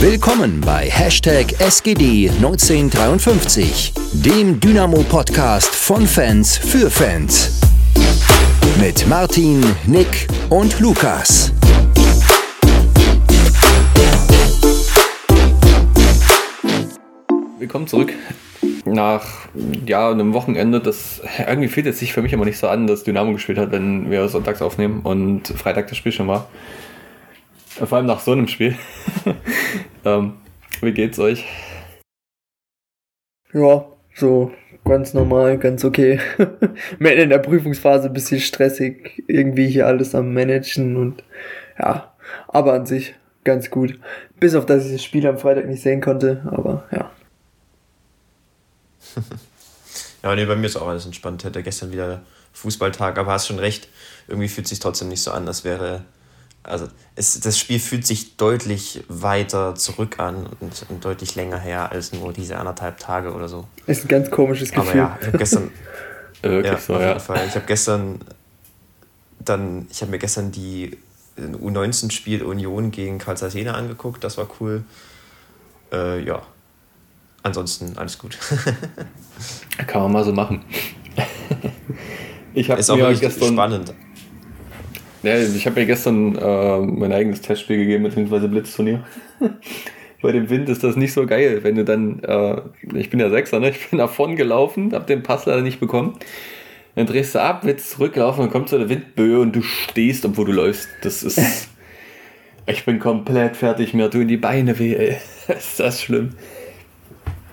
Willkommen 0.00 0.60
bei 0.60 0.88
Hashtag 0.88 1.46
SGD1953, 1.58 4.24
dem 4.24 4.60
Dynamo-Podcast 4.60 5.74
von 5.74 6.06
Fans 6.06 6.56
für 6.56 6.88
Fans. 6.88 7.60
Mit 8.80 9.08
Martin, 9.08 9.60
Nick 9.88 10.28
und 10.50 10.78
Lukas. 10.78 11.52
Willkommen 17.58 17.88
zurück 17.88 18.12
nach 18.84 19.48
ja, 19.84 20.12
einem 20.12 20.32
Wochenende, 20.32 20.80
das 20.80 21.20
irgendwie 21.38 21.66
fühlt 21.66 21.86
es 21.86 21.98
sich 21.98 22.12
für 22.12 22.22
mich 22.22 22.32
immer 22.32 22.44
nicht 22.44 22.58
so 22.58 22.68
an, 22.68 22.86
dass 22.86 23.02
Dynamo 23.02 23.32
gespielt 23.32 23.58
hat, 23.58 23.72
wenn 23.72 24.12
wir 24.12 24.28
sonntags 24.28 24.62
aufnehmen 24.62 25.00
und 25.02 25.48
Freitag 25.48 25.88
das 25.88 25.96
Spiel 25.96 26.12
schon 26.12 26.28
war. 26.28 26.46
Vor 27.86 27.96
allem 27.96 28.06
nach 28.06 28.20
so 28.20 28.32
einem 28.32 28.48
Spiel. 28.48 28.76
ähm, 30.04 30.34
wie 30.80 30.92
geht's 30.92 31.18
euch? 31.18 31.44
Ja, 33.52 33.86
so 34.14 34.52
ganz 34.84 35.14
normal, 35.14 35.58
ganz 35.58 35.84
okay. 35.84 36.20
Mehr 36.98 37.16
in 37.16 37.30
der 37.30 37.38
Prüfungsphase 37.38 38.08
ein 38.08 38.12
bisschen 38.12 38.40
stressig, 38.40 39.22
irgendwie 39.28 39.68
hier 39.68 39.86
alles 39.86 40.14
am 40.14 40.34
Managen 40.34 40.96
und 40.96 41.22
ja, 41.78 42.12
aber 42.48 42.72
an 42.72 42.86
sich 42.86 43.14
ganz 43.44 43.70
gut. 43.70 43.98
Bis 44.40 44.54
auf 44.54 44.66
dass 44.66 44.86
ich 44.86 44.92
das 44.92 45.04
Spiel 45.04 45.26
am 45.26 45.38
Freitag 45.38 45.66
nicht 45.66 45.82
sehen 45.82 46.00
konnte, 46.00 46.42
aber 46.50 46.84
ja. 46.90 47.10
ja, 50.22 50.34
nee, 50.34 50.44
bei 50.44 50.56
mir 50.56 50.66
ist 50.66 50.76
auch 50.76 50.88
alles 50.88 51.06
entspannt. 51.06 51.44
Hätte 51.44 51.62
gestern 51.62 51.92
wieder 51.92 52.22
Fußballtag, 52.52 53.18
aber 53.18 53.32
hast 53.32 53.46
schon 53.46 53.58
recht. 53.58 53.88
Irgendwie 54.26 54.48
fühlt 54.48 54.66
es 54.66 54.70
sich 54.70 54.80
trotzdem 54.80 55.08
nicht 55.08 55.22
so 55.22 55.30
an, 55.30 55.46
als 55.46 55.64
wäre. 55.64 56.04
Also, 56.68 56.88
es, 57.14 57.40
das 57.40 57.58
Spiel 57.58 57.80
fühlt 57.80 58.06
sich 58.06 58.36
deutlich 58.36 59.04
weiter 59.08 59.74
zurück 59.74 60.18
an 60.18 60.46
und, 60.60 60.86
und 60.88 61.04
deutlich 61.04 61.34
länger 61.34 61.58
her 61.58 61.90
als 61.90 62.12
nur 62.12 62.32
diese 62.32 62.58
anderthalb 62.58 62.98
Tage 62.98 63.32
oder 63.32 63.48
so. 63.48 63.66
Ist 63.86 64.04
ein 64.04 64.08
ganz 64.08 64.30
komisches 64.30 64.70
Gefühl. 64.70 64.88
Aber 64.88 64.96
ja, 64.96 65.18
ich 65.20 65.26
habe 65.26 65.38
gestern. 65.38 65.70
Wirklich 66.42 66.72
ja, 66.72 66.78
so, 66.78 66.94
auf 66.94 67.00
jeden 67.00 67.12
ja. 67.12 67.18
Fall. 67.18 67.46
Ich 67.48 67.54
habe 67.56 67.66
gestern 67.66 68.20
dann, 69.40 69.86
ich 69.90 70.00
habe 70.02 70.10
mir 70.10 70.18
gestern 70.18 70.52
die 70.52 70.96
U19-Spiel 71.38 72.42
Union 72.42 72.90
gegen 72.90 73.18
Karl 73.18 73.42
Athena 73.42 73.72
angeguckt, 73.72 74.24
das 74.24 74.38
war 74.38 74.48
cool. 74.60 74.84
Äh, 75.92 76.22
ja, 76.24 76.42
ansonsten 77.42 77.96
alles 77.96 78.18
gut. 78.18 78.38
Kann 79.86 80.02
man 80.02 80.12
mal 80.12 80.24
so 80.24 80.32
machen. 80.32 80.64
ich 82.54 82.70
habe 82.70 82.96
mir 82.96 83.14
gestern 83.14 83.52
spannend. 83.52 83.94
Ja, 85.22 85.36
ich 85.36 85.66
habe 85.66 85.80
mir 85.80 85.86
gestern 85.86 86.36
äh, 86.36 86.78
mein 86.78 87.12
eigenes 87.12 87.40
Testspiel 87.40 87.78
gegeben, 87.78 88.04
beziehungsweise 88.04 88.48
Blitzturnier. 88.48 89.04
Bei 90.22 90.32
dem 90.32 90.50
Wind 90.50 90.68
ist 90.68 90.82
das 90.82 90.96
nicht 90.96 91.12
so 91.12 91.26
geil, 91.26 91.60
wenn 91.62 91.76
du 91.76 91.84
dann, 91.84 92.20
äh, 92.24 92.60
ich 92.94 93.10
bin 93.10 93.20
ja 93.20 93.30
Sechser, 93.30 93.60
ne? 93.60 93.70
ich 93.70 93.88
bin 93.88 93.98
nach 93.98 94.10
vorn 94.10 94.36
gelaufen, 94.36 94.92
hab 94.92 95.06
den 95.06 95.22
Pass 95.22 95.46
leider 95.46 95.62
nicht 95.62 95.80
bekommen. 95.80 96.18
Dann 96.96 97.06
drehst 97.06 97.34
du 97.34 97.40
ab, 97.40 97.60
willst 97.62 97.90
zurücklaufen, 97.90 98.42
dann 98.42 98.50
kommt 98.50 98.68
so 98.68 98.76
eine 98.76 98.88
Windböe 98.88 99.38
und 99.38 99.54
du 99.54 99.62
stehst, 99.62 100.24
obwohl 100.24 100.46
du 100.46 100.52
läufst. 100.52 100.88
Das 101.02 101.22
ist. 101.22 101.68
ich 102.66 102.84
bin 102.84 102.98
komplett 102.98 103.56
fertig, 103.56 103.94
mir 103.94 104.10
tun 104.10 104.26
die 104.26 104.36
Beine 104.36 104.78
weh, 104.78 104.94
ey. 104.94 105.16
ist 105.48 105.78
das 105.78 106.02
schlimm. 106.02 106.30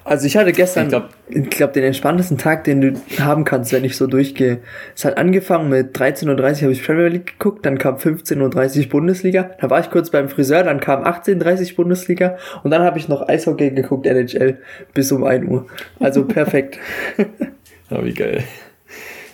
Also 0.05 0.27
ich 0.27 0.37
hatte 0.37 0.51
gestern, 0.51 0.83
ich 0.85 0.89
glaube, 0.89 1.09
glaub, 1.49 1.73
den 1.73 1.83
entspanntesten 1.83 2.37
Tag, 2.37 2.63
den 2.63 2.79
du 2.79 2.93
haben 3.19 3.43
kannst, 3.43 3.73
wenn 3.73 3.83
ich 3.83 3.97
so 3.97 4.05
durchgehe. 4.05 4.59
Es 4.95 5.03
hat 5.03 5.17
angefangen 5.17 5.67
mit 5.67 5.97
13.30 5.97 6.27
Uhr 6.29 6.61
habe 6.61 6.71
ich 6.73 6.83
Premier 6.85 7.07
League 7.07 7.39
geguckt, 7.39 7.65
dann 7.65 7.79
kam 7.79 7.95
15.30 7.95 8.83
Uhr 8.83 8.89
Bundesliga, 8.89 9.49
dann 9.59 9.71
war 9.71 9.79
ich 9.79 9.89
kurz 9.89 10.11
beim 10.11 10.29
Friseur, 10.29 10.61
dann 10.61 10.79
kam 10.79 11.03
18.30 11.03 11.71
Uhr 11.71 11.75
Bundesliga 11.77 12.37
und 12.63 12.69
dann 12.69 12.83
habe 12.83 12.99
ich 12.99 13.07
noch 13.07 13.27
Eishockey 13.27 13.71
geguckt, 13.71 14.05
NHL, 14.05 14.59
bis 14.93 15.11
um 15.11 15.23
1 15.23 15.49
Uhr. 15.49 15.65
Also 15.99 16.23
perfekt. 16.23 16.77
ja, 17.89 18.05
wie 18.05 18.13
geil. 18.13 18.43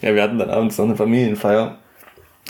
Ja, 0.02 0.16
wir 0.16 0.24
hatten 0.24 0.40
dann 0.40 0.50
abends 0.50 0.78
noch 0.78 0.86
eine 0.86 0.96
Familienfeier. 0.96 1.80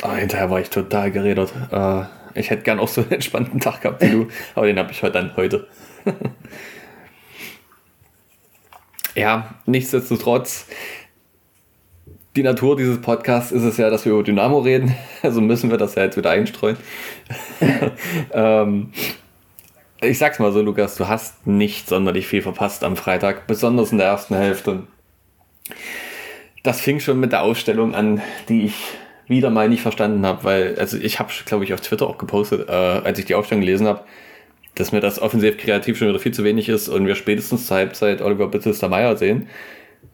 Ah, 0.03 0.13
hinterher 0.13 0.51
war 0.51 0.59
ich 0.59 0.69
total 0.69 1.09
geredet. 1.09 1.51
Äh, 1.71 2.03
ich 2.35 2.51
hätte 2.51 2.61
gern 2.61 2.79
auch 2.79 2.87
so 2.87 3.01
einen 3.01 3.13
entspannten 3.13 3.59
Tag 3.59 3.81
gehabt 3.81 4.03
wie 4.03 4.11
du, 4.11 4.27
aber 4.53 4.67
den 4.67 4.77
habe 4.77 4.91
ich 4.91 5.01
heute 5.01 5.13
dann 5.13 5.35
heute. 5.35 5.67
Ja, 9.15 9.55
nichtsdestotrotz, 9.65 10.67
die 12.35 12.43
Natur 12.43 12.77
dieses 12.77 13.01
Podcasts 13.01 13.51
ist 13.51 13.63
es 13.63 13.77
ja, 13.77 13.89
dass 13.89 14.05
wir 14.05 14.13
über 14.13 14.23
Dynamo 14.23 14.59
reden. 14.59 14.95
Also 15.23 15.39
müssen 15.39 15.69
wir 15.69 15.77
das 15.77 15.93
ja 15.93 16.03
jetzt 16.03 16.17
wieder 16.17 16.31
einstreuen. 16.31 16.77
ähm, 18.33 18.91
ich 20.01 20.17
sag's 20.17 20.39
mal 20.39 20.51
so, 20.51 20.63
Lukas, 20.63 20.95
du 20.95 21.07
hast 21.07 21.45
nicht 21.45 21.87
sonderlich 21.87 22.25
viel 22.25 22.41
verpasst 22.41 22.83
am 22.83 22.97
Freitag, 22.97 23.45
besonders 23.45 23.91
in 23.91 23.99
der 23.99 24.07
ersten 24.07 24.33
Hälfte. 24.35 24.87
Das 26.63 26.81
fing 26.81 26.99
schon 26.99 27.19
mit 27.19 27.33
der 27.33 27.43
Ausstellung 27.43 27.93
an, 27.93 28.19
die 28.49 28.63
ich 28.65 28.75
wieder 29.27 29.51
mal 29.51 29.69
nicht 29.69 29.83
verstanden 29.83 30.25
habe, 30.25 30.43
weil, 30.43 30.79
also 30.79 30.97
ich 30.97 31.19
habe, 31.19 31.31
glaube 31.45 31.65
ich, 31.65 31.73
auf 31.75 31.81
Twitter 31.81 32.07
auch 32.07 32.17
gepostet, 32.17 32.67
äh, 32.67 32.71
als 32.71 33.19
ich 33.19 33.25
die 33.25 33.35
Aufstellung 33.35 33.61
gelesen 33.61 33.85
habe, 33.85 34.03
dass 34.75 34.91
mir 34.91 35.01
das 35.01 35.21
offensiv 35.21 35.57
kreativ 35.57 35.97
schon 35.97 36.09
wieder 36.09 36.19
viel 36.19 36.33
zu 36.33 36.43
wenig 36.43 36.69
ist 36.69 36.87
und 36.87 37.05
wir 37.05 37.15
spätestens 37.15 37.67
zur 37.67 37.77
Halbzeit 37.77 38.21
Oliver 38.21 38.47
Bittester 38.47 38.89
Meier 38.89 39.17
sehen. 39.17 39.47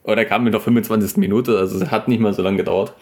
Oder 0.03 0.25
kam 0.25 0.45
in 0.45 0.51
der 0.51 0.61
25. 0.61 1.17
Minute, 1.17 1.57
also 1.57 1.77
es 1.77 1.91
hat 1.91 2.07
nicht 2.07 2.19
mal 2.19 2.33
so 2.33 2.41
lange 2.41 2.57
gedauert. 2.57 2.93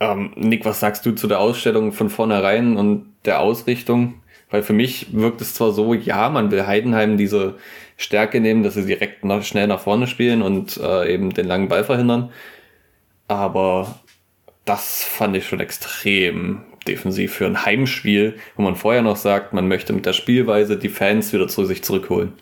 Ähm, 0.00 0.32
Nick, 0.36 0.64
was 0.64 0.80
sagst 0.80 1.06
du 1.06 1.12
zu 1.12 1.26
der 1.26 1.40
Ausstellung 1.40 1.92
von 1.92 2.10
vornherein 2.10 2.76
und 2.76 3.06
der 3.24 3.40
Ausrichtung? 3.40 4.14
Weil 4.50 4.62
für 4.62 4.72
mich 4.74 5.14
wirkt 5.14 5.40
es 5.40 5.54
zwar 5.54 5.72
so, 5.72 5.94
ja, 5.94 6.28
man 6.28 6.50
will 6.50 6.66
Heidenheim 6.66 7.16
diese 7.16 7.54
Stärke 7.96 8.40
nehmen, 8.40 8.62
dass 8.62 8.74
sie 8.74 8.84
direkt 8.84 9.24
nach, 9.24 9.42
schnell 9.42 9.66
nach 9.66 9.80
vorne 9.80 10.06
spielen 10.06 10.42
und 10.42 10.76
äh, 10.76 11.12
eben 11.12 11.32
den 11.32 11.46
langen 11.46 11.68
Ball 11.68 11.84
verhindern. 11.84 12.30
Aber 13.28 14.00
das 14.64 15.04
fand 15.04 15.36
ich 15.36 15.46
schon 15.46 15.60
extrem 15.60 16.62
defensiv 16.84 17.34
für 17.34 17.46
ein 17.46 17.64
Heimspiel, 17.64 18.38
wo 18.56 18.62
man 18.62 18.76
vorher 18.76 19.02
noch 19.02 19.16
sagt, 19.16 19.52
man 19.52 19.68
möchte 19.68 19.92
mit 19.92 20.06
der 20.06 20.12
Spielweise 20.12 20.76
die 20.76 20.88
Fans 20.88 21.32
wieder 21.32 21.48
zu 21.48 21.64
sich 21.64 21.82
zurückholen. 21.82 22.32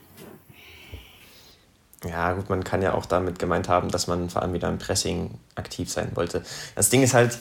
Ja, 2.09 2.33
gut, 2.33 2.49
man 2.49 2.65
kann 2.65 2.81
ja 2.81 2.95
auch 2.95 3.05
damit 3.05 3.39
gemeint 3.39 3.69
haben, 3.69 3.91
dass 3.91 4.07
man 4.07 4.31
vor 4.31 4.43
allem 4.43 4.55
wieder 4.55 4.69
im 4.69 4.79
Pressing 4.79 5.39
aktiv 5.55 5.91
sein 5.91 6.13
wollte. 6.15 6.43
Das 6.75 6.89
Ding 6.89 7.03
ist 7.03 7.13
halt, 7.13 7.39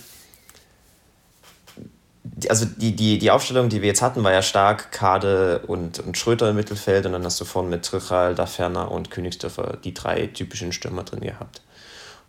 also 2.50 2.66
die, 2.66 2.94
die, 2.94 3.20
die 3.20 3.32
Aufstellung, 3.32 3.70
die 3.70 3.82
wir 3.82 3.88
jetzt 3.88 4.02
hatten, 4.02 4.24
war 4.24 4.34
ja 4.34 4.42
stark 4.42 4.92
Kade 4.92 5.64
und, 5.68 6.00
und 6.00 6.18
Schröter 6.18 6.50
im 6.50 6.58
Mittelfeld 6.58 7.06
und 7.06 7.14
dann 7.14 7.24
hast 7.24 7.40
du 7.40 7.46
vorne 7.46 7.70
mit 7.70 7.86
Trichal, 7.86 8.36
Daferner 8.36 8.92
und 8.92 9.12
Königsdörfer 9.12 9.78
die 9.82 9.94
drei 9.94 10.28
typischen 10.28 10.74
Stürmer 10.74 11.04
drin 11.04 11.22
gehabt. 11.22 11.62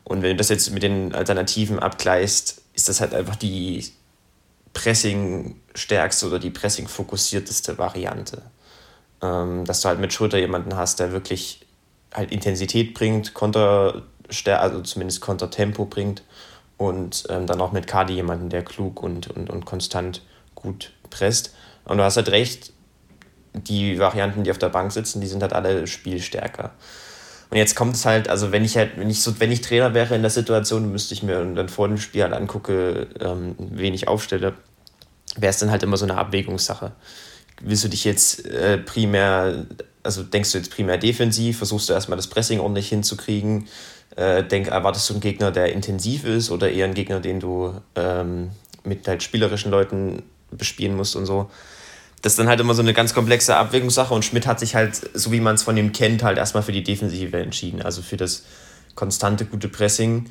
Und 0.05 0.23
wenn 0.23 0.31
du 0.31 0.37
das 0.37 0.49
jetzt 0.49 0.71
mit 0.71 0.83
den 0.83 1.15
Alternativen 1.15 1.79
abgleichst, 1.81 2.63
ist 2.75 2.89
das 2.89 3.01
halt 3.01 3.13
einfach 3.13 3.37
die 3.37 3.93
Pressing-stärkste 4.73 6.27
oder 6.27 6.39
die 6.39 6.51
Pressing-fokussierteste 6.51 7.79
Variante. 7.79 8.43
Ähm, 9.23 9.65
dass 9.65 9.83
du 9.83 9.89
halt 9.89 10.01
mit 10.01 10.13
Schulter 10.13 10.39
jemanden 10.39 10.77
hast, 10.77 11.01
der 11.01 11.13
wirklich 11.13 11.67
halt 12.15 12.33
Intensität 12.33 12.95
bringt, 12.95 13.35
Konter, 13.35 14.03
also 14.47 14.81
zumindest 14.81 15.21
Kontertempo 15.21 15.85
bringt 15.85 16.23
und 16.77 17.25
ähm, 17.29 17.47
dann 17.47 17.61
auch 17.61 17.73
mit 17.73 17.87
Kadi 17.87 18.15
jemanden, 18.15 18.49
der 18.49 18.65
klug 18.65 19.03
und, 19.03 19.29
und, 19.29 19.51
und 19.51 19.67
konstant 19.67 20.23
gut 20.55 20.93
presst. 21.11 21.55
Und 21.85 21.99
du 21.99 22.05
hast 22.05 22.17
halt 22.17 22.31
recht, 22.31 22.73
die 23.53 23.99
Varianten, 23.99 24.45
die 24.45 24.51
auf 24.51 24.59
der 24.59 24.69
Bank 24.69 24.93
sitzen, 24.93 25.21
die 25.21 25.27
sind 25.27 25.43
halt 25.43 25.53
alle 25.53 25.87
spielstärker. 25.87 26.73
Und 27.51 27.57
jetzt 27.57 27.75
kommt 27.75 27.97
es 27.97 28.07
halt, 28.07 28.29
also 28.29 28.53
wenn 28.53 28.65
ich 28.65 28.77
halt, 28.77 28.93
wenn 28.97 29.11
ich 29.11 29.23
so, 29.23 29.41
wenn 29.41 29.51
ich 29.51 29.61
Trainer 29.61 29.93
wäre 29.93 30.15
in 30.15 30.23
der 30.23 30.31
Situation, 30.31 30.93
müsste 30.93 31.15
ich 31.15 31.25
mir 31.25 31.45
dann 31.45 31.69
vor 31.69 31.89
dem 31.89 31.99
Spiel 31.99 32.23
halt 32.23 32.33
angucke, 32.33 33.09
ähm, 33.19 33.57
wen 33.59 33.93
ich 33.93 34.07
aufstelle, 34.07 34.55
wäre 35.37 35.51
es 35.51 35.59
dann 35.59 35.71
halt 35.71 35.83
immer 35.83 35.97
so 35.97 36.05
eine 36.05 36.17
Abwägungssache. 36.17 36.93
Willst 37.61 37.85
du 37.85 37.89
dich 37.89 38.05
jetzt 38.05 38.47
äh, 38.47 38.79
primär, 38.79 39.67
also 40.05 40.23
denkst 40.23 40.53
du 40.53 40.59
jetzt 40.59 40.71
primär 40.71 40.97
defensiv, 40.97 41.59
versuchst 41.59 41.89
du 41.89 41.93
erstmal 41.93 42.17
das 42.17 42.29
Pressing 42.29 42.61
ordentlich 42.61 42.89
hinzukriegen, 42.89 43.67
äh, 44.15 44.45
denk, 44.45 44.69
erwartest 44.69 45.09
du 45.11 45.15
einen 45.15 45.21
Gegner, 45.21 45.51
der 45.51 45.73
intensiv 45.73 46.25
ist 46.25 46.51
oder 46.51 46.71
eher 46.71 46.85
einen 46.85 46.95
Gegner, 46.95 47.19
den 47.19 47.41
du 47.41 47.75
ähm, 47.97 48.51
mit 48.85 49.07
halt 49.09 49.25
spielerischen 49.25 49.73
Leuten 49.73 50.23
bespielen 50.53 50.97
musst 50.97 51.17
und 51.17 51.27
so 51.27 51.51
das 52.23 52.33
ist 52.33 52.39
dann 52.39 52.49
halt 52.49 52.61
immer 52.61 52.75
so 52.75 52.83
eine 52.83 52.93
ganz 52.93 53.15
komplexe 53.15 53.57
Abwägungssache 53.57 54.13
und 54.13 54.25
Schmidt 54.25 54.47
hat 54.47 54.61
sich 54.61 54.75
halt, 54.75 54.95
so 55.15 55.33
wie 55.33 55.41
man 55.41 55.55
es 55.55 55.63
von 55.63 55.77
ihm 55.77 55.93
kennt, 55.93 56.23
halt 56.23 56.39
erstmal 56.39 56.63
für 56.63 56.73
die 56.73 56.83
Defensive 56.83 57.37
entschieden. 57.39 57.81
Also 57.83 58.03
für 58.03 58.17
das 58.17 58.45
konstante, 58.95 59.47
gute 59.47 59.69
Pressing 59.69 60.29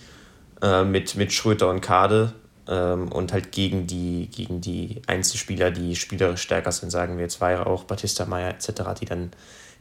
äh, 0.62 0.84
mit, 0.84 1.16
mit 1.16 1.34
Schröter 1.34 1.70
und 1.70 1.82
Kade 1.82 2.34
ähm, 2.68 3.12
und 3.12 3.34
halt 3.34 3.52
gegen 3.52 3.88
die, 3.88 4.30
gegen 4.32 4.62
die 4.62 5.02
Einzelspieler, 5.08 5.72
die 5.72 5.96
spielerisch 5.96 6.42
stärker 6.42 6.72
sind, 6.72 6.92
sagen 6.92 7.18
wir 7.18 7.24
jetzt 7.24 7.42
Weira 7.42 7.66
auch, 7.66 7.86
Batista 7.86 8.26
Meyer 8.26 8.50
etc., 8.50 8.82
die 9.00 9.06
dann 9.06 9.32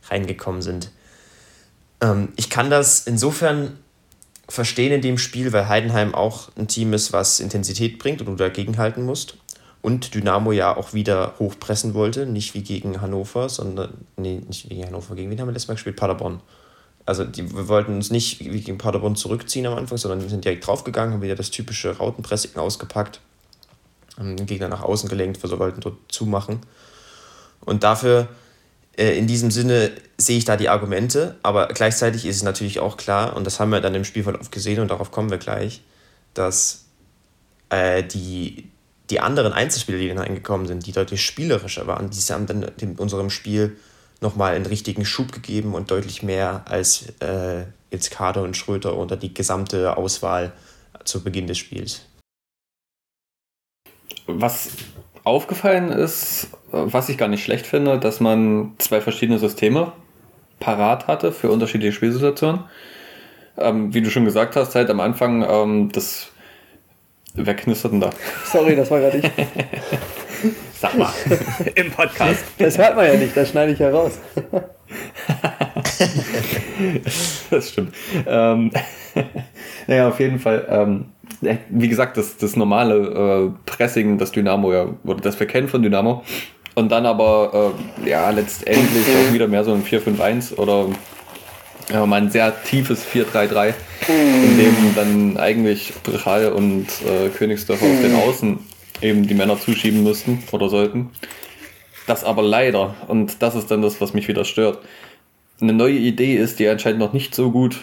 reingekommen 0.08 0.62
sind. 0.62 0.90
Ähm, 2.00 2.32
ich 2.36 2.48
kann 2.48 2.70
das 2.70 3.06
insofern 3.06 3.78
verstehen 4.48 4.92
in 4.92 5.02
dem 5.02 5.18
Spiel, 5.18 5.52
weil 5.52 5.68
Heidenheim 5.68 6.14
auch 6.14 6.48
ein 6.56 6.68
Team 6.68 6.94
ist, 6.94 7.12
was 7.12 7.40
Intensität 7.40 7.98
bringt 7.98 8.20
und 8.20 8.26
du 8.26 8.34
dagegen 8.36 8.78
halten 8.78 9.04
musst. 9.04 9.36
Und 9.80 10.14
Dynamo 10.14 10.52
ja 10.52 10.76
auch 10.76 10.92
wieder 10.92 11.34
hochpressen 11.38 11.94
wollte, 11.94 12.26
nicht 12.26 12.54
wie 12.54 12.62
gegen 12.62 13.00
Hannover, 13.00 13.48
sondern, 13.48 14.06
nee, 14.16 14.40
nicht 14.46 14.68
gegen 14.68 14.84
Hannover, 14.84 15.14
gegen 15.14 15.30
wen 15.30 15.40
haben 15.40 15.48
wir 15.48 15.52
letztes 15.52 15.68
Mal 15.68 15.74
gespielt? 15.74 15.96
Paderborn. 15.96 16.40
Also 17.06 17.24
die, 17.24 17.54
wir 17.54 17.68
wollten 17.68 17.94
uns 17.94 18.10
nicht 18.10 18.40
wie 18.40 18.60
gegen 18.60 18.76
Paderborn 18.76 19.16
zurückziehen 19.16 19.66
am 19.66 19.78
Anfang, 19.78 19.96
sondern 19.96 20.20
wir 20.20 20.28
sind 20.28 20.44
direkt 20.44 20.66
draufgegangen, 20.66 21.14
haben 21.14 21.22
wieder 21.22 21.36
das 21.36 21.50
typische 21.50 21.96
Rautenpressing 21.96 22.56
ausgepackt, 22.56 23.20
haben 24.18 24.36
den 24.36 24.46
Gegner 24.46 24.68
nach 24.68 24.82
außen 24.82 25.08
gelenkt, 25.08 25.42
wir 25.42 25.58
wollten 25.58 25.80
dort 25.80 25.96
zumachen. 26.08 26.60
Und 27.64 27.82
dafür, 27.82 28.28
äh, 28.96 29.16
in 29.16 29.26
diesem 29.26 29.50
Sinne, 29.50 29.92
sehe 30.18 30.38
ich 30.38 30.44
da 30.44 30.56
die 30.56 30.68
Argumente, 30.68 31.36
aber 31.42 31.68
gleichzeitig 31.68 32.26
ist 32.26 32.36
es 32.36 32.42
natürlich 32.42 32.80
auch 32.80 32.96
klar, 32.96 33.36
und 33.36 33.46
das 33.46 33.60
haben 33.60 33.70
wir 33.70 33.80
dann 33.80 33.94
im 33.94 34.04
Spielverlauf 34.04 34.50
gesehen 34.50 34.80
und 34.80 34.90
darauf 34.90 35.10
kommen 35.10 35.30
wir 35.30 35.38
gleich, 35.38 35.82
dass 36.34 36.86
äh, 37.70 38.02
die, 38.02 38.70
die 39.10 39.20
anderen 39.20 39.52
Einzelspieler, 39.52 39.98
die 39.98 40.08
dann 40.08 40.18
reingekommen 40.18 40.66
sind, 40.66 40.86
die 40.86 40.92
deutlich 40.92 41.24
spielerischer 41.24 41.86
waren, 41.86 42.10
die 42.10 42.32
haben 42.32 42.46
dann 42.46 42.66
in 42.80 42.96
unserem 42.96 43.30
Spiel 43.30 43.76
nochmal 44.20 44.54
einen 44.54 44.66
richtigen 44.66 45.04
Schub 45.04 45.32
gegeben 45.32 45.74
und 45.74 45.90
deutlich 45.90 46.22
mehr 46.22 46.62
als 46.66 47.06
äh, 47.20 47.64
jetzt 47.90 48.10
Kader 48.10 48.42
und 48.42 48.56
Schröter 48.56 48.96
oder 48.96 49.16
die 49.16 49.32
gesamte 49.32 49.96
Auswahl 49.96 50.52
zu 51.04 51.22
Beginn 51.22 51.46
des 51.46 51.58
Spiels. 51.58 52.02
Was 54.26 54.70
aufgefallen 55.24 55.90
ist, 55.90 56.48
was 56.70 57.08
ich 57.08 57.16
gar 57.16 57.28
nicht 57.28 57.44
schlecht 57.44 57.66
finde, 57.66 57.98
dass 57.98 58.20
man 58.20 58.74
zwei 58.78 59.00
verschiedene 59.00 59.38
Systeme 59.38 59.92
parat 60.60 61.06
hatte 61.06 61.32
für 61.32 61.50
unterschiedliche 61.50 61.92
Spielsituationen. 61.92 62.64
Ähm, 63.56 63.94
wie 63.94 64.02
du 64.02 64.10
schon 64.10 64.24
gesagt 64.24 64.56
hast, 64.56 64.74
halt 64.74 64.90
am 64.90 65.00
Anfang 65.00 65.44
ähm, 65.48 65.92
das 65.92 66.30
Wer 67.34 67.54
knistert 67.54 67.92
denn 67.92 68.00
da? 68.00 68.10
Sorry, 68.44 68.74
das 68.76 68.90
war 68.90 69.00
gerade 69.00 69.18
ich. 69.18 69.24
Sag 70.80 70.96
mal, 70.96 71.12
im 71.74 71.90
Podcast. 71.90 72.44
Das 72.58 72.78
hört 72.78 72.94
man 72.94 73.06
ja 73.06 73.14
nicht, 73.14 73.36
das 73.36 73.50
schneide 73.50 73.72
ich 73.72 73.80
ja 73.80 73.90
raus. 73.90 74.18
das 77.50 77.70
stimmt. 77.70 77.94
Ähm, 78.26 78.70
naja, 79.88 80.08
auf 80.08 80.20
jeden 80.20 80.38
Fall. 80.38 80.66
Ähm, 80.70 81.06
wie 81.68 81.88
gesagt, 81.88 82.16
das, 82.16 82.36
das 82.36 82.54
normale 82.56 82.94
äh, 82.94 83.50
Pressing, 83.66 84.18
das 84.18 84.30
Dynamo 84.30 84.72
ja, 84.72 84.86
oder 85.04 85.20
das 85.20 85.38
wir 85.38 85.46
kennen 85.46 85.68
von 85.68 85.82
Dynamo. 85.82 86.22
Und 86.74 86.92
dann 86.92 87.06
aber, 87.06 87.72
äh, 88.04 88.08
ja, 88.08 88.30
letztendlich 88.30 89.04
auch 89.08 89.32
wieder 89.32 89.48
mehr 89.48 89.64
so 89.64 89.72
ein 89.72 89.82
4-5-1 89.82 90.54
oder 90.56 90.86
ja, 91.90 92.04
mal 92.06 92.20
ein 92.20 92.30
sehr 92.30 92.54
tiefes 92.64 93.06
4-3-3, 93.06 93.74
in 94.08 94.58
dem 94.58 94.94
dann 94.94 95.36
eigentlich 95.36 95.94
Brichal 96.02 96.52
und 96.52 96.86
äh, 97.06 97.28
Königsdörfer 97.30 97.86
auf 97.86 98.00
den 98.00 98.14
Außen 98.14 98.58
eben 99.00 99.26
die 99.26 99.34
Männer 99.34 99.58
zuschieben 99.58 100.02
müssten 100.02 100.42
oder 100.52 100.68
sollten. 100.68 101.10
Das 102.06 102.24
aber 102.24 102.42
leider, 102.42 102.94
und 103.06 103.42
das 103.42 103.54
ist 103.54 103.70
dann 103.70 103.82
das, 103.82 104.00
was 104.00 104.14
mich 104.14 104.28
wieder 104.28 104.44
stört, 104.44 104.78
eine 105.60 105.72
neue 105.72 105.98
Idee 105.98 106.36
ist, 106.36 106.58
die 106.58 106.68
anscheinend 106.68 107.00
noch 107.00 107.12
nicht 107.12 107.34
so 107.34 107.50
gut 107.50 107.76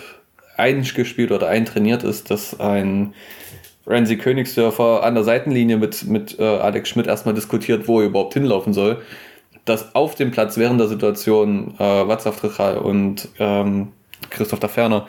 eingespielt 0.58 1.32
oder 1.32 1.48
eintrainiert 1.48 2.04
ist, 2.04 2.32
dass 2.32 2.60
ein 2.60 3.14
Ramsey 3.86 4.18
Königsdörfer 4.18 5.04
an 5.04 5.16
der 5.16 5.24
Seitenlinie 5.24 5.78
mit, 5.78 6.06
mit 6.06 6.40
äh, 6.40 6.44
Alex 6.44 6.90
Schmidt 6.90 7.08
erstmal 7.08 7.36
diskutiert, 7.36 7.88
wo 7.88 8.00
er 8.00 8.08
überhaupt 8.08 8.34
hinlaufen 8.34 8.74
soll. 8.74 9.02
Dass 9.66 9.96
auf 9.96 10.16
dem 10.16 10.32
Platz 10.32 10.58
während 10.58 10.80
der 10.80 10.88
Situation 10.88 11.74
äh, 11.80 11.84
Václav 11.84 12.40
Trichal 12.40 12.78
und 12.78 13.30
ähm, 13.40 13.90
Christoph 14.30 14.60
Daferner 14.60 15.08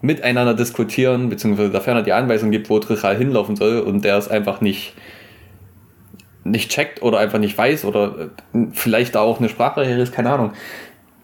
miteinander 0.00 0.54
diskutieren, 0.54 1.28
beziehungsweise 1.28 1.70
Daferner 1.70 2.02
die 2.02 2.12
Anweisung 2.12 2.50
gibt, 2.50 2.68
wo 2.70 2.78
Trichal 2.78 3.16
hinlaufen 3.16 3.56
soll 3.56 3.80
und 3.80 4.04
der 4.04 4.16
es 4.16 4.28
einfach 4.28 4.60
nicht 4.60 4.94
nicht 6.44 6.70
checkt 6.70 7.02
oder 7.02 7.18
einfach 7.18 7.38
nicht 7.38 7.56
weiß 7.56 7.84
oder 7.84 8.30
äh, 8.52 8.66
vielleicht 8.72 9.14
da 9.14 9.20
auch 9.20 9.38
eine 9.38 9.48
Sprachbarriere 9.48 10.00
ist, 10.00 10.12
keine 10.12 10.30
Ahnung. 10.30 10.52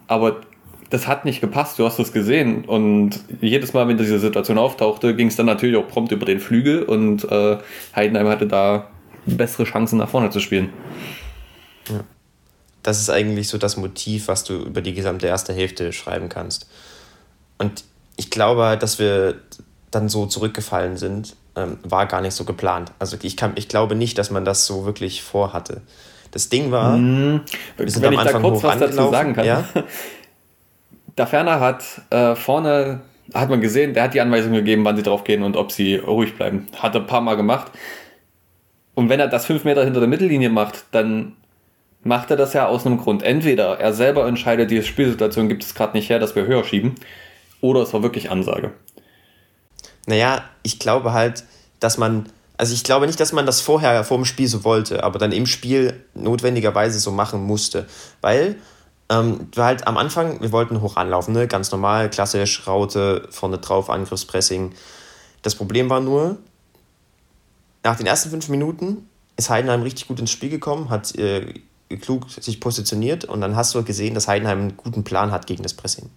Aber 0.07 0.41
das 0.89 1.07
hat 1.07 1.25
nicht 1.25 1.41
gepasst, 1.41 1.79
du 1.79 1.85
hast 1.85 1.99
es 1.99 2.11
gesehen. 2.11 2.65
Und 2.65 3.23
jedes 3.39 3.73
Mal, 3.73 3.87
wenn 3.87 3.97
diese 3.97 4.19
Situation 4.19 4.57
auftauchte, 4.57 5.15
ging 5.15 5.27
es 5.27 5.35
dann 5.35 5.45
natürlich 5.45 5.77
auch 5.77 5.87
prompt 5.87 6.11
über 6.11 6.25
den 6.25 6.39
Flügel 6.39 6.83
und 6.83 7.23
äh, 7.31 7.57
Heidenheim 7.95 8.27
hatte 8.27 8.47
da 8.47 8.87
bessere 9.25 9.63
Chancen 9.63 9.99
nach 9.99 10.09
vorne 10.09 10.31
zu 10.31 10.39
spielen. 10.39 10.69
Ja. 11.87 12.01
Das 12.83 12.99
ist 12.99 13.09
eigentlich 13.09 13.47
so 13.47 13.57
das 13.57 13.77
Motiv, 13.77 14.27
was 14.27 14.43
du 14.43 14.55
über 14.55 14.81
die 14.81 14.93
gesamte 14.93 15.27
erste 15.27 15.53
Hälfte 15.53 15.93
schreiben 15.93 16.29
kannst. 16.29 16.67
Und 17.57 17.83
ich 18.17 18.29
glaube 18.29 18.63
halt, 18.63 18.83
dass 18.83 18.97
wir 18.99 19.35
dann 19.91 20.09
so 20.09 20.25
zurückgefallen 20.25 20.97
sind, 20.97 21.35
ähm, 21.55 21.77
war 21.83 22.05
gar 22.05 22.21
nicht 22.21 22.33
so 22.33 22.45
geplant. 22.45 22.91
Also 22.99 23.17
ich, 23.21 23.37
kann, 23.37 23.53
ich 23.55 23.67
glaube 23.67 23.95
nicht, 23.95 24.17
dass 24.17 24.31
man 24.31 24.45
das 24.45 24.65
so 24.65 24.85
wirklich 24.85 25.21
vorhatte. 25.21 25.81
Das 26.31 26.49
Ding 26.49 26.71
war, 26.71 26.95
hm, 26.95 27.41
wir 27.77 27.91
sind 27.91 28.03
wenn 28.03 28.13
am 28.13 28.19
Anfang 28.19 28.41
ich 28.41 28.43
da 28.43 28.49
kurz 28.49 28.63
was 28.63 28.79
dazu 28.79 29.11
sagen 29.11 29.33
kann. 29.33 29.45
Ja? 29.45 29.63
Da 31.17 31.25
Ferner 31.25 31.59
hat 31.59 31.83
äh, 32.09 32.35
vorne, 32.35 33.01
hat 33.33 33.49
man 33.49 33.59
gesehen, 33.59 33.93
der 33.93 34.03
hat 34.03 34.13
die 34.13 34.21
Anweisung 34.21 34.53
gegeben, 34.53 34.85
wann 34.85 34.95
sie 34.95 35.03
drauf 35.03 35.25
gehen 35.25 35.43
und 35.43 35.57
ob 35.57 35.73
sie 35.73 35.97
ruhig 35.97 36.35
bleiben. 36.35 36.69
Hat 36.77 36.95
er 36.95 37.01
ein 37.01 37.05
paar 37.05 37.19
Mal 37.19 37.35
gemacht. 37.35 37.69
Und 38.95 39.09
wenn 39.09 39.19
er 39.19 39.27
das 39.27 39.45
fünf 39.45 39.65
Meter 39.65 39.83
hinter 39.83 39.99
der 39.99 40.07
Mittellinie 40.07 40.49
macht, 40.49 40.85
dann 40.91 41.33
macht 42.03 42.31
er 42.31 42.37
das 42.37 42.53
ja 42.53 42.67
aus 42.67 42.85
einem 42.85 42.97
Grund. 42.97 43.23
Entweder 43.23 43.79
er 43.79 43.93
selber 43.93 44.27
entscheidet, 44.27 44.71
diese 44.71 44.83
Spielsituation 44.83 45.49
gibt 45.49 45.63
es 45.63 45.75
gerade 45.75 45.97
nicht 45.97 46.09
her, 46.09 46.19
dass 46.19 46.35
wir 46.35 46.45
höher 46.45 46.63
schieben, 46.63 46.95
oder 47.61 47.81
es 47.81 47.93
war 47.93 48.03
wirklich 48.03 48.31
Ansage. 48.31 48.71
Naja, 50.07 50.43
ich 50.63 50.79
glaube 50.79 51.13
halt, 51.13 51.43
dass 51.79 51.97
man, 51.97 52.25
also 52.57 52.73
ich 52.73 52.83
glaube 52.83 53.05
nicht, 53.05 53.19
dass 53.19 53.33
man 53.33 53.45
das 53.45 53.61
vorher 53.61 54.03
vor 54.03 54.17
dem 54.17 54.25
Spiel 54.25 54.47
so 54.47 54.63
wollte, 54.63 55.03
aber 55.03 55.19
dann 55.19 55.31
im 55.31 55.45
Spiel 55.45 56.03
notwendigerweise 56.15 56.99
so 56.99 57.11
machen 57.11 57.43
musste. 57.43 57.85
Weil 58.21 58.55
ähm, 59.09 59.49
halt 59.55 59.85
am 59.87 59.97
Anfang, 59.97 60.41
wir 60.41 60.51
wollten 60.51 60.81
hoch 60.81 60.95
anlaufen, 60.95 61.33
ne? 61.33 61.47
ganz 61.47 61.71
normal, 61.71 62.09
klassisch, 62.09 62.65
Raute, 62.65 63.27
vorne 63.29 63.59
drauf, 63.59 63.89
Angriffspressing. 63.89 64.73
Das 65.43 65.55
Problem 65.55 65.89
war 65.89 65.99
nur, 65.99 66.37
nach 67.83 67.97
den 67.97 68.05
ersten 68.07 68.29
fünf 68.29 68.49
Minuten 68.49 69.09
ist 69.37 69.49
Heidenheim 69.49 69.81
richtig 69.81 70.07
gut 70.07 70.19
ins 70.19 70.31
Spiel 70.31 70.49
gekommen, 70.49 70.89
hat 70.89 71.15
äh, 71.15 71.53
klug 71.97 72.29
sich 72.29 72.59
positioniert 72.59 73.25
und 73.25 73.41
dann 73.41 73.55
hast 73.55 73.73
du 73.75 73.83
gesehen, 73.83 74.13
dass 74.13 74.27
Heidenheim 74.27 74.59
einen 74.59 74.77
guten 74.77 75.03
Plan 75.03 75.31
hat 75.31 75.47
gegen 75.47 75.63
das 75.63 75.73
Pressing 75.73 76.09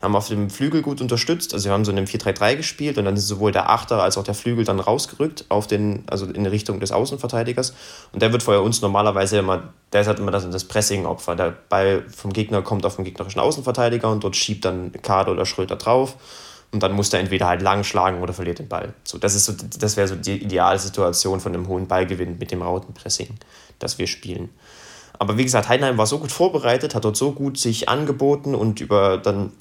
haben 0.00 0.14
auf 0.14 0.28
dem 0.28 0.48
Flügel 0.48 0.82
gut 0.82 1.00
unterstützt. 1.00 1.52
Also 1.54 1.66
wir 1.66 1.72
haben 1.72 1.84
so 1.84 1.90
in 1.90 1.98
einem 1.98 2.06
4-3-3 2.06 2.56
gespielt 2.56 2.98
und 2.98 3.04
dann 3.04 3.16
ist 3.16 3.26
sowohl 3.26 3.50
der 3.50 3.70
Achter 3.70 4.02
als 4.02 4.16
auch 4.16 4.22
der 4.22 4.34
Flügel 4.34 4.64
dann 4.64 4.78
rausgerückt 4.78 5.46
auf 5.48 5.66
den, 5.66 6.04
also 6.08 6.26
in 6.26 6.46
Richtung 6.46 6.78
des 6.78 6.92
Außenverteidigers. 6.92 7.74
Und 8.12 8.22
der 8.22 8.32
wird 8.32 8.44
vorher 8.44 8.62
uns 8.62 8.80
normalerweise 8.80 9.38
immer, 9.38 9.72
der 9.92 10.02
ist 10.02 10.06
halt 10.06 10.20
immer 10.20 10.30
das, 10.30 10.48
das 10.48 10.64
Pressing-Opfer. 10.64 11.34
Der 11.34 11.56
Ball 11.68 12.04
vom 12.14 12.32
Gegner 12.32 12.62
kommt 12.62 12.86
auf 12.86 12.96
den 12.96 13.04
gegnerischen 13.04 13.40
Außenverteidiger 13.40 14.10
und 14.10 14.22
dort 14.22 14.36
schiebt 14.36 14.64
dann 14.64 14.92
Kader 15.02 15.32
oder 15.32 15.44
Schröter 15.44 15.76
drauf. 15.76 16.16
Und 16.70 16.82
dann 16.82 16.92
muss 16.92 17.10
der 17.10 17.20
entweder 17.20 17.48
halt 17.48 17.62
lang 17.62 17.82
schlagen 17.82 18.20
oder 18.20 18.34
verliert 18.34 18.58
den 18.58 18.68
Ball. 18.68 18.92
So, 19.02 19.16
das 19.18 19.32
so, 19.42 19.54
das 19.78 19.96
wäre 19.96 20.06
so 20.06 20.14
die 20.14 20.42
Idealsituation 20.42 21.40
von 21.40 21.54
einem 21.54 21.66
hohen 21.66 21.88
Ballgewinn 21.88 22.38
mit 22.38 22.50
dem 22.50 22.60
Rautenpressing, 22.62 23.34
das 23.78 23.98
wir 23.98 24.06
spielen. 24.06 24.50
Aber 25.18 25.36
wie 25.36 25.44
gesagt, 25.44 25.68
Heidenheim 25.68 25.98
war 25.98 26.06
so 26.06 26.18
gut 26.18 26.30
vorbereitet, 26.30 26.94
hat 26.94 27.04
dort 27.04 27.16
so 27.16 27.32
gut 27.32 27.58
sich 27.58 27.88
angeboten 27.88 28.54
und 28.54 28.80
über 28.80 29.18
dann 29.18 29.52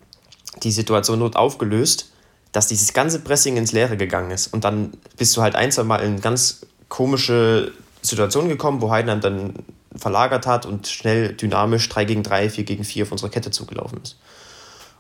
die 0.64 0.72
Situation 0.72 1.20
dort 1.20 1.36
aufgelöst, 1.36 2.12
dass 2.52 2.68
dieses 2.68 2.94
ganze 2.94 3.20
Pressing 3.20 3.58
ins 3.58 3.72
Leere 3.72 3.98
gegangen 3.98 4.32
ist. 4.32 4.48
Und 4.48 4.64
dann 4.64 4.92
bist 5.18 5.36
du 5.36 5.42
halt 5.42 5.56
ein, 5.56 5.72
zwei 5.72 5.84
Mal 5.84 5.98
in 5.98 6.22
ganz 6.22 6.66
komische 6.90 7.72
Situationen 8.02 8.50
gekommen, 8.50 8.82
wo 8.82 8.92
Heidenheim 8.92 9.22
dann 9.22 9.54
verlagert 9.96 10.46
hat 10.46 10.66
und 10.66 10.88
schnell 10.88 11.34
dynamisch 11.34 11.90
3 11.90 12.06
gegen 12.06 12.24
3, 12.24 12.50
4 12.50 12.64
gegen 12.64 12.84
4 12.84 13.04
auf 13.04 13.12
unsere 13.12 13.32
Kette 13.32 13.52
zugelaufen 13.52 14.00
ist. 14.02 14.18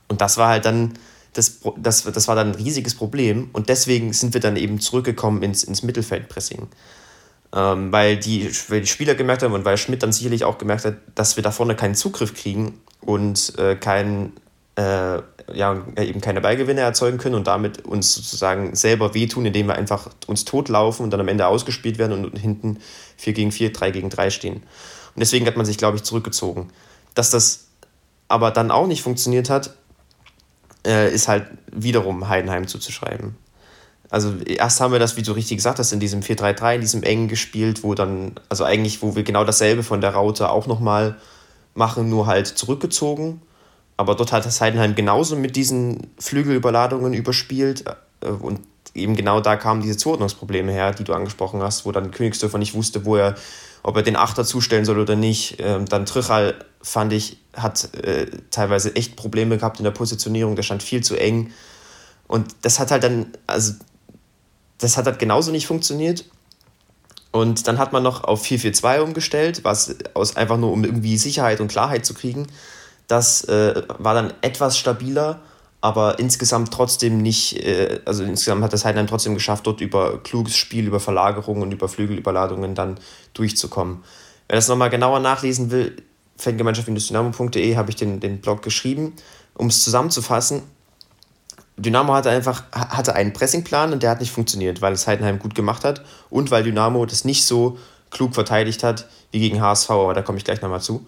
Und 0.07 0.21
das 0.21 0.37
war 0.37 0.49
halt 0.49 0.65
dann, 0.65 0.93
das, 1.33 1.59
das, 1.77 2.03
das 2.03 2.27
war 2.27 2.35
dann 2.35 2.49
ein 2.49 2.55
riesiges 2.55 2.95
Problem 2.95 3.49
und 3.53 3.69
deswegen 3.69 4.13
sind 4.13 4.33
wir 4.33 4.41
dann 4.41 4.55
eben 4.55 4.79
zurückgekommen 4.79 5.43
ins, 5.43 5.63
ins 5.63 5.83
Mittelfeldpressing. 5.83 6.67
Ähm, 7.55 7.91
weil, 7.91 8.17
die, 8.17 8.51
weil 8.67 8.81
die 8.81 8.87
Spieler 8.87 9.15
gemerkt 9.15 9.41
haben 9.41 9.53
und 9.53 9.63
weil 9.63 9.77
Schmidt 9.77 10.03
dann 10.03 10.11
sicherlich 10.11 10.43
auch 10.43 10.57
gemerkt 10.57 10.85
hat, 10.85 10.95
dass 11.15 11.37
wir 11.37 11.43
da 11.43 11.51
vorne 11.51 11.75
keinen 11.75 11.95
Zugriff 11.95 12.33
kriegen 12.33 12.81
und 12.99 13.57
äh, 13.57 13.75
keinen 13.75 14.33
äh, 14.75 15.21
ja, 15.53 15.81
eben 15.97 16.21
keine 16.21 16.41
Ballgewinne 16.41 16.81
erzeugen 16.81 17.17
können 17.17 17.35
und 17.35 17.47
damit 17.47 17.85
uns 17.85 18.13
sozusagen 18.13 18.75
selber 18.75 19.13
wehtun, 19.13 19.45
indem 19.45 19.67
wir 19.67 19.75
einfach 19.75 20.09
uns 20.27 20.45
totlaufen 20.45 21.03
und 21.03 21.11
dann 21.11 21.21
am 21.21 21.27
Ende 21.27 21.47
ausgespielt 21.47 21.97
werden 21.97 22.25
und 22.25 22.37
hinten 22.37 22.79
4 23.17 23.33
gegen 23.33 23.51
4, 23.51 23.71
3 23.71 23.91
gegen 23.91 24.09
3 24.09 24.29
stehen. 24.29 24.55
Und 24.57 25.19
deswegen 25.19 25.47
hat 25.47 25.55
man 25.55 25.65
sich, 25.65 25.77
glaube 25.77 25.97
ich, 25.97 26.03
zurückgezogen. 26.03 26.69
Dass 27.15 27.31
das 27.31 27.67
aber 28.27 28.51
dann 28.51 28.71
auch 28.71 28.87
nicht 28.87 29.01
funktioniert 29.01 29.49
hat, 29.49 29.75
äh, 30.85 31.11
ist 31.13 31.27
halt 31.27 31.47
wiederum 31.71 32.27
Heidenheim 32.27 32.67
zuzuschreiben. 32.67 33.35
Also 34.09 34.35
erst 34.45 34.79
haben 34.79 34.91
wir 34.91 34.99
das, 34.99 35.17
wie 35.17 35.21
du 35.21 35.33
richtig 35.33 35.57
gesagt 35.57 35.79
hast, 35.79 35.91
in 35.91 35.99
diesem 35.99 36.21
4-3-3, 36.21 36.75
in 36.75 36.81
diesem 36.81 37.03
engen 37.03 37.27
gespielt, 37.27 37.83
wo 37.83 37.93
dann, 37.93 38.33
also 38.49 38.63
eigentlich, 38.63 39.01
wo 39.01 39.15
wir 39.15 39.23
genau 39.23 39.43
dasselbe 39.43 39.83
von 39.83 40.01
der 40.01 40.11
Raute 40.11 40.49
auch 40.49 40.67
nochmal 40.67 41.17
machen, 41.73 42.09
nur 42.09 42.25
halt 42.25 42.47
zurückgezogen 42.47 43.41
aber 43.97 44.13
dort 44.13 44.31
hat 44.31 44.45
das 44.45 44.61
Heidenheim 44.61 44.95
genauso 44.95 45.35
mit 45.35 45.55
diesen 45.55 46.11
Flügelüberladungen 46.19 47.13
überspielt 47.13 47.83
äh, 48.21 48.29
und 48.29 48.61
eben 48.93 49.15
genau 49.15 49.41
da 49.41 49.55
kamen 49.57 49.81
diese 49.81 49.97
Zuordnungsprobleme 49.97 50.71
her, 50.71 50.93
die 50.93 51.03
du 51.03 51.13
angesprochen 51.13 51.61
hast, 51.61 51.85
wo 51.85 51.91
dann 51.91 52.11
Königsdörfer 52.11 52.57
nicht 52.57 52.73
wusste, 52.73 53.05
wo 53.05 53.15
er, 53.15 53.35
ob 53.83 53.95
er 53.95 54.03
den 54.03 54.15
Achter 54.15 54.45
zustellen 54.45 54.85
soll 54.85 54.99
oder 54.99 55.15
nicht. 55.15 55.57
Ähm, 55.59 55.85
dann 55.85 56.05
Trichal, 56.05 56.55
fand 56.81 57.11
ich, 57.13 57.37
hat 57.53 57.93
äh, 57.95 58.27
teilweise 58.49 58.95
echt 58.95 59.15
Probleme 59.15 59.57
gehabt 59.57 59.79
in 59.79 59.83
der 59.83 59.91
Positionierung, 59.91 60.55
der 60.55 60.63
stand 60.63 60.83
viel 60.83 61.03
zu 61.03 61.15
eng. 61.15 61.51
Und 62.27 62.55
das 62.61 62.79
hat 62.79 62.91
halt 62.91 63.03
dann, 63.03 63.27
also 63.45 63.73
das 64.79 64.97
hat 64.97 65.05
halt 65.05 65.19
genauso 65.19 65.51
nicht 65.51 65.67
funktioniert. 65.67 66.25
Und 67.31 67.67
dann 67.67 67.77
hat 67.77 67.93
man 67.93 68.03
noch 68.03 68.23
auf 68.23 68.43
4-4-2 68.43 68.99
umgestellt, 69.01 69.63
was 69.63 69.95
aus 70.13 70.35
einfach 70.35 70.57
nur 70.57 70.71
um 70.71 70.83
irgendwie 70.83 71.17
Sicherheit 71.17 71.59
und 71.59 71.67
Klarheit 71.67 72.05
zu 72.05 72.13
kriegen. 72.13 72.47
Das 73.07 73.43
äh, 73.45 73.83
war 73.99 74.13
dann 74.13 74.33
etwas 74.41 74.77
stabiler, 74.77 75.39
aber 75.81 76.19
insgesamt 76.19 76.73
trotzdem 76.73 77.19
nicht, 77.19 77.63
äh, 77.63 77.99
also 78.05 78.23
insgesamt 78.23 78.63
hat 78.63 78.73
das 78.73 78.85
Heidenheim 78.85 79.07
trotzdem 79.07 79.33
geschafft, 79.33 79.67
dort 79.67 79.81
über 79.81 80.21
kluges 80.23 80.57
Spiel, 80.57 80.87
über 80.87 80.99
Verlagerungen 80.99 81.63
und 81.63 81.71
über 81.71 81.87
Flügelüberladungen 81.87 82.75
dann 82.75 82.99
durchzukommen. 83.33 84.03
Wer 84.47 84.55
das 84.55 84.67
nochmal 84.67 84.89
genauer 84.89 85.19
nachlesen 85.19 85.71
will, 85.71 85.95
fangemeinschaft-dynamo.de 86.37 87.75
habe 87.75 87.89
ich 87.89 87.95
den, 87.95 88.19
den 88.19 88.41
Blog 88.41 88.61
geschrieben. 88.61 89.13
Um 89.53 89.67
es 89.67 89.83
zusammenzufassen, 89.83 90.63
Dynamo 91.77 92.13
hatte 92.13 92.31
einfach 92.31 92.63
hatte 92.71 93.15
einen 93.15 93.33
Pressingplan 93.33 93.93
und 93.93 94.01
der 94.01 94.09
hat 94.09 94.19
nicht 94.19 94.31
funktioniert, 94.31 94.81
weil 94.81 94.93
es 94.93 95.05
Heidenheim 95.05 95.37
gut 95.37 95.53
gemacht 95.53 95.83
hat 95.83 96.01
und 96.29 96.49
weil 96.49 96.63
Dynamo 96.63 97.05
das 97.05 97.23
nicht 97.23 97.45
so 97.45 97.77
klug 98.09 98.33
verteidigt 98.33 98.83
hat 98.83 99.07
wie 99.31 99.39
gegen 99.39 99.61
HSV, 99.61 99.89
aber 99.91 100.13
da 100.13 100.23
komme 100.23 100.37
ich 100.39 100.43
gleich 100.43 100.61
nochmal 100.61 100.81
zu. 100.81 101.05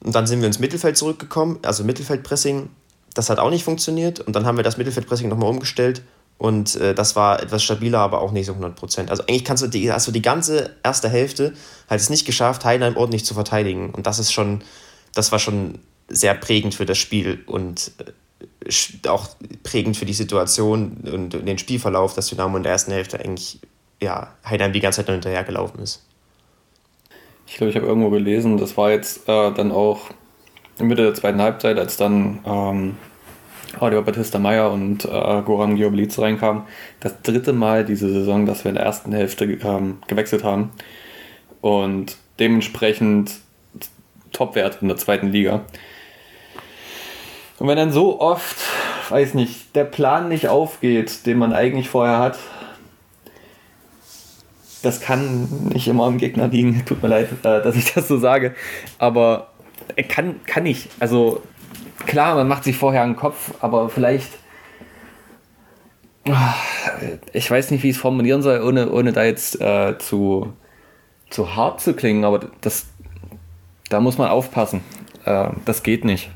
Und 0.00 0.14
dann 0.14 0.26
sind 0.26 0.40
wir 0.40 0.46
ins 0.46 0.60
Mittelfeld 0.60 0.96
zurückgekommen, 0.96 1.58
also 1.62 1.82
Mittelfeldpressing, 1.82 2.68
das 3.14 3.30
hat 3.30 3.38
auch 3.38 3.50
nicht 3.50 3.64
funktioniert 3.64 4.20
und 4.20 4.36
dann 4.36 4.46
haben 4.46 4.56
wir 4.56 4.64
das 4.64 4.76
Mittelfeldpressing 4.76 5.28
nochmal 5.28 5.50
umgestellt 5.50 6.02
und 6.38 6.76
äh, 6.76 6.94
das 6.94 7.16
war 7.16 7.42
etwas 7.42 7.64
stabiler, 7.64 7.98
aber 7.98 8.20
auch 8.20 8.30
nicht 8.30 8.46
so 8.46 8.52
100%. 8.52 9.08
Also 9.08 9.22
eigentlich 9.22 9.44
kannst 9.44 9.64
du 9.64 9.68
die, 9.68 9.86
du 9.86 10.12
die 10.12 10.22
ganze 10.22 10.70
erste 10.84 11.08
Hälfte 11.08 11.54
halt 11.90 12.00
es 12.00 12.10
nicht 12.10 12.26
geschafft, 12.26 12.64
Heidenheim 12.64 12.96
ordentlich 12.96 13.24
zu 13.24 13.34
verteidigen 13.34 13.90
und 13.90 14.06
das 14.06 14.18
ist 14.20 14.32
schon, 14.32 14.62
das 15.14 15.32
war 15.32 15.38
schon 15.38 15.80
sehr 16.08 16.34
prägend 16.34 16.74
für 16.74 16.86
das 16.86 16.98
Spiel 16.98 17.42
und 17.46 17.90
äh, 17.98 18.12
auch 19.06 19.28
prägend 19.62 19.96
für 19.96 20.06
die 20.06 20.12
Situation 20.12 20.98
und 21.12 21.30
den 21.30 21.58
Spielverlauf, 21.58 22.14
dass 22.14 22.28
Dynamo 22.28 22.56
in 22.56 22.62
der 22.62 22.72
ersten 22.72 22.92
Hälfte 22.92 23.20
eigentlich 23.20 23.60
ja, 24.00 24.34
Heidenheim 24.44 24.72
die 24.72 24.80
ganze 24.80 24.98
Zeit 24.98 25.08
nur 25.08 25.14
hinterhergelaufen 25.14 25.80
ist. 25.80 26.04
Ich 27.46 27.56
glaube, 27.56 27.70
ich 27.70 27.76
habe 27.76 27.86
irgendwo 27.86 28.10
gelesen, 28.10 28.56
das 28.56 28.76
war 28.76 28.90
jetzt 28.90 29.28
äh, 29.28 29.52
dann 29.52 29.70
auch 29.70 30.10
in 30.78 30.88
Mitte 30.88 31.02
der 31.02 31.14
zweiten 31.14 31.40
Halbzeit, 31.40 31.78
als 31.78 31.96
dann 31.96 32.40
ähm, 32.44 32.96
Oliver 33.80 34.02
Battista 34.02 34.38
Meyer 34.38 34.70
und 34.70 35.04
äh, 35.04 35.42
Goran 35.42 35.76
Giobliz 35.76 36.18
reinkamen, 36.18 36.62
das 37.00 37.22
dritte 37.22 37.52
Mal 37.52 37.84
diese 37.84 38.10
Saison, 38.10 38.46
dass 38.46 38.64
wir 38.64 38.70
in 38.70 38.76
der 38.76 38.84
ersten 38.84 39.12
Hälfte 39.12 39.44
ähm, 39.44 39.98
gewechselt 40.06 40.44
haben 40.44 40.72
und 41.60 42.16
dementsprechend 42.38 43.32
Topwert 44.32 44.82
in 44.82 44.88
der 44.88 44.96
zweiten 44.96 45.28
Liga. 45.28 45.64
Und 47.58 47.68
wenn 47.68 47.76
dann 47.76 47.92
so 47.92 48.20
oft, 48.20 48.56
weiß 49.08 49.34
nicht, 49.34 49.74
der 49.74 49.84
Plan 49.84 50.28
nicht 50.28 50.48
aufgeht, 50.48 51.26
den 51.26 51.38
man 51.38 51.52
eigentlich 51.52 51.88
vorher 51.88 52.18
hat, 52.18 52.38
das 54.82 55.00
kann 55.00 55.48
nicht 55.72 55.88
immer 55.88 56.04
am 56.04 56.18
Gegner 56.18 56.48
liegen. 56.48 56.84
Tut 56.86 57.02
mir 57.02 57.08
leid, 57.08 57.28
äh, 57.40 57.62
dass 57.62 57.76
ich 57.76 57.92
das 57.92 58.08
so 58.08 58.18
sage. 58.18 58.54
Aber 58.98 59.48
kann, 60.08 60.40
kann 60.46 60.64
nicht. 60.64 60.88
Also 61.00 61.42
klar, 62.06 62.34
man 62.34 62.48
macht 62.48 62.64
sich 62.64 62.76
vorher 62.76 63.02
einen 63.02 63.16
Kopf, 63.16 63.54
aber 63.60 63.88
vielleicht. 63.88 64.30
Ah, 66.28 66.54
ich 67.32 67.48
weiß 67.48 67.70
nicht, 67.70 67.84
wie 67.84 67.90
ich 67.90 67.96
es 67.96 68.02
formulieren 68.02 68.42
soll, 68.42 68.60
ohne, 68.60 68.90
ohne 68.90 69.12
da 69.12 69.22
jetzt 69.22 69.60
äh, 69.60 69.96
zu, 69.98 70.52
zu 71.30 71.54
hart 71.54 71.80
zu 71.80 71.94
klingen, 71.94 72.24
aber 72.24 72.40
das, 72.62 72.86
da 73.90 74.00
muss 74.00 74.18
man 74.18 74.28
aufpassen. 74.28 74.80
Äh, 75.24 75.50
das 75.64 75.84
geht 75.84 76.04
nicht. 76.04 76.30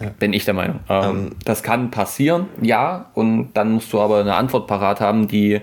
Ja. 0.00 0.08
Bin 0.18 0.32
ich 0.32 0.44
der 0.44 0.54
Meinung. 0.54 0.80
Ähm, 0.88 1.04
ähm, 1.04 1.30
das 1.44 1.62
kann 1.62 1.90
passieren, 1.90 2.48
ja, 2.60 3.10
und 3.14 3.52
dann 3.54 3.72
musst 3.72 3.92
du 3.92 4.00
aber 4.00 4.20
eine 4.20 4.34
Antwort 4.34 4.66
parat 4.66 5.00
haben, 5.00 5.28
die 5.28 5.60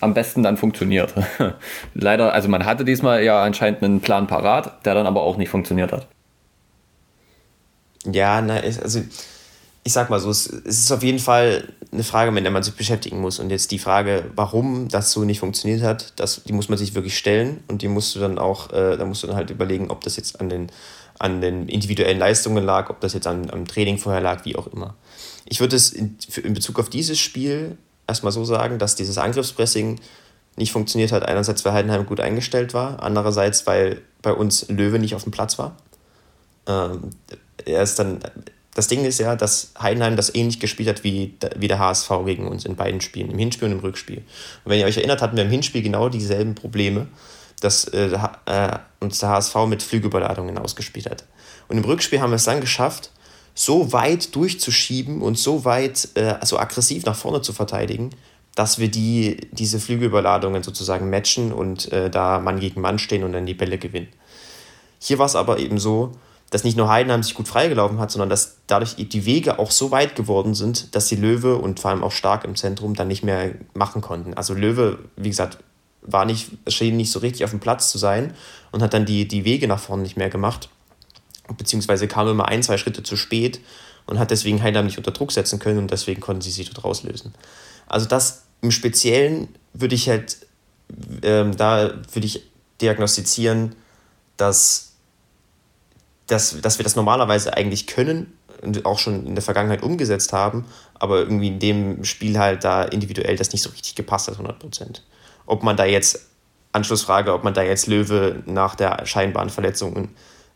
am 0.00 0.12
besten 0.12 0.42
dann 0.42 0.56
funktioniert. 0.56 1.14
Leider, 1.94 2.32
also 2.32 2.48
man 2.48 2.64
hatte 2.64 2.84
diesmal 2.84 3.22
ja 3.22 3.42
anscheinend 3.42 3.82
einen 3.82 4.00
Plan 4.00 4.26
parat, 4.26 4.84
der 4.84 4.94
dann 4.94 5.06
aber 5.06 5.22
auch 5.22 5.36
nicht 5.36 5.48
funktioniert 5.48 5.92
hat. 5.92 6.08
Ja, 8.04 8.42
na, 8.42 8.56
also 8.56 9.00
ich 9.86 9.92
sag 9.92 10.10
mal 10.10 10.18
so, 10.18 10.30
es, 10.30 10.46
ist 10.46 10.92
auf 10.92 11.02
jeden 11.02 11.18
Fall 11.18 11.68
eine 11.92 12.04
Frage, 12.04 12.32
mit 12.32 12.44
der 12.44 12.50
man 12.50 12.62
sich 12.62 12.74
beschäftigen 12.74 13.20
muss. 13.20 13.38
Und 13.38 13.50
jetzt 13.50 13.70
die 13.70 13.78
Frage, 13.78 14.24
warum 14.34 14.88
das 14.88 15.12
so 15.12 15.24
nicht 15.24 15.40
funktioniert 15.40 15.82
hat, 15.82 16.14
das, 16.16 16.42
die 16.44 16.52
muss 16.52 16.68
man 16.68 16.78
sich 16.78 16.94
wirklich 16.94 17.16
stellen 17.16 17.62
und 17.68 17.82
die 17.82 17.88
musst 17.88 18.14
du 18.14 18.20
dann 18.20 18.38
auch, 18.38 18.72
äh, 18.72 18.96
da 18.96 19.04
musst 19.04 19.22
du 19.22 19.26
dann 19.26 19.36
halt 19.36 19.50
überlegen, 19.50 19.90
ob 19.90 20.02
das 20.02 20.16
jetzt 20.16 20.40
an 20.40 20.48
den 20.48 20.70
an 21.18 21.40
den 21.40 21.68
individuellen 21.68 22.18
Leistungen 22.18 22.64
lag, 22.64 22.90
ob 22.90 23.00
das 23.00 23.12
jetzt 23.12 23.26
an, 23.26 23.50
am 23.50 23.66
Training 23.66 23.98
vorher 23.98 24.20
lag, 24.20 24.44
wie 24.44 24.56
auch 24.56 24.66
immer. 24.66 24.94
Ich 25.46 25.60
würde 25.60 25.76
es 25.76 25.92
in, 25.92 26.16
in 26.42 26.54
Bezug 26.54 26.78
auf 26.78 26.90
dieses 26.90 27.18
Spiel 27.18 27.76
erstmal 28.06 28.32
so 28.32 28.44
sagen, 28.44 28.78
dass 28.78 28.96
dieses 28.96 29.18
Angriffspressing 29.18 30.00
nicht 30.56 30.72
funktioniert 30.72 31.12
hat. 31.12 31.24
Einerseits, 31.24 31.64
weil 31.64 31.72
Heidenheim 31.72 32.06
gut 32.06 32.20
eingestellt 32.20 32.74
war, 32.74 33.02
andererseits, 33.02 33.66
weil 33.66 34.02
bei 34.22 34.32
uns 34.32 34.68
Löwe 34.68 34.98
nicht 34.98 35.14
auf 35.14 35.24
dem 35.24 35.32
Platz 35.32 35.58
war. 35.58 35.76
Ähm, 36.66 37.10
er 37.64 37.82
ist 37.82 37.98
dann, 37.98 38.20
das 38.74 38.88
Ding 38.88 39.04
ist 39.04 39.18
ja, 39.18 39.36
dass 39.36 39.72
Heidenheim 39.80 40.16
das 40.16 40.34
ähnlich 40.34 40.60
gespielt 40.60 40.88
hat 40.88 41.04
wie, 41.04 41.34
wie 41.56 41.68
der 41.68 41.78
HSV 41.78 42.10
gegen 42.24 42.46
uns 42.46 42.64
in 42.64 42.76
beiden 42.76 43.00
Spielen, 43.00 43.30
im 43.30 43.38
Hinspiel 43.38 43.66
und 43.66 43.72
im 43.72 43.80
Rückspiel. 43.80 44.18
Und 44.18 44.70
wenn 44.70 44.80
ihr 44.80 44.86
euch 44.86 44.96
erinnert, 44.96 45.22
hatten 45.22 45.36
wir 45.36 45.44
im 45.44 45.50
Hinspiel 45.50 45.82
genau 45.82 46.08
dieselben 46.08 46.54
Probleme 46.54 47.08
dass 47.64 47.84
äh, 47.84 48.18
äh, 48.46 48.78
uns 49.00 49.18
der 49.18 49.30
HSV 49.30 49.54
mit 49.66 49.82
Flügelüberladungen 49.82 50.58
ausgespielt 50.58 51.08
hat. 51.10 51.24
Und 51.68 51.78
im 51.78 51.84
Rückspiel 51.84 52.20
haben 52.20 52.30
wir 52.30 52.36
es 52.36 52.44
dann 52.44 52.60
geschafft, 52.60 53.10
so 53.54 53.92
weit 53.92 54.34
durchzuschieben 54.34 55.22
und 55.22 55.38
so 55.38 55.64
weit, 55.64 56.08
äh, 56.14 56.34
also 56.40 56.58
aggressiv 56.58 57.04
nach 57.06 57.16
vorne 57.16 57.40
zu 57.40 57.52
verteidigen, 57.52 58.10
dass 58.54 58.78
wir 58.78 58.88
die, 58.88 59.48
diese 59.52 59.80
Flügelüberladungen 59.80 60.62
sozusagen 60.62 61.08
matchen 61.08 61.52
und 61.52 61.90
äh, 61.90 62.10
da 62.10 62.38
Mann 62.38 62.60
gegen 62.60 62.80
Mann 62.80 62.98
stehen 62.98 63.24
und 63.24 63.32
dann 63.32 63.46
die 63.46 63.54
Bälle 63.54 63.78
gewinnen. 63.78 64.08
Hier 65.00 65.18
war 65.18 65.26
es 65.26 65.36
aber 65.36 65.58
eben 65.58 65.78
so, 65.78 66.12
dass 66.50 66.64
nicht 66.64 66.76
nur 66.76 66.88
Heidenheim 66.88 67.22
sich 67.22 67.34
gut 67.34 67.48
freigelaufen 67.48 67.98
hat, 67.98 68.10
sondern 68.10 68.28
dass 68.28 68.58
dadurch 68.66 68.94
die 68.96 69.24
Wege 69.24 69.58
auch 69.58 69.70
so 69.70 69.90
weit 69.90 70.14
geworden 70.14 70.54
sind, 70.54 70.94
dass 70.94 71.06
die 71.06 71.16
Löwe 71.16 71.56
und 71.56 71.80
vor 71.80 71.90
allem 71.90 72.04
auch 72.04 72.12
stark 72.12 72.44
im 72.44 72.54
Zentrum 72.54 72.94
dann 72.94 73.08
nicht 73.08 73.24
mehr 73.24 73.52
machen 73.72 74.02
konnten. 74.02 74.34
Also 74.34 74.54
Löwe, 74.54 74.98
wie 75.16 75.30
gesagt, 75.30 75.58
war 76.04 76.24
nicht, 76.24 76.50
schien 76.68 76.96
nicht 76.96 77.10
so 77.10 77.18
richtig 77.18 77.44
auf 77.44 77.50
dem 77.50 77.60
Platz 77.60 77.90
zu 77.90 77.98
sein 77.98 78.34
und 78.70 78.82
hat 78.82 78.94
dann 78.94 79.06
die, 79.06 79.26
die 79.26 79.44
Wege 79.44 79.66
nach 79.66 79.80
vorne 79.80 80.02
nicht 80.02 80.16
mehr 80.16 80.30
gemacht. 80.30 80.68
Beziehungsweise 81.56 82.08
kam 82.08 82.28
immer 82.28 82.46
ein, 82.46 82.62
zwei 82.62 82.78
Schritte 82.78 83.02
zu 83.02 83.16
spät 83.16 83.60
und 84.06 84.18
hat 84.18 84.30
deswegen 84.30 84.62
Heidenheim 84.62 84.86
nicht 84.86 84.98
unter 84.98 85.10
Druck 85.10 85.32
setzen 85.32 85.58
können 85.58 85.78
und 85.78 85.90
deswegen 85.90 86.20
konnten 86.20 86.42
sie 86.42 86.50
sich 86.50 86.70
dort 86.70 86.84
rauslösen. 86.84 87.34
Also 87.86 88.06
das 88.06 88.44
im 88.60 88.70
Speziellen 88.70 89.48
würde 89.72 89.94
ich 89.94 90.08
halt, 90.08 90.38
ähm, 91.22 91.56
da 91.56 91.94
würde 92.12 92.26
ich 92.26 92.42
diagnostizieren, 92.80 93.74
dass, 94.36 94.92
dass, 96.26 96.60
dass 96.60 96.78
wir 96.78 96.84
das 96.84 96.96
normalerweise 96.96 97.56
eigentlich 97.56 97.86
können 97.86 98.32
und 98.62 98.84
auch 98.86 98.98
schon 98.98 99.26
in 99.26 99.34
der 99.34 99.42
Vergangenheit 99.42 99.82
umgesetzt 99.82 100.32
haben, 100.32 100.64
aber 100.94 101.18
irgendwie 101.20 101.48
in 101.48 101.58
dem 101.58 102.04
Spiel 102.04 102.38
halt 102.38 102.64
da 102.64 102.82
individuell 102.84 103.36
das 103.36 103.52
nicht 103.52 103.62
so 103.62 103.70
richtig 103.70 103.94
gepasst 103.94 104.28
hat, 104.28 104.34
100 104.34 104.58
Prozent. 104.58 105.02
Ob 105.46 105.62
man 105.62 105.76
da 105.76 105.84
jetzt, 105.84 106.26
Anschlussfrage, 106.72 107.32
ob 107.32 107.44
man 107.44 107.54
da 107.54 107.62
jetzt 107.62 107.86
Löwe 107.86 108.42
nach 108.46 108.74
der 108.74 109.06
scheinbaren 109.06 109.50
Verletzung 109.50 110.10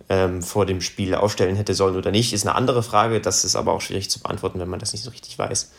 ähm, 0.08 0.42
vor 0.42 0.66
dem 0.66 0.80
Spiel 0.80 1.14
aufstellen 1.14 1.56
hätte 1.56 1.74
sollen 1.74 1.96
oder 1.96 2.10
nicht, 2.10 2.32
ist 2.32 2.46
eine 2.46 2.54
andere 2.54 2.82
Frage. 2.82 3.20
Das 3.20 3.44
ist 3.44 3.56
aber 3.56 3.72
auch 3.72 3.80
schwierig 3.80 4.10
zu 4.10 4.20
beantworten, 4.20 4.58
wenn 4.58 4.68
man 4.68 4.80
das 4.80 4.92
nicht 4.92 5.04
so 5.04 5.10
richtig 5.10 5.38
weiß. 5.38 5.70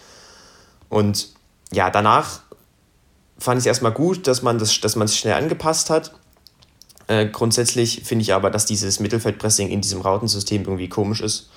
Und 0.89 1.29
ja, 1.71 1.89
danach 1.89 2.41
fand 3.37 3.57
ich 3.57 3.63
es 3.63 3.67
erstmal 3.67 3.91
gut, 3.91 4.27
dass 4.27 4.41
man, 4.41 4.59
das, 4.59 4.79
dass 4.81 4.93
sich 4.93 5.19
schnell 5.19 5.35
angepasst 5.35 5.89
hat. 5.89 6.13
Äh, 7.07 7.27
grundsätzlich 7.27 8.01
finde 8.05 8.23
ich 8.23 8.33
aber, 8.33 8.49
dass 8.49 8.65
dieses 8.65 8.99
Mittelfeldpressing 8.99 9.69
in 9.69 9.81
diesem 9.81 10.01
Rautensystem 10.01 10.63
irgendwie 10.63 10.89
komisch 10.89 11.21
ist 11.21 11.49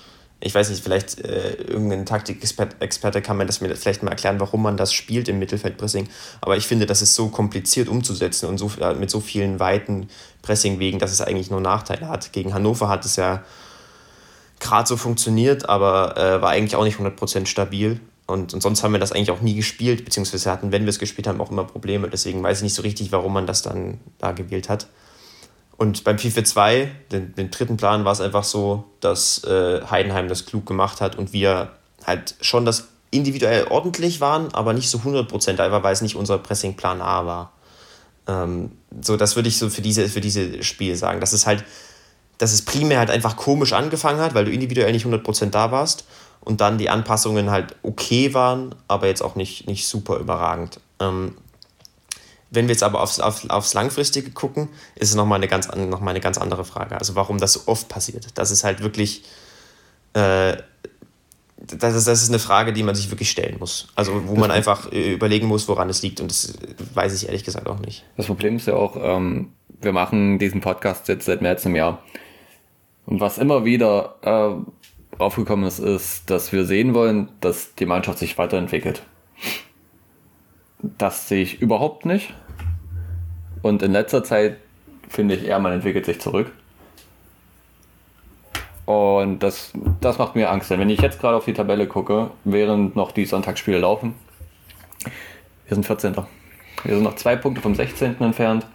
ich 0.45 0.53
weiß 0.53 0.69
nicht, 0.69 0.83
vielleicht 0.83 1.21
äh, 1.21 1.53
irgendein 1.53 2.05
Taktikexperte 2.05 3.21
kann 3.21 3.37
mir 3.37 3.45
das 3.45 3.61
mir 3.61 3.73
vielleicht 3.77 4.03
mal 4.03 4.11
erklären, 4.11 4.41
warum 4.41 4.61
man 4.61 4.75
das 4.75 4.91
spielt 4.91 5.29
im 5.29 5.39
Mittelfeldpressing. 5.39 6.09
Aber 6.41 6.57
ich 6.57 6.67
finde, 6.67 6.85
das 6.85 7.01
ist 7.01 7.15
so 7.15 7.29
kompliziert 7.29 7.87
umzusetzen 7.87 8.49
und 8.49 8.57
so, 8.57 8.69
äh, 8.81 8.93
mit 8.93 9.09
so 9.09 9.21
vielen 9.21 9.61
weiten 9.61 10.09
Pressingwegen, 10.41 10.99
dass 10.99 11.13
es 11.13 11.21
eigentlich 11.21 11.49
nur 11.49 11.61
Nachteile 11.61 12.09
hat. 12.09 12.33
Gegen 12.33 12.53
Hannover 12.53 12.89
hat 12.89 13.05
es 13.05 13.15
ja 13.15 13.43
gerade 14.59 14.87
so 14.87 14.97
funktioniert, 14.97 15.69
aber 15.69 16.17
äh, 16.17 16.41
war 16.41 16.49
eigentlich 16.49 16.75
auch 16.75 16.83
nicht 16.83 16.99
100% 16.99 17.45
stabil. 17.45 18.01
Und, 18.25 18.53
und 18.53 18.61
sonst 18.61 18.83
haben 18.83 18.91
wir 18.91 18.99
das 18.99 19.13
eigentlich 19.13 19.31
auch 19.31 19.41
nie 19.41 19.55
gespielt, 19.55 20.03
beziehungsweise 20.03 20.51
hatten, 20.51 20.73
wenn 20.73 20.83
wir 20.83 20.89
es 20.89 20.99
gespielt 20.99 21.27
haben, 21.27 21.39
auch 21.39 21.51
immer 21.51 21.63
Probleme. 21.63 22.09
Deswegen 22.09 22.43
weiß 22.43 22.57
ich 22.57 22.63
nicht 22.63 22.75
so 22.75 22.81
richtig, 22.81 23.13
warum 23.13 23.31
man 23.31 23.47
das 23.47 23.61
dann 23.61 23.99
da 24.17 24.33
gewählt 24.33 24.67
hat. 24.67 24.87
Und 25.77 26.03
beim 26.03 26.19
FIFA 26.19 26.43
2, 26.43 26.91
den, 27.11 27.35
den 27.35 27.51
dritten 27.51 27.77
Plan, 27.77 28.05
war 28.05 28.11
es 28.11 28.21
einfach 28.21 28.43
so, 28.43 28.85
dass 28.99 29.43
äh, 29.43 29.81
Heidenheim 29.89 30.27
das 30.27 30.45
klug 30.45 30.65
gemacht 30.65 31.01
hat 31.01 31.17
und 31.17 31.33
wir 31.33 31.71
halt 32.05 32.35
schon 32.41 32.65
das 32.65 32.89
individuell 33.11 33.65
ordentlich 33.69 34.21
waren, 34.21 34.53
aber 34.53 34.73
nicht 34.73 34.89
so 34.89 34.99
100% 34.99 35.59
einfach, 35.59 35.83
weil 35.83 35.93
es 35.93 36.01
nicht 36.01 36.15
unser 36.15 36.37
Pressing-Plan 36.37 37.01
A 37.01 37.25
war. 37.25 37.53
Ähm, 38.27 38.71
so, 39.01 39.17
das 39.17 39.35
würde 39.35 39.49
ich 39.49 39.57
so 39.57 39.69
für 39.69 39.81
diese, 39.81 40.09
für 40.09 40.21
diese 40.21 40.63
Spiele 40.63 40.95
sagen. 40.95 41.19
Dass 41.19 41.33
es 41.33 41.45
halt, 41.45 41.63
dass 42.37 42.53
es 42.53 42.63
primär 42.63 42.99
halt 42.99 43.09
einfach 43.09 43.35
komisch 43.35 43.73
angefangen 43.73 44.19
hat, 44.19 44.33
weil 44.33 44.45
du 44.45 44.51
individuell 44.51 44.91
nicht 44.91 45.05
100% 45.05 45.49
da 45.49 45.71
warst 45.71 46.05
und 46.41 46.61
dann 46.61 46.77
die 46.77 46.89
Anpassungen 46.89 47.51
halt 47.51 47.75
okay 47.83 48.33
waren, 48.33 48.75
aber 48.87 49.07
jetzt 49.07 49.21
auch 49.21 49.35
nicht, 49.35 49.67
nicht 49.67 49.87
super 49.87 50.17
überragend. 50.17 50.79
Ähm, 50.99 51.35
wenn 52.53 52.67
wir 52.67 52.73
jetzt 52.73 52.83
aber 52.83 53.01
aufs, 53.01 53.19
auf, 53.19 53.49
aufs 53.49 53.73
Langfristige 53.73 54.31
gucken, 54.31 54.69
ist 54.95 55.09
es 55.09 55.15
nochmal 55.15 55.37
eine, 55.37 55.47
ganz, 55.47 55.67
noch 55.75 55.99
mal 56.01 56.11
eine 56.11 56.19
ganz 56.19 56.37
andere 56.37 56.63
Frage. 56.65 56.97
Also 56.97 57.15
warum 57.15 57.39
das 57.39 57.53
so 57.53 57.61
oft 57.65 57.89
passiert. 57.89 58.27
Das 58.35 58.51
ist 58.51 58.63
halt 58.63 58.81
wirklich, 58.81 59.23
äh, 60.13 60.57
das, 61.57 61.95
ist, 61.95 62.07
das 62.07 62.21
ist 62.21 62.29
eine 62.29 62.39
Frage, 62.39 62.71
die 62.71 62.83
man 62.83 62.93
sich 62.93 63.09
wirklich 63.09 63.31
stellen 63.31 63.57
muss. 63.59 63.87
Also 63.95 64.27
wo 64.27 64.35
man 64.35 64.51
einfach 64.51 64.91
äh, 64.91 65.13
überlegen 65.13 65.47
muss, 65.47 65.67
woran 65.67 65.89
es 65.89 66.03
liegt. 66.03 66.21
Und 66.21 66.29
das 66.29 66.53
weiß 66.93 67.15
ich 67.15 67.27
ehrlich 67.27 67.43
gesagt 67.43 67.67
auch 67.67 67.79
nicht. 67.79 68.05
Das 68.17 68.27
Problem 68.27 68.57
ist 68.57 68.67
ja 68.67 68.75
auch, 68.75 68.97
ähm, 68.97 69.53
wir 69.81 69.91
machen 69.91 70.37
diesen 70.37 70.61
Podcast 70.61 71.07
jetzt 71.07 71.25
seit 71.25 71.41
mehr 71.41 71.51
als 71.51 71.65
einem 71.65 71.75
Jahr. 71.75 72.03
Und 73.05 73.19
was 73.19 73.39
immer 73.39 73.65
wieder 73.65 74.15
äh, 74.21 75.19
aufgekommen 75.19 75.65
ist, 75.65 75.79
ist, 75.79 76.29
dass 76.29 76.51
wir 76.51 76.65
sehen 76.65 76.93
wollen, 76.93 77.29
dass 77.41 77.73
die 77.75 77.85
Mannschaft 77.85 78.19
sich 78.19 78.37
weiterentwickelt. 78.37 79.03
Das 80.81 81.29
sehe 81.29 81.41
ich 81.41 81.61
überhaupt 81.61 82.05
nicht. 82.05 82.33
Und 83.63 83.81
in 83.81 83.93
letzter 83.93 84.23
Zeit 84.23 84.57
finde 85.09 85.35
ich 85.35 85.45
eher, 85.45 85.57
man 85.57 85.73
entwickelt 85.73 86.05
sich 86.05 86.21
zurück. 86.21 86.51
Und 88.85 89.39
das, 89.39 89.71
das 90.01 90.17
macht 90.17 90.35
mir 90.35 90.51
Angst. 90.51 90.69
Denn 90.69 90.79
wenn 90.79 90.89
ich 90.89 91.01
jetzt 91.01 91.19
gerade 91.19 91.37
auf 91.37 91.45
die 91.45 91.53
Tabelle 91.53 91.87
gucke, 91.87 92.29
während 92.43 92.95
noch 92.95 93.11
die 93.11 93.25
Sonntagsspiele 93.25 93.79
laufen, 93.79 94.13
wir 95.67 95.75
sind 95.75 95.85
14. 95.85 96.13
Wir 96.83 96.95
sind 96.95 97.03
noch 97.03 97.15
zwei 97.15 97.37
Punkte 97.37 97.61
vom 97.61 97.73
16. 97.73 98.19
entfernt. 98.19 98.67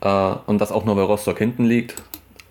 Äh, 0.00 0.08
und 0.46 0.58
das 0.58 0.70
auch 0.70 0.84
nur, 0.84 0.96
weil 0.96 1.04
Rostock 1.04 1.38
hinten 1.38 1.64
liegt. 1.64 2.00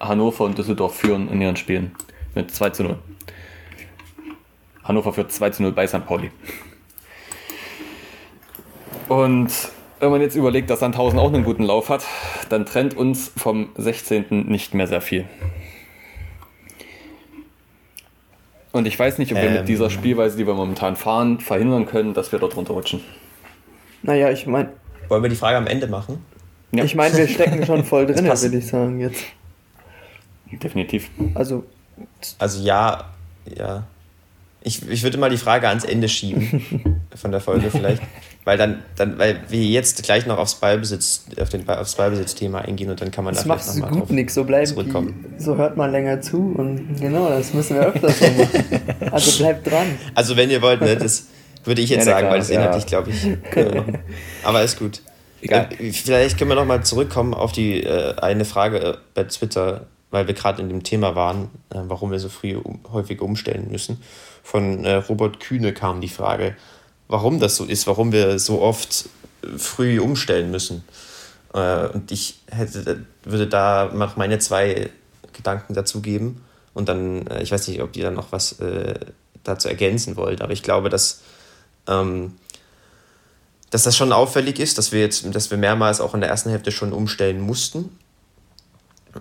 Hannover 0.02 0.44
und 0.44 0.58
Düsseldorf 0.58 0.98
führen 0.98 1.30
in 1.32 1.42
ihren 1.42 1.56
Spielen 1.56 1.96
mit 2.36 2.54
2 2.54 2.70
zu 2.72 2.84
0. 2.84 2.98
Hannover 4.84 5.14
führt 5.14 5.32
2 5.32 5.50
zu 5.52 5.64
0 5.64 5.72
bei 5.72 5.88
St. 5.88 6.06
Pauli. 6.06 6.30
Und 9.08 9.52
wenn 10.00 10.12
man 10.12 10.22
jetzt 10.22 10.36
überlegt, 10.36 10.70
dass 10.70 10.80
Sandhausen 10.80 11.20
auch 11.20 11.34
einen 11.34 11.44
guten 11.44 11.64
Lauf 11.64 11.90
hat, 11.90 12.04
dann 12.50 12.66
trennt 12.66 12.96
uns 12.96 13.32
vom 13.36 13.70
16. 13.76 14.48
nicht 14.48 14.74
mehr 14.74 14.88
sehr 14.88 15.02
viel. 15.02 15.26
Und 18.72 18.86
ich 18.86 18.98
weiß 18.98 19.18
nicht, 19.18 19.32
ob 19.32 19.42
wir 19.42 19.48
ähm, 19.48 19.54
mit 19.56 19.68
dieser 19.68 19.90
Spielweise, 19.90 20.38
die 20.38 20.46
wir 20.46 20.54
momentan 20.54 20.96
fahren, 20.96 21.40
verhindern 21.40 21.88
können, 21.88 22.14
dass 22.14 22.32
wir 22.32 22.38
dort 22.38 22.56
runterrutschen. 22.56 23.02
Naja, 24.04 24.30
ich 24.30 24.46
meine. 24.46 24.70
Wollen 25.08 25.24
wir 25.24 25.30
die 25.30 25.36
Frage 25.36 25.58
am 25.58 25.68
Ende 25.68 25.88
machen? 25.88 26.24
Ja. 26.72 26.84
Ich 26.84 26.94
meine, 26.94 27.18
wir 27.18 27.28
stecken 27.28 27.66
schon 27.66 27.84
voll 27.84 28.06
drin, 28.06 28.26
würde 28.26 28.58
ich 28.58 28.68
sagen, 28.68 29.00
jetzt. 29.00 29.24
Definitiv. 30.52 31.10
Also. 31.34 31.64
Also 32.38 32.64
ja, 32.64 33.06
ja. 33.58 33.84
Ich, 34.62 34.88
ich 34.88 35.02
würde 35.04 35.18
mal 35.18 35.30
die 35.30 35.38
Frage 35.38 35.68
ans 35.70 35.84
Ende 35.84 36.10
schieben 36.10 37.02
von 37.16 37.32
der 37.32 37.42
Folge 37.42 37.72
vielleicht. 37.72 38.04
Weil 38.48 38.58
dann, 38.58 38.82
dann, 38.96 39.20
weil 39.20 39.42
wir 39.50 39.62
jetzt 39.62 40.02
gleich 40.04 40.26
noch 40.26 40.38
aufs 40.38 40.56
Ballbesitz, 40.56 41.26
auf 41.38 41.50
den 41.50 41.68
aufs 41.68 41.96
Ballbesitzthema 41.96 42.60
eingehen 42.60 42.90
und 42.90 43.02
dann 43.02 43.12
kann 43.12 43.26
man 43.26 43.34
das 43.34 43.44
da 43.44 43.58
vielleicht 43.58 43.78
nochmal 43.80 44.00
gut 44.00 44.10
nix, 44.12 44.36
so 44.36 44.46
bleiben 44.46 44.66
zurückkommen. 44.66 45.36
Die, 45.38 45.44
so 45.44 45.58
hört 45.58 45.76
man 45.76 45.92
länger 45.92 46.22
zu 46.22 46.56
und 46.56 46.96
genau, 46.98 47.28
das 47.28 47.54
müssen 47.54 47.76
wir 47.76 47.88
öfters 47.88 48.20
so 48.20 48.26
machen. 48.26 48.80
Also 49.12 49.44
bleibt 49.44 49.70
dran. 49.70 49.88
Also 50.16 50.38
wenn 50.38 50.50
ihr 50.50 50.62
wollt, 50.62 50.80
ne, 50.80 50.96
das 50.96 51.26
würde 51.66 51.82
ich 51.82 51.90
jetzt 51.90 52.08
ja, 52.08 52.14
sagen, 52.14 52.20
klar, 52.20 52.32
weil 52.32 52.40
das 52.40 52.50
inhaltlich, 52.50 52.84
ja. 52.90 53.02
glaube 53.02 53.10
ich, 53.10 53.94
Aber 54.46 54.64
ist 54.64 54.80
gut. 54.80 55.02
Egal. 55.42 55.68
Äh, 55.78 55.92
vielleicht 55.92 56.38
können 56.38 56.50
wir 56.50 56.56
nochmal 56.56 56.86
zurückkommen 56.86 57.34
auf 57.34 57.52
die 57.52 57.84
äh, 57.84 58.16
eine 58.16 58.46
Frage 58.46 58.80
äh, 58.80 58.98
bei 59.14 59.26
Twitter, 59.26 59.88
weil 60.10 60.28
wir 60.28 60.34
gerade 60.34 60.62
in 60.62 60.70
dem 60.70 60.84
Thema 60.84 61.16
waren, 61.16 61.50
äh, 61.70 61.80
warum 61.82 62.12
wir 62.12 62.20
so 62.20 62.30
früh 62.30 62.56
um, 62.56 62.80
häufig 62.94 63.20
umstellen 63.20 63.68
müssen. 63.70 64.02
Von 64.42 64.86
äh, 64.86 64.94
Robert 64.94 65.42
Kühne 65.42 65.74
kam 65.74 66.00
die 66.00 66.08
Frage, 66.08 66.56
warum 67.08 67.40
das 67.40 67.56
so 67.56 67.66
ist, 67.66 67.88
warum 67.88 68.12
wir 68.12 68.40
so 68.40 68.62
oft 68.62 69.10
früh 69.58 70.00
umstellen 70.00 70.52
müssen. 70.52 70.84
Äh, 71.54 71.88
und 71.88 72.12
ich 72.12 72.42
hätte, 72.50 73.06
würde 73.24 73.48
da 73.48 73.92
noch 73.94 74.18
meine 74.18 74.40
zwei 74.40 74.90
Gedanken 75.34 75.74
dazu 75.74 76.02
geben. 76.02 76.44
Und 76.74 76.90
dann, 76.90 77.28
äh, 77.28 77.42
ich 77.42 77.52
weiß 77.52 77.68
nicht, 77.68 77.82
ob 77.82 77.96
ihr 77.96 78.04
dann 78.04 78.16
noch 78.16 78.32
was 78.32 78.60
äh, 78.60 78.96
dazu 79.44 79.68
ergänzen 79.68 80.16
wollt, 80.16 80.42
aber 80.42 80.54
ich 80.54 80.62
glaube, 80.62 80.90
dass, 80.90 81.22
ähm, 81.88 82.36
dass 83.70 83.84
das 83.84 83.96
schon 83.96 84.12
auffällig 84.12 84.60
ist, 84.60 84.78
dass 84.78 84.92
wir 84.92 85.00
jetzt, 85.00 85.34
dass 85.34 85.50
wir 85.50 85.58
mehrmals 85.58 86.02
auch 86.02 86.14
in 86.14 86.22
der 86.22 86.30
ersten 86.30 86.50
Hälfte 86.50 86.72
schon 86.72 86.94
umstellen 86.94 87.40
mussten. 87.40 87.98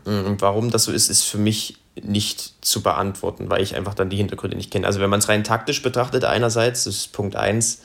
Und 0.05 0.41
warum 0.41 0.71
das 0.71 0.85
so 0.85 0.93
ist, 0.93 1.09
ist 1.09 1.23
für 1.23 1.39
mich 1.39 1.79
nicht 2.03 2.55
zu 2.65 2.83
beantworten, 2.83 3.49
weil 3.49 3.63
ich 3.63 3.75
einfach 3.75 3.95
dann 3.95 4.11
die 4.11 4.17
Hintergründe 4.17 4.57
nicht 4.57 4.71
kenne. 4.71 4.87
Also 4.87 5.01
wenn 5.01 5.11
man 5.11 5.21
es 5.21 5.29
rein 5.29 5.45
taktisch 5.45 5.83
betrachtet, 5.83 6.25
einerseits, 6.25 6.85
das 6.85 6.97
ist 6.97 7.13
Punkt 7.13 7.37
1, 7.37 7.81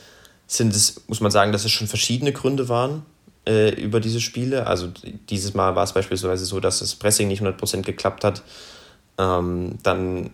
sind 0.48 0.76
es, 0.76 1.02
muss 1.08 1.22
man 1.22 1.32
sagen, 1.32 1.52
dass 1.52 1.64
es 1.64 1.72
schon 1.72 1.88
verschiedene 1.88 2.34
Gründe 2.34 2.68
waren 2.68 3.06
äh, 3.48 3.70
über 3.82 4.02
diese 4.02 4.20
Spiele. 4.20 4.68
Also 4.68 4.90
dieses 5.30 5.54
Mal 5.54 5.76
war 5.76 5.84
es 5.84 5.94
beispielsweise 5.94 6.46
so, 6.46 6.60
dass 6.60 6.80
das 6.80 6.96
Pressing 6.96 7.30
nicht 7.30 7.42
100% 7.42 7.84
geklappt 7.84 8.24
hat. 8.26 8.44
Ähm, 9.18 9.78
dann 9.84 10.32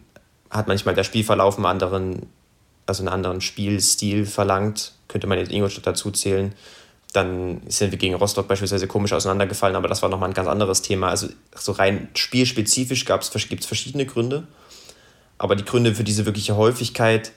hat 0.49 0.67
manchmal 0.67 0.95
der 0.95 1.03
Spielverlauf 1.03 1.57
einen 1.57 1.65
anderen, 1.65 2.25
also 2.87 3.03
einen 3.03 3.09
anderen 3.09 3.41
Spielstil 3.41 4.25
verlangt. 4.25 4.93
Könnte 5.07 5.27
man 5.27 5.37
jetzt 5.37 5.51
Ingolstadt 5.51 5.85
dazu 5.85 6.09
zählen. 6.09 6.53
Dann 7.13 7.61
sind 7.67 7.91
wir 7.91 7.97
gegen 7.97 8.15
Rostock 8.15 8.47
beispielsweise 8.47 8.87
komisch 8.87 9.13
auseinandergefallen, 9.13 9.75
aber 9.75 9.87
das 9.87 10.01
war 10.01 10.09
nochmal 10.09 10.29
ein 10.29 10.33
ganz 10.33 10.47
anderes 10.47 10.81
Thema. 10.81 11.09
Also 11.09 11.27
so 11.55 11.71
rein 11.71 12.09
spielspezifisch 12.13 13.05
gibt 13.05 13.61
es 13.61 13.65
verschiedene 13.65 14.05
Gründe. 14.05 14.47
Aber 15.37 15.55
die 15.55 15.65
Gründe 15.65 15.95
für 15.95 16.03
diese 16.03 16.25
wirkliche 16.25 16.55
Häufigkeit, 16.55 17.31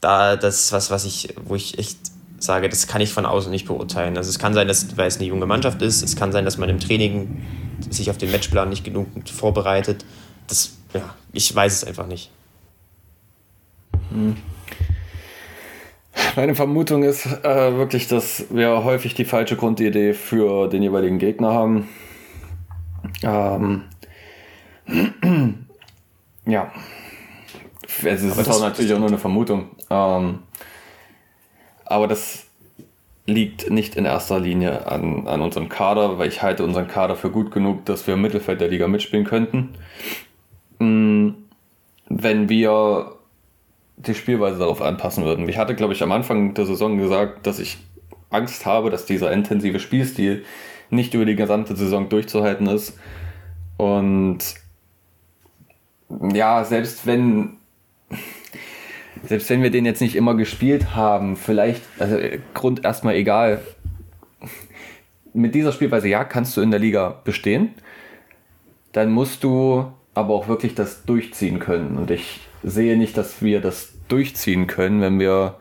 da 0.00 0.36
das 0.36 0.64
ist 0.64 0.72
was, 0.72 0.90
was 0.90 1.04
ich, 1.04 1.34
wo 1.44 1.54
ich 1.54 1.78
echt 1.78 1.98
sage, 2.38 2.68
das 2.68 2.86
kann 2.86 3.00
ich 3.00 3.12
von 3.12 3.26
außen 3.26 3.50
nicht 3.50 3.66
beurteilen. 3.66 4.16
Also 4.16 4.30
es 4.30 4.38
kann 4.38 4.54
sein, 4.54 4.68
dass, 4.68 4.96
weil 4.96 5.08
es 5.08 5.16
eine 5.16 5.26
junge 5.26 5.46
Mannschaft 5.46 5.82
ist, 5.82 6.02
es 6.02 6.16
kann 6.16 6.32
sein, 6.32 6.44
dass 6.44 6.58
man 6.58 6.68
im 6.68 6.80
Training 6.80 7.42
sich 7.90 8.10
auf 8.10 8.18
den 8.18 8.30
Matchplan 8.30 8.68
nicht 8.68 8.84
genug 8.84 9.08
vorbereitet. 9.28 10.04
Das, 10.46 10.72
ja, 10.94 11.14
ich 11.32 11.54
weiß 11.54 11.72
es 11.72 11.84
einfach 11.84 12.06
nicht. 12.06 12.30
Hm. 14.10 14.36
Meine 16.34 16.54
Vermutung 16.54 17.02
ist 17.02 17.26
äh, 17.26 17.76
wirklich, 17.76 18.08
dass 18.08 18.46
wir 18.50 18.84
häufig 18.84 19.14
die 19.14 19.24
falsche 19.24 19.56
Grundidee 19.56 20.12
für 20.12 20.68
den 20.68 20.82
jeweiligen 20.82 21.18
Gegner 21.18 21.52
haben. 21.52 21.88
Ähm, 23.22 23.84
ja. 26.46 26.70
Es 28.04 28.22
ist 28.22 28.38
aber 28.38 28.56
auch 28.56 28.60
natürlich 28.60 28.92
auch 28.92 28.98
nur 28.98 29.08
eine 29.08 29.18
Vermutung. 29.18 29.70
Ähm, 29.90 30.40
aber 31.84 32.08
das 32.08 32.46
liegt 33.26 33.70
nicht 33.70 33.96
in 33.96 34.04
erster 34.04 34.38
Linie 34.38 34.86
an, 34.86 35.26
an 35.26 35.40
unserem 35.40 35.68
Kader, 35.68 36.18
weil 36.18 36.28
ich 36.28 36.42
halte 36.42 36.64
unseren 36.64 36.86
Kader 36.86 37.16
für 37.16 37.30
gut 37.30 37.50
genug, 37.50 37.84
dass 37.84 38.06
wir 38.06 38.14
im 38.14 38.22
Mittelfeld 38.22 38.60
der 38.60 38.68
Liga 38.68 38.86
mitspielen 38.88 39.24
könnten. 39.24 39.70
Mm, 40.78 41.30
wenn 42.08 42.48
wir 42.48 43.15
die 43.96 44.14
Spielweise 44.14 44.58
darauf 44.58 44.82
anpassen 44.82 45.24
würden. 45.24 45.48
Ich 45.48 45.58
hatte, 45.58 45.74
glaube 45.74 45.92
ich, 45.92 46.02
am 46.02 46.12
Anfang 46.12 46.54
der 46.54 46.66
Saison 46.66 46.98
gesagt, 46.98 47.46
dass 47.46 47.58
ich 47.58 47.78
Angst 48.30 48.66
habe, 48.66 48.90
dass 48.90 49.06
dieser 49.06 49.32
intensive 49.32 49.80
Spielstil 49.80 50.44
nicht 50.90 51.14
über 51.14 51.24
die 51.24 51.36
gesamte 51.36 51.74
Saison 51.76 52.08
durchzuhalten 52.08 52.66
ist. 52.66 52.98
Und 53.76 54.38
ja, 56.32 56.64
selbst 56.64 57.06
wenn 57.06 57.56
selbst 59.24 59.50
wenn 59.50 59.62
wir 59.62 59.70
den 59.70 59.84
jetzt 59.84 60.00
nicht 60.00 60.14
immer 60.14 60.34
gespielt 60.34 60.94
haben, 60.94 61.36
vielleicht, 61.36 61.82
also 61.98 62.18
Grund 62.54 62.84
erstmal 62.84 63.14
egal. 63.14 63.60
Mit 65.32 65.54
dieser 65.54 65.72
Spielweise, 65.72 66.08
ja, 66.08 66.24
kannst 66.24 66.56
du 66.56 66.60
in 66.60 66.70
der 66.70 66.80
Liga 66.80 67.20
bestehen. 67.24 67.70
Dann 68.92 69.10
musst 69.12 69.44
du 69.44 69.92
aber 70.14 70.34
auch 70.34 70.48
wirklich 70.48 70.74
das 70.74 71.04
durchziehen 71.04 71.58
können. 71.58 71.98
Und 71.98 72.10
ich 72.10 72.40
sehe 72.66 72.98
nicht, 72.98 73.16
dass 73.16 73.42
wir 73.42 73.60
das 73.60 73.94
durchziehen 74.08 74.66
können, 74.66 75.00
wenn 75.00 75.18
wir 75.18 75.56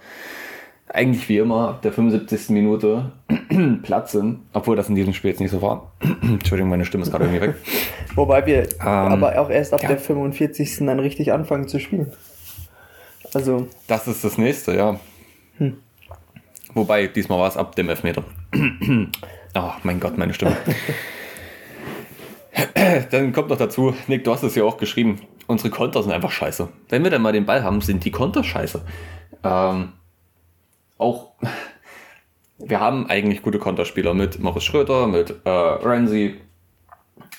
eigentlich 0.88 1.30
wie 1.30 1.38
immer 1.38 1.70
ab 1.70 1.82
der 1.84 1.94
75. 1.94 2.50
Minute 2.50 3.12
Platz 3.84 4.12
sind, 4.12 4.40
obwohl 4.54 4.76
das 4.76 4.90
in 4.90 4.96
diesem 4.96 5.14
Spiel 5.14 5.30
jetzt 5.30 5.40
nicht 5.40 5.52
so 5.52 5.62
war. 5.62 5.92
Entschuldigung, 6.22 6.70
meine 6.70 6.86
Stimme 6.86 7.04
ist 7.04 7.12
gerade 7.12 7.26
irgendwie 7.26 7.42
weg. 7.42 7.56
Wobei 8.16 8.46
wir 8.46 8.64
ähm, 8.64 8.88
aber 8.88 9.40
auch 9.40 9.50
erst 9.50 9.74
ab 9.74 9.84
ja. 9.84 9.90
der 9.90 10.00
45. 10.00 10.78
dann 10.80 11.00
richtig 11.00 11.32
anfangen 11.32 11.68
zu 11.68 11.80
spielen. 11.80 12.12
Also. 13.34 13.68
Das 13.88 14.08
ist 14.08 14.24
das 14.24 14.38
nächste, 14.38 14.76
ja. 14.76 15.00
Hm. 15.58 15.78
Wobei, 16.74 17.08
diesmal 17.08 17.40
war 17.40 17.48
es 17.48 17.58
ab 17.58 17.76
dem 17.76 17.90
Elfmeter. 17.90 18.24
oh, 18.54 19.72
mein 19.84 20.00
Gott, 20.00 20.18
meine 20.18 20.34
Stimme. 20.34 20.58
dann 23.12 23.34
kommt 23.34 23.50
noch 23.50 23.58
dazu, 23.58 23.94
Nick, 24.08 24.24
du 24.24 24.32
hast 24.32 24.44
es 24.44 24.56
ja 24.56 24.64
auch 24.64 24.78
geschrieben, 24.78 25.20
unsere 25.48 25.70
Konter 25.70 26.04
sind 26.04 26.12
einfach 26.12 26.32
scheiße. 26.32 26.70
Wenn 26.90 27.04
wir 27.04 27.12
dann 27.12 27.22
mal 27.22 27.34
den 27.34 27.46
Ball 27.46 27.64
haben, 27.64 27.82
sind 27.82 28.06
die 28.06 28.12
Konter 28.12 28.44
scheiße. 28.44 28.82
Ähm, 29.44 29.94
auch, 30.98 31.34
wir 32.58 32.80
haben 32.80 33.10
eigentlich 33.10 33.42
gute 33.42 33.60
Konterspieler 33.60 34.14
mit 34.14 34.40
Morris 34.40 34.64
Schröter, 34.64 35.08
mit 35.08 35.36
äh, 35.46 35.50
Renzi, 35.50 36.36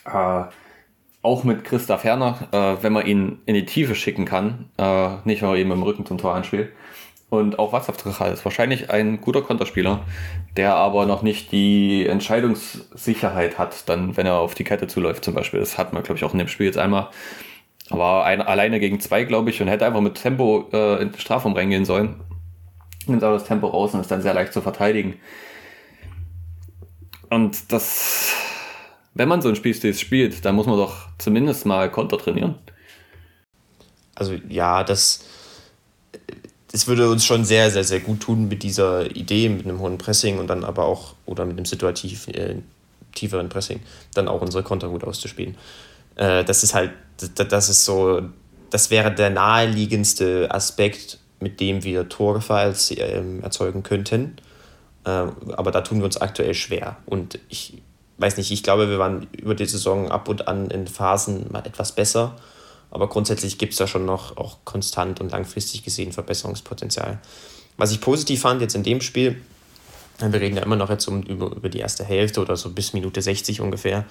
äh, 0.05 0.45
auch 1.23 1.45
mit 1.45 1.65
Christa 1.65 1.99
Ferner, 1.99 2.49
äh, 2.53 2.83
wenn 2.83 2.93
man 2.93 3.07
ihn 3.07 3.41
in 3.47 3.55
die 3.55 3.67
Tiefe 3.67 3.95
schicken 3.95 4.25
kann, 4.25 4.71
äh, 4.79 5.17
nicht 5.25 5.43
wenn 5.43 5.49
man 5.49 5.59
eben 5.59 5.73
im 5.73 5.83
Rücken 5.83 6.07
zum 6.07 6.19
Tor 6.19 6.35
anspielt. 6.35 6.71
Und 7.29 7.59
auch 7.59 7.73
Wassertrichal 7.73 8.33
ist 8.33 8.45
wahrscheinlich 8.45 8.91
ein 8.91 9.21
guter 9.21 9.43
Konterspieler, 9.43 10.05
der 10.57 10.77
aber 10.77 11.07
noch 11.07 11.23
nicht 11.23 11.51
die 11.51 12.07
Entscheidungssicherheit 12.07 13.59
hat, 13.59 13.89
dann, 13.89 14.17
wenn 14.17 14.27
er 14.27 14.37
auf 14.37 14.55
die 14.55 14.63
Kette 14.63 14.87
zuläuft 14.87 15.25
zum 15.25 15.35
Beispiel. 15.35 15.59
Das 15.59 15.77
hat 15.77 15.93
man, 15.93 16.05
glaube 16.05 16.19
ich, 16.19 16.25
auch 16.25 16.33
in 16.33 16.39
dem 16.39 16.47
Spiel 16.47 16.67
jetzt 16.67 16.79
einmal. 16.79 17.09
Aber 17.91 18.25
ein, 18.25 18.43
alleine 18.43 18.81
gegen 18.81 19.01
zwei, 19.01 19.25
glaube 19.25 19.51
ich, 19.51 19.63
und 19.63 19.69
hätte 19.69 19.87
einfach 19.87 20.01
mit 20.01 20.15
Tempo 20.15 20.69
äh, 20.73 21.03
in 21.03 21.13
den 21.13 21.19
Strafraum 21.19 21.55
reingehen 21.55 21.85
sollen. 21.85 22.17
Nimmt 23.07 23.23
aber 23.23 23.35
das 23.35 23.45
Tempo 23.45 23.69
raus 23.69 23.95
und 23.95 24.01
ist 24.01 24.11
dann 24.11 24.23
sehr 24.23 24.35
leicht 24.35 24.53
zu 24.53 24.61
verteidigen. 24.61 25.15
Und 27.31 27.73
das, 27.73 28.33
wenn 29.15 29.29
man 29.29 29.43
so 29.43 29.49
ein 29.49 29.57
Spielstil 29.57 29.95
spielt, 29.95 30.45
dann 30.45 30.57
muss 30.57 30.67
man 30.67 30.77
doch 30.77 31.09
zumindest 31.19 31.67
mal 31.67 31.91
Konter 31.91 32.19
trainieren. 32.19 32.57
Also 34.15 34.35
ja, 34.49 34.83
das 34.83 35.25
es 36.77 36.87
würde 36.87 37.09
uns 37.09 37.25
schon 37.25 37.45
sehr, 37.47 37.71
sehr, 37.71 37.85
sehr 37.85 38.01
gut 38.01 38.21
tun 38.21 38.49
mit 38.49 38.63
dieser 38.63 39.11
Idee, 39.17 39.49
mit 39.49 39.65
einem 39.65 39.81
hohen 39.81 39.97
Pressing 39.97 40.39
und 40.39 40.49
dann 40.49 40.63
aber 40.63 40.85
auch, 40.85 41.15
oder 41.25 41.47
mit 41.47 41.57
einem 41.57 41.65
situativ 41.65 42.29
äh, 42.29 42.57
tieferen 43.15 43.49
Pressing, 43.49 43.81
dann 44.13 44.29
auch 44.29 44.43
unsere 44.43 44.63
Konter 44.63 44.91
gut 44.91 45.03
auszuspielen. 45.03 45.57
Äh, 46.17 46.45
das 46.45 46.63
ist 46.63 46.75
halt, 46.75 46.93
das 47.19 47.69
ist 47.69 47.85
so, 47.85 48.23
das 48.71 48.91
wäre 48.91 49.15
der 49.15 49.31
naheliegendste 49.31 50.49
Aspekt, 50.51 51.19
mit 51.41 51.61
dem 51.61 51.85
wir 51.85 52.09
Torgefahr 52.09 52.75
äh, 52.91 53.41
erzeugen 53.43 53.83
könnten. 53.83 54.37
Äh, 55.05 55.27
aber 55.57 55.71
da 55.71 55.81
tun 55.83 55.99
wir 55.99 56.05
uns 56.05 56.17
aktuell 56.17 56.55
schwer. 56.55 56.97
Und 57.07 57.39
ich 57.49 57.83
weiß 58.19 58.37
nicht, 58.37 58.51
ich 58.51 58.63
glaube, 58.63 58.89
wir 58.89 58.99
waren 58.99 59.27
über 59.33 59.55
die 59.55 59.67
Saison 59.67 60.11
ab 60.11 60.29
und 60.29 60.49
an 60.49 60.71
in 60.71 60.87
Phasen 60.87 61.47
mal 61.51 61.67
etwas 61.67 61.93
besser 61.93 62.37
aber 62.91 63.09
grundsätzlich 63.09 63.59
gibt 63.59 63.73
es 63.73 63.79
da 63.79 63.87
schon 63.87 64.07
noch 64.07 64.37
auch 64.37 64.59
konstant 64.65 65.21
und 65.21 65.33
langfristig 65.33 65.83
gesehen 65.83 66.13
Verbesserungspotenzial. 66.13 67.19
Was 67.77 67.93
ich 67.93 68.01
positiv 68.01 68.41
fand 68.41 68.61
jetzt 68.63 68.75
in 68.75 68.83
dem 68.83 69.01
Spiel, 69.01 69.43
wir 70.19 70.41
reden 70.41 70.57
ja 70.57 70.63
immer 70.63 70.77
noch 70.77 70.89
jetzt 70.89 71.07
um, 71.07 71.23
über, 71.23 71.55
über 71.55 71.69
die 71.69 71.79
erste 71.79 72.05
Hälfte 72.05 72.41
oder 72.41 72.57
so 72.57 72.71
bis 72.71 72.95
Minute 72.95 73.21
60 73.21 73.61
ungefähr, 73.61 74.07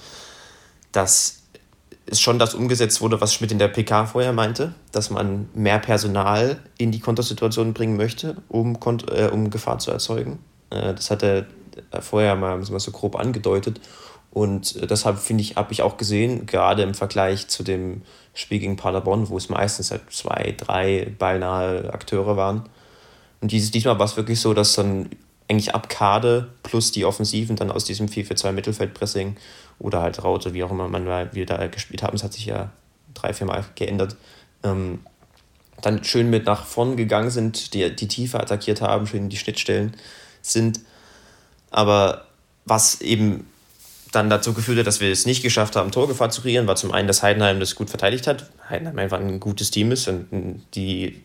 dass 0.92 1.42
es 2.08 2.22
schon 2.22 2.38
das 2.38 2.54
umgesetzt 2.54 3.02
wurde, 3.02 3.20
was 3.20 3.34
Schmidt 3.34 3.52
in 3.52 3.60
der 3.60 3.68
PK 3.68 4.06
vorher 4.06 4.34
meinte, 4.34 4.74
dass 4.92 5.10
man 5.10 5.50
mehr 5.54 5.80
Personal 5.80 6.60
in 6.78 6.92
die 6.92 7.00
Kontersituation 7.00 7.74
bringen 7.74 7.98
möchte, 7.98 8.38
um, 8.48 8.78
äh, 9.12 9.28
um 9.28 9.50
Gefahr 9.50 9.80
zu 9.80 9.92
erzeugen. 9.92 10.40
Äh, 10.70 10.94
das 10.94 11.10
hat 11.10 11.24
er 11.24 11.48
vorher 12.00 12.36
mal 12.36 12.64
so 12.64 12.92
grob 12.92 13.16
angedeutet. 13.16 13.82
Und 14.32 14.92
deshalb 14.92 15.18
finde 15.18 15.42
ich, 15.42 15.56
habe 15.56 15.72
ich 15.72 15.82
auch 15.82 15.98
gesehen, 15.98 16.46
gerade 16.46 16.84
im 16.84 16.94
Vergleich 16.94 17.48
zu 17.48 17.64
dem 17.64 18.02
Spiel 18.34 18.60
gegen 18.60 18.76
Paderborn, 18.76 19.30
wo 19.30 19.38
es 19.38 19.50
meistens 19.50 19.92
halt 19.92 20.02
zwei, 20.12 20.54
drei 20.58 21.14
beinahe 21.18 21.94
Akteure 21.94 22.36
waren. 22.36 22.68
Und 23.40 23.52
dieses, 23.52 23.72
diesmal 23.72 23.98
war 23.98 24.06
es 24.06 24.18
wirklich 24.18 24.42
so, 24.42 24.54
dass 24.54 24.76
dann 24.76 25.10
eigentlich 25.48 25.74
ab 25.74 25.90
Kade 25.90 26.50
plus 26.64 26.92
die 26.92 27.06
Offensiven 27.06 27.56
dann 27.56 27.72
aus 27.72 27.86
diesem 27.86 28.08
4-4-2 28.08 28.52
Mittelfeldpressing 28.52 29.38
oder 29.80 30.02
halt 30.02 30.24
Raute, 30.24 30.54
wie 30.54 30.64
auch 30.64 30.72
immer 30.72 30.88
man 30.88 31.06
mal 31.06 31.34
wieder 31.34 31.58
da 31.58 31.68
gespielt 31.68 32.04
haben, 32.04 32.16
es 32.16 32.24
hat 32.24 32.34
sich 32.34 32.46
ja 32.46 32.72
drei, 33.14 33.34
vier 33.34 33.48
Mal 33.48 33.66
geändert, 33.76 34.16
ähm, 34.64 35.00
dann 35.82 36.04
schön 36.04 36.30
mit 36.30 36.46
nach 36.46 36.66
vorn 36.66 36.98
gegangen 36.98 37.30
sind, 37.30 37.74
die, 37.74 37.96
die 37.96 38.08
Tiefe 38.08 38.40
attackiert 38.40 38.82
haben, 38.82 39.08
schön 39.08 39.30
die 39.30 39.38
Schnittstellen 39.38 39.96
sind. 40.42 40.80
Aber 41.70 42.26
was 42.66 43.02
eben 43.02 43.48
dann 44.12 44.30
dazu 44.30 44.54
geführt 44.54 44.80
hat, 44.80 44.88
dass 44.88 45.02
wir 45.02 45.12
es 45.12 45.26
nicht 45.26 45.44
geschafft 45.44 45.76
haben, 45.76 45.92
Torgefahr 45.92 46.30
zu 46.30 46.42
kreieren, 46.42 46.68
war 46.68 46.78
zum 46.78 46.94
einen, 46.94 47.08
dass 47.08 47.22
Heidenheim 47.22 47.60
das 47.60 47.76
gut 47.76 47.90
verteidigt 47.90 48.28
hat. 48.28 48.50
Heidenheim 48.70 48.98
einfach 48.98 49.20
ein 49.20 49.40
gutes 49.40 49.72
Team 49.72 49.92
ist 49.92 50.08
und 50.08 50.64
die 50.74 51.22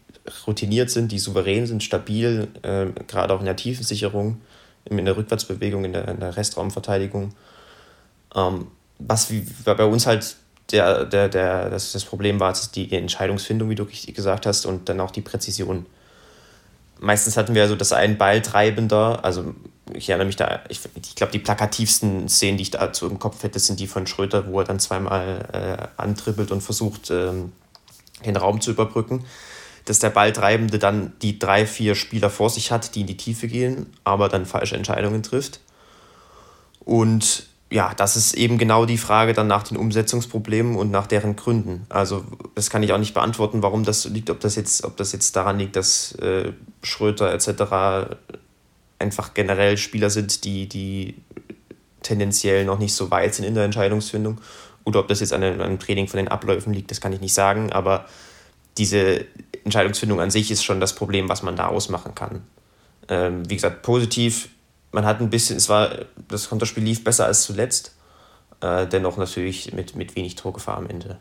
routiniert 0.46 0.90
sind, 0.90 1.12
die 1.12 1.18
souverän 1.18 1.66
sind, 1.66 1.82
stabil, 1.82 2.48
äh, 2.62 2.86
gerade 3.06 3.32
auch 3.32 3.40
in 3.40 3.46
der 3.46 3.56
Tiefensicherung, 3.56 4.40
in 4.84 5.04
der 5.04 5.16
Rückwärtsbewegung, 5.16 5.84
in 5.84 5.92
der, 5.92 6.08
in 6.08 6.20
der 6.20 6.36
Restraumverteidigung. 6.36 7.34
Ähm, 8.34 8.68
was 8.98 9.30
wie, 9.30 9.46
bei 9.64 9.84
uns 9.84 10.06
halt 10.06 10.36
der, 10.72 11.04
der, 11.04 11.28
der, 11.28 11.70
das, 11.70 11.92
das 11.92 12.04
Problem 12.04 12.38
war, 12.38 12.50
dass 12.50 12.70
die 12.70 12.92
Entscheidungsfindung, 12.92 13.70
wie 13.70 13.74
du 13.74 13.86
gesagt 13.86 14.46
hast, 14.46 14.66
und 14.66 14.88
dann 14.88 15.00
auch 15.00 15.10
die 15.10 15.22
Präzision 15.22 15.86
meistens 17.00 17.36
hatten 17.36 17.54
wir 17.54 17.66
so 17.66 17.76
das 17.76 17.92
ein 17.92 18.18
Balltreibender, 18.18 19.24
also 19.24 19.54
ich 19.92 20.08
erinnere 20.08 20.26
mich 20.26 20.36
da, 20.36 20.60
ich, 20.68 20.80
ich 21.02 21.14
glaube, 21.16 21.32
die 21.32 21.38
plakativsten 21.38 22.28
Szenen, 22.28 22.58
die 22.58 22.62
ich 22.62 22.70
dazu 22.70 23.08
im 23.08 23.18
Kopf 23.18 23.42
hätte, 23.42 23.58
sind 23.58 23.80
die 23.80 23.86
von 23.86 24.06
Schröter, 24.06 24.46
wo 24.46 24.60
er 24.60 24.64
dann 24.64 24.78
zweimal 24.78 25.48
äh, 25.52 26.00
antribbelt 26.00 26.52
und 26.52 26.60
versucht, 26.60 27.10
ähm, 27.10 27.52
den 28.24 28.36
Raum 28.36 28.60
zu 28.60 28.70
überbrücken. 28.70 29.24
Dass 29.86 29.98
der 29.98 30.10
Balltreibende 30.10 30.78
dann 30.78 31.14
die 31.22 31.38
drei, 31.38 31.66
vier 31.66 31.94
Spieler 31.94 32.30
vor 32.30 32.50
sich 32.50 32.70
hat, 32.70 32.94
die 32.94 33.00
in 33.00 33.06
die 33.06 33.16
Tiefe 33.16 33.48
gehen, 33.48 33.86
aber 34.04 34.28
dann 34.28 34.46
falsche 34.46 34.76
Entscheidungen 34.76 35.22
trifft. 35.22 35.60
Und 36.84 37.46
ja, 37.70 37.94
das 37.94 38.16
ist 38.16 38.34
eben 38.34 38.58
genau 38.58 38.84
die 38.84 38.98
Frage 38.98 39.32
dann 39.32 39.46
nach 39.46 39.62
den 39.62 39.76
Umsetzungsproblemen 39.76 40.74
und 40.74 40.90
nach 40.90 41.06
deren 41.06 41.36
Gründen. 41.36 41.86
Also 41.88 42.24
das 42.56 42.68
kann 42.68 42.82
ich 42.82 42.92
auch 42.92 42.98
nicht 42.98 43.14
beantworten, 43.14 43.62
warum 43.62 43.84
das 43.84 44.06
liegt, 44.06 44.28
ob 44.28 44.40
das 44.40 44.56
jetzt, 44.56 44.84
ob 44.84 44.96
das 44.96 45.12
jetzt 45.12 45.36
daran 45.36 45.58
liegt, 45.58 45.76
dass 45.76 46.12
äh, 46.16 46.52
Schröter 46.82 47.32
etc. 47.32 48.16
einfach 48.98 49.34
generell 49.34 49.76
Spieler 49.76 50.10
sind, 50.10 50.44
die, 50.44 50.68
die 50.68 51.14
tendenziell 52.02 52.64
noch 52.64 52.80
nicht 52.80 52.94
so 52.94 53.10
weit 53.12 53.34
sind 53.34 53.44
in 53.44 53.54
der 53.54 53.64
Entscheidungsfindung. 53.64 54.40
Oder 54.82 55.00
ob 55.00 55.08
das 55.08 55.20
jetzt 55.20 55.32
an 55.32 55.44
einem 55.44 55.78
Training 55.78 56.08
von 56.08 56.18
den 56.18 56.28
Abläufen 56.28 56.72
liegt, 56.72 56.90
das 56.90 57.00
kann 57.00 57.12
ich 57.12 57.20
nicht 57.20 57.34
sagen. 57.34 57.70
Aber 57.70 58.06
diese 58.78 59.26
Entscheidungsfindung 59.64 60.20
an 60.20 60.32
sich 60.32 60.50
ist 60.50 60.64
schon 60.64 60.80
das 60.80 60.94
Problem, 60.96 61.28
was 61.28 61.44
man 61.44 61.54
da 61.54 61.66
ausmachen 61.68 62.16
kann. 62.16 62.42
Ähm, 63.08 63.48
wie 63.48 63.54
gesagt, 63.54 63.82
positiv 63.82 64.48
man 64.92 65.04
hat 65.04 65.20
ein 65.20 65.30
bisschen, 65.30 65.56
es 65.56 65.68
war, 65.68 65.90
das 66.28 66.48
Konterspiel 66.48 66.84
lief 66.84 67.04
besser 67.04 67.26
als 67.26 67.42
zuletzt. 67.42 67.96
Äh, 68.60 68.86
dennoch 68.86 69.16
natürlich 69.16 69.72
mit, 69.72 69.96
mit 69.96 70.16
wenig 70.16 70.34
Torgefahr 70.34 70.76
am 70.76 70.88
Ende. 70.88 71.18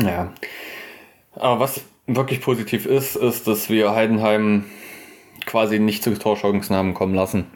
Ja. 0.00 0.32
Aber 1.34 1.60
was 1.60 1.80
wirklich 2.06 2.40
positiv 2.40 2.86
ist, 2.86 3.16
ist, 3.16 3.46
dass 3.46 3.68
wir 3.68 3.94
Heidenheim 3.94 4.64
quasi 5.46 5.78
nicht 5.78 6.02
zu 6.02 6.18
Torchancen 6.18 6.74
haben 6.74 6.94
kommen 6.94 7.14
lassen. 7.14 7.46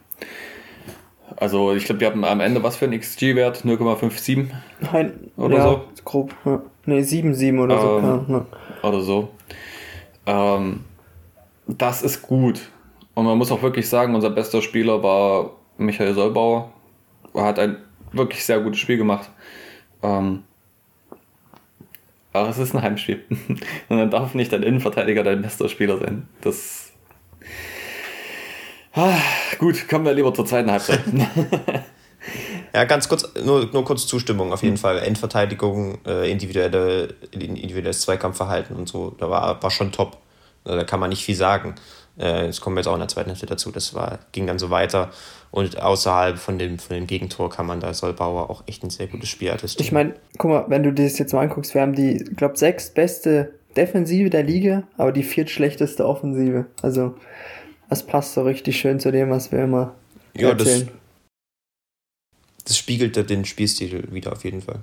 Also 1.37 1.75
ich 1.75 1.85
glaube, 1.85 2.01
wir 2.01 2.09
haben 2.09 2.25
am 2.25 2.41
Ende 2.41 2.63
was 2.63 2.77
für 2.77 2.87
ein 2.87 2.99
XG-Wert? 2.99 3.65
0,57? 3.65 4.49
Nein, 4.81 5.31
oder 5.37 5.57
ja, 5.57 5.65
so? 5.65 5.85
grob. 6.05 6.35
Ja. 6.45 6.63
Ne, 6.87 7.01
7,7 7.01 7.63
oder 7.63 7.81
so. 7.81 7.99
Ähm, 7.99 8.25
ja. 8.29 8.89
Oder 8.89 9.01
so. 9.01 9.29
Ähm, 10.25 10.85
das 11.67 12.03
ist 12.03 12.23
gut. 12.23 12.61
Und 13.17 13.25
man 13.25 13.39
muss 13.39 13.51
auch 13.51 13.63
wirklich 13.63 13.89
sagen, 13.89 14.15
unser 14.15 14.29
bester 14.29 14.61
Spieler 14.61 15.03
war 15.03 15.53
Michael 15.79 16.13
Solbauer. 16.13 16.71
Er 17.33 17.45
hat 17.45 17.59
ein 17.59 17.79
wirklich 18.13 18.45
sehr 18.45 18.61
gutes 18.61 18.79
Spiel 18.79 18.99
gemacht. 18.99 19.31
Ähm, 20.03 20.45
aber 22.35 22.51
es 22.51 22.59
ist 22.59 22.75
ein 22.75 22.83
Heimspiel. 22.83 23.25
Und 23.89 23.97
dann 23.97 24.11
darf 24.11 24.35
nicht 24.35 24.53
dein 24.53 24.63
Innenverteidiger 24.63 25.23
dein 25.23 25.41
bester 25.41 25.71
Spieler 25.71 25.97
sein. 25.97 26.29
Das. 26.43 26.93
Ah, 28.93 29.17
gut, 29.59 29.89
kommen 29.89 30.05
wir 30.05 30.13
lieber 30.13 30.35
zur 30.35 30.45
zweiten 30.45 30.71
Halbzeit. 30.71 31.01
ja, 32.75 32.85
ganz 32.85 33.09
kurz, 33.09 33.33
nur, 33.43 33.71
nur 33.73 33.85
kurz 33.87 34.07
Zustimmung 34.07 34.53
auf 34.53 34.63
jeden 34.63 34.75
mhm. 34.75 34.81
Fall. 34.81 34.99
Endverteidigung, 34.99 36.05
äh, 36.05 36.31
individuelle, 36.31 37.15
individuelles 37.33 38.03
Zweikampfverhalten 38.03 38.77
und 38.77 38.91
so, 38.91 39.15
da 39.17 39.31
war, 39.31 39.63
war 39.63 39.71
schon 39.71 39.91
top. 39.91 40.19
Da 40.65 40.85
kann 40.85 41.01
man 41.01 41.09
nicht 41.09 41.25
viel 41.25 41.37
sagen. 41.37 41.77
Äh, 42.19 42.47
das 42.47 42.61
kommen 42.61 42.77
wir 42.77 42.81
jetzt 42.81 42.89
auch 42.89 42.95
in 42.95 43.01
der 43.01 43.09
zweiten 43.09 43.31
Hälfte 43.31 43.47
dazu. 43.47 43.71
Das 43.71 43.95
war, 43.95 44.19
ging 44.33 44.47
dann 44.47 44.59
so 44.59 44.71
weiter. 44.71 45.11
Und 45.51 45.81
außerhalb 45.81 46.39
von 46.39 46.59
dem, 46.59 46.79
von 46.79 46.97
dem 46.97 47.07
Gegentor 47.07 47.51
kann 47.51 47.67
man 47.67 47.81
da 47.81 47.95
Solbauer 47.95 48.51
auch 48.51 48.65
echt 48.67 48.83
ein 48.83 48.91
sehr 48.91 49.07
gutes 49.07 49.29
Spiel 49.29 49.51
attestieren. 49.51 49.85
Ich 49.85 49.93
meine, 49.93 50.15
guck 50.39 50.51
mal, 50.51 50.65
wenn 50.69 50.83
du 50.83 50.93
das 50.93 51.19
jetzt 51.19 51.33
mal 51.33 51.43
anguckst, 51.43 51.75
wir 51.75 51.83
haben 51.83 51.95
die, 51.95 52.19
glaube 52.19 52.57
sechs 52.57 52.91
beste 52.91 53.55
Defensive 53.77 54.31
der 54.31 54.43
Liga, 54.43 54.85
aber 54.97 55.13
die 55.13 55.23
viertschlechteste 55.23 56.07
Offensive. 56.07 56.67
Also, 56.83 57.15
das 57.89 58.03
passt 58.05 58.35
so 58.35 58.43
richtig 58.43 58.79
schön 58.79 58.99
zu 58.99 59.13
dem, 59.13 59.31
was 59.31 59.53
wir 59.53 59.63
immer 59.65 59.95
ja, 60.35 60.51
erzählen. 60.51 60.87
Das, 60.87 62.65
das 62.65 62.79
spiegelte 62.79 63.25
den 63.25 63.45
Spielstil 63.45 64.13
wieder 64.13 64.33
auf 64.33 64.45
jeden 64.45 64.63
Fall. 64.63 64.83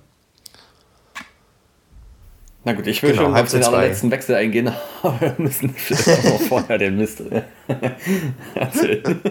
Na 2.66 2.74
gut, 2.74 2.88
ich 2.88 3.04
will 3.04 3.12
genau, 3.12 3.24
schon 3.24 3.36
auf 3.36 3.52
den 3.52 3.64
allerletzten 3.64 4.10
Wechsel 4.10 4.36
eingehen, 4.36 4.72
aber 5.04 5.20
wir 5.20 5.36
müssen 5.38 5.76
auch 6.34 6.42
vorher 6.42 6.78
den 6.78 6.98
Mist 6.98 7.22
erzählen. 8.56 9.22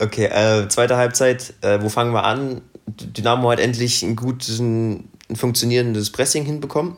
Okay, 0.00 0.24
äh, 0.24 0.68
zweite 0.68 0.96
Halbzeit. 0.96 1.54
Äh, 1.60 1.80
wo 1.82 1.88
fangen 1.88 2.12
wir 2.12 2.24
an? 2.24 2.62
Dynamo 2.86 3.50
hat 3.50 3.60
endlich 3.60 4.02
ein 4.02 4.16
gutes, 4.16 4.58
ein 4.58 5.08
funktionierendes 5.32 6.10
Pressing 6.10 6.44
hinbekommen. 6.44 6.96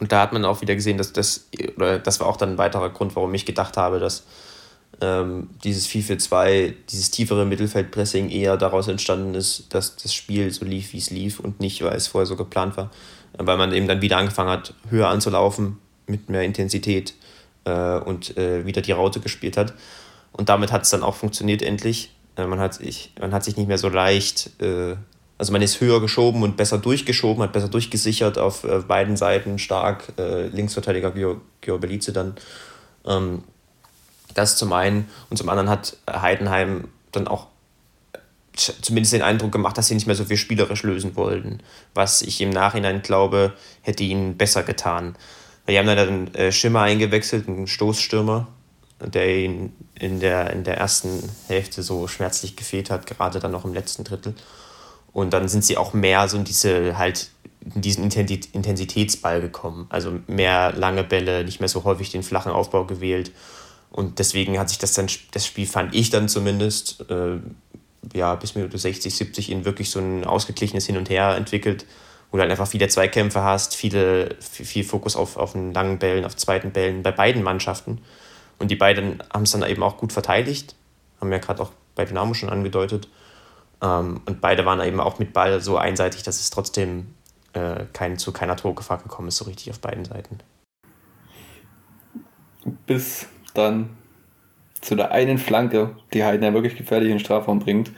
Und 0.00 0.12
da 0.12 0.20
hat 0.20 0.32
man 0.32 0.44
auch 0.44 0.60
wieder 0.60 0.74
gesehen, 0.74 0.98
dass 0.98 1.12
das, 1.12 1.48
oder 1.76 1.98
das 1.98 2.20
war 2.20 2.26
auch 2.26 2.36
dann 2.36 2.50
ein 2.50 2.58
weiterer 2.58 2.90
Grund, 2.90 3.14
warum 3.16 3.34
ich 3.34 3.46
gedacht 3.46 3.76
habe, 3.76 3.98
dass 3.98 4.24
ähm, 5.00 5.50
dieses 5.62 5.88
4-4-2, 5.88 6.74
dieses 6.90 7.10
tiefere 7.10 7.44
Mittelfeldpressing 7.44 8.30
eher 8.30 8.56
daraus 8.56 8.88
entstanden 8.88 9.34
ist, 9.34 9.72
dass 9.74 9.96
das 9.96 10.12
Spiel 10.12 10.50
so 10.52 10.64
lief, 10.64 10.92
wie 10.92 10.98
es 10.98 11.10
lief 11.10 11.40
und 11.40 11.60
nicht, 11.60 11.82
weil 11.82 11.96
es 11.96 12.08
vorher 12.08 12.26
so 12.26 12.36
geplant 12.36 12.76
war. 12.76 12.90
Weil 13.36 13.56
man 13.56 13.72
eben 13.72 13.86
dann 13.86 14.02
wieder 14.02 14.16
angefangen 14.16 14.50
hat, 14.50 14.74
höher 14.90 15.08
anzulaufen, 15.08 15.78
mit 16.06 16.28
mehr 16.28 16.42
Intensität 16.42 17.14
äh, 17.64 17.98
und 17.98 18.36
äh, 18.36 18.66
wieder 18.66 18.82
die 18.82 18.92
Raute 18.92 19.20
gespielt 19.20 19.56
hat. 19.56 19.74
Und 20.32 20.48
damit 20.48 20.72
hat 20.72 20.82
es 20.82 20.90
dann 20.90 21.02
auch 21.02 21.14
funktioniert 21.14 21.62
endlich. 21.62 22.14
Äh, 22.36 22.46
man, 22.46 22.58
hat 22.58 22.74
sich, 22.74 23.12
man 23.20 23.32
hat 23.32 23.44
sich 23.44 23.56
nicht 23.56 23.68
mehr 23.68 23.78
so 23.78 23.88
leicht, 23.88 24.50
äh, 24.60 24.96
also 25.36 25.52
man 25.52 25.62
ist 25.62 25.80
höher 25.80 26.00
geschoben 26.00 26.42
und 26.42 26.56
besser 26.56 26.78
durchgeschoben, 26.78 27.42
hat 27.44 27.52
besser 27.52 27.68
durchgesichert 27.68 28.38
auf 28.38 28.64
äh, 28.64 28.80
beiden 28.80 29.16
Seiten 29.16 29.58
stark. 29.58 30.12
Äh, 30.18 30.48
Linksverteidiger 30.48 31.12
Georg 31.60 31.80
Belize 31.80 32.12
dann. 32.12 32.34
Ähm, 33.06 33.44
das 34.38 34.56
zum 34.56 34.72
einen. 34.72 35.08
Und 35.30 35.36
zum 35.36 35.48
anderen 35.48 35.68
hat 35.68 35.96
Heidenheim 36.10 36.88
dann 37.12 37.28
auch 37.28 37.46
zumindest 38.54 39.12
den 39.12 39.22
Eindruck 39.22 39.52
gemacht, 39.52 39.78
dass 39.78 39.88
sie 39.88 39.94
nicht 39.94 40.06
mehr 40.06 40.16
so 40.16 40.24
viel 40.24 40.36
spielerisch 40.36 40.82
lösen 40.82 41.14
wollten. 41.16 41.60
Was 41.94 42.22
ich 42.22 42.40
im 42.40 42.50
Nachhinein 42.50 43.02
glaube, 43.02 43.52
hätte 43.82 44.02
ihnen 44.02 44.36
besser 44.36 44.62
getan. 44.62 45.16
Die 45.68 45.78
haben 45.78 45.86
dann 45.86 46.34
äh, 46.34 46.50
Schimmer 46.50 46.80
eingewechselt, 46.82 47.46
einen 47.46 47.66
Stoßstürmer, 47.66 48.48
der 49.00 49.36
ihn 49.36 49.72
in 49.94 50.18
der, 50.18 50.50
in 50.52 50.64
der 50.64 50.78
ersten 50.78 51.22
Hälfte 51.46 51.82
so 51.82 52.08
schmerzlich 52.08 52.56
gefehlt 52.56 52.90
hat, 52.90 53.06
gerade 53.06 53.38
dann 53.38 53.52
noch 53.52 53.64
im 53.64 53.74
letzten 53.74 54.02
Drittel. 54.02 54.34
Und 55.12 55.32
dann 55.32 55.48
sind 55.48 55.64
sie 55.64 55.76
auch 55.76 55.92
mehr 55.92 56.28
so 56.28 56.36
in 56.36 56.44
diese 56.44 56.98
halt 56.98 57.30
in 57.74 57.82
diesen 57.82 58.04
Intensitätsball 58.04 59.40
gekommen. 59.40 59.86
Also 59.90 60.20
mehr 60.26 60.72
lange 60.72 61.04
Bälle, 61.04 61.44
nicht 61.44 61.60
mehr 61.60 61.68
so 61.68 61.84
häufig 61.84 62.10
den 62.10 62.22
flachen 62.22 62.52
Aufbau 62.52 62.84
gewählt. 62.84 63.32
Und 63.90 64.18
deswegen 64.18 64.58
hat 64.58 64.68
sich 64.68 64.78
das 64.78 64.92
dann, 64.92 65.08
das 65.32 65.46
Spiel 65.46 65.66
fand 65.66 65.94
ich 65.94 66.10
dann 66.10 66.28
zumindest, 66.28 67.08
äh, 67.10 67.38
ja, 68.14 68.34
bis 68.34 68.54
Minute 68.54 68.78
60, 68.78 69.14
70 69.14 69.50
in 69.50 69.64
wirklich 69.64 69.90
so 69.90 69.98
ein 69.98 70.24
ausgeglichenes 70.24 70.86
Hin 70.86 70.96
und 70.96 71.10
Her 71.10 71.36
entwickelt 71.36 71.86
wo 72.30 72.36
du 72.36 72.42
halt 72.42 72.50
einfach 72.50 72.68
viele 72.68 72.88
Zweikämpfe 72.88 73.42
hast, 73.42 73.74
viele, 73.74 74.36
viel 74.40 74.84
Fokus 74.84 75.16
auf, 75.16 75.36
auf 75.36 75.52
den 75.52 75.72
langen 75.72 75.98
Bällen, 75.98 76.24
auf 76.24 76.36
zweiten 76.36 76.72
Bällen 76.72 77.02
bei 77.02 77.12
beiden 77.12 77.42
Mannschaften. 77.42 78.02
Und 78.58 78.70
die 78.70 78.76
beiden 78.76 79.22
haben 79.32 79.44
es 79.44 79.52
dann 79.52 79.62
eben 79.62 79.82
auch 79.82 79.96
gut 79.96 80.12
verteidigt, 80.12 80.74
haben 81.20 81.30
wir 81.30 81.38
gerade 81.38 81.62
auch 81.62 81.70
bei 81.94 82.04
Dynamo 82.04 82.34
schon 82.34 82.50
angedeutet. 82.50 83.08
Ähm, 83.80 84.20
und 84.26 84.40
beide 84.40 84.66
waren 84.66 84.80
eben 84.80 85.00
auch 85.00 85.18
mit 85.18 85.32
Ball 85.32 85.60
so 85.60 85.78
einseitig, 85.78 86.22
dass 86.22 86.40
es 86.40 86.50
trotzdem 86.50 87.14
äh, 87.54 87.84
kein, 87.92 88.18
zu 88.18 88.32
keiner 88.32 88.56
Torgefahr 88.56 88.98
gekommen 88.98 89.28
ist, 89.28 89.36
so 89.36 89.46
richtig 89.46 89.70
auf 89.70 89.78
beiden 89.78 90.04
Seiten. 90.04 90.38
Bis 92.86 93.26
dann 93.54 93.90
zu 94.80 94.94
der 94.94 95.10
einen 95.10 95.38
Flanke, 95.38 95.96
die 96.12 96.24
halt 96.24 96.42
ja 96.42 96.54
wirklich 96.54 96.76
gefährlich 96.76 97.08
in 97.08 97.16
den 97.16 97.24
Strafraum 97.24 97.58
bringt, 97.58 97.90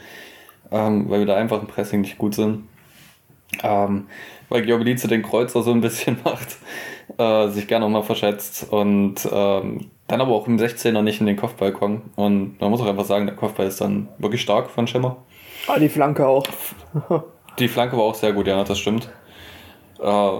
ähm, 0.70 1.10
weil 1.10 1.20
wir 1.20 1.26
da 1.26 1.36
einfach 1.36 1.60
im 1.60 1.66
Pressing 1.66 2.00
nicht 2.00 2.18
gut 2.18 2.34
sind 2.34 2.64
ähm, 3.62 4.06
weil 4.48 4.62
Giobelice 4.62 5.08
den 5.08 5.22
Kreuzer 5.22 5.62
so 5.62 5.72
ein 5.72 5.80
bisschen 5.80 6.18
macht, 6.24 6.56
äh, 7.18 7.48
sich 7.48 7.66
gerne 7.66 7.84
nochmal 7.84 8.02
verschätzt 8.02 8.70
und 8.70 9.16
ähm, 9.30 9.90
dann 10.06 10.20
aber 10.20 10.32
auch 10.32 10.46
im 10.46 10.58
16er 10.58 11.02
nicht 11.02 11.20
in 11.20 11.26
den 11.26 11.36
Kopfball 11.36 11.72
kommen. 11.72 12.10
Und 12.16 12.60
man 12.60 12.70
muss 12.70 12.80
auch 12.80 12.86
einfach 12.86 13.04
sagen, 13.04 13.26
der 13.26 13.36
Kopfball 13.36 13.66
ist 13.66 13.80
dann 13.80 14.08
wirklich 14.18 14.42
stark 14.42 14.70
von 14.70 14.86
Schimmer. 14.86 15.18
Ah, 15.68 15.78
die 15.78 15.88
Flanke 15.88 16.26
auch. 16.26 16.44
die 17.58 17.68
Flanke 17.68 17.96
war 17.96 18.04
auch 18.04 18.14
sehr 18.14 18.32
gut, 18.32 18.46
ja, 18.46 18.64
das 18.64 18.78
stimmt. 18.78 19.08
Äh, 20.00 20.30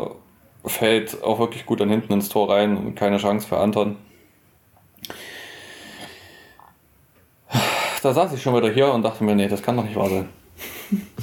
fällt 0.64 1.23
auch 1.23 1.38
wirklich 1.38 1.66
gut 1.66 1.81
dann 1.81 1.90
hinten 1.90 2.12
ins 2.12 2.29
Tor 2.29 2.51
rein 2.51 2.77
und 2.77 2.94
keine 2.96 3.18
Chance 3.18 3.46
für 3.46 3.59
Anton. 3.59 3.96
Da 8.03 8.15
saß 8.15 8.33
ich 8.33 8.43
schon 8.43 8.57
wieder 8.57 8.71
hier 8.71 8.93
und 8.93 9.03
dachte 9.03 9.25
mir, 9.25 9.35
nee, 9.35 9.49
das 9.49 9.63
kann 9.63 9.77
doch 9.77 9.85
nicht 9.85 9.97
wahr 9.97 10.09
sein. 10.09 10.29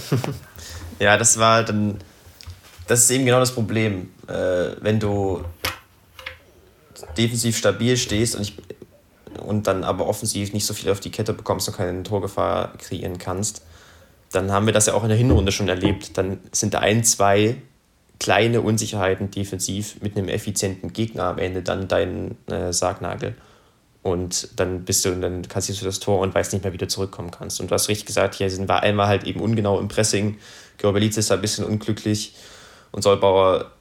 Ja, 1.00 1.18
das 1.18 1.38
war 1.38 1.64
dann. 1.64 2.00
Das 2.88 3.02
ist 3.04 3.12
eben 3.12 3.26
genau 3.26 3.40
das 3.40 3.54
Problem. 3.54 4.10
Äh, 4.28 4.72
wenn 4.82 5.00
du 5.00 5.44
defensiv 7.18 7.58
stabil 7.58 7.98
stehst 7.98 8.36
und, 8.36 8.42
ich, 8.42 8.58
und 9.46 9.68
dann 9.68 9.84
aber 9.84 10.08
offensiv 10.08 10.54
nicht 10.54 10.66
so 10.66 10.74
viel 10.74 10.90
auf 10.90 11.00
die 11.00 11.12
Kette 11.12 11.34
bekommst 11.34 11.68
und 11.68 11.76
keine 11.78 12.02
Torgefahr 12.04 12.74
kreieren 12.78 13.18
kannst, 13.18 13.62
dann 14.32 14.52
haben 14.52 14.66
wir 14.66 14.74
das 14.74 14.88
ja 14.88 14.94
auch 14.94 15.04
in 15.04 15.10
der 15.10 15.18
Hinrunde 15.18 15.52
schon 15.52 15.68
erlebt. 15.68 16.18
Dann 16.18 16.40
sind 16.52 16.74
da 16.74 16.80
ein, 16.80 17.04
zwei 17.04 17.62
kleine 18.20 18.62
Unsicherheiten 18.62 19.30
defensiv 19.30 20.02
mit 20.02 20.18
einem 20.18 20.30
effizienten 20.30 20.94
Gegner 20.94 21.26
am 21.26 21.38
Ende 21.38 21.62
dann 21.62 21.88
dein 21.88 22.38
äh, 22.48 22.74
Sargnagel. 22.74 23.36
Und 24.04 24.60
dann 24.60 24.86
bist 24.86 25.04
du, 25.04 25.12
dann 25.16 25.48
kassierst 25.48 25.82
du 25.82 25.86
das 25.86 26.00
Tor 26.00 26.20
und 26.20 26.34
weißt 26.34 26.54
nicht 26.54 26.64
mehr, 26.64 26.74
wie 26.74 26.78
du 26.78 26.88
zurückkommen 26.88 27.32
kannst. 27.32 27.60
Und 27.60 27.70
du 27.70 27.74
hast 27.74 27.90
richtig 27.90 28.06
gesagt, 28.06 28.36
hier 28.36 28.50
sind 28.50 28.70
wir 28.70 28.82
einmal 28.82 29.08
halt 29.08 29.26
eben 29.26 29.42
ungenau 29.42 29.80
im 29.80 29.88
Pressing. 29.88 30.38
Görbeliz 30.78 31.18
ist 31.18 31.30
da 31.30 31.36
ein 31.36 31.42
bisschen 31.42 31.66
unglücklich 31.66 32.36
und 32.92 33.02
Solbauer 33.02 33.72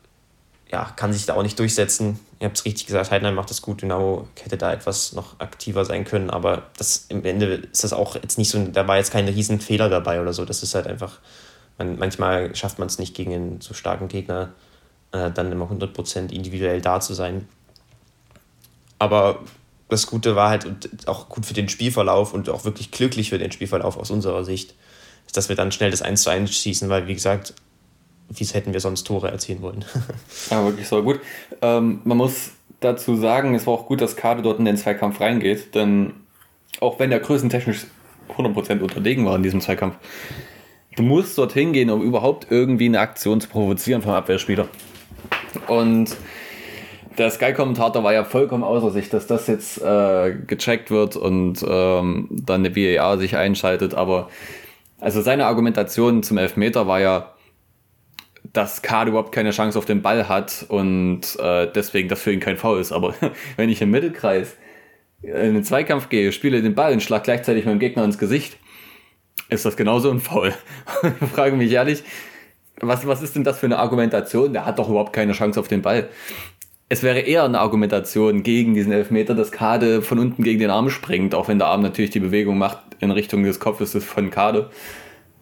ja, 0.70 0.84
kann 0.96 1.12
sich 1.12 1.26
da 1.26 1.34
auch 1.34 1.42
nicht 1.42 1.58
durchsetzen. 1.58 2.18
Ihr 2.40 2.46
habt 2.46 2.58
es 2.58 2.64
richtig 2.64 2.86
gesagt, 2.86 3.10
Heidenheim 3.10 3.34
macht 3.34 3.50
das 3.50 3.62
gut, 3.62 3.82
Dynamo 3.82 4.26
hätte 4.42 4.56
da 4.56 4.72
etwas 4.72 5.12
noch 5.12 5.38
aktiver 5.38 5.84
sein 5.84 6.04
können, 6.04 6.28
aber 6.28 6.64
das 6.76 7.06
im 7.08 7.24
Ende 7.24 7.46
ist 7.54 7.84
das 7.84 7.92
auch 7.92 8.16
jetzt 8.16 8.36
nicht 8.36 8.50
so, 8.50 8.62
da 8.66 8.88
war 8.88 8.96
jetzt 8.96 9.12
kein 9.12 9.28
Riesenfehler 9.28 9.88
dabei 9.88 10.20
oder 10.20 10.32
so. 10.32 10.44
Das 10.44 10.62
ist 10.62 10.74
halt 10.74 10.86
einfach, 10.86 11.20
man, 11.78 11.98
manchmal 11.98 12.54
schafft 12.56 12.78
man 12.78 12.88
es 12.88 12.98
nicht 12.98 13.14
gegen 13.14 13.32
einen 13.32 13.60
so 13.60 13.74
starken 13.74 14.08
Gegner, 14.08 14.52
äh, 15.12 15.30
dann 15.30 15.52
immer 15.52 15.70
100% 15.70 16.32
individuell 16.32 16.80
da 16.80 17.00
zu 17.00 17.14
sein. 17.14 17.48
Aber 18.98 19.40
das 19.88 20.06
Gute 20.06 20.34
war 20.34 20.50
halt 20.50 20.66
auch 21.06 21.28
gut 21.28 21.46
für 21.46 21.54
den 21.54 21.68
Spielverlauf 21.68 22.34
und 22.34 22.48
auch 22.48 22.64
wirklich 22.64 22.90
glücklich 22.90 23.30
für 23.30 23.38
den 23.38 23.52
Spielverlauf 23.52 23.96
aus 23.96 24.10
unserer 24.10 24.44
Sicht, 24.44 24.74
ist, 25.26 25.36
dass 25.36 25.48
wir 25.48 25.56
dann 25.56 25.72
schnell 25.72 25.90
das 25.90 26.02
1 26.02 26.22
zu 26.22 26.30
1 26.30 26.52
schießen, 26.54 26.88
weil, 26.88 27.06
wie 27.06 27.14
gesagt, 27.14 27.54
wie 28.28 28.44
hätten 28.44 28.72
wir 28.72 28.80
sonst 28.80 29.04
Tore 29.04 29.30
erzielen 29.30 29.62
wollen. 29.62 29.84
ja, 30.50 30.64
wirklich 30.64 30.88
so 30.88 31.02
gut. 31.02 31.20
Ähm, 31.62 32.00
man 32.04 32.16
muss 32.16 32.50
dazu 32.80 33.16
sagen, 33.16 33.54
es 33.54 33.66
war 33.66 33.74
auch 33.74 33.86
gut, 33.86 34.00
dass 34.00 34.16
Kade 34.16 34.42
dort 34.42 34.58
in 34.58 34.64
den 34.64 34.76
Zweikampf 34.76 35.20
reingeht, 35.20 35.74
denn 35.74 36.14
auch 36.80 36.98
wenn 36.98 37.10
der 37.10 37.20
größentechnisch 37.20 37.86
100% 38.36 38.80
unterlegen 38.80 39.24
war 39.24 39.36
in 39.36 39.42
diesem 39.42 39.60
Zweikampf, 39.60 39.96
du 40.96 41.02
musst 41.02 41.38
dorthin 41.38 41.72
gehen, 41.72 41.90
um 41.90 42.02
überhaupt 42.02 42.48
irgendwie 42.50 42.86
eine 42.86 43.00
Aktion 43.00 43.40
zu 43.40 43.48
provozieren 43.48 44.02
vom 44.02 44.12
Abwehrspieler. 44.12 44.68
Und 45.68 46.16
der 47.18 47.30
Sky-Kommentator 47.30 48.02
war 48.04 48.12
ja 48.12 48.24
vollkommen 48.24 48.64
außer 48.64 48.90
sich, 48.90 49.08
dass 49.08 49.26
das 49.26 49.46
jetzt 49.46 49.82
äh, 49.82 50.34
gecheckt 50.46 50.90
wird 50.90 51.16
und 51.16 51.64
ähm, 51.66 52.28
dann 52.30 52.64
eine 52.64 52.76
VAR 52.76 53.18
sich 53.18 53.36
einschaltet. 53.36 53.94
Aber 53.94 54.28
also 55.00 55.20
seine 55.20 55.46
Argumentation 55.46 56.22
zum 56.22 56.38
Elfmeter 56.38 56.86
war 56.86 57.00
ja, 57.00 57.34
dass 58.52 58.82
Card 58.82 59.08
überhaupt 59.08 59.32
keine 59.32 59.50
Chance 59.50 59.78
auf 59.78 59.84
den 59.84 60.02
Ball 60.02 60.28
hat 60.28 60.64
und 60.68 61.38
äh, 61.38 61.70
deswegen 61.74 62.08
das 62.08 62.20
für 62.20 62.32
ihn 62.32 62.40
kein 62.40 62.56
Foul 62.56 62.80
ist. 62.80 62.92
Aber 62.92 63.14
wenn 63.56 63.68
ich 63.68 63.82
im 63.82 63.90
Mittelkreis 63.90 64.56
in 65.22 65.54
den 65.54 65.64
Zweikampf 65.64 66.08
gehe, 66.08 66.32
spiele 66.32 66.62
den 66.62 66.74
Ball 66.74 66.92
und 66.92 67.02
schlag 67.02 67.24
gleichzeitig 67.24 67.64
meinem 67.64 67.78
Gegner 67.78 68.04
ins 68.04 68.18
Gesicht, 68.18 68.56
ist 69.48 69.64
das 69.64 69.76
genauso 69.76 70.10
ein 70.10 70.20
Foul. 70.20 70.54
ich 71.20 71.28
frage 71.28 71.56
mich 71.56 71.72
ehrlich, 71.72 72.02
was, 72.80 73.06
was 73.06 73.22
ist 73.22 73.34
denn 73.34 73.44
das 73.44 73.58
für 73.58 73.66
eine 73.66 73.78
Argumentation? 73.78 74.52
Der 74.52 74.66
hat 74.66 74.78
doch 74.78 74.88
überhaupt 74.88 75.12
keine 75.12 75.32
Chance 75.32 75.58
auf 75.58 75.68
den 75.68 75.82
Ball 75.82 76.08
es 76.88 77.02
wäre 77.02 77.20
eher 77.20 77.44
eine 77.44 77.58
Argumentation 77.58 78.42
gegen 78.42 78.74
diesen 78.74 78.92
Elfmeter, 78.92 79.34
dass 79.34 79.50
Kade 79.50 80.02
von 80.02 80.18
unten 80.18 80.44
gegen 80.44 80.60
den 80.60 80.70
Arm 80.70 80.88
springt, 80.90 81.34
auch 81.34 81.48
wenn 81.48 81.58
der 81.58 81.68
Arm 81.68 81.82
natürlich 81.82 82.10
die 82.10 82.20
Bewegung 82.20 82.58
macht 82.58 82.78
in 83.00 83.10
Richtung 83.10 83.42
des 83.42 83.58
Kopfes 83.58 83.96
von 84.04 84.30
Kade. 84.30 84.70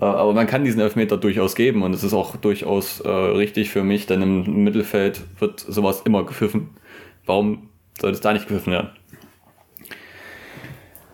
Äh, 0.00 0.04
aber 0.07 0.33
man 0.33 0.46
kann 0.46 0.64
diesen 0.64 0.80
Elfmeter 0.80 1.18
durchaus 1.18 1.54
geben 1.54 1.83
und 1.83 1.94
es 1.94 2.02
ist 2.02 2.14
auch 2.14 2.37
durchaus 2.37 3.00
äh, 3.00 3.09
richtig 3.09 3.70
für 3.70 3.85
mich, 3.85 4.07
denn 4.07 4.22
im 4.22 4.64
Mittelfeld 4.64 5.20
wird 5.38 5.61
sowas 5.61 6.02
immer 6.07 6.24
gepfiffen. 6.24 6.70
Warum 7.26 7.68
soll 8.00 8.12
es 8.12 8.20
da 8.20 8.33
nicht 8.33 8.48
gepfiffen 8.48 8.72
werden? 8.72 8.90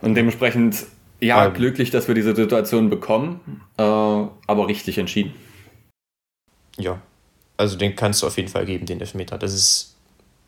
Und 0.00 0.14
dementsprechend, 0.14 0.86
ja, 1.20 1.46
ähm. 1.46 1.54
glücklich, 1.54 1.90
dass 1.90 2.06
wir 2.06 2.14
diese 2.14 2.36
Situation 2.36 2.88
bekommen, 2.88 3.40
äh, 3.76 3.82
aber 3.82 4.68
richtig 4.68 4.96
entschieden. 4.96 5.34
Ja, 6.78 7.02
also 7.56 7.76
den 7.76 7.96
kannst 7.96 8.22
du 8.22 8.28
auf 8.28 8.36
jeden 8.36 8.48
Fall 8.48 8.64
geben, 8.64 8.86
den 8.86 9.00
Elfmeter. 9.00 9.36
Das 9.36 9.52
ist 9.52 9.99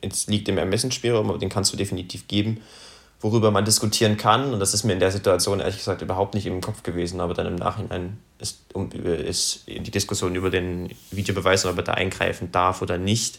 es 0.02 0.26
liegt 0.26 0.48
im 0.48 0.58
Ermessensspielraum, 0.58 1.30
aber 1.30 1.38
den 1.38 1.48
kannst 1.48 1.72
du 1.72 1.76
definitiv 1.76 2.28
geben. 2.28 2.60
Worüber 3.20 3.52
man 3.52 3.64
diskutieren 3.64 4.16
kann, 4.16 4.52
und 4.52 4.58
das 4.58 4.74
ist 4.74 4.82
mir 4.82 4.94
in 4.94 5.00
der 5.00 5.12
Situation 5.12 5.60
ehrlich 5.60 5.78
gesagt 5.78 6.02
überhaupt 6.02 6.34
nicht 6.34 6.46
im 6.46 6.60
Kopf 6.60 6.82
gewesen, 6.82 7.20
aber 7.20 7.34
dann 7.34 7.46
im 7.46 7.54
Nachhinein 7.54 8.18
ist, 8.38 8.64
ist 9.04 9.64
die 9.68 9.90
Diskussion 9.92 10.34
über 10.34 10.50
den 10.50 10.90
Videobeweis, 11.12 11.64
ob 11.64 11.76
er 11.76 11.84
da 11.84 11.94
eingreifen 11.94 12.50
darf 12.50 12.82
oder 12.82 12.98
nicht. 12.98 13.38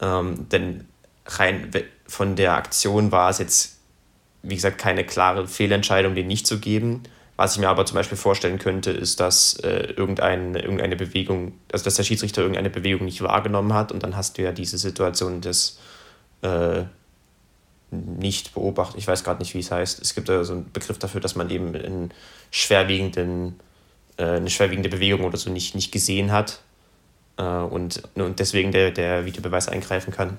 Ähm, 0.00 0.46
denn 0.50 0.84
rein 1.24 1.70
von 2.06 2.36
der 2.36 2.54
Aktion 2.54 3.10
war 3.10 3.30
es 3.30 3.38
jetzt, 3.38 3.78
wie 4.42 4.54
gesagt, 4.54 4.76
keine 4.76 5.04
klare 5.04 5.48
Fehlentscheidung, 5.48 6.14
den 6.14 6.26
nicht 6.26 6.46
zu 6.46 6.58
geben. 6.58 7.02
Was 7.38 7.54
ich 7.54 7.60
mir 7.60 7.68
aber 7.68 7.86
zum 7.86 7.94
Beispiel 7.94 8.18
vorstellen 8.18 8.58
könnte, 8.58 8.90
ist, 8.90 9.20
dass 9.20 9.54
äh, 9.60 9.92
irgendein, 9.96 10.56
irgendeine 10.56 10.96
Bewegung, 10.96 11.52
also 11.70 11.84
dass 11.84 11.94
der 11.94 12.02
Schiedsrichter 12.02 12.42
irgendeine 12.42 12.68
Bewegung 12.68 13.04
nicht 13.04 13.22
wahrgenommen 13.22 13.74
hat 13.74 13.92
und 13.92 14.02
dann 14.02 14.16
hast 14.16 14.38
du 14.38 14.42
ja 14.42 14.50
diese 14.50 14.76
Situation 14.76 15.40
des 15.40 15.78
äh, 16.42 16.82
nicht 17.92 18.54
beobachtet. 18.54 18.98
Ich 18.98 19.06
weiß 19.06 19.22
gerade 19.22 19.38
nicht, 19.38 19.54
wie 19.54 19.60
es 19.60 19.70
heißt. 19.70 20.02
Es 20.02 20.16
gibt 20.16 20.28
ja 20.28 20.42
so 20.42 20.54
einen 20.54 20.72
Begriff 20.72 20.98
dafür, 20.98 21.20
dass 21.20 21.36
man 21.36 21.48
eben 21.48 21.76
einen 21.76 22.12
schwerwiegenden, 22.50 23.60
äh, 24.16 24.24
eine 24.24 24.50
schwerwiegende 24.50 24.88
Bewegung 24.88 25.24
oder 25.24 25.36
so 25.36 25.48
nicht, 25.48 25.76
nicht 25.76 25.92
gesehen 25.92 26.32
hat 26.32 26.58
äh, 27.36 27.44
und, 27.44 28.02
und 28.16 28.40
deswegen 28.40 28.72
der, 28.72 28.90
der 28.90 29.26
Videobeweis 29.26 29.68
eingreifen 29.68 30.12
kann. 30.12 30.38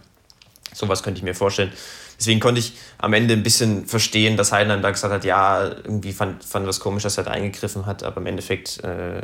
Sowas 0.74 1.04
könnte 1.04 1.20
ich 1.20 1.24
mir 1.24 1.36
vorstellen. 1.36 1.72
Deswegen 2.20 2.40
konnte 2.40 2.60
ich 2.60 2.74
am 2.98 3.14
Ende 3.14 3.34
ein 3.34 3.44
bisschen 3.44 3.86
verstehen, 3.86 4.36
dass 4.36 4.52
Heidenheim 4.52 4.82
da 4.82 4.92
gesagt 4.92 5.14
hat, 5.14 5.24
ja, 5.24 5.64
irgendwie 5.64 6.12
fand, 6.12 6.44
fand 6.44 6.68
das 6.68 6.80
komisch, 6.80 7.04
dass 7.04 7.18
er 7.18 7.24
da 7.24 7.32
eingegriffen 7.32 7.86
hat, 7.86 8.04
aber 8.04 8.18
im 8.18 8.28
Endeffekt 8.28 8.84
äh, 8.84 9.22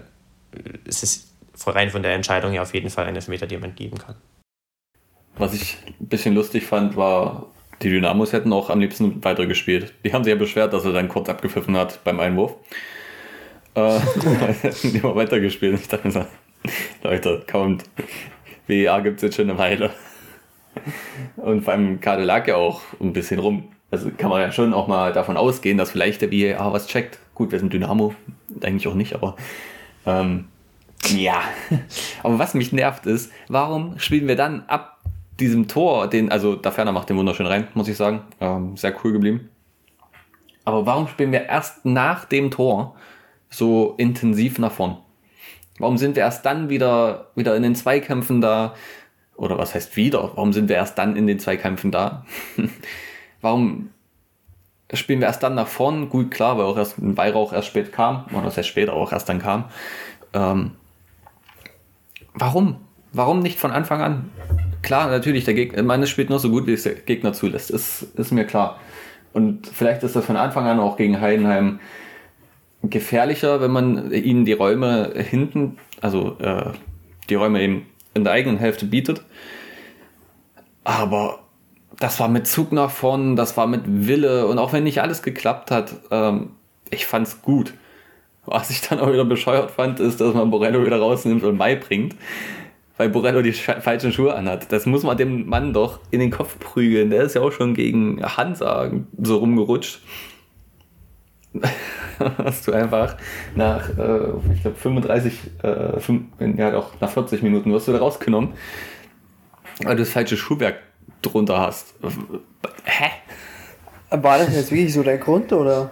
ist 0.85 1.03
es 1.03 1.33
rein 1.67 1.89
von 1.89 2.03
der 2.03 2.13
Entscheidung 2.13 2.53
ja 2.53 2.61
auf 2.61 2.73
jeden 2.73 2.89
Fall 2.89 3.05
ein 3.05 3.15
Elfmeter, 3.15 3.47
den 3.47 3.59
man 3.59 3.75
geben 3.75 3.97
kann. 3.97 4.15
Was 5.37 5.53
ich 5.53 5.77
ein 5.99 6.07
bisschen 6.07 6.33
lustig 6.33 6.65
fand, 6.65 6.95
war, 6.95 7.47
die 7.81 7.89
Dynamos 7.89 8.31
hätten 8.31 8.53
auch 8.53 8.69
am 8.69 8.79
liebsten 8.79 9.23
weitergespielt. 9.23 9.93
Die 10.05 10.13
haben 10.13 10.23
sich 10.23 10.31
ja 10.31 10.39
beschwert, 10.39 10.71
dass 10.71 10.85
er 10.85 10.93
dann 10.93 11.09
kurz 11.09 11.27
abgepfiffen 11.27 11.75
hat 11.75 12.03
beim 12.03 12.19
Einwurf. 12.21 12.55
Äh, 13.73 13.99
hätten 14.61 14.95
immer 14.95 15.15
weitergespielt. 15.15 15.79
Ich 15.81 15.87
dachte 15.89 16.07
mir 16.07 16.13
so, 16.13 16.25
Leute, 17.03 17.43
kommt. 17.51 17.83
WEA 18.67 18.99
gibt 19.01 19.17
es 19.17 19.23
jetzt 19.23 19.35
schon 19.35 19.49
eine 19.49 19.59
Weile. 19.59 19.91
Und 21.37 21.63
vor 21.63 21.73
allem 21.73 21.99
Kade 21.99 22.23
lag 22.23 22.47
ja 22.47 22.55
auch 22.55 22.81
ein 22.99 23.13
bisschen 23.13 23.39
rum. 23.39 23.65
Also 23.91 24.09
kann 24.11 24.29
man 24.29 24.41
ja 24.41 24.51
schon 24.51 24.73
auch 24.73 24.87
mal 24.87 25.13
davon 25.13 25.37
ausgehen, 25.37 25.77
dass 25.77 25.91
vielleicht 25.91 26.21
der 26.21 26.31
WEA 26.31 26.73
was 26.73 26.87
checkt. 26.87 27.19
Gut, 27.33 27.51
wir 27.51 27.59
sind 27.59 27.71
Dynamo, 27.71 28.15
eigentlich 28.61 28.87
auch 28.87 28.93
nicht, 28.93 29.13
aber 29.13 29.35
ähm, 30.05 30.45
ja. 31.09 31.41
Aber 32.23 32.39
was 32.39 32.53
mich 32.53 32.71
nervt 32.71 33.05
ist, 33.05 33.31
warum 33.47 33.99
spielen 33.99 34.27
wir 34.27 34.35
dann 34.35 34.63
ab 34.67 34.99
diesem 35.39 35.67
Tor, 35.67 36.07
den, 36.07 36.31
also 36.31 36.55
da 36.55 36.71
Ferner 36.71 36.91
macht 36.91 37.09
den 37.09 37.17
wunderschön 37.17 37.45
rein, 37.45 37.67
muss 37.73 37.87
ich 37.87 37.97
sagen. 37.97 38.21
Ähm, 38.39 38.77
sehr 38.77 38.95
cool 39.03 39.11
geblieben. 39.11 39.49
Aber 40.63 40.85
warum 40.85 41.07
spielen 41.07 41.31
wir 41.31 41.45
erst 41.45 41.85
nach 41.85 42.25
dem 42.25 42.49
Tor 42.51 42.95
so 43.49 43.93
intensiv 43.97 44.57
nach 44.59 44.71
vorn? 44.71 44.97
Warum 45.77 45.97
sind 45.97 46.15
wir 46.15 46.23
erst 46.23 46.45
dann 46.45 46.69
wieder, 46.69 47.31
wieder 47.35 47.55
in 47.55 47.63
den 47.63 47.75
Zweikämpfen 47.75 48.41
da? 48.41 48.73
Oder 49.37 49.57
was 49.57 49.75
heißt 49.75 49.97
wieder? 49.97 50.31
Warum 50.35 50.53
sind 50.53 50.69
wir 50.69 50.75
erst 50.75 50.97
dann 50.97 51.15
in 51.15 51.27
den 51.27 51.39
Zweikämpfen 51.39 51.91
da? 51.91 52.25
Warum 53.41 53.89
spielen 54.93 55.19
wir 55.19 55.27
erst 55.27 55.43
dann 55.43 55.55
nach 55.55 55.67
vorn? 55.67 56.09
Gut, 56.09 56.31
klar, 56.31 56.57
weil 56.57 56.65
auch 56.65 56.77
erst 56.77 56.99
ein 56.99 57.17
Weihrauch 57.17 57.51
erst 57.51 57.67
spät 57.67 57.91
kam, 57.91 58.25
oder 58.31 58.43
das 58.43 58.57
heißt 58.57 58.67
später 58.67 58.93
auch 58.93 59.11
erst 59.11 59.27
dann 59.27 59.41
kam. 59.41 59.65
Ähm, 60.33 60.71
warum? 62.33 62.77
Warum 63.11 63.39
nicht 63.39 63.59
von 63.59 63.71
Anfang 63.71 64.01
an? 64.01 64.29
Klar, 64.81 65.09
natürlich, 65.09 65.45
der 65.45 65.53
Gegner, 65.53 65.83
meines 65.83 66.09
spielt 66.09 66.29
nur 66.29 66.39
so 66.39 66.49
gut, 66.49 66.67
wie 66.67 66.73
es 66.73 66.83
der 66.83 66.93
Gegner 66.93 67.33
zulässt, 67.33 67.71
ist, 67.71 68.03
ist 68.15 68.31
mir 68.31 68.45
klar. 68.45 68.79
Und 69.33 69.67
vielleicht 69.67 70.03
ist 70.03 70.15
das 70.15 70.25
von 70.25 70.37
Anfang 70.37 70.65
an 70.65 70.79
auch 70.79 70.95
gegen 70.95 71.19
Heidenheim 71.19 71.79
gefährlicher, 72.83 73.61
wenn 73.61 73.71
man 73.71 74.11
ihnen 74.11 74.45
die 74.45 74.53
Räume 74.53 75.11
hinten, 75.15 75.77
also 76.01 76.37
äh, 76.39 76.71
die 77.29 77.35
Räume 77.35 77.61
eben 77.61 77.87
in 78.15 78.23
der 78.23 78.33
eigenen 78.33 78.57
Hälfte 78.57 78.85
bietet. 78.85 79.23
Aber 80.83 81.39
das 81.99 82.19
war 82.19 82.27
mit 82.27 82.47
Zug 82.47 82.71
nach 82.71 82.89
vorn, 82.89 83.35
das 83.35 83.55
war 83.57 83.67
mit 83.67 83.83
Wille 83.85 84.47
und 84.47 84.57
auch 84.57 84.73
wenn 84.73 84.83
nicht 84.83 85.01
alles 85.01 85.21
geklappt 85.21 85.71
hat, 85.71 85.95
ähm, 86.11 86.51
ich 86.89 87.05
fand's 87.05 87.41
gut. 87.41 87.73
Was 88.45 88.69
ich 88.69 88.81
dann 88.81 88.99
auch 88.99 89.11
wieder 89.11 89.25
bescheuert 89.25 89.71
fand, 89.71 89.99
ist, 89.99 90.21
dass 90.21 90.33
man 90.33 90.51
Borello 90.51 90.85
wieder 90.85 90.99
rausnimmt 90.99 91.43
und 91.43 91.57
Mai 91.57 91.75
bringt, 91.75 92.15
weil 92.97 93.09
Borello 93.09 93.41
die 93.41 93.53
falschen 93.53 94.11
Schuhe 94.11 94.35
anhat. 94.35 94.71
Das 94.71 94.85
muss 94.85 95.03
man 95.03 95.17
dem 95.17 95.47
Mann 95.47 95.73
doch 95.73 95.99
in 96.11 96.19
den 96.19 96.29
Kopf 96.29 96.59
prügeln. 96.59 97.09
Der 97.09 97.23
ist 97.23 97.33
ja 97.33 97.41
auch 97.41 97.51
schon 97.51 97.73
gegen 97.73 98.21
Hansa 98.23 98.91
so 99.19 99.37
rumgerutscht. 99.37 99.99
hast 102.37 102.67
du 102.67 102.71
einfach 102.71 103.17
nach, 103.55 103.89
äh, 103.89 104.53
ich 104.53 104.61
glaube, 104.61 104.77
35, 104.77 105.39
äh, 105.63 105.99
5, 105.99 106.23
ja 106.57 106.71
doch, 106.71 106.99
nach 106.99 107.09
40 107.09 107.41
Minuten 107.43 107.71
wirst 107.71 107.87
du 107.87 107.91
da 107.91 107.99
rausgenommen, 107.99 108.53
weil 109.83 109.95
du 109.95 110.03
das 110.03 110.11
falsche 110.11 110.37
Schuhwerk 110.37 110.79
drunter 111.21 111.59
hast. 111.59 111.95
Hä? 112.83 113.11
War 114.09 114.37
das 114.37 114.55
jetzt 114.55 114.71
wirklich 114.71 114.93
so 114.93 115.03
der 115.03 115.17
Grund, 115.17 115.51
oder? 115.51 115.91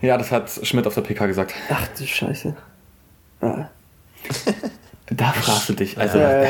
Ja, 0.00 0.16
das 0.16 0.30
hat 0.30 0.50
Schmidt 0.62 0.86
auf 0.86 0.94
der 0.94 1.02
PK 1.02 1.26
gesagt. 1.26 1.54
Ach 1.70 1.86
du 1.98 2.06
Scheiße. 2.06 2.56
Ah. 3.40 3.68
da 5.10 5.32
fragst 5.32 5.68
du 5.68 5.72
dich. 5.74 5.98
Also, 5.98 6.18
äh, 6.18 6.46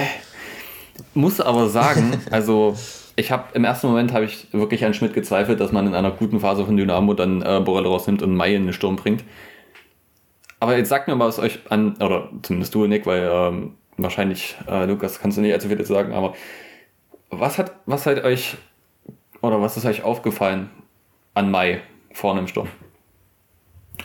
muss 1.14 1.40
aber 1.40 1.68
sagen, 1.68 2.20
also 2.30 2.76
ich 3.16 3.30
habe 3.30 3.44
im 3.54 3.64
ersten 3.64 3.86
Moment 3.86 4.12
habe 4.12 4.24
ich 4.24 4.52
wirklich 4.52 4.84
an 4.84 4.94
Schmidt 4.94 5.14
gezweifelt, 5.14 5.60
dass 5.60 5.72
man 5.72 5.86
in 5.86 5.94
einer 5.94 6.10
guten 6.10 6.40
Phase 6.40 6.64
von 6.64 6.76
Dynamo 6.76 7.14
dann 7.14 7.42
äh, 7.42 7.60
Borrell 7.64 7.86
rausnimmt 7.86 8.22
und 8.22 8.34
Mai 8.34 8.54
in 8.54 8.64
den 8.64 8.72
Sturm 8.72 8.96
bringt. 8.96 9.24
Aber 10.60 10.76
jetzt 10.76 10.88
sagt 10.88 11.08
mir 11.08 11.14
mal, 11.14 11.28
was 11.28 11.38
euch 11.38 11.60
an, 11.70 11.96
oder 11.96 12.30
zumindest 12.42 12.74
du, 12.74 12.86
Nick, 12.86 13.06
weil 13.06 13.28
ähm, 13.30 13.74
wahrscheinlich, 13.96 14.56
äh, 14.66 14.86
Lukas, 14.86 15.20
kannst 15.20 15.36
du 15.36 15.42
nicht 15.42 15.52
allzu 15.52 15.68
viel 15.68 15.84
sagen, 15.84 16.12
aber 16.12 16.34
was 17.30 17.58
hat, 17.58 17.72
was 17.86 18.06
hat 18.06 18.24
euch, 18.24 18.56
oder 19.42 19.60
was 19.60 19.76
ist 19.76 19.84
euch 19.84 20.02
aufgefallen 20.02 20.70
an 21.34 21.50
Mai 21.50 21.82
vorne 22.12 22.40
im 22.40 22.48
Sturm? 22.48 22.68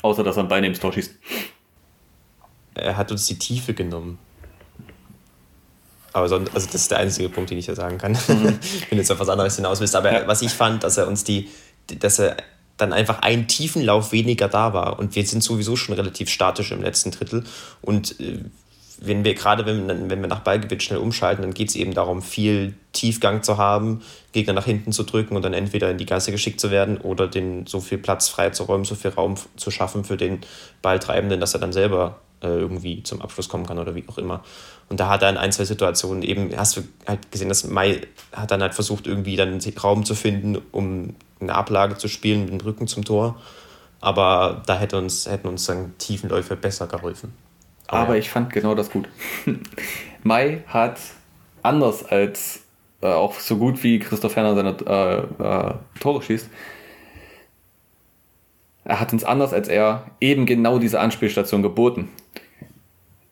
Außer, 0.01 0.23
dass 0.23 0.37
er 0.37 0.43
ein 0.43 0.49
Bein 0.49 0.63
ins 0.63 0.79
Tor 0.79 0.93
schießt. 0.93 1.17
Er 2.75 2.97
hat 2.97 3.11
uns 3.11 3.25
die 3.27 3.39
Tiefe 3.39 3.73
genommen. 3.73 4.19
Aber 6.13 6.27
sonst, 6.27 6.53
also 6.53 6.67
das 6.67 6.81
ist 6.81 6.91
der 6.91 6.99
einzige 6.99 7.29
Punkt, 7.29 7.49
den 7.49 7.57
ich 7.57 7.67
ja 7.67 7.75
sagen 7.75 7.97
kann. 7.97 8.13
Mhm. 8.13 8.59
Wenn 8.89 8.97
jetzt 8.97 9.11
auf 9.11 9.19
was 9.19 9.29
anderes 9.29 9.55
hinaus 9.55 9.79
willst. 9.79 9.95
Aber 9.95 10.27
was 10.27 10.41
ich 10.41 10.51
fand, 10.51 10.83
dass 10.83 10.97
er 10.97 11.07
uns 11.07 11.23
die, 11.23 11.49
dass 11.87 12.19
er 12.19 12.37
dann 12.77 12.93
einfach 12.93 13.19
ein 13.21 13.47
Tiefenlauf 13.47 14.11
weniger 14.11 14.47
da 14.47 14.73
war. 14.73 14.99
Und 14.99 15.15
wir 15.15 15.25
sind 15.25 15.43
sowieso 15.43 15.75
schon 15.75 15.95
relativ 15.95 16.29
statisch 16.29 16.71
im 16.71 16.81
letzten 16.81 17.11
Drittel. 17.11 17.43
Und 17.81 18.19
äh, 18.19 18.39
wenn 19.01 19.23
wir 19.23 19.33
gerade, 19.33 19.65
wenn, 19.65 20.09
wenn 20.09 20.21
wir 20.21 20.27
nach 20.27 20.41
Ballgewinn 20.41 20.79
schnell 20.79 20.99
umschalten, 20.99 21.41
dann 21.41 21.53
geht 21.53 21.69
es 21.69 21.75
eben 21.75 21.93
darum, 21.93 22.21
viel 22.21 22.73
Tiefgang 22.91 23.43
zu 23.43 23.57
haben, 23.57 24.01
Gegner 24.31 24.53
nach 24.53 24.65
hinten 24.65 24.91
zu 24.91 25.03
drücken 25.03 25.35
und 25.35 25.43
dann 25.43 25.53
entweder 25.53 25.89
in 25.89 25.97
die 25.97 26.05
Gasse 26.05 26.31
geschickt 26.31 26.59
zu 26.59 26.69
werden 26.71 26.97
oder 26.97 27.27
den 27.27 27.65
so 27.65 27.79
viel 27.79 27.97
Platz 27.97 28.27
frei 28.27 28.49
zu 28.49 28.63
räumen, 28.63 28.85
so 28.85 28.95
viel 28.95 29.11
Raum 29.11 29.35
zu 29.55 29.71
schaffen 29.71 30.03
für 30.03 30.17
den 30.17 30.41
Balltreibenden, 30.81 31.39
dass 31.39 31.53
er 31.53 31.59
dann 31.59 31.71
selber 31.71 32.19
irgendwie 32.47 33.03
zum 33.03 33.21
Abschluss 33.21 33.49
kommen 33.49 33.65
kann 33.65 33.79
oder 33.79 33.95
wie 33.95 34.05
auch 34.07 34.17
immer. 34.17 34.43
Und 34.89 34.99
da 34.99 35.09
hat 35.09 35.21
er 35.21 35.29
in 35.29 35.37
ein, 35.37 35.51
zwei 35.51 35.65
Situationen 35.65 36.23
eben, 36.23 36.55
hast 36.57 36.77
du 36.77 36.81
halt 37.07 37.31
gesehen, 37.31 37.49
dass 37.49 37.65
Mai 37.67 38.01
hat 38.33 38.51
dann 38.51 38.61
halt 38.61 38.73
versucht, 38.73 39.07
irgendwie 39.07 39.35
dann 39.35 39.59
Raum 39.83 40.05
zu 40.05 40.15
finden, 40.15 40.57
um 40.71 41.15
eine 41.39 41.53
Ablage 41.53 41.97
zu 41.97 42.07
spielen 42.07 42.41
mit 42.41 42.49
dem 42.49 42.61
Rücken 42.61 42.87
zum 42.87 43.05
Tor. 43.05 43.39
Aber 44.01 44.63
da 44.65 44.77
hätte 44.77 44.97
uns, 44.97 45.29
hätten 45.29 45.47
uns 45.47 45.65
dann 45.65 45.97
Tiefenläufe 45.97 46.55
besser 46.55 46.87
geholfen. 46.87 47.33
Aber, 47.87 48.01
Aber 48.01 48.13
ja. 48.13 48.19
ich 48.19 48.29
fand 48.29 48.51
genau 48.51 48.75
das 48.75 48.89
gut. 48.89 49.09
Mai 50.23 50.63
hat 50.67 50.99
anders 51.61 52.05
als 52.05 52.61
äh, 53.01 53.07
auch 53.07 53.39
so 53.39 53.57
gut 53.57 53.83
wie 53.83 53.99
Christoph 53.99 54.33
Ferner 54.33 54.55
seine 54.55 54.75
äh, 54.85 55.43
äh, 55.43 55.73
Tore 55.99 56.21
schießt, 56.21 56.49
er 58.89 58.99
hat 58.99 59.13
uns 59.13 59.23
anders 59.23 59.53
als 59.53 59.67
er 59.67 60.05
eben 60.19 60.47
genau 60.47 60.79
diese 60.79 60.99
Anspielstation 60.99 61.61
geboten. 61.61 62.09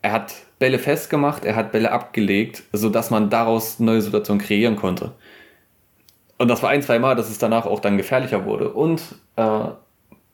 Er 0.04 0.12
hat 0.12 0.36
Bälle 0.60 0.78
festgemacht, 0.78 1.46
er 1.46 1.56
hat 1.56 1.72
Bälle 1.72 1.92
abgelegt, 1.92 2.62
sodass 2.74 3.10
man 3.10 3.32
daraus 3.32 3.80
neue 3.80 4.04
Situationen 4.04 4.40
kreieren 4.40 4.76
konnte. 4.76 5.14
Und 6.38 6.48
das 6.50 6.62
war 6.62 6.70
ein, 6.70 6.84
zwei 6.84 7.00
Mal, 7.00 7.16
dass 7.16 7.32
es 7.32 7.40
danach 7.40 7.66
auch 7.66 7.80
dann 7.80 7.98
gefährlicher 7.98 8.46
wurde. 8.46 8.72
Und 8.72 9.02
äh, 9.36 9.70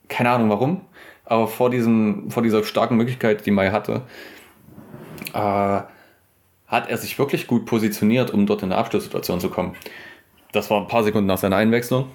keine 0.10 0.30
Ahnung 0.30 0.50
warum, 0.50 0.82
aber 1.24 1.48
vor, 1.48 1.70
diesem, 1.70 2.30
vor 2.30 2.44
dieser 2.44 2.62
starken 2.66 2.98
Möglichkeit, 2.98 3.46
die 3.46 3.52
Mai 3.52 3.72
hatte, 3.72 4.02
äh, 5.34 5.38
hat 5.38 6.90
er 6.90 6.98
sich 6.98 7.18
wirklich 7.18 7.48
gut 7.48 7.66
positioniert, 7.66 8.32
um 8.32 8.46
dort 8.46 8.62
in 8.62 8.74
eine 8.74 8.78
Abschlusssituation 8.78 9.40
zu 9.40 9.50
kommen. 9.50 9.78
Das 10.52 10.70
war 10.70 10.82
ein 10.82 10.88
paar 10.88 11.06
Sekunden 11.06 11.28
nach 11.28 11.38
seiner 11.38 11.56
Einwechslung. 11.56 12.10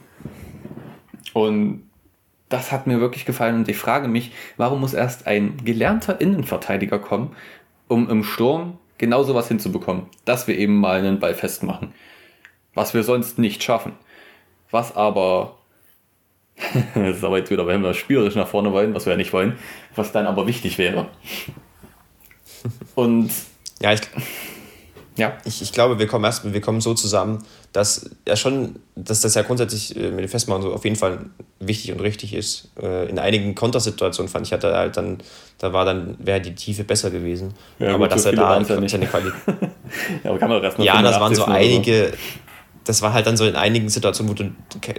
Und 1.32 1.87
das 2.48 2.72
hat 2.72 2.86
mir 2.86 3.00
wirklich 3.00 3.24
gefallen 3.24 3.56
und 3.56 3.68
ich 3.68 3.76
frage 3.76 4.08
mich, 4.08 4.32
warum 4.56 4.80
muss 4.80 4.94
erst 4.94 5.26
ein 5.26 5.64
gelernter 5.64 6.20
Innenverteidiger 6.20 6.98
kommen, 6.98 7.36
um 7.88 8.08
im 8.08 8.24
Sturm 8.24 8.78
genau 8.96 9.22
sowas 9.22 9.48
hinzubekommen, 9.48 10.06
dass 10.24 10.48
wir 10.48 10.58
eben 10.58 10.76
mal 10.76 10.98
einen 10.98 11.20
Ball 11.20 11.34
festmachen. 11.34 11.92
Was 12.74 12.94
wir 12.94 13.02
sonst 13.02 13.38
nicht 13.38 13.62
schaffen. 13.62 13.92
Was 14.70 14.94
aber, 14.96 15.56
das 16.94 17.16
ist 17.16 17.24
aber 17.24 17.38
jetzt 17.38 17.50
wieder, 17.50 17.66
wenn 17.66 17.82
wir 17.82 17.94
spielerisch 17.94 18.34
nach 18.34 18.48
vorne 18.48 18.72
wollen, 18.72 18.94
was 18.94 19.06
wir 19.06 19.12
ja 19.12 19.16
nicht 19.16 19.32
wollen, 19.32 19.58
was 19.94 20.12
dann 20.12 20.26
aber 20.26 20.46
wichtig 20.46 20.78
wäre. 20.78 21.08
Und 22.94 23.30
ja, 23.80 23.92
ich, 23.92 24.00
ja. 25.16 25.36
Ich, 25.44 25.62
ich 25.62 25.72
glaube, 25.72 25.98
wir 25.98 26.06
kommen 26.06 26.24
erst, 26.24 26.52
wir 26.52 26.60
kommen 26.60 26.80
so 26.80 26.94
zusammen, 26.94 27.44
dass 27.72 28.10
ja 28.26 28.36
schon, 28.36 28.76
dass 28.96 29.20
das 29.20 29.34
ja 29.34 29.42
grundsätzlich 29.42 29.94
äh, 29.96 30.10
mit 30.10 30.20
dem 30.20 30.28
Festmachen 30.28 30.62
so 30.62 30.72
auf 30.72 30.84
jeden 30.84 30.96
Fall 30.96 31.26
wichtig 31.60 31.92
und 31.92 32.00
richtig 32.00 32.34
ist. 32.34 32.70
Äh, 32.80 33.08
in 33.08 33.18
einigen 33.18 33.54
Kontersituationen 33.54 34.30
fand 34.30 34.46
ich, 34.46 34.52
hatte 34.52 34.74
halt 34.74 34.96
dann, 34.96 35.18
da 35.58 35.72
war 35.72 35.84
dann, 35.84 36.16
wäre 36.18 36.40
die 36.40 36.54
Tiefe 36.54 36.84
besser 36.84 37.10
gewesen. 37.10 37.54
Ja, 37.78 37.94
aber 37.94 38.04
gut, 38.04 38.12
dass 38.12 38.22
so 38.22 38.30
er 38.30 38.36
da 38.36 38.64
seine 38.64 39.06
Qualität. 39.06 39.34
ja, 40.24 40.30
aber 40.30 40.38
kann 40.38 40.48
man 40.48 40.60
Rest 40.60 40.78
Ja, 40.78 41.02
das 41.02 41.20
waren 41.20 41.34
so 41.34 41.44
einige, 41.44 42.12
das 42.88 43.02
war 43.02 43.12
halt 43.12 43.26
dann 43.26 43.36
so 43.36 43.44
in 43.44 43.54
einigen 43.54 43.90
Situationen, 43.90 44.30
wo 44.30 44.34
du, 44.34 44.50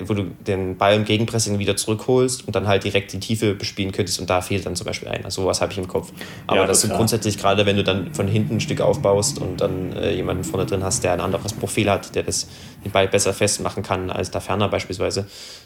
wo 0.07 0.13
du 0.13 0.25
den 0.45 0.77
Ball 0.77 0.93
im 0.93 1.05
Gegenpressing 1.05 1.57
wieder 1.57 1.75
zurückholst 1.75 2.45
und 2.45 2.55
dann 2.55 2.67
halt 2.67 2.83
direkt 2.83 3.13
die 3.13 3.19
Tiefe 3.19 3.55
bespielen 3.55 3.91
könntest 3.91 4.19
und 4.19 4.29
da 4.29 4.41
fehlt 4.41 4.67
dann 4.67 4.75
zum 4.75 4.85
Beispiel 4.85 5.07
einer. 5.07 5.31
Sowas 5.31 5.59
habe 5.59 5.71
ich 5.71 5.79
im 5.79 5.87
Kopf. 5.87 6.11
Aber 6.45 6.59
ja, 6.59 6.67
das 6.67 6.81
sind 6.81 6.93
grundsätzlich 6.93 7.39
gerade, 7.39 7.65
wenn 7.65 7.77
du 7.77 7.83
dann 7.83 8.13
von 8.13 8.27
hinten 8.27 8.57
ein 8.57 8.59
Stück 8.59 8.81
aufbaust 8.81 9.39
und 9.39 9.59
dann 9.59 9.93
äh, 9.93 10.13
jemanden 10.13 10.43
vorne 10.43 10.67
drin 10.67 10.83
hast, 10.83 11.03
der 11.03 11.13
ein 11.13 11.19
anderes 11.19 11.53
Profil 11.53 11.89
hat, 11.89 12.13
der 12.13 12.21
das, 12.21 12.47
den 12.85 12.91
Ball 12.91 13.07
besser 13.07 13.33
festmachen 13.33 13.81
kann 13.81 14.11
als 14.11 14.29
da 14.29 14.39
ferner 14.39 14.69
beispielsweise, 14.69 15.25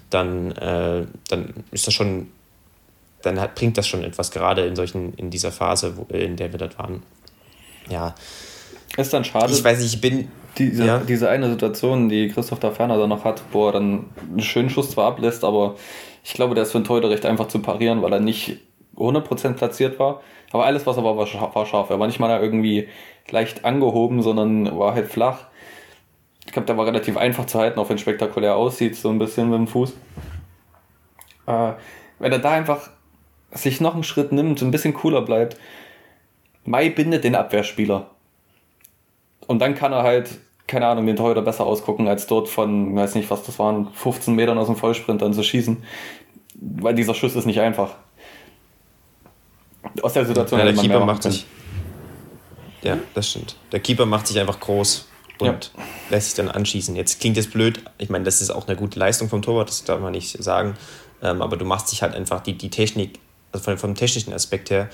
dann, 0.09 0.53
äh, 0.53 1.05
dann 1.27 1.53
ist 1.71 1.87
das 1.87 1.93
schon, 1.93 2.27
dann 3.21 3.37
hat, 3.41 3.55
bringt 3.55 3.77
das 3.77 3.85
schon 3.85 4.01
etwas, 4.05 4.31
gerade 4.31 4.65
in 4.65 4.77
solchen, 4.77 5.13
in 5.15 5.29
dieser 5.29 5.51
Phase, 5.51 5.97
wo, 5.97 6.03
in 6.13 6.37
der 6.37 6.53
wir 6.53 6.59
dort 6.59 6.79
waren. 6.79 7.03
Ja. 7.89 8.15
Ist 8.97 9.13
dann 9.13 9.23
schade. 9.23 9.51
Ich 9.51 9.63
weiß 9.63 9.79
nicht, 9.79 9.95
ich 9.95 10.01
bin 10.01 10.29
diese, 10.57 10.85
ja. 10.85 10.99
diese 10.99 11.29
eine 11.29 11.49
Situation, 11.49 12.09
die 12.09 12.29
Christoph 12.29 12.59
da 12.59 12.71
Ferner 12.71 12.97
da 12.97 13.07
noch 13.07 13.23
hat, 13.23 13.41
wo 13.51 13.67
er 13.67 13.73
dann 13.73 14.05
einen 14.29 14.41
schönen 14.41 14.69
Schuss 14.69 14.91
zwar 14.91 15.07
ablässt, 15.07 15.43
aber 15.43 15.75
ich 16.23 16.33
glaube, 16.33 16.53
der 16.53 16.63
ist 16.63 16.71
für 16.71 16.77
einen 16.77 16.85
Torhüter 16.85 17.09
recht 17.09 17.25
einfach 17.25 17.47
zu 17.47 17.59
parieren, 17.59 18.01
weil 18.01 18.13
er 18.13 18.19
nicht 18.19 18.59
100% 18.95 19.53
platziert 19.53 19.99
war. 19.99 20.21
Aber 20.51 20.65
alles, 20.65 20.85
was 20.85 20.97
er 20.97 21.03
war, 21.03 21.17
war 21.17 21.25
scharf. 21.25 21.55
War 21.55 21.65
scharf. 21.65 21.89
Er 21.89 21.99
war 21.99 22.07
nicht 22.07 22.19
mal 22.19 22.39
irgendwie 22.41 22.87
leicht 23.29 23.65
angehoben, 23.65 24.21
sondern 24.21 24.77
war 24.77 24.93
halt 24.93 25.07
flach. 25.07 25.47
Ich 26.45 26.51
glaube, 26.51 26.67
der 26.67 26.77
war 26.77 26.85
relativ 26.85 27.17
einfach 27.17 27.45
zu 27.45 27.57
halten, 27.57 27.79
auch 27.79 27.89
wenn 27.89 27.97
spektakulär 27.97 28.55
aussieht, 28.55 28.95
so 28.95 29.09
ein 29.09 29.17
bisschen 29.17 29.49
mit 29.49 29.57
dem 29.57 29.67
Fuß. 29.67 29.93
Äh, 31.47 31.71
wenn 32.19 32.31
er 32.31 32.39
da 32.39 32.51
einfach 32.51 32.89
sich 33.51 33.81
noch 33.81 33.95
einen 33.95 34.03
Schritt 34.03 34.31
nimmt, 34.31 34.59
so 34.59 34.65
ein 34.65 34.71
bisschen 34.71 34.93
cooler 34.93 35.21
bleibt, 35.21 35.57
Mai 36.65 36.89
bindet 36.89 37.23
den 37.23 37.35
Abwehrspieler. 37.35 38.09
Und 39.47 39.59
dann 39.59 39.75
kann 39.75 39.93
er 39.93 40.03
halt, 40.03 40.29
keine 40.67 40.87
Ahnung, 40.87 41.05
den 41.05 41.15
Torhüter 41.15 41.41
besser 41.41 41.65
ausgucken, 41.65 42.07
als 42.07 42.27
dort 42.27 42.49
von, 42.49 42.95
weiß 42.95 43.15
nicht, 43.15 43.29
was 43.29 43.43
das 43.43 43.59
waren, 43.59 43.89
15 43.93 44.33
Metern 44.33 44.57
aus 44.57 44.67
dem 44.67 44.75
Vollsprint 44.75 45.21
dann 45.21 45.33
zu 45.33 45.43
schießen. 45.43 45.83
Weil 46.55 46.95
dieser 46.95 47.13
Schuss 47.13 47.35
ist 47.35 47.45
nicht 47.45 47.59
einfach. 47.59 47.95
Aus 50.01 50.13
der 50.13 50.25
Situation 50.25 50.59
ja, 50.59 50.65
der 50.65 50.75
Keeper 50.75 51.05
macht 51.05 51.23
sich. 51.23 51.45
Ja, 52.83 52.97
das 53.13 53.29
stimmt. 53.29 53.55
Der 53.71 53.79
Keeper 53.79 54.05
macht 54.05 54.27
sich 54.27 54.39
einfach 54.39 54.59
groß 54.59 55.07
und 55.39 55.71
ja. 55.75 55.83
lässt 56.09 56.27
sich 56.27 56.35
dann 56.35 56.49
anschießen. 56.49 56.95
Jetzt 56.95 57.19
klingt 57.19 57.37
das 57.37 57.47
blöd. 57.47 57.83
Ich 57.97 58.09
meine, 58.09 58.23
das 58.23 58.41
ist 58.41 58.49
auch 58.49 58.67
eine 58.67 58.75
gute 58.75 58.99
Leistung 58.99 59.29
vom 59.29 59.41
Torwart, 59.41 59.69
das 59.69 59.83
darf 59.83 59.99
man 59.99 60.11
nicht 60.11 60.41
sagen. 60.41 60.75
Ähm, 61.21 61.41
aber 61.41 61.57
du 61.57 61.65
machst 61.65 61.91
dich 61.91 62.01
halt 62.01 62.15
einfach 62.15 62.41
die, 62.41 62.57
die 62.57 62.69
Technik, 62.69 63.19
also 63.51 63.63
vom, 63.63 63.77
vom 63.77 63.95
technischen 63.95 64.33
Aspekt 64.33 64.69
her, 64.69 64.89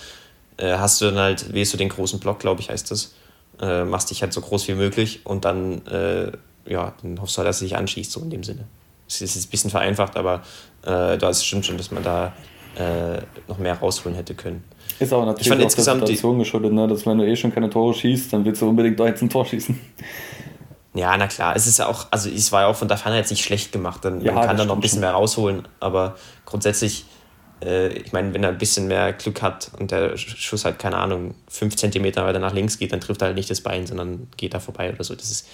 äh, 0.58 0.78
hast 0.78 1.02
du 1.02 1.06
dann 1.06 1.18
halt, 1.18 1.54
wählst 1.54 1.74
du 1.74 1.78
den 1.78 1.90
großen 1.90 2.20
Block, 2.20 2.40
glaube 2.40 2.62
ich, 2.62 2.70
heißt 2.70 2.92
das 2.92 3.16
äh, 3.62 3.84
machst 3.84 4.10
dich 4.10 4.22
halt 4.22 4.34
so 4.34 4.42
groß 4.42 4.68
wie 4.68 4.76
möglich 4.76 5.22
und 5.26 5.46
dann, 5.46 5.86
äh, 5.88 6.32
ja, 6.66 6.94
dann 7.02 7.22
hoffst 7.22 7.36
du 7.36 7.40
halt, 7.40 7.50
dass 7.50 7.58
er 7.58 7.68
sich 7.68 7.76
anschießt, 7.76 8.12
so 8.12 8.22
in 8.22 8.30
dem 8.30 8.44
Sinne. 8.44 8.66
Es 9.08 9.22
ist 9.22 9.36
ein 9.36 9.50
bisschen 9.50 9.72
vereinfacht, 9.72 10.18
aber 10.18 10.44
äh, 10.84 11.18
da 11.18 11.30
ist 11.30 11.46
stimmt 11.46 11.66
schon, 11.66 11.78
dass 11.78 11.92
man 11.92 12.04
da 12.04 12.34
äh, 12.76 13.22
noch 13.48 13.58
mehr 13.58 13.78
rausholen 13.78 14.16
hätte 14.16 14.36
können. 14.36 14.64
Ist 15.00 15.14
aber 15.14 15.26
natürlich 15.26 15.48
ich 15.48 15.50
fand 15.50 15.62
auch 15.62 15.66
insgesamt 15.66 16.02
der 16.02 16.08
Situation 16.08 16.40
geschuldet, 16.40 16.74
ne? 16.74 16.88
dass 16.88 17.06
wenn 17.06 17.18
du 17.18 17.26
eh 17.26 17.36
schon 17.36 17.54
keine 17.54 17.70
Tore 17.70 17.94
schießt, 17.94 18.34
dann 18.34 18.46
willst 18.46 18.62
du 18.62 18.70
unbedingt 18.70 19.00
da 19.00 19.08
jetzt 19.08 19.22
ein 19.22 19.30
Tor 19.30 19.46
schießen. 19.46 19.80
Ja, 20.94 21.16
na 21.18 21.28
klar, 21.28 21.56
es 21.56 21.68
ist 21.68 21.80
ja 21.80 21.88
auch, 21.88 22.08
also 22.12 22.30
es 22.30 22.52
war 22.52 22.62
ja 22.62 22.68
auch 22.68 22.76
von 22.76 22.88
der 22.88 22.98
Ferne 22.98 23.18
jetzt 23.18 23.30
nicht 23.30 23.44
schlecht 23.44 23.72
gemacht, 23.72 24.04
dann, 24.04 24.22
ja, 24.22 24.34
man 24.34 24.46
kann 24.46 24.58
da 24.58 24.66
noch 24.66 24.76
ein 24.76 24.82
bisschen 24.82 25.02
mehr 25.02 25.12
rausholen, 25.12 25.68
aber 25.80 26.16
grundsätzlich 26.46 27.06
äh, 27.64 27.90
ich 27.90 28.14
meine, 28.14 28.34
wenn 28.34 28.44
er 28.44 28.50
ein 28.50 28.58
bisschen 28.58 28.88
mehr 28.88 29.14
Glück 29.14 29.42
hat 29.42 29.72
und 29.80 29.92
der 29.92 30.18
Schuss 30.18 30.66
halt, 30.66 30.80
keine 30.80 30.98
Ahnung, 30.98 31.36
fünf 31.48 31.76
Zentimeter 31.76 32.26
weiter 32.26 32.40
nach 32.40 32.54
links 32.54 32.78
geht, 32.78 32.92
dann 32.92 33.02
trifft 33.02 33.22
er 33.22 33.28
halt 33.28 33.36
nicht 33.36 33.50
das 33.50 33.62
Bein, 33.62 33.88
sondern 33.88 34.28
geht 34.38 34.54
da 34.54 34.60
vorbei 34.60 34.92
oder 34.94 35.04
so. 35.04 35.16
Das, 35.16 35.30
ist, 35.30 35.48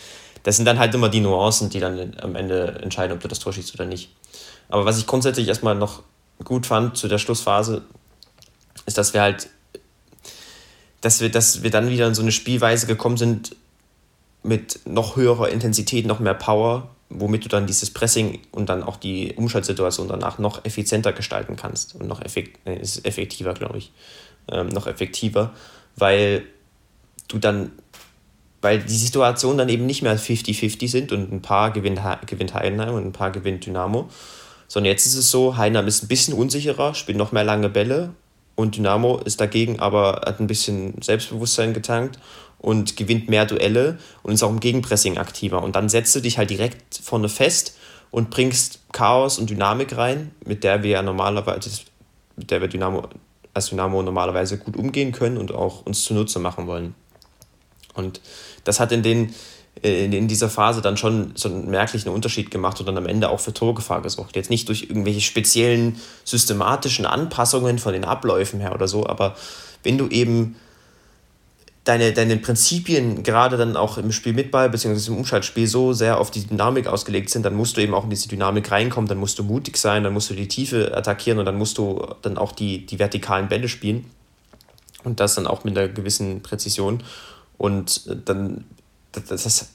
das 0.43 0.55
sind 0.57 0.65
dann 0.65 0.79
halt 0.79 0.93
immer 0.93 1.09
die 1.09 1.21
Nuancen, 1.21 1.69
die 1.69 1.79
dann 1.79 2.15
am 2.21 2.35
Ende 2.35 2.79
entscheiden, 2.81 3.13
ob 3.13 3.21
du 3.21 3.27
das 3.27 3.39
Tor 3.39 3.53
schießt 3.53 3.73
oder 3.75 3.85
nicht. 3.85 4.09
Aber 4.69 4.85
was 4.85 4.97
ich 4.97 5.07
grundsätzlich 5.07 5.47
erstmal 5.47 5.75
noch 5.75 6.03
gut 6.43 6.65
fand 6.65 6.97
zu 6.97 7.07
der 7.07 7.17
Schlussphase, 7.17 7.83
ist, 8.85 8.97
dass 8.97 9.13
wir 9.13 9.21
halt, 9.21 9.47
dass 11.01 11.21
wir, 11.21 11.29
dass 11.29 11.63
wir 11.63 11.71
dann 11.71 11.89
wieder 11.89 12.07
in 12.07 12.15
so 12.15 12.21
eine 12.21 12.31
Spielweise 12.31 12.87
gekommen 12.87 13.17
sind 13.17 13.55
mit 14.43 14.79
noch 14.85 15.15
höherer 15.15 15.49
Intensität, 15.49 16.05
noch 16.05 16.19
mehr 16.19 16.33
Power, 16.33 16.94
womit 17.09 17.45
du 17.45 17.49
dann 17.49 17.67
dieses 17.67 17.91
Pressing 17.91 18.39
und 18.51 18.69
dann 18.69 18.83
auch 18.83 18.97
die 18.97 19.33
Umschaltsituation 19.35 20.07
danach 20.07 20.39
noch 20.39 20.65
effizienter 20.65 21.13
gestalten 21.13 21.55
kannst 21.55 21.95
und 21.95 22.07
noch 22.07 22.21
effekt, 22.21 22.59
nee, 22.65 22.75
ist 22.75 23.05
effektiver, 23.05 23.53
glaube 23.53 23.77
ich, 23.77 23.91
ähm, 24.51 24.67
noch 24.69 24.87
effektiver, 24.87 25.53
weil 25.95 26.43
du 27.27 27.37
dann, 27.37 27.71
weil 28.61 28.79
die 28.79 28.97
Situationen 28.97 29.57
dann 29.57 29.69
eben 29.69 29.85
nicht 29.85 30.01
mehr 30.01 30.17
50-50 30.17 30.89
sind 30.89 31.11
und 31.11 31.31
ein 31.31 31.41
paar 31.41 31.71
gewinnt, 31.71 32.01
gewinnt 32.25 32.53
Heidenheim 32.53 32.95
und 32.95 33.05
ein 33.05 33.13
paar 33.13 33.31
gewinnt 33.31 33.65
Dynamo, 33.65 34.09
sondern 34.67 34.91
jetzt 34.91 35.05
ist 35.05 35.15
es 35.15 35.29
so, 35.29 35.57
Heidenheim 35.57 35.87
ist 35.87 36.03
ein 36.03 36.07
bisschen 36.07 36.33
unsicherer, 36.33 36.95
spielt 36.95 37.17
noch 37.17 37.31
mehr 37.31 37.43
lange 37.43 37.69
Bälle 37.69 38.13
und 38.55 38.77
Dynamo 38.77 39.17
ist 39.17 39.41
dagegen 39.41 39.79
aber 39.79 40.21
hat 40.25 40.39
ein 40.39 40.47
bisschen 40.47 41.01
Selbstbewusstsein 41.01 41.73
getankt 41.73 42.19
und 42.57 42.97
gewinnt 42.97 43.29
mehr 43.29 43.45
Duelle 43.45 43.99
und 44.23 44.33
ist 44.33 44.43
auch 44.43 44.49
im 44.49 44.59
Gegenpressing 44.59 45.17
aktiver. 45.17 45.61
Und 45.61 45.75
dann 45.75 45.89
setzt 45.89 46.15
du 46.15 46.21
dich 46.21 46.37
halt 46.37 46.49
direkt 46.49 46.99
vorne 47.03 47.29
fest 47.29 47.77
und 48.11 48.29
bringst 48.29 48.79
Chaos 48.91 49.37
und 49.37 49.49
Dynamik 49.49 49.97
rein, 49.97 50.31
mit 50.45 50.63
der 50.63 50.83
wir 50.83 50.91
ja 50.91 51.01
normalerweise, 51.01 51.69
mit 52.37 52.49
der 52.49 52.61
wir 52.61 52.67
Dynamo, 52.67 53.03
als 53.53 53.69
Dynamo 53.69 54.01
normalerweise 54.01 54.57
gut 54.57 54.77
umgehen 54.77 55.11
können 55.11 55.37
und 55.37 55.53
auch 55.53 55.85
uns 55.85 56.03
zunutze 56.03 56.39
machen 56.39 56.65
wollen. 56.65 56.95
Und 57.93 58.21
das 58.63 58.79
hat 58.79 58.91
in, 58.91 59.03
den, 59.03 59.33
äh, 59.83 60.05
in 60.05 60.27
dieser 60.27 60.49
Phase 60.49 60.81
dann 60.81 60.97
schon 60.97 61.31
so 61.35 61.49
einen 61.49 61.69
merklichen 61.69 62.11
Unterschied 62.11 62.51
gemacht 62.51 62.79
und 62.79 62.85
dann 62.85 62.97
am 62.97 63.05
Ende 63.05 63.29
auch 63.29 63.39
für 63.39 63.53
Torgefahr 63.53 64.01
gesorgt. 64.01 64.35
Jetzt 64.35 64.49
nicht 64.49 64.67
durch 64.69 64.83
irgendwelche 64.83 65.21
speziellen 65.21 65.99
systematischen 66.23 67.05
Anpassungen 67.05 67.79
von 67.79 67.93
den 67.93 68.05
Abläufen 68.05 68.59
her 68.59 68.73
oder 68.73 68.87
so, 68.87 69.05
aber 69.05 69.35
wenn 69.83 69.97
du 69.97 70.07
eben 70.07 70.55
deine, 71.85 72.13
deine 72.13 72.37
Prinzipien 72.37 73.23
gerade 73.23 73.57
dann 73.57 73.77
auch 73.77 73.97
im 73.97 74.11
Spiel 74.11 74.33
mit 74.33 74.51
Ball 74.51 74.69
bzw. 74.69 75.11
im 75.11 75.17
Umschaltspiel 75.19 75.67
so 75.67 75.93
sehr 75.93 76.19
auf 76.19 76.31
die 76.31 76.45
Dynamik 76.45 76.87
ausgelegt 76.87 77.29
sind, 77.29 77.45
dann 77.45 77.53
musst 77.53 77.77
du 77.77 77.81
eben 77.81 77.93
auch 77.93 78.03
in 78.03 78.09
diese 78.09 78.27
Dynamik 78.27 78.69
reinkommen, 78.71 79.07
dann 79.07 79.19
musst 79.19 79.39
du 79.39 79.43
mutig 79.43 79.77
sein, 79.77 80.03
dann 80.03 80.13
musst 80.13 80.29
du 80.29 80.33
die 80.33 80.47
Tiefe 80.47 80.95
attackieren 80.95 81.39
und 81.39 81.45
dann 81.45 81.57
musst 81.57 81.77
du 81.77 82.05
dann 82.23 82.37
auch 82.37 82.51
die, 82.51 82.85
die 82.85 82.99
vertikalen 82.99 83.47
Bälle 83.47 83.69
spielen 83.69 84.05
und 85.03 85.19
das 85.19 85.35
dann 85.35 85.47
auch 85.47 85.63
mit 85.63 85.77
einer 85.77 85.87
gewissen 85.87 86.41
Präzision 86.41 87.03
und 87.57 88.09
dann 88.27 88.65
das, 89.15 89.43
das 89.43 89.69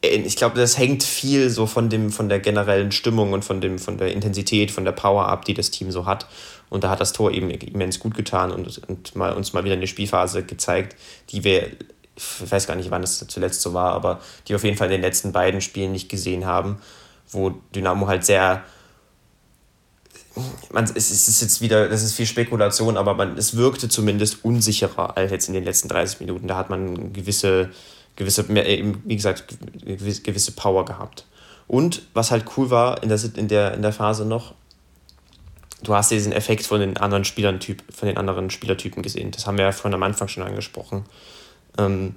ich 0.00 0.36
glaube, 0.36 0.56
das 0.56 0.78
hängt 0.78 1.02
viel 1.02 1.50
so 1.50 1.66
von 1.66 1.88
dem 1.88 2.12
von 2.12 2.28
der 2.28 2.38
generellen 2.38 2.92
Stimmung 2.92 3.32
und 3.32 3.44
von 3.44 3.60
dem 3.60 3.80
von 3.80 3.98
der 3.98 4.12
Intensität, 4.12 4.70
von 4.70 4.84
der 4.84 4.92
Power 4.92 5.26
ab, 5.26 5.44
die 5.44 5.54
das 5.54 5.72
Team 5.72 5.90
so 5.90 6.06
hat 6.06 6.28
und 6.70 6.84
da 6.84 6.90
hat 6.90 7.00
das 7.00 7.12
Tor 7.12 7.32
eben 7.32 7.50
immens 7.50 7.98
gut 7.98 8.14
getan 8.14 8.52
und, 8.52 8.78
und 8.88 9.14
mal, 9.16 9.32
uns 9.32 9.52
mal 9.52 9.64
wieder 9.64 9.74
eine 9.74 9.86
Spielphase 9.86 10.42
gezeigt, 10.44 10.96
die 11.30 11.44
wir, 11.44 11.68
ich 12.16 12.50
weiß 12.50 12.66
gar 12.66 12.74
nicht, 12.74 12.90
wann 12.90 13.02
das 13.02 13.24
zuletzt 13.26 13.62
so 13.62 13.74
war, 13.74 13.92
aber 13.92 14.20
die 14.44 14.50
wir 14.50 14.56
auf 14.56 14.64
jeden 14.64 14.76
Fall 14.76 14.88
in 14.88 14.92
den 14.92 15.02
letzten 15.02 15.32
beiden 15.32 15.60
Spielen 15.60 15.92
nicht 15.92 16.08
gesehen 16.08 16.46
haben, 16.46 16.78
wo 17.30 17.50
Dynamo 17.74 18.06
halt 18.06 18.24
sehr. 18.24 18.64
Man, 20.70 20.84
es 20.84 21.10
ist 21.10 21.40
jetzt 21.40 21.60
wieder, 21.60 21.88
das 21.88 22.02
ist 22.02 22.12
viel 22.12 22.26
Spekulation, 22.26 22.96
aber 22.96 23.14
man, 23.14 23.36
es 23.36 23.56
wirkte 23.56 23.88
zumindest 23.88 24.44
unsicherer 24.44 25.16
als 25.16 25.32
jetzt 25.32 25.48
in 25.48 25.54
den 25.54 25.64
letzten 25.64 25.88
30 25.88 26.20
Minuten. 26.20 26.46
Da 26.46 26.56
hat 26.56 26.70
man 26.70 27.12
gewisse, 27.12 27.70
gewisse, 28.18 28.48
wie 28.48 29.16
gesagt, 29.16 29.44
gewisse 30.24 30.52
Power 30.52 30.84
gehabt. 30.84 31.24
Und 31.68 32.02
was 32.14 32.30
halt 32.30 32.44
cool 32.56 32.70
war 32.70 33.02
in 33.02 33.08
der, 33.08 33.20
in 33.36 33.48
der, 33.48 33.74
in 33.74 33.82
der 33.82 33.92
Phase 33.92 34.24
noch, 34.24 34.54
du 35.82 35.94
hast 35.94 36.10
diesen 36.10 36.32
Effekt 36.32 36.66
von 36.66 36.80
den 36.80 36.96
anderen 36.96 37.24
Spielern 37.24 37.60
typ, 37.60 37.82
von 37.94 38.08
den 38.08 38.16
anderen 38.16 38.50
Spielertypen 38.50 39.02
gesehen. 39.02 39.30
Das 39.30 39.46
haben 39.46 39.56
wir 39.56 39.64
ja 39.64 39.72
vorhin 39.72 39.94
am 39.94 40.02
Anfang 40.02 40.26
schon 40.26 40.42
angesprochen. 40.42 41.04
Ähm, 41.78 42.16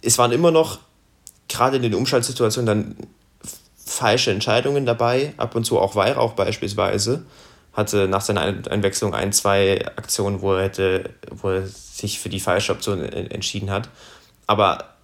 es 0.00 0.16
waren 0.18 0.30
immer 0.30 0.52
noch, 0.52 0.78
gerade 1.48 1.76
in 1.76 1.82
den 1.82 1.94
Umschaltsituationen, 1.94 2.66
dann 2.66 2.96
falsche 3.76 4.30
Entscheidungen 4.30 4.86
dabei, 4.86 5.34
ab 5.36 5.56
und 5.56 5.64
zu 5.64 5.80
auch 5.80 5.96
Weihrauch 5.96 6.34
beispielsweise. 6.34 7.24
Hatte 7.72 8.06
nach 8.06 8.20
seiner 8.20 8.42
Einwechslung 8.42 9.14
ein, 9.14 9.32
zwei 9.32 9.84
Aktionen, 9.96 10.42
wo 10.42 10.54
er, 10.54 10.64
hätte, 10.64 11.10
wo 11.30 11.50
er 11.50 11.66
sich 11.66 12.20
für 12.20 12.28
die 12.28 12.38
falsche 12.38 12.70
Option 12.70 13.02
entschieden 13.02 13.70
hat. 13.70 13.88
Aber 14.46 14.94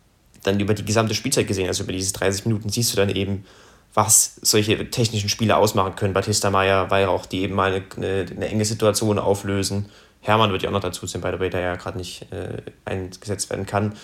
dann 0.42 0.58
über 0.58 0.74
die 0.74 0.84
gesamte 0.84 1.14
Spielzeit 1.14 1.46
gesehen, 1.46 1.68
also 1.68 1.84
über 1.84 1.92
diese 1.92 2.12
30 2.12 2.46
Minuten, 2.46 2.68
siehst 2.68 2.92
du 2.92 2.96
dann 2.96 3.10
eben, 3.10 3.44
was 3.92 4.36
solche 4.42 4.90
technischen 4.90 5.28
Spiele 5.28 5.56
ausmachen 5.56 5.96
können. 5.96 6.14
Batista 6.14 6.50
Meyer 6.50 6.90
war 6.90 7.00
ja 7.00 7.08
auch, 7.08 7.26
die 7.26 7.40
eben 7.40 7.54
mal 7.54 7.72
eine, 7.72 7.84
eine, 7.96 8.26
eine, 8.30 8.48
enge 8.48 8.64
Situation 8.64 9.18
auflösen. 9.18 9.86
Hermann 10.20 10.52
wird 10.52 10.62
ja 10.62 10.68
auch 10.68 10.72
noch 10.72 10.80
dazu 10.80 11.06
sein, 11.06 11.20
bei 11.20 11.30
der 11.30 11.50
der 11.50 11.60
ja 11.60 11.76
gerade 11.76 11.98
nicht 11.98 12.30
äh, 12.32 12.62
eingesetzt 12.84 13.50
werden 13.50 13.66
kann. 13.66 13.96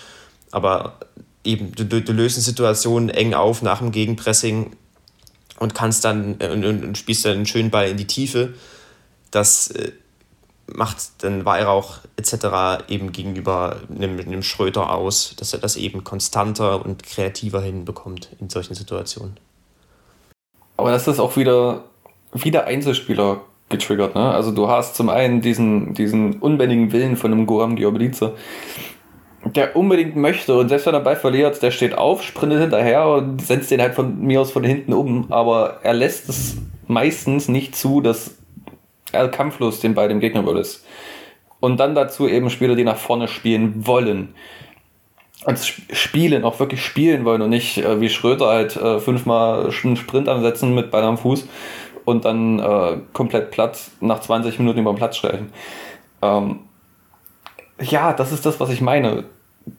Aber 0.51 0.99
eben, 1.43 1.71
du, 1.71 1.85
du, 1.85 2.01
du 2.01 2.11
löst 2.11 2.37
eine 2.37 2.43
Situation 2.43 3.09
eng 3.09 3.33
auf 3.33 3.61
nach 3.61 3.79
dem 3.79 3.91
Gegenpressing 3.91 4.75
und 5.59 5.73
kannst 5.73 6.03
dann 6.03 6.35
äh, 6.39 6.49
und, 6.49 6.65
und, 6.65 6.97
spielst 6.97 7.25
dann 7.25 7.33
einen 7.33 7.45
schönen 7.45 7.71
Ball 7.71 7.89
in 7.89 7.97
die 7.97 8.07
Tiefe. 8.07 8.53
Das 9.31 9.71
äh, 9.71 9.91
macht 10.73 11.23
dann 11.23 11.45
Weihrauch 11.45 11.99
etc. 12.17 12.83
eben 12.89 13.11
gegenüber 13.11 13.77
einem, 13.89 14.43
Schröter 14.43 14.93
aus, 14.93 15.35
dass 15.37 15.53
er 15.53 15.59
das 15.59 15.75
eben 15.77 16.03
konstanter 16.03 16.83
und 16.83 17.03
kreativer 17.03 17.61
hinbekommt 17.61 18.29
in 18.39 18.49
solchen 18.49 18.75
Situationen. 18.75 19.39
Aber 20.75 20.91
das 20.91 21.07
ist 21.07 21.19
auch 21.19 21.35
wieder, 21.37 21.85
wieder 22.33 22.65
Einzelspieler 22.65 23.41
getriggert. 23.69 24.15
Ne? 24.15 24.31
Also 24.31 24.51
du 24.51 24.67
hast 24.67 24.95
zum 24.95 25.09
einen 25.09 25.41
diesen, 25.41 25.93
diesen 25.93 26.39
unbändigen 26.39 26.91
Willen 26.91 27.17
von 27.17 27.31
einem 27.31 27.47
Goram 27.47 27.75
Giobelice, 27.75 28.33
der 29.45 29.75
unbedingt 29.75 30.15
möchte 30.15 30.57
und 30.57 30.69
selbst 30.69 30.85
wenn 30.85 30.93
er 30.93 30.99
Ball 30.99 31.15
verliert, 31.15 31.61
der 31.61 31.71
steht 31.71 31.97
auf, 31.97 32.23
sprintet 32.23 32.59
hinterher 32.59 33.07
und 33.07 33.41
setzt 33.41 33.71
den 33.71 33.81
halt 33.81 33.95
von 33.95 34.19
mir 34.19 34.41
aus 34.41 34.51
von 34.51 34.63
hinten 34.63 34.93
um, 34.93 35.31
aber 35.31 35.79
er 35.83 35.93
lässt 35.93 36.27
es 36.29 36.57
meistens 36.87 37.47
nicht 37.47 37.75
zu, 37.75 38.01
dass 38.01 38.35
er 39.11 39.27
kampflos 39.29 39.79
den 39.79 39.93
Ball 39.93 40.09
dem 40.09 40.19
Gegner 40.19 40.41
überlässt. 40.41 40.85
Und 41.59 41.79
dann 41.79 41.95
dazu 41.95 42.27
eben 42.27 42.49
Spieler, 42.49 42.75
die 42.75 42.83
nach 42.83 42.97
vorne 42.97 43.27
spielen 43.27 43.87
wollen. 43.87 44.35
Und 45.45 45.59
spielen, 45.59 46.43
auch 46.43 46.59
wirklich 46.59 46.83
spielen 46.83 47.23
wollen 47.23 47.41
und 47.41 47.49
nicht 47.49 47.77
äh, 47.77 48.01
wie 48.01 48.09
Schröter 48.09 48.47
halt 48.47 48.75
äh, 48.75 48.99
fünfmal 48.99 49.71
einen 49.83 49.95
Sprint 49.95 50.27
ansetzen 50.27 50.73
mit 50.73 50.91
Ball 50.91 51.03
am 51.03 51.17
Fuß 51.17 51.47
und 52.05 52.25
dann 52.25 52.59
äh, 52.59 52.97
komplett 53.13 53.51
platt 53.51 53.79
nach 54.01 54.19
20 54.19 54.59
Minuten 54.59 54.79
über 54.79 54.91
den 54.91 54.97
Platz 54.97 55.17
streichen. 55.17 55.51
Ähm, 56.21 56.59
ja, 57.81 58.13
das 58.13 58.31
ist 58.31 58.45
das, 58.45 58.59
was 58.59 58.69
ich 58.71 58.81
meine. 58.81 59.25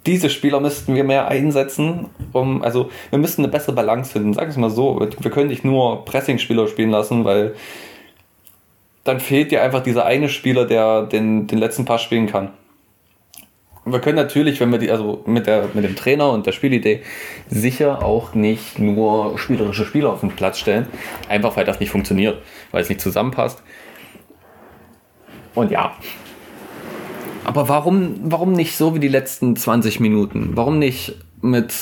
Diese 0.06 0.28
Spieler 0.30 0.60
müssten 0.60 0.94
wir 0.94 1.04
mehr 1.04 1.28
einsetzen, 1.28 2.06
um, 2.32 2.62
also 2.62 2.90
wir 3.10 3.18
müssten 3.18 3.42
eine 3.42 3.50
bessere 3.50 3.74
Balance 3.74 4.12
finden. 4.12 4.34
Sag 4.34 4.48
es 4.48 4.56
mal 4.56 4.70
so, 4.70 5.00
wir 5.00 5.30
können 5.30 5.48
nicht 5.48 5.64
nur 5.64 6.04
Pressing-Spieler 6.04 6.68
spielen 6.68 6.90
lassen, 6.90 7.24
weil 7.24 7.54
dann 9.08 9.20
fehlt 9.20 9.50
dir 9.50 9.62
einfach 9.62 9.82
dieser 9.82 10.04
eine 10.04 10.28
Spieler, 10.28 10.66
der 10.66 11.04
den, 11.04 11.46
den 11.46 11.58
letzten 11.58 11.84
Pass 11.84 12.02
spielen 12.02 12.26
kann. 12.26 12.50
Wir 13.84 14.00
können 14.00 14.16
natürlich, 14.16 14.60
wenn 14.60 14.70
wir 14.70 14.78
die, 14.78 14.90
also 14.90 15.22
mit, 15.26 15.46
der, 15.46 15.68
mit 15.72 15.82
dem 15.82 15.96
Trainer 15.96 16.30
und 16.30 16.46
der 16.46 16.52
Spielidee, 16.52 17.00
sicher 17.48 18.04
auch 18.04 18.34
nicht 18.34 18.78
nur 18.78 19.38
spielerische 19.38 19.86
Spieler 19.86 20.12
auf 20.12 20.20
den 20.20 20.30
Platz 20.30 20.58
stellen. 20.58 20.86
Einfach 21.28 21.56
weil 21.56 21.64
das 21.64 21.80
nicht 21.80 21.90
funktioniert, 21.90 22.42
weil 22.70 22.82
es 22.82 22.90
nicht 22.90 23.00
zusammenpasst. 23.00 23.62
Und 25.54 25.70
ja, 25.70 25.96
aber 27.44 27.70
warum, 27.70 28.16
warum 28.24 28.52
nicht 28.52 28.76
so 28.76 28.94
wie 28.94 29.00
die 29.00 29.08
letzten 29.08 29.56
20 29.56 30.00
Minuten? 30.00 30.50
Warum 30.52 30.78
nicht 30.78 31.14
mit, 31.40 31.72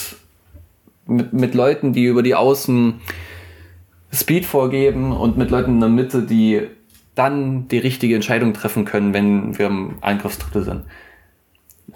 mit, 1.07 1.33
mit 1.33 1.55
Leuten, 1.57 1.93
die 1.93 2.05
über 2.05 2.23
die 2.23 2.37
Außen 2.37 3.01
Speed 4.13 4.47
vorgeben 4.47 5.11
und 5.11 5.37
mit 5.37 5.51
Leuten 5.51 5.73
in 5.73 5.81
der 5.81 5.89
Mitte, 5.89 6.23
die 6.23 6.69
dann 7.17 7.67
die 7.67 7.79
richtige 7.79 8.15
Entscheidung 8.15 8.55
treffen 8.55 8.85
können, 8.85 9.13
wenn 9.13 9.59
wir 9.59 9.67
im 9.67 9.97
Angriffsdrittel 10.01 10.63
sind? 10.63 10.85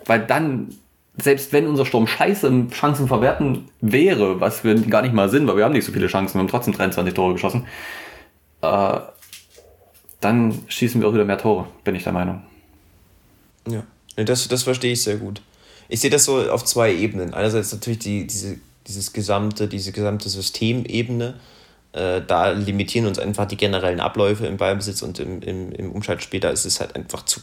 Weil 0.06 0.26
dann, 0.26 0.74
selbst 1.16 1.52
wenn 1.52 1.68
unser 1.68 1.86
Sturm 1.86 2.08
scheiße 2.08 2.48
im 2.48 2.70
Chancen 2.70 3.06
verwerten 3.06 3.68
wäre, 3.80 4.40
was 4.40 4.64
wir 4.64 4.74
gar 4.74 5.02
nicht 5.02 5.14
mal 5.14 5.28
sind, 5.28 5.46
weil 5.46 5.56
wir 5.56 5.64
haben 5.64 5.72
nicht 5.72 5.84
so 5.84 5.92
viele 5.92 6.08
Chancen, 6.08 6.34
wir 6.34 6.40
haben 6.40 6.48
trotzdem 6.48 6.74
23 6.74 7.14
Tore 7.14 7.34
geschossen, 7.34 7.66
äh, 8.62 8.98
dann 10.20 10.58
schießen 10.66 11.00
wir 11.00 11.08
auch 11.08 11.14
wieder 11.14 11.24
mehr 11.24 11.38
Tore, 11.38 11.66
bin 11.84 11.94
ich 11.94 12.02
der 12.02 12.12
Meinung. 12.12 12.42
Ja, 13.68 13.84
das, 14.16 14.48
das 14.48 14.64
verstehe 14.64 14.92
ich 14.92 15.02
sehr 15.02 15.16
gut. 15.16 15.42
Ich 15.88 16.00
sehe 16.00 16.10
das 16.10 16.24
so 16.24 16.50
auf 16.50 16.64
zwei 16.64 16.94
Ebenen. 16.94 17.34
Einerseits 17.34 17.72
natürlich 17.72 17.98
die, 17.98 18.26
diese, 18.26 18.58
dieses 18.86 19.12
gesamte, 19.12 19.68
diese 19.68 19.92
gesamte 19.92 20.28
Systemebene. 20.28 21.34
Äh, 21.92 22.22
da 22.26 22.50
limitieren 22.50 23.06
uns 23.06 23.18
einfach 23.18 23.46
die 23.46 23.56
generellen 23.56 24.00
Abläufe 24.00 24.46
im 24.46 24.56
Ballbesitz 24.56 25.02
und 25.02 25.18
im, 25.18 25.42
im, 25.42 25.72
im 25.72 25.92
Umschaltspiel. 25.92 26.40
Da 26.40 26.50
ist 26.50 26.64
es 26.64 26.80
halt 26.80 26.94
einfach 26.94 27.24
zu 27.24 27.40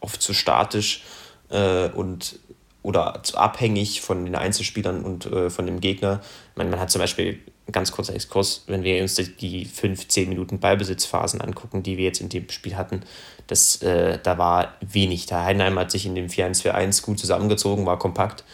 oft 0.00 0.20
zu 0.20 0.34
statisch 0.34 1.02
äh, 1.50 1.88
und 1.88 2.38
oder 2.82 3.20
zu 3.24 3.36
abhängig 3.36 4.00
von 4.00 4.24
den 4.24 4.36
Einzelspielern 4.36 5.02
und 5.04 5.26
äh, 5.26 5.50
von 5.50 5.66
dem 5.66 5.80
Gegner. 5.80 6.20
Man, 6.54 6.70
man 6.70 6.78
hat 6.78 6.90
zum 6.90 7.00
Beispiel 7.00 7.40
ganz 7.72 7.90
kurzer 7.90 8.14
Exkurs, 8.14 8.62
wenn 8.68 8.84
wir 8.84 9.02
uns 9.02 9.16
die 9.16 9.64
5, 9.64 10.06
10 10.06 10.28
Minuten 10.28 10.60
Ballbesitzphasen 10.60 11.40
angucken, 11.40 11.82
die 11.82 11.96
wir 11.96 12.04
jetzt 12.04 12.20
in 12.20 12.28
dem 12.28 12.48
Spiel 12.48 12.76
hatten, 12.76 13.00
das, 13.48 13.82
äh, 13.82 14.20
da 14.22 14.38
war 14.38 14.74
wenig. 14.80 15.26
Der 15.26 15.44
Heidenheim 15.44 15.78
hat 15.78 15.90
sich 15.90 16.06
in 16.06 16.14
dem 16.14 16.28
4-1-4-1 16.28 17.02
gut 17.02 17.18
zusammengezogen, 17.18 17.86
war 17.86 17.98
kompakt 17.98 18.44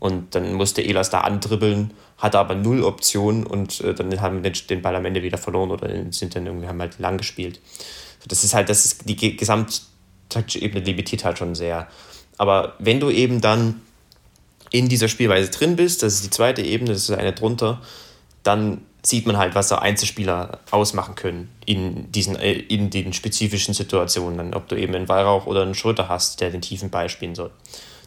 und 0.00 0.34
dann 0.34 0.54
musste 0.54 0.82
Elas 0.82 1.10
da 1.10 1.20
andribbeln, 1.20 1.92
hatte 2.18 2.38
aber 2.38 2.56
null 2.56 2.82
Optionen 2.82 3.46
und 3.46 3.80
äh, 3.82 3.94
dann 3.94 4.20
haben 4.20 4.42
wir 4.42 4.50
den 4.50 4.82
Ball 4.82 4.96
am 4.96 5.04
Ende 5.04 5.22
wieder 5.22 5.38
verloren 5.38 5.70
oder 5.70 5.88
sind 6.10 6.34
dann 6.34 6.46
irgendwie 6.46 6.66
haben 6.66 6.80
halt 6.80 6.98
lang 6.98 7.18
gespielt. 7.18 7.60
Das 8.26 8.42
ist 8.42 8.54
halt, 8.54 8.68
das 8.68 8.84
ist 8.84 9.08
die 9.08 9.36
gesamttaktische 9.36 10.60
Ebene 10.60 10.84
limitiert 10.84 11.24
halt 11.24 11.38
schon 11.38 11.54
sehr. 11.54 11.86
Aber 12.38 12.74
wenn 12.78 12.98
du 12.98 13.10
eben 13.10 13.40
dann 13.40 13.82
in 14.70 14.88
dieser 14.88 15.08
Spielweise 15.08 15.50
drin 15.50 15.76
bist, 15.76 16.02
das 16.02 16.14
ist 16.14 16.24
die 16.24 16.30
zweite 16.30 16.62
Ebene, 16.62 16.92
das 16.92 17.08
ist 17.08 17.10
eine 17.10 17.32
drunter, 17.32 17.82
dann 18.42 18.80
sieht 19.02 19.26
man 19.26 19.36
halt, 19.36 19.54
was 19.54 19.68
da 19.68 19.78
Einzelspieler 19.78 20.60
ausmachen 20.70 21.14
können 21.14 21.50
in 21.66 22.10
diesen, 22.12 22.36
äh, 22.36 22.52
in 22.52 22.90
den 22.90 23.12
spezifischen 23.12 23.74
Situationen. 23.74 24.54
Ob 24.54 24.68
du 24.68 24.76
eben 24.76 24.94
einen 24.94 25.08
Weihrauch 25.08 25.46
oder 25.46 25.62
einen 25.62 25.74
Schröter 25.74 26.08
hast, 26.08 26.40
der 26.40 26.50
den 26.50 26.60
tiefen 26.60 26.90
Ball 26.90 27.08
spielen 27.08 27.34
soll. 27.34 27.50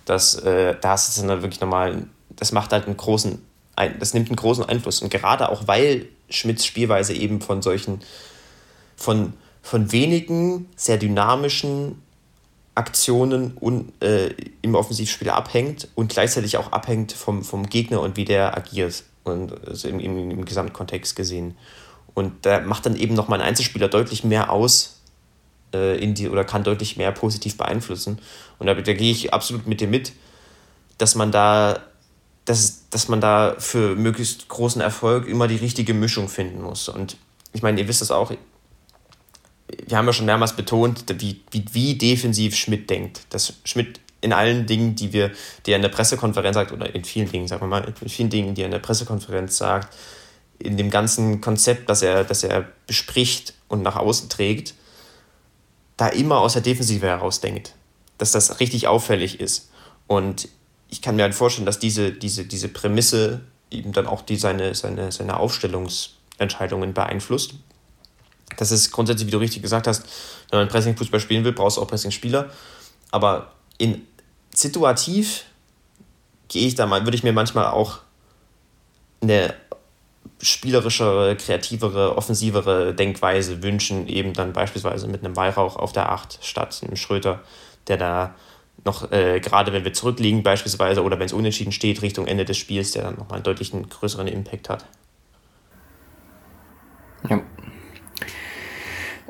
Das, 0.06 0.36
äh, 0.36 0.76
da 0.80 0.92
hast 0.92 1.18
du 1.18 1.28
dann 1.28 1.42
wirklich 1.42 1.62
nochmal, 1.62 2.06
das 2.30 2.52
macht 2.52 2.72
halt 2.72 2.86
einen 2.86 2.98
großen, 2.98 3.42
das 4.00 4.14
nimmt 4.14 4.30
einen 4.30 4.36
großen 4.36 4.66
Einfluss. 4.66 5.02
Und 5.02 5.10
gerade 5.10 5.50
auch, 5.50 5.68
weil 5.68 6.08
Schmidts 6.30 6.66
Spielweise 6.66 7.14
eben 7.14 7.42
von 7.42 7.62
solchen, 7.62 8.02
von, 8.96 9.34
von 9.62 9.92
wenigen, 9.92 10.70
sehr 10.76 10.98
dynamischen 10.98 12.02
Aktionen 12.76 13.54
und, 13.60 13.94
äh, 14.02 14.34
im 14.62 14.76
Offensivspiel 14.76 15.30
abhängt 15.30 15.88
und 15.96 16.12
gleichzeitig 16.12 16.58
auch 16.58 16.72
abhängt 16.72 17.12
vom, 17.12 17.44
vom 17.44 17.68
Gegner 17.68 18.02
und 18.02 18.18
wie 18.18 18.26
der 18.26 18.58
agiert 18.58 19.04
und 19.24 19.68
also 19.68 19.88
im, 19.88 20.00
im, 20.00 20.32
im 20.32 20.46
Gesamtkontext 20.46 21.16
gesehen. 21.16 21.56
Und 22.16 22.46
da 22.46 22.62
macht 22.62 22.86
dann 22.86 22.96
eben 22.96 23.14
nochmal 23.16 23.42
ein 23.42 23.48
Einzelspieler 23.48 23.88
deutlich 23.88 24.24
mehr 24.24 24.52
aus 24.52 24.93
äh, 25.74 25.98
in 25.98 26.14
die, 26.14 26.30
oder 26.30 26.44
kann 26.44 26.64
deutlich 26.64 26.98
mehr 26.98 27.12
positiv 27.12 27.58
beeinflussen. 27.58 28.20
Und 28.60 28.68
da, 28.68 28.74
da 28.74 28.94
gehe 28.94 29.12
ich 29.12 29.34
absolut 29.34 29.68
mit 29.68 29.82
dir 29.82 29.88
mit, 29.88 30.14
dass 30.98 31.16
man 31.16 31.32
da, 31.32 31.82
dass, 32.46 32.90
dass 32.90 33.08
man 33.08 33.22
da 33.22 33.56
für 33.58 33.96
möglichst 33.96 34.48
großen 34.48 34.82
Erfolg 34.82 35.28
immer 35.28 35.48
die 35.48 35.56
richtige 35.56 35.94
Mischung 35.94 36.30
finden 36.30 36.62
muss. 36.62 36.90
Und 36.90 37.18
ich 37.54 37.62
meine, 37.62 37.80
ihr 37.80 37.88
wisst 37.88 38.02
das 38.02 38.12
auch, 38.12 38.32
wir 39.88 39.98
haben 39.98 40.06
ja 40.06 40.14
schon 40.14 40.26
mehrmals 40.26 40.56
betont, 40.56 41.06
wie, 41.20 41.42
wie, 41.52 41.66
wie 41.72 41.96
defensiv 41.96 42.56
Schmidt 42.56 42.90
denkt. 42.90 43.22
Dass 43.30 43.54
Schmidt 43.64 44.00
in 44.22 44.34
allen 44.34 44.66
Dingen, 44.66 44.96
die 44.96 45.12
wir, 45.14 45.32
die 45.66 45.72
er 45.72 45.76
in 45.76 45.82
der 45.82 45.90
Pressekonferenz 45.90 46.56
sagt, 46.56 46.72
oder 46.72 46.94
in 46.94 47.04
vielen 47.04 47.30
Dingen, 47.30 47.48
sagen 47.48 47.62
wir 47.62 47.68
mal, 47.68 47.94
in 48.02 48.10
vielen 48.10 48.30
Dingen, 48.30 48.56
die 48.56 48.62
er 48.62 48.66
in 48.66 48.72
der 48.72 48.80
Pressekonferenz 48.80 49.58
sagt, 49.58 49.96
in 50.60 50.78
dem 50.78 50.90
ganzen 50.90 51.42
Konzept, 51.42 51.90
das 51.90 52.02
er, 52.02 52.24
das 52.24 52.44
er 52.44 52.66
bespricht 52.88 53.54
und 53.68 53.82
nach 53.82 53.98
außen 53.98 54.30
trägt, 54.30 54.76
da 55.98 56.08
immer 56.08 56.40
aus 56.40 56.54
der 56.54 56.62
Defensive 56.62 57.06
heraus 57.06 57.42
denkt. 57.42 57.76
Dass 58.18 58.32
das 58.32 58.60
richtig 58.60 58.88
auffällig 58.88 59.40
ist. 59.40 59.70
Und 60.08 60.48
ich 60.90 61.02
kann 61.02 61.16
mir 61.16 61.24
halt 61.24 61.36
vorstellen, 61.36 61.66
dass 61.66 61.80
diese, 61.80 62.12
diese, 62.12 62.46
diese 62.46 62.70
Prämisse 62.70 63.42
eben 63.72 63.92
dann 63.94 64.08
auch 64.08 64.22
die, 64.22 64.36
seine, 64.36 64.76
seine, 64.76 65.12
seine 65.12 65.38
Aufstellungsentscheidungen 65.38 66.94
beeinflusst. 66.94 67.56
Das 68.58 68.72
ist 68.72 68.92
grundsätzlich, 68.92 69.28
wie 69.28 69.32
du 69.32 69.40
richtig 69.40 69.64
gesagt 69.64 69.88
hast, 69.88 70.04
wenn 70.52 70.60
man 70.60 70.68
Pressing-Fußball 70.68 71.20
spielen 71.20 71.44
will, 71.44 71.54
brauchst 71.54 71.78
du 71.78 71.82
auch 71.82 71.88
Pressing-Spieler. 71.88 72.50
Aber 73.10 73.52
in 73.78 74.06
situativ 74.54 75.46
gehe 76.48 76.68
ich 76.68 76.76
da 76.76 76.86
mal, 76.86 77.06
würde 77.06 77.18
ich 77.18 77.24
mir 77.24 77.34
manchmal 77.34 77.68
auch 77.68 78.00
eine 79.22 79.56
spielerischere, 80.44 81.36
kreativere, 81.36 82.18
offensivere 82.18 82.94
Denkweise 82.94 83.64
wünschen, 83.64 84.08
eben 84.08 84.34
dann 84.34 84.54
beispielsweise 84.54 85.08
mit 85.08 85.24
einem 85.24 85.36
Weihrauch 85.36 85.78
auf 85.78 85.94
der 85.94 86.12
8 86.12 86.40
statt 86.42 86.82
einem 86.86 86.98
Schröter, 86.98 87.42
der 87.88 87.98
da 87.98 88.36
noch, 88.86 89.12
äh, 89.12 89.40
gerade 89.40 89.72
wenn 89.72 89.86
wir 89.86 89.94
zurückliegen 89.94 90.44
beispielsweise 90.44 91.04
oder 91.04 91.18
wenn 91.18 91.26
es 91.26 91.34
unentschieden 91.34 91.72
steht, 91.72 92.02
Richtung 92.02 92.28
Ende 92.28 92.46
des 92.46 92.58
Spiels, 92.58 92.92
der 92.92 93.04
dann 93.04 93.16
nochmal 93.16 93.38
einen 93.38 93.44
deutlichen 93.44 93.88
größeren 93.88 94.28
Impact 94.28 94.70
hat. 94.70 94.86
Ja, 97.30 97.42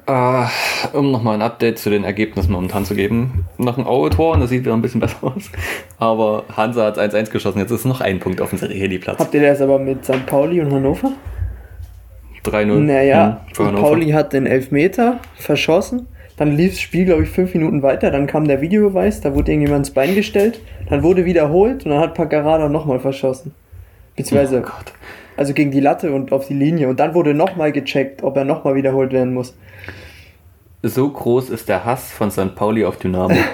Uh, 0.05 0.45
um 0.91 1.11
nochmal 1.11 1.35
ein 1.35 1.41
Update 1.41 1.79
zu 1.79 1.89
den 1.89 2.03
Ergebnissen 2.03 2.51
momentan 2.51 2.83
zu 2.83 2.93
geben. 2.93 3.45
Noch 3.57 3.77
ein 3.77 3.85
Aue-Tor 3.85 4.33
und 4.33 4.41
das 4.41 4.49
sieht 4.49 4.65
wieder 4.65 4.73
ein 4.73 4.81
bisschen 4.81 4.99
besser 5.01 5.23
aus. 5.23 5.49
Aber 5.97 6.43
Hansa 6.55 6.85
hat 6.85 6.99
1-1 6.99 7.31
geschossen. 7.31 7.59
Jetzt 7.59 7.71
ist 7.71 7.85
noch 7.85 8.01
ein 8.01 8.19
Punkt 8.19 8.41
auf 8.41 8.49
dem 8.49 8.59
Heli-Platz. 8.59 9.19
Habt 9.19 9.33
ihr 9.33 9.41
das 9.41 9.61
aber 9.61 9.79
mit 9.79 10.03
St. 10.03 10.25
Pauli 10.25 10.59
und 10.59 10.73
Hannover? 10.73 11.13
3-0. 12.43 12.79
Naja, 12.79 13.45
hm, 13.55 13.75
Pauli 13.75 14.09
hat 14.11 14.33
den 14.33 14.45
Elfmeter 14.45 15.19
verschossen. 15.35 16.07
Dann 16.35 16.57
lief 16.57 16.71
das 16.71 16.81
Spiel, 16.81 17.05
glaube 17.05 17.23
ich, 17.23 17.29
fünf 17.29 17.53
Minuten 17.53 17.81
weiter. 17.83 18.11
Dann 18.11 18.27
kam 18.27 18.45
der 18.45 18.59
Videobeweis, 18.59 19.21
da 19.21 19.33
wurde 19.35 19.51
irgendjemand 19.51 19.87
ins 19.87 19.91
Bein 19.91 20.15
gestellt. 20.15 20.59
Dann 20.89 21.03
wurde 21.03 21.23
wiederholt 21.23 21.85
und 21.85 21.91
dann 21.91 21.99
hat 22.01 22.15
Paccarada 22.15 22.67
nochmal 22.67 22.99
verschossen. 22.99 23.53
Beziehungsweise, 24.15 24.63
oh 24.65 24.69
also 25.37 25.53
gegen 25.53 25.71
die 25.71 25.79
Latte 25.79 26.13
und 26.13 26.31
auf 26.31 26.47
die 26.47 26.53
Linie. 26.53 26.89
Und 26.89 26.99
dann 26.99 27.13
wurde 27.13 27.33
nochmal 27.33 27.71
gecheckt, 27.71 28.23
ob 28.23 28.37
er 28.37 28.45
nochmal 28.45 28.75
wiederholt 28.75 29.11
werden 29.11 29.33
muss. 29.33 29.55
So 30.81 31.09
groß 31.09 31.49
ist 31.49 31.69
der 31.69 31.85
Hass 31.85 32.11
von 32.11 32.29
St. 32.29 32.55
Pauli 32.55 32.85
auf 32.85 32.97
Dynamo. 32.97 33.33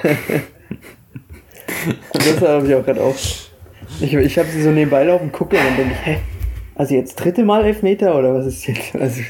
das 2.13 2.41
habe 2.41 2.67
ich 2.67 2.75
auch 2.75 2.84
gerade 2.84 3.01
auch. 3.01 3.15
Ich, 4.01 4.13
ich 4.13 4.38
habe 4.38 4.49
sie 4.49 4.61
so 4.61 4.71
nebenbei 4.71 5.03
laufen, 5.03 5.32
gucke 5.32 5.57
und 5.57 5.63
dann 5.63 5.77
denke 5.77 5.93
ich, 5.93 6.05
hä? 6.05 6.17
Also 6.75 6.95
jetzt 6.95 7.15
dritte 7.15 7.43
Mal 7.43 7.65
Elfmeter 7.65 8.17
oder 8.17 8.34
was 8.34 8.45
ist 8.45 8.65
jetzt? 8.67 8.95
Also 8.95 9.21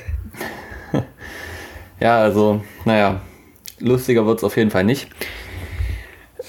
ja, 2.00 2.22
also, 2.22 2.62
naja, 2.86 3.22
lustiger 3.80 4.26
wird 4.26 4.38
es 4.38 4.44
auf 4.44 4.56
jeden 4.56 4.72
Fall 4.72 4.86
nicht. 4.86 5.10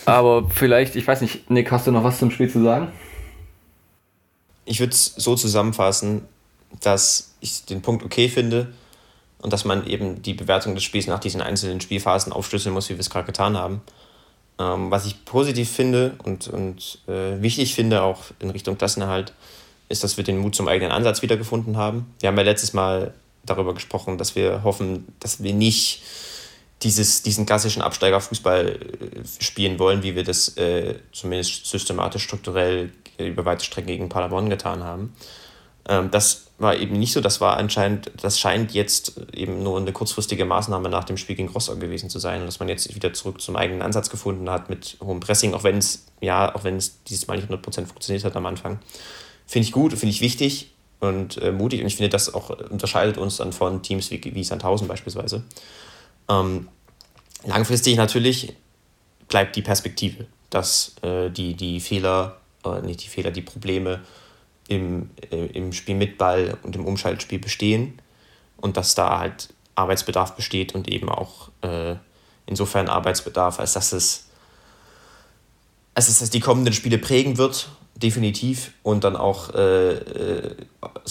Aber 0.06 0.48
vielleicht, 0.48 0.94
ich 0.94 1.06
weiß 1.06 1.20
nicht, 1.22 1.50
Nick, 1.50 1.72
hast 1.72 1.86
du 1.86 1.92
noch 1.92 2.04
was 2.04 2.18
zum 2.18 2.30
Spiel 2.30 2.48
zu 2.48 2.62
sagen? 2.62 2.88
Ich 4.70 4.78
würde 4.78 4.92
es 4.92 5.06
so 5.16 5.34
zusammenfassen, 5.34 6.28
dass 6.80 7.34
ich 7.40 7.64
den 7.64 7.82
Punkt 7.82 8.04
okay 8.04 8.28
finde 8.28 8.72
und 9.42 9.52
dass 9.52 9.64
man 9.64 9.84
eben 9.84 10.22
die 10.22 10.32
Bewertung 10.32 10.76
des 10.76 10.84
Spiels 10.84 11.08
nach 11.08 11.18
diesen 11.18 11.40
einzelnen 11.40 11.80
Spielphasen 11.80 12.32
aufschlüsseln 12.32 12.72
muss, 12.72 12.88
wie 12.88 12.94
wir 12.94 13.00
es 13.00 13.10
gerade 13.10 13.26
getan 13.26 13.58
haben. 13.58 13.80
Ähm, 14.60 14.92
was 14.92 15.06
ich 15.06 15.24
positiv 15.24 15.68
finde 15.68 16.14
und, 16.22 16.46
und 16.46 17.00
äh, 17.08 17.42
wichtig 17.42 17.74
finde, 17.74 18.02
auch 18.02 18.26
in 18.38 18.50
Richtung 18.50 18.78
Klassenerhalt, 18.78 19.32
ist, 19.88 20.04
dass 20.04 20.16
wir 20.16 20.22
den 20.22 20.38
Mut 20.38 20.54
zum 20.54 20.68
eigenen 20.68 20.92
Ansatz 20.92 21.20
wiedergefunden 21.20 21.76
haben. 21.76 22.14
Wir 22.20 22.28
haben 22.28 22.36
ja 22.36 22.44
letztes 22.44 22.72
Mal 22.72 23.12
darüber 23.44 23.74
gesprochen, 23.74 24.18
dass 24.18 24.36
wir 24.36 24.62
hoffen, 24.62 25.08
dass 25.18 25.42
wir 25.42 25.52
nicht 25.52 26.00
dieses, 26.82 27.22
diesen 27.22 27.44
klassischen 27.44 27.82
Absteigerfußball 27.82 28.66
äh, 28.68 29.42
spielen 29.42 29.80
wollen, 29.80 30.04
wie 30.04 30.14
wir 30.14 30.22
das 30.22 30.56
äh, 30.58 30.94
zumindest 31.10 31.66
systematisch, 31.66 32.22
strukturell 32.22 32.92
über 33.26 33.44
weite 33.44 33.64
Strecken 33.64 33.88
gegen 33.88 34.08
Paderborn 34.08 34.50
getan 34.50 34.82
haben. 34.82 35.14
Ähm, 35.88 36.10
das 36.10 36.46
war 36.58 36.76
eben 36.76 36.98
nicht 36.98 37.12
so, 37.12 37.20
das 37.20 37.40
war 37.40 37.56
anscheinend, 37.56 38.10
das 38.22 38.38
scheint 38.38 38.72
jetzt 38.72 39.20
eben 39.32 39.62
nur 39.62 39.78
eine 39.78 39.92
kurzfristige 39.92 40.44
Maßnahme 40.44 40.88
nach 40.88 41.04
dem 41.04 41.16
Spiel 41.16 41.36
gegen 41.36 41.48
Rostock 41.48 41.80
gewesen 41.80 42.10
zu 42.10 42.18
sein 42.18 42.40
und 42.40 42.46
dass 42.46 42.60
man 42.60 42.68
jetzt 42.68 42.94
wieder 42.94 43.12
zurück 43.14 43.40
zum 43.40 43.56
eigenen 43.56 43.80
Ansatz 43.80 44.10
gefunden 44.10 44.50
hat 44.50 44.68
mit 44.68 44.98
hohem 45.00 45.20
Pressing, 45.20 45.54
auch 45.54 45.64
wenn 45.64 45.78
es, 45.78 46.06
ja, 46.20 46.54
auch 46.54 46.64
wenn 46.64 46.76
es 46.76 47.02
dieses 47.04 47.26
Mal 47.26 47.38
nicht 47.38 47.50
100% 47.50 47.86
funktioniert 47.86 48.24
hat 48.24 48.36
am 48.36 48.46
Anfang. 48.46 48.78
Finde 49.46 49.66
ich 49.66 49.72
gut, 49.72 49.92
finde 49.92 50.10
ich 50.10 50.20
wichtig 50.20 50.70
und 51.00 51.38
äh, 51.38 51.50
mutig. 51.50 51.80
Und 51.80 51.86
ich 51.86 51.96
finde, 51.96 52.10
das 52.10 52.32
auch 52.32 52.50
unterscheidet 52.50 53.16
uns 53.16 53.38
dann 53.38 53.52
von 53.52 53.82
Teams 53.82 54.10
wie, 54.10 54.22
wie 54.22 54.44
Sandhausen 54.44 54.86
beispielsweise. 54.86 55.42
Ähm, 56.28 56.68
langfristig 57.44 57.96
natürlich 57.96 58.54
bleibt 59.28 59.56
die 59.56 59.62
Perspektive, 59.62 60.26
dass 60.50 60.94
äh, 61.02 61.30
die, 61.30 61.54
die 61.54 61.80
Fehler, 61.80 62.39
äh, 62.64 62.80
nicht 62.82 63.02
die 63.04 63.08
Fehler, 63.08 63.30
die 63.30 63.42
Probleme 63.42 64.00
im, 64.68 65.10
äh, 65.30 65.46
im 65.46 65.72
Spiel 65.72 65.94
mit 65.94 66.18
Ball 66.18 66.56
und 66.62 66.76
im 66.76 66.86
Umschaltspiel 66.86 67.38
bestehen 67.38 68.00
und 68.56 68.76
dass 68.76 68.94
da 68.94 69.18
halt 69.18 69.48
Arbeitsbedarf 69.74 70.36
besteht 70.36 70.74
und 70.74 70.88
eben 70.88 71.08
auch 71.08 71.50
äh, 71.62 71.96
insofern 72.46 72.88
Arbeitsbedarf, 72.88 73.60
als 73.60 73.72
dass 73.72 73.92
es, 73.92 74.28
als 75.94 76.06
dass 76.06 76.20
es 76.20 76.30
die 76.30 76.40
kommenden 76.40 76.74
Spiele 76.74 76.98
prägen 76.98 77.38
wird 77.38 77.68
definitiv 78.02 78.72
und 78.82 79.04
dann 79.04 79.16
auch, 79.16 79.54
äh, 79.54 79.92
äh, 79.92 80.56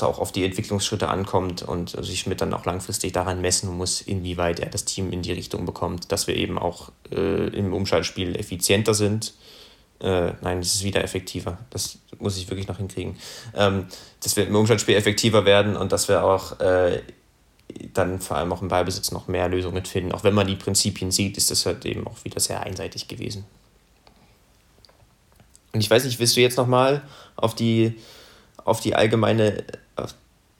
auch 0.01 0.19
auf 0.19 0.31
die 0.31 0.43
Entwicklungsschritte 0.43 1.07
ankommt 1.07 1.61
und 1.61 1.89
sich 2.03 2.25
mit 2.25 2.41
dann 2.41 2.53
auch 2.53 2.65
langfristig 2.65 3.11
daran 3.11 3.41
messen 3.41 3.75
muss, 3.75 4.01
inwieweit 4.01 4.59
er 4.59 4.69
das 4.69 4.85
Team 4.85 5.11
in 5.11 5.21
die 5.21 5.31
Richtung 5.31 5.65
bekommt, 5.65 6.11
dass 6.11 6.27
wir 6.27 6.35
eben 6.35 6.57
auch 6.57 6.91
äh, 7.11 7.47
im 7.49 7.73
Umschaltspiel 7.73 8.35
effizienter 8.35 8.93
sind. 8.93 9.33
Äh, 10.01 10.33
nein, 10.41 10.59
es 10.59 10.75
ist 10.75 10.83
wieder 10.83 11.03
effektiver. 11.03 11.57
Das 11.69 11.97
muss 12.19 12.37
ich 12.37 12.49
wirklich 12.49 12.67
noch 12.67 12.77
hinkriegen. 12.77 13.17
Ähm, 13.53 13.87
dass 14.23 14.35
wir 14.37 14.47
im 14.47 14.55
Umschaltspiel 14.55 14.95
effektiver 14.95 15.45
werden 15.45 15.75
und 15.75 15.91
dass 15.91 16.07
wir 16.07 16.23
auch 16.23 16.59
äh, 16.59 17.01
dann 17.93 18.19
vor 18.19 18.37
allem 18.37 18.51
auch 18.53 18.61
im 18.61 18.69
Ballbesitz 18.69 19.11
noch 19.11 19.27
mehr 19.27 19.49
Lösungen 19.49 19.85
finden. 19.85 20.11
Auch 20.11 20.23
wenn 20.23 20.33
man 20.33 20.47
die 20.47 20.55
Prinzipien 20.55 21.11
sieht, 21.11 21.37
ist 21.37 21.51
das 21.51 21.65
halt 21.65 21.85
eben 21.85 22.07
auch 22.07 22.23
wieder 22.23 22.39
sehr 22.39 22.61
einseitig 22.61 23.07
gewesen. 23.07 23.45
Und 25.73 25.81
ich 25.81 25.89
weiß 25.89 26.03
nicht, 26.05 26.19
willst 26.19 26.35
du 26.35 26.41
jetzt 26.41 26.57
nochmal 26.57 27.03
auf 27.35 27.53
die, 27.53 27.95
auf 28.63 28.79
die 28.79 28.95
allgemeine, 28.95 29.63
auf 29.95 30.15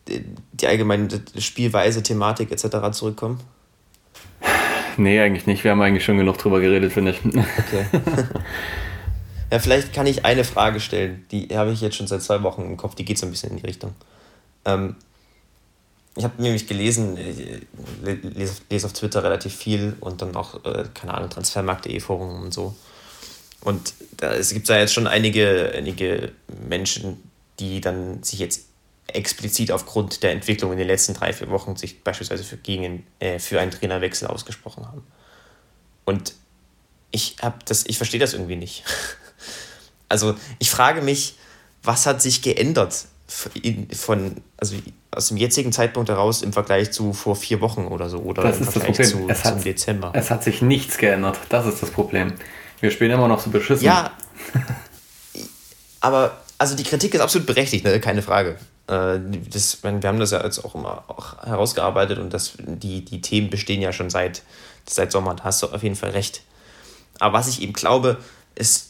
die, 0.08 0.24
die 0.52 0.68
allgemeine 0.68 1.08
Spielweise, 1.38 2.04
Thematik 2.04 2.52
etc. 2.52 2.92
zurückkommen? 2.92 3.40
Nee, 4.98 5.20
eigentlich 5.20 5.48
nicht. 5.48 5.64
Wir 5.64 5.72
haben 5.72 5.82
eigentlich 5.82 6.04
schon 6.04 6.18
genug 6.18 6.38
drüber 6.38 6.60
geredet, 6.60 6.92
finde 6.92 7.12
ich. 7.12 7.26
Okay. 7.26 7.86
ja, 9.52 9.60
vielleicht 9.60 9.94
kann 9.94 10.08
ich 10.08 10.26
eine 10.26 10.44
Frage 10.44 10.80
stellen. 10.80 11.26
Die 11.32 11.48
habe 11.56 11.72
ich 11.72 11.82
jetzt 11.82 11.96
schon 11.96 12.08
seit 12.08 12.22
zwei 12.22 12.44
Wochen 12.44 12.62
im 12.62 12.78
Kopf. 12.78 12.96
Die 12.96 13.06
geht 13.06 13.18
so 13.18 13.26
ein 13.26 13.32
bisschen 13.32 13.52
in 13.52 13.58
die 13.58 13.66
Richtung. 13.66 13.96
Ähm, 14.66 14.96
ich 16.16 16.24
habe 16.24 16.42
nämlich 16.42 16.68
gelesen, 16.68 17.18
äh, 17.18 17.62
lese, 18.04 18.62
lese 18.70 18.86
auf 18.88 18.94
Twitter 18.94 19.24
relativ 19.24 19.56
viel 19.56 19.96
und 20.00 20.22
dann 20.22 20.36
auch, 20.36 20.66
äh, 20.66 20.86
keine 20.94 21.14
Ahnung, 21.14 21.30
Transfermarkt.de 21.30 22.00
Forum 22.00 22.42
und 22.44 22.54
so. 22.54 22.76
Und 23.62 23.94
da, 24.18 24.34
es 24.34 24.54
gibt 24.54 24.70
da 24.70 24.78
jetzt 24.78 24.94
schon 24.94 25.08
einige, 25.08 25.74
einige 25.76 26.32
Menschen, 26.68 27.24
die 27.60 27.82
dann 27.82 28.24
sich 28.24 28.40
jetzt 28.40 28.66
explizit 29.08 29.72
aufgrund 29.72 30.24
der 30.24 30.32
Entwicklung 30.32 30.72
in 30.72 30.78
den 30.78 30.88
letzten 30.88 31.14
drei, 31.14 31.34
vier 31.34 31.50
Wochen 31.50 31.76
sich 31.76 32.04
beispielsweise 32.04 32.44
für, 32.44 32.58
gegen, 32.58 33.06
äh, 33.20 33.40
für 33.40 33.60
einen 33.60 33.72
Trainerwechsel 33.72 34.28
ausgesprochen 34.28 34.88
haben. 34.88 35.04
Und 36.06 36.34
ich, 37.12 37.38
hab 37.42 37.66
das, 37.66 37.86
ich 37.88 37.98
verstehe 37.98 38.20
das 38.20 38.34
irgendwie 38.34 38.56
nicht. 38.56 38.84
Also 40.10 40.36
ich 40.58 40.70
frage 40.70 41.02
mich, 41.02 41.36
was 41.84 42.06
hat 42.06 42.22
sich 42.22 42.42
geändert 42.42 43.06
von, 43.96 44.42
also 44.58 44.76
aus 45.12 45.28
dem 45.28 45.38
jetzigen 45.38 45.72
Zeitpunkt 45.72 46.10
heraus 46.10 46.42
im 46.42 46.52
Vergleich 46.52 46.92
zu 46.92 47.14
vor 47.14 47.36
vier 47.36 47.62
Wochen 47.62 47.86
oder 47.86 48.10
so 48.10 48.20
oder 48.20 48.44
das 48.44 48.58
im 48.58 48.64
ist 48.64 48.74
Vergleich. 48.74 49.08
Zu, 49.08 49.28
es 49.30 49.44
hat, 49.44 49.64
Dezember? 49.64 50.12
Es 50.16 50.32
hat 50.32 50.44
sich 50.44 50.62
nichts 50.62 50.98
geändert. 50.98 51.38
Das 51.50 51.66
ist 51.66 51.82
das 51.82 51.92
Problem. 51.92 52.34
Wir 52.80 52.92
spielen 52.92 53.12
immer 53.12 53.28
noch 53.28 53.40
so 53.40 53.50
beschissen. 53.50 53.86
Ja. 53.86 54.12
aber, 56.02 56.38
also 56.58 56.76
die 56.76 56.84
Kritik 56.84 57.14
ist 57.14 57.22
absolut 57.22 57.46
berechtigt, 57.46 57.86
ne? 57.86 58.00
keine 58.00 58.22
Frage. 58.22 58.58
Äh, 58.88 59.20
das, 59.52 59.84
wir 59.84 59.92
haben 59.92 60.20
das 60.20 60.32
ja 60.32 60.44
jetzt 60.44 60.66
auch 60.66 60.74
immer 60.74 61.04
auch 61.08 61.38
herausgearbeitet 61.44 62.18
und 62.18 62.34
das, 62.34 62.54
die, 62.58 63.06
die 63.06 63.22
Themen 63.22 63.50
bestehen 63.50 63.82
ja 63.82 63.92
schon 63.94 64.10
seit, 64.10 64.42
seit 64.88 65.12
Sommer. 65.12 65.36
Da 65.36 65.46
hast 65.46 65.62
du 65.62 65.68
auf 65.68 65.84
jeden 65.84 65.96
Fall 65.96 66.12
recht. 66.12 66.42
Aber 67.20 67.38
was 67.38 67.48
ich 67.48 67.62
eben 67.62 67.74
glaube, 67.74 68.18
ist, 68.56 68.89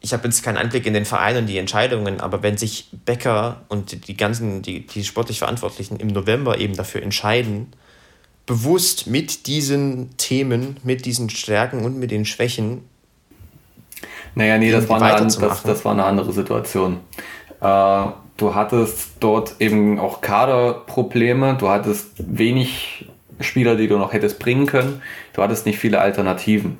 ich 0.00 0.12
habe 0.12 0.24
jetzt 0.24 0.42
keinen 0.42 0.56
Einblick 0.56 0.86
in 0.86 0.94
den 0.94 1.04
Verein 1.04 1.36
und 1.36 1.46
die 1.46 1.58
Entscheidungen, 1.58 2.20
aber 2.20 2.42
wenn 2.42 2.56
sich 2.56 2.88
Becker 3.04 3.62
und 3.68 4.08
die 4.08 4.16
ganzen, 4.16 4.62
die, 4.62 4.86
die 4.86 5.04
sportlich 5.04 5.38
Verantwortlichen 5.38 5.96
im 5.96 6.08
November 6.08 6.58
eben 6.58 6.76
dafür 6.76 7.02
entscheiden, 7.02 7.72
bewusst 8.46 9.06
mit 9.06 9.46
diesen 9.46 10.16
Themen, 10.16 10.78
mit 10.82 11.04
diesen 11.04 11.28
Stärken 11.30 11.84
und 11.84 11.98
mit 11.98 12.10
den 12.10 12.24
Schwächen 12.24 12.82
naja, 14.34 14.56
nee, 14.58 14.70
das 14.70 14.88
war, 14.88 15.02
eine, 15.02 15.24
das, 15.24 15.62
das 15.62 15.84
war 15.84 15.92
eine 15.92 16.04
andere 16.04 16.32
Situation. 16.32 17.00
Äh, 17.60 18.04
du 18.36 18.54
hattest 18.54 19.16
dort 19.20 19.56
eben 19.58 19.98
auch 19.98 20.20
Kaderprobleme, 20.20 21.56
du 21.58 21.68
hattest 21.68 22.12
wenig 22.18 23.08
Spieler, 23.40 23.76
die 23.76 23.88
du 23.88 23.98
noch 23.98 24.12
hättest 24.12 24.38
bringen 24.38 24.66
können, 24.66 25.02
du 25.32 25.42
hattest 25.42 25.66
nicht 25.66 25.78
viele 25.78 26.00
Alternativen. 26.00 26.76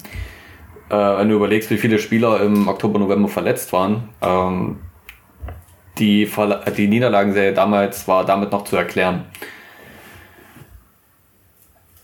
Äh, 0.91 0.95
wenn 0.95 1.29
du 1.29 1.35
überlegst, 1.35 1.71
wie 1.71 1.79
viele 1.79 1.99
Spieler 1.99 2.41
im 2.41 2.69
Oktober, 2.69 2.99
November 2.99 3.29
verletzt 3.29 3.73
waren, 3.73 4.09
ähm, 4.23 4.79
die, 5.99 6.31
die 6.77 6.89
Niederlagenserie 6.89 7.53
damals 7.53 8.07
war 8.09 8.25
damit 8.25 8.53
noch 8.53 8.65
zu 8.65 8.77
erklären. 8.77 9.25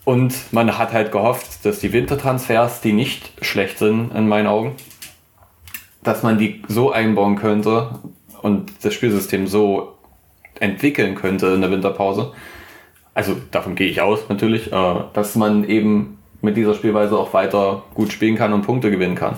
Und 0.05 0.53
man 0.53 0.76
hat 0.76 0.93
halt 0.93 1.12
gehofft, 1.12 1.64
dass 1.64 1.78
die 1.78 1.93
Wintertransfers, 1.93 2.82
die 2.82 2.93
nicht 2.93 3.32
schlecht 3.43 3.78
sind 3.78 4.14
in 4.14 4.28
meinen 4.28 4.47
Augen, 4.47 4.74
dass 6.03 6.22
man 6.22 6.37
die 6.37 6.62
so 6.68 6.93
einbauen 6.93 7.37
könnte 7.37 8.01
und 8.43 8.70
das 8.82 8.93
Spielsystem 8.93 9.47
so 9.47 9.95
entwickeln 10.61 11.14
könnte 11.14 11.47
in 11.47 11.62
der 11.62 11.70
Winterpause. 11.70 12.32
Also 13.14 13.37
davon 13.51 13.76
gehe 13.76 13.89
ich 13.89 14.03
aus 14.03 14.28
natürlich, 14.28 14.70
äh, 14.70 14.95
dass 15.14 15.37
man 15.37 15.64
eben 15.64 16.14
mit 16.45 16.57
dieser 16.57 16.74
Spielweise 16.74 17.18
auch 17.18 17.32
weiter 17.32 17.82
gut 17.95 18.12
spielen 18.12 18.36
kann 18.36 18.53
und 18.53 18.62
Punkte 18.62 18.90
gewinnen 18.90 19.14
kann. 19.14 19.36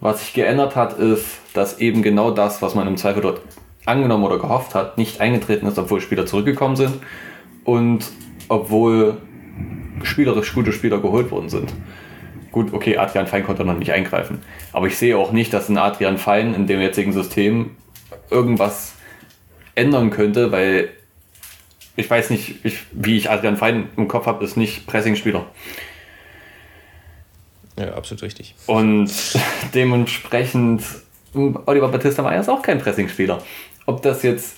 Was 0.00 0.20
sich 0.20 0.34
geändert 0.34 0.76
hat, 0.76 0.98
ist, 0.98 1.26
dass 1.54 1.78
eben 1.78 2.02
genau 2.02 2.30
das, 2.30 2.60
was 2.60 2.74
man 2.74 2.86
im 2.86 2.96
Zweifel 2.96 3.22
dort 3.22 3.40
angenommen 3.86 4.24
oder 4.24 4.38
gehofft 4.38 4.74
hat, 4.74 4.98
nicht 4.98 5.20
eingetreten 5.20 5.66
ist, 5.66 5.78
obwohl 5.78 6.00
Spieler 6.00 6.26
zurückgekommen 6.26 6.76
sind 6.76 6.94
und 7.64 8.10
obwohl 8.48 9.18
spielerisch 10.02 10.54
gute 10.54 10.72
Spieler 10.72 10.98
geholt 10.98 11.30
worden 11.30 11.48
sind. 11.48 11.72
Gut, 12.50 12.72
okay, 12.74 12.98
Adrian 12.98 13.26
Fein 13.26 13.44
konnte 13.44 13.64
noch 13.64 13.78
nicht 13.78 13.92
eingreifen. 13.92 14.40
Aber 14.72 14.86
ich 14.86 14.98
sehe 14.98 15.16
auch 15.16 15.32
nicht, 15.32 15.54
dass 15.54 15.68
ein 15.68 15.78
Adrian 15.78 16.18
Fein 16.18 16.54
in 16.54 16.66
dem 16.66 16.80
jetzigen 16.80 17.12
System 17.12 17.70
irgendwas 18.30 18.94
ändern 19.74 20.10
könnte, 20.10 20.52
weil 20.52 20.90
ich 21.96 22.08
weiß 22.10 22.30
nicht, 22.30 22.64
ich, 22.64 22.80
wie 22.92 23.16
ich 23.16 23.30
Adrian 23.30 23.56
Fein 23.56 23.88
im 23.96 24.08
Kopf 24.08 24.26
habe, 24.26 24.44
ist 24.44 24.56
nicht 24.56 24.86
Pressing-Spieler. 24.86 25.46
Ja, 27.82 27.94
absolut 27.94 28.22
richtig. 28.22 28.54
Und 28.66 29.10
dementsprechend, 29.74 30.82
Oliver 31.34 31.88
Battista 31.88 32.22
Meyer 32.22 32.40
ist 32.40 32.48
auch 32.48 32.62
kein 32.62 32.78
Pressingspieler. 32.78 33.42
Ob 33.86 34.02
das 34.02 34.22
jetzt 34.22 34.56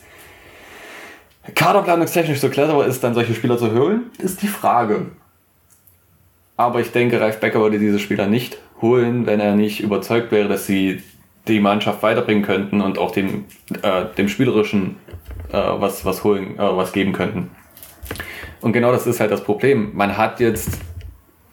kaderplanungstechnisch 1.55 2.41
so 2.41 2.49
clever 2.51 2.87
ist, 2.87 3.03
dann 3.03 3.15
solche 3.15 3.35
Spieler 3.35 3.57
zu 3.57 3.73
holen, 3.73 4.11
ist 4.19 4.43
die 4.43 4.49
Frage. 4.49 5.07
Aber 6.57 6.81
ich 6.81 6.93
denke, 6.93 7.21
Ralf 7.21 7.41
Becker 7.41 7.61
würde 7.61 7.79
diese 7.79 7.99
Spieler 7.99 8.27
nicht 8.27 8.59
holen, 8.81 9.27
wenn 9.27 9.41
er 9.41 9.55
nicht 9.55 9.81
überzeugt 9.81 10.31
wäre, 10.31 10.49
dass 10.49 10.67
sie 10.67 11.03
die 11.49 11.61
Mannschaft 11.61 12.03
weiterbringen 12.03 12.45
könnten 12.45 12.81
und 12.81 12.99
auch 12.99 13.11
dem, 13.11 13.47
äh, 13.83 14.05
dem 14.17 14.29
Spielerischen 14.29 14.97
äh, 15.51 15.57
was, 15.57 16.05
was 16.05 16.25
holen, 16.25 16.59
äh, 16.59 16.77
was 16.77 16.93
geben 16.93 17.13
könnten. 17.13 17.51
Und 18.61 18.73
genau 18.73 18.93
das 18.93 19.07
ist 19.07 19.21
halt 19.21 19.31
das 19.31 19.45
Problem. 19.45 19.91
Man 19.95 20.17
hat 20.17 20.41
jetzt 20.41 20.79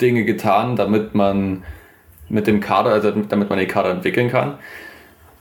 Dinge 0.02 0.26
getan, 0.26 0.76
damit 0.76 1.16
man 1.16 1.64
mit 2.30 2.48
dem 2.48 2.60
Kader, 2.60 2.92
also 2.92 3.12
damit 3.12 3.50
man 3.50 3.60
den 3.60 3.68
Kader 3.68 3.92
entwickeln 3.92 4.30
kann. 4.30 4.56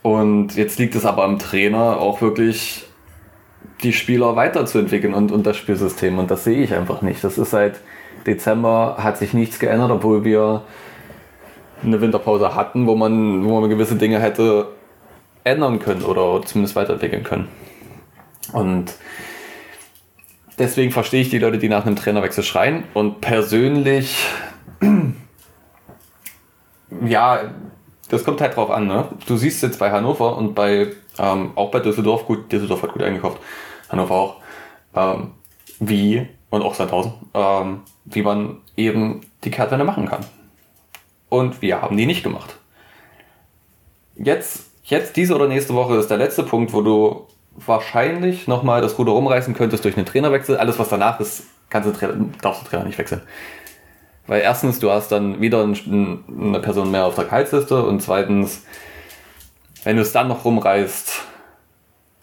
Und 0.01 0.55
jetzt 0.55 0.79
liegt 0.79 0.95
es 0.95 1.05
aber 1.05 1.23
am 1.23 1.39
Trainer 1.39 1.99
auch 1.99 2.21
wirklich 2.21 2.85
die 3.83 3.93
Spieler 3.93 4.35
weiterzuentwickeln 4.35 5.13
und, 5.13 5.31
und 5.31 5.45
das 5.45 5.57
Spielsystem. 5.57 6.19
Und 6.19 6.31
das 6.31 6.43
sehe 6.43 6.63
ich 6.63 6.73
einfach 6.73 7.01
nicht. 7.01 7.23
Das 7.23 7.37
ist 7.37 7.51
seit 7.51 7.79
Dezember 8.25 8.97
hat 8.99 9.17
sich 9.17 9.33
nichts 9.33 9.59
geändert, 9.59 9.91
obwohl 9.91 10.23
wir 10.23 10.63
eine 11.83 12.01
Winterpause 12.01 12.55
hatten, 12.55 12.85
wo 12.85 12.95
man, 12.95 13.43
wo 13.45 13.59
man 13.59 13.69
gewisse 13.69 13.95
Dinge 13.95 14.19
hätte 14.19 14.67
ändern 15.43 15.79
können 15.79 16.03
oder 16.03 16.41
zumindest 16.45 16.75
weiterentwickeln 16.75 17.23
können. 17.23 17.47
Und 18.53 18.93
deswegen 20.59 20.91
verstehe 20.91 21.21
ich 21.21 21.29
die 21.29 21.39
Leute, 21.39 21.57
die 21.57 21.69
nach 21.69 21.85
einem 21.85 21.95
Trainerwechsel 21.95 22.43
schreien. 22.43 22.83
Und 22.93 23.21
persönlich, 23.21 24.17
ja, 27.05 27.41
das 28.09 28.23
kommt 28.23 28.41
halt 28.41 28.55
drauf 28.55 28.69
an. 28.69 28.87
Ne? 28.87 29.07
Du 29.27 29.37
siehst 29.37 29.63
jetzt 29.63 29.79
bei 29.79 29.91
Hannover 29.91 30.37
und 30.37 30.53
bei 30.53 30.93
ähm, 31.17 31.51
auch 31.55 31.71
bei 31.71 31.79
Düsseldorf, 31.79 32.25
gut, 32.25 32.51
Düsseldorf 32.51 32.83
hat 32.83 32.93
gut 32.93 33.03
eingekauft, 33.03 33.39
Hannover 33.89 34.15
auch, 34.15 34.35
ähm, 34.95 35.31
wie, 35.79 36.27
und 36.49 36.61
auch 36.61 36.73
Sandhausen, 36.73 37.13
ähm, 37.33 37.81
wie 38.05 38.21
man 38.21 38.57
eben 38.77 39.21
die 39.43 39.51
Kehrtwende 39.51 39.85
machen 39.85 40.07
kann. 40.07 40.25
Und 41.29 41.61
wir 41.61 41.81
haben 41.81 41.97
die 41.97 42.05
nicht 42.05 42.23
gemacht. 42.23 42.57
Jetzt, 44.15 44.71
jetzt 44.83 45.15
diese 45.15 45.35
oder 45.35 45.47
nächste 45.47 45.73
Woche 45.73 45.95
ist 45.95 46.09
der 46.09 46.17
letzte 46.17 46.43
Punkt, 46.43 46.73
wo 46.73 46.81
du 46.81 47.27
wahrscheinlich 47.55 48.47
nochmal 48.47 48.81
das 48.81 48.97
Ruder 48.97 49.11
rumreißen 49.13 49.53
könntest 49.53 49.83
durch 49.83 49.97
einen 49.97 50.05
Trainerwechsel. 50.05 50.57
Alles, 50.57 50.79
was 50.79 50.89
danach 50.89 51.19
ist, 51.19 51.43
kannst 51.69 51.89
du 51.89 52.31
darfst 52.41 52.63
du 52.63 52.67
Trainer 52.67 52.85
nicht 52.85 52.97
wechseln. 52.97 53.21
Weil 54.31 54.43
erstens, 54.43 54.79
du 54.79 54.89
hast 54.89 55.11
dann 55.11 55.41
wieder 55.41 55.61
eine 55.61 56.59
Person 56.61 56.89
mehr 56.89 57.05
auf 57.05 57.15
der 57.15 57.25
Gehaltsliste 57.25 57.83
und 57.83 58.01
zweitens, 58.01 58.65
wenn 59.83 59.97
du 59.97 60.03
es 60.03 60.13
dann 60.13 60.29
noch 60.29 60.45
rumreißt, 60.45 61.21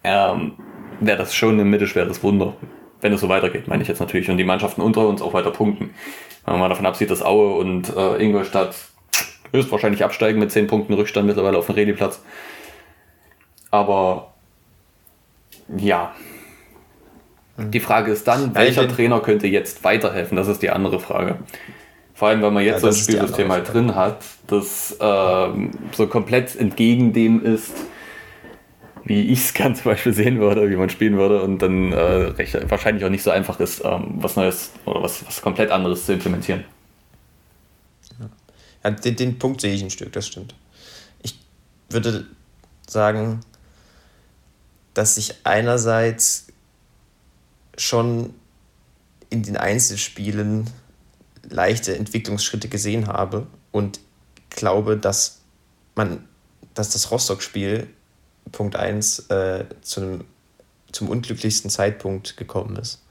ähm, 0.05 0.53
wäre 1.01 1.19
das 1.19 1.35
schon 1.35 1.61
ein 1.61 1.69
mittelschweres 1.69 2.23
Wunder. 2.23 2.55
Wenn 3.03 3.13
es 3.13 3.21
so 3.21 3.29
weitergeht, 3.29 3.69
meine 3.69 3.83
ich 3.83 3.91
jetzt 3.91 4.01
natürlich. 4.01 4.31
Und 4.31 4.39
die 4.39 4.45
Mannschaften 4.45 4.81
unter 4.81 5.07
uns 5.07 5.21
auch 5.21 5.35
weiter 5.35 5.51
punkten. 5.51 5.91
Wenn 6.47 6.55
man 6.55 6.61
mal 6.61 6.69
davon 6.71 6.87
absieht, 6.87 7.11
dass 7.11 7.21
Aue 7.21 7.57
und 7.57 7.95
äh, 7.95 8.17
Ingolstadt 8.25 8.75
höchstwahrscheinlich 9.53 10.03
absteigen 10.03 10.39
mit 10.39 10.51
10 10.51 10.67
Punkten 10.67 10.95
Rückstand 10.95 11.27
mittlerweile 11.27 11.59
auf 11.59 11.67
dem 11.67 11.75
Rediplatz. 11.75 12.23
Aber 13.71 14.33
ja. 15.77 16.15
Die 17.59 17.81
Frage 17.81 18.13
ist 18.13 18.27
dann, 18.27 18.55
welcher 18.55 18.89
Trainer 18.89 19.21
könnte 19.21 19.47
jetzt 19.47 19.85
weiterhelfen? 19.85 20.39
Das 20.39 20.49
ist 20.49 20.63
die 20.63 20.71
andere 20.71 21.01
Frage. 21.01 21.37
Vor 22.19 22.27
allem, 22.27 22.43
wenn 22.43 22.53
man 22.53 22.65
jetzt 22.65 22.83
ja, 22.83 22.91
so 22.93 22.99
ein 22.99 23.05
Spielsystem 23.05 23.53
halt 23.53 23.73
drin 23.73 23.95
hat, 23.95 24.25
das 24.49 24.91
äh, 24.99 25.69
so 25.93 26.09
komplett 26.09 26.57
entgegen 26.57 27.13
dem 27.13 27.45
ist, 27.45 27.71
wie 29.05 29.29
ich 29.29 29.39
es 29.39 29.55
ganz 29.55 29.83
zum 29.85 29.93
Beispiel 29.93 30.13
sehen 30.13 30.41
würde, 30.41 30.69
wie 30.69 30.75
man 30.75 30.91
spielen 30.91 31.17
würde 31.17 31.41
und 31.43 31.61
dann 31.61 31.93
äh, 31.93 32.01
recht, 32.01 32.59
wahrscheinlich 32.71 33.05
auch 33.05 33.09
nicht 33.09 33.23
so 33.23 33.31
einfach 33.31 33.61
ist, 33.61 33.85
ähm, 33.85 34.15
was 34.17 34.35
Neues 34.35 34.73
oder 34.85 35.01
was, 35.01 35.25
was 35.29 35.41
komplett 35.41 35.71
anderes 35.71 36.07
zu 36.07 36.13
implementieren. 36.13 36.65
Ja, 38.83 38.91
den, 38.91 39.15
den 39.15 39.39
Punkt 39.39 39.61
sehe 39.61 39.73
ich 39.73 39.85
ein 39.85 39.91
Stück, 39.91 40.13
das 40.13 40.27
stimmt. 40.27 40.57
Ich 41.23 41.39
würde 41.89 42.27
sagen, 42.89 43.43
dass 44.93 45.19
ich 45.19 45.37
einerseits 45.45 46.49
schon 47.77 48.35
in 49.31 49.45
den 49.45 49.57
Einzelspielen 49.57 50.69
leichte 51.49 51.97
Entwicklungsschritte 51.97 52.69
gesehen 52.69 53.07
habe 53.07 53.47
und 53.73 54.01
glaube, 54.51 54.97
dass 54.97 55.41
man, 55.95 56.27
dass 56.75 56.91
das 56.91 57.11
Rostock-Spiel 57.11 57.89
Punkt 58.53 58.77
1 58.77 59.31
äh, 59.31 59.65
zu 59.83 60.25
zum 60.93 61.09
unglücklichsten 61.09 61.71
Zeitpunkt 61.71 62.37
gekommen 62.37 62.77
ist. 62.77 63.03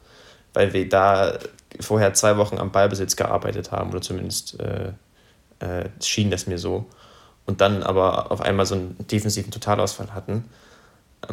Weil 0.53 0.73
wir 0.73 0.89
da 0.89 1.37
vorher 1.79 2.13
zwei 2.13 2.37
Wochen 2.37 2.57
am 2.57 2.71
Ballbesitz 2.71 3.15
gearbeitet 3.15 3.71
haben, 3.71 3.91
oder 3.91 4.01
zumindest 4.01 4.59
äh, 4.59 4.93
äh, 5.59 5.89
schien 6.01 6.31
das 6.31 6.47
mir 6.47 6.57
so. 6.57 6.85
Und 7.45 7.61
dann 7.61 7.83
aber 7.83 8.31
auf 8.31 8.41
einmal 8.41 8.65
so 8.65 8.75
einen 8.75 8.95
defensiven 9.11 9.51
Totalausfall 9.51 10.13
hatten. 10.13 10.45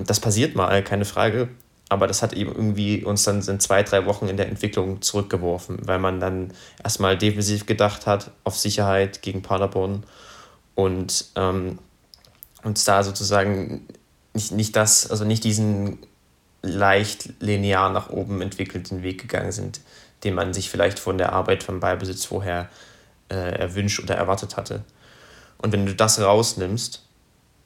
Das 0.04 0.20
passiert 0.20 0.54
mal, 0.54 0.82
keine 0.84 1.04
Frage. 1.04 1.48
Aber 1.88 2.06
das 2.06 2.22
hat 2.22 2.32
eben 2.32 2.50
irgendwie 2.50 3.04
uns 3.04 3.24
dann 3.24 3.42
in 3.42 3.60
zwei, 3.60 3.82
drei 3.82 4.06
Wochen 4.06 4.28
in 4.28 4.36
der 4.36 4.48
Entwicklung 4.48 5.02
zurückgeworfen, 5.02 5.78
weil 5.86 5.98
man 5.98 6.18
dann 6.18 6.52
erstmal 6.82 7.18
defensiv 7.18 7.66
gedacht 7.66 8.06
hat 8.06 8.30
auf 8.42 8.56
Sicherheit 8.56 9.22
gegen 9.22 9.42
Paderborn 9.42 10.04
und 10.74 11.26
ähm, 11.36 11.78
uns 12.62 12.84
da 12.84 13.02
sozusagen 13.02 13.86
nicht, 14.32 14.52
nicht 14.52 14.76
das, 14.76 15.10
also 15.10 15.24
nicht 15.24 15.44
diesen 15.44 15.98
leicht 16.62 17.28
linear 17.40 17.90
nach 17.90 18.08
oben 18.10 18.40
entwickelten 18.40 19.02
Weg 19.02 19.20
gegangen 19.20 19.52
sind, 19.52 19.80
den 20.24 20.34
man 20.34 20.54
sich 20.54 20.70
vielleicht 20.70 20.98
von 20.98 21.18
der 21.18 21.32
Arbeit 21.32 21.62
vom 21.62 21.80
Ballbesitz 21.80 22.24
vorher 22.24 22.70
äh, 23.28 23.34
erwünscht 23.34 24.02
oder 24.02 24.16
erwartet 24.16 24.56
hatte. 24.56 24.82
Und 25.58 25.72
wenn 25.72 25.86
du 25.86 25.94
das 25.94 26.20
rausnimmst, 26.20 27.06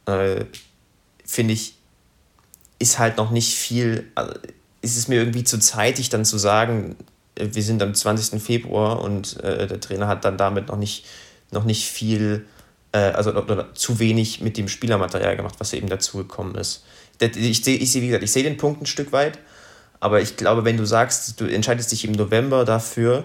äh, 0.07 0.45
finde 1.25 1.55
ich, 1.55 1.78
ist 2.79 2.99
halt 2.99 3.17
noch 3.17 3.31
nicht 3.31 3.57
viel, 3.57 4.11
also 4.15 4.33
ist 4.83 4.97
es 4.97 5.09
mir 5.09 5.17
irgendwie 5.17 5.45
zu 5.45 5.59
zeitig 5.59 6.09
dann 6.09 6.25
zu 6.25 6.39
sagen, 6.39 6.97
äh, 7.35 7.49
wir 7.53 7.63
sind 7.63 7.83
am 7.83 7.95
20. 7.95 8.41
Februar 8.43 9.01
und 9.01 9.41
äh, 9.43 9.67
der 9.67 9.81
Trainer 9.81 10.09
hat 10.09 10.25
dann 10.25 10.39
damit 10.39 10.69
noch 10.69 10.77
nicht, 10.77 11.05
noch 11.51 11.65
nicht 11.65 11.87
viel, 11.87 12.47
äh, 12.93 12.99
also 12.99 13.35
oder 13.35 13.75
zu 13.75 13.99
wenig 13.99 14.41
mit 14.41 14.57
dem 14.57 14.69
Spielermaterial 14.69 15.37
gemacht, 15.37 15.57
was 15.59 15.73
eben 15.73 15.89
dazu 15.89 16.19
gekommen 16.19 16.55
ist. 16.55 16.85
Ich 17.21 17.65
sehe, 17.65 17.77
ich 17.77 17.91
seh, 17.91 18.01
wie 18.03 18.07
gesagt, 18.07 18.25
ich 18.25 18.33
sehe 18.33 18.45
den 18.45 18.57
Punkt 18.57 18.83
ein 18.83 18.87
Stück 18.87 19.11
weit, 19.11 19.39
aber 19.99 20.21
ich 20.21 20.37
glaube, 20.37 20.65
wenn 20.65 20.77
du 20.77 20.85
sagst, 20.85 21.41
du 21.41 21.47
entscheidest 21.47 21.91
dich 21.91 22.05
im 22.05 22.13
November 22.13 22.65
dafür, 22.65 23.25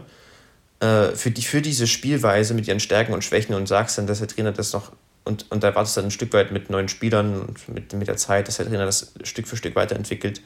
äh, 0.80 1.16
für, 1.16 1.30
die, 1.30 1.44
für 1.44 1.62
diese 1.62 1.86
Spielweise 1.86 2.56
mit 2.56 2.68
ihren 2.68 2.80
Stärken 2.80 3.14
und 3.14 3.24
Schwächen 3.24 3.54
und 3.54 3.68
sagst 3.68 4.00
dann, 4.00 4.08
dass 4.08 4.20
der 4.20 4.28
Trainer 4.28 4.52
das 4.52 4.74
noch 4.74 4.92
und, 5.26 5.50
und 5.52 5.64
da 5.64 5.70
erwartest 5.70 5.96
du 5.96 6.02
dann 6.02 6.08
ein 6.08 6.12
Stück 6.12 6.34
weit 6.34 6.52
mit 6.52 6.70
neuen 6.70 6.90
Spielern 6.90 7.42
und 7.42 7.70
mit, 7.70 7.94
mit 7.94 8.08
der 8.08 8.18
Zeit, 8.18 8.48
dass 8.48 8.58
der 8.58 8.68
Trainer 8.68 8.86
das 8.86 9.14
Stück 9.24 9.48
für 9.48 9.56
Stück 9.56 9.76
weiterentwickelt, 9.76 10.42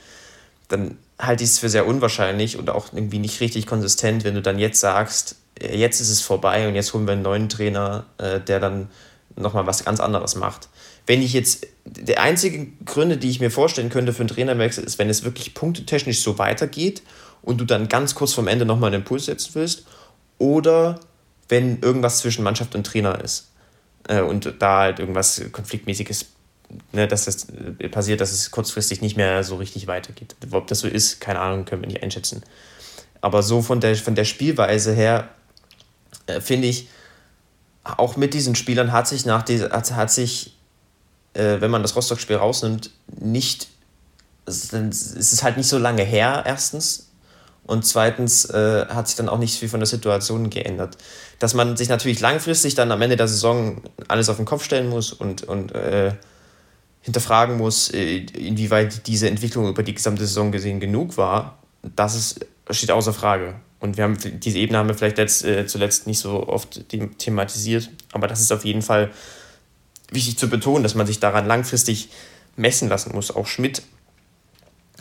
dann 0.68 0.98
halte 1.18 1.44
ich 1.44 1.52
es 1.52 1.60
für 1.60 1.70
sehr 1.70 1.88
unwahrscheinlich 1.88 2.58
und 2.58 2.70
auch 2.70 2.94
irgendwie 2.94 3.20
nicht 3.20 3.42
richtig 3.42 3.66
konsistent, 3.66 4.24
wenn 4.24 4.36
du 4.36 4.42
dann 4.42 4.60
jetzt 4.60 4.80
sagst, 4.80 5.38
äh, 5.60 5.76
jetzt 5.78 6.00
ist 6.00 6.10
es 6.10 6.22
vorbei 6.22 6.68
und 6.68 6.76
jetzt 6.76 6.94
holen 6.94 7.08
wir 7.08 7.14
einen 7.14 7.24
neuen 7.24 7.50
Trainer, 7.50 8.06
äh, 8.18 8.40
der 8.40 8.60
dann 8.60 8.90
nochmal 9.36 9.66
was 9.66 9.86
ganz 9.86 10.00
anderes 10.00 10.36
macht. 10.36 10.70
Wenn 11.06 11.22
ich 11.22 11.34
jetzt, 11.34 11.66
der 11.86 12.22
einzige 12.22 12.68
Gründe, 12.86 13.18
die 13.18 13.30
ich 13.30 13.40
mir 13.40 13.50
vorstellen 13.50 13.90
könnte 13.90 14.14
für 14.14 14.22
einen 14.22 14.30
Trainerwechsel, 14.30 14.84
ist, 14.84 15.00
wenn 15.00 15.10
es 15.10 15.24
wirklich 15.24 15.54
punktetechnisch 15.54 16.22
so 16.22 16.38
weitergeht 16.38 17.02
und 17.42 17.62
du 17.62 17.66
dann 17.66 17.88
ganz 17.88 18.14
kurz 18.14 18.34
vorm 18.34 18.48
Ende 18.48 18.66
nochmal 18.66 18.90
einen 18.94 19.02
Impuls 19.02 19.26
setzen 19.26 19.52
willst 19.54 19.86
oder 20.38 21.00
wenn 21.50 21.80
irgendwas 21.82 22.20
zwischen 22.20 22.44
Mannschaft 22.44 22.76
und 22.76 22.86
Trainer 22.86 23.24
ist 23.24 23.48
äh, 24.08 24.22
und 24.22 24.56
da 24.60 24.80
halt 24.80 25.00
irgendwas 25.00 25.42
konfliktmäßiges 25.52 26.26
ne, 26.92 27.08
dass 27.08 27.26
das 27.26 27.48
äh, 27.80 27.90
passiert, 27.90 28.22
dass 28.22 28.32
es 28.32 28.52
kurzfristig 28.52 29.02
nicht 29.02 29.18
mehr 29.18 29.44
so 29.44 29.56
richtig 29.56 29.88
weitergeht. 29.88 30.36
Ob 30.52 30.68
das 30.68 30.80
so 30.80 30.88
ist, 30.88 31.22
keine 31.22 31.40
Ahnung, 31.40 31.66
können 31.66 31.82
wir 31.82 31.88
nicht 31.88 32.04
einschätzen. 32.04 32.44
Aber 33.22 33.44
so 33.44 33.62
von 33.62 33.80
der, 33.80 33.96
von 33.96 34.16
der 34.16 34.26
Spielweise 34.26 34.94
her 34.94 35.30
äh, 36.28 36.42
finde 36.42 36.68
ich, 36.68 36.90
auch 37.84 38.18
mit 38.18 38.34
diesen 38.34 38.56
Spielern 38.56 38.92
hat 38.92 39.08
sich 39.08 39.26
nach 39.26 39.44
dieser, 39.44 39.72
hat, 39.72 39.92
hat 39.94 40.12
sich, 40.12 40.58
äh, 41.34 41.62
wenn 41.62 41.72
man 41.72 41.82
das 41.82 41.96
Rostock-Spiel 41.96 42.36
rausnimmt, 42.36 42.92
nicht, 43.20 43.70
es 44.46 44.72
ist 44.74 45.44
halt 45.44 45.58
nicht 45.58 45.68
so 45.68 45.78
lange 45.78 46.04
her, 46.04 46.44
erstens. 46.46 47.07
Und 47.68 47.86
zweitens 47.86 48.46
äh, 48.46 48.86
hat 48.88 49.08
sich 49.08 49.18
dann 49.18 49.30
auch 49.30 49.38
nicht 49.38 49.60
viel 49.60 49.70
von 49.70 49.82
der 49.82 49.88
Situation 49.88 50.50
geändert. 50.50 50.98
Dass 51.38 51.54
man 51.54 51.78
sich 51.78 51.90
natürlich 51.90 52.22
langfristig 52.22 52.76
dann 52.76 52.92
am 52.92 53.02
Ende 53.02 53.18
der 53.18 53.28
Saison 53.28 53.82
alles 54.08 54.30
auf 54.30 54.38
den 54.38 54.46
Kopf 54.46 54.64
stellen 54.64 54.90
muss 54.90 55.12
und, 55.14 55.44
und 55.44 55.76
äh, 55.76 56.14
hinterfragen 57.02 57.58
muss, 57.58 57.90
äh, 57.94 58.18
inwieweit 58.18 59.06
diese 59.08 59.30
Entwicklung 59.30 59.68
über 59.68 59.84
die 59.84 59.94
gesamte 59.94 60.26
Saison 60.26 60.52
gesehen 60.52 60.80
genug 60.80 61.18
war, 61.18 61.60
das 61.96 62.16
ist, 62.16 62.46
steht 62.72 62.92
außer 62.92 63.14
Frage. 63.14 63.56
Und 63.80 63.98
wir 63.98 64.06
haben 64.06 64.18
diese 64.40 64.58
Ebene 64.58 64.80
haben 64.80 64.88
wir 64.88 64.96
vielleicht 64.96 65.18
letzt, 65.18 65.46
äh, 65.46 65.68
zuletzt 65.68 66.08
nicht 66.08 66.20
so 66.20 66.48
oft 66.48 66.90
thematisiert, 67.20 67.90
aber 68.12 68.28
das 68.28 68.42
ist 68.42 68.52
auf 68.52 68.66
jeden 68.66 68.82
Fall 68.82 69.12
wichtig 70.12 70.38
zu 70.38 70.50
betonen, 70.50 70.84
dass 70.84 70.96
man 70.96 71.06
sich 71.06 71.20
daran 71.20 71.46
langfristig 71.46 72.10
messen 72.56 72.90
lassen 72.90 73.14
muss, 73.14 73.30
auch 73.30 73.46
Schmidt. 73.46 73.84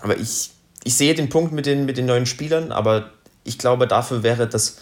Aber 0.00 0.18
ich, 0.18 0.50
ich 0.86 0.96
sehe 0.96 1.14
den 1.14 1.28
Punkt 1.28 1.52
mit 1.52 1.66
den, 1.66 1.84
mit 1.84 1.98
den 1.98 2.06
neuen 2.06 2.26
Spielern, 2.26 2.70
aber 2.70 3.10
ich 3.42 3.58
glaube, 3.58 3.88
dafür 3.88 4.22
wäre 4.22 4.46
das 4.46 4.78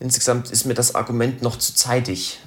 insgesamt 0.00 0.50
ist 0.50 0.64
mir 0.66 0.74
das 0.74 0.96
Argument 0.96 1.40
noch 1.40 1.56
zu 1.56 1.72
zeitig. 1.74 2.40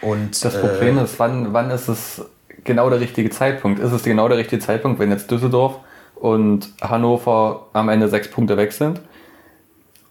Und, 0.00 0.44
das 0.44 0.60
Problem 0.60 0.98
äh, 0.98 1.04
ist, 1.04 1.18
wann, 1.18 1.52
wann 1.52 1.70
ist 1.70 1.88
es 1.88 2.22
genau 2.64 2.90
der 2.90 2.98
richtige 2.98 3.30
Zeitpunkt? 3.30 3.78
Ist 3.78 3.92
es 3.92 4.02
genau 4.02 4.26
der 4.26 4.38
richtige 4.38 4.60
Zeitpunkt, 4.60 4.98
wenn 4.98 5.10
jetzt 5.10 5.30
Düsseldorf 5.30 5.76
und 6.16 6.70
Hannover 6.80 7.68
am 7.72 7.88
Ende 7.88 8.08
sechs 8.08 8.28
Punkte 8.28 8.56
weg 8.56 8.72
sind? 8.72 9.00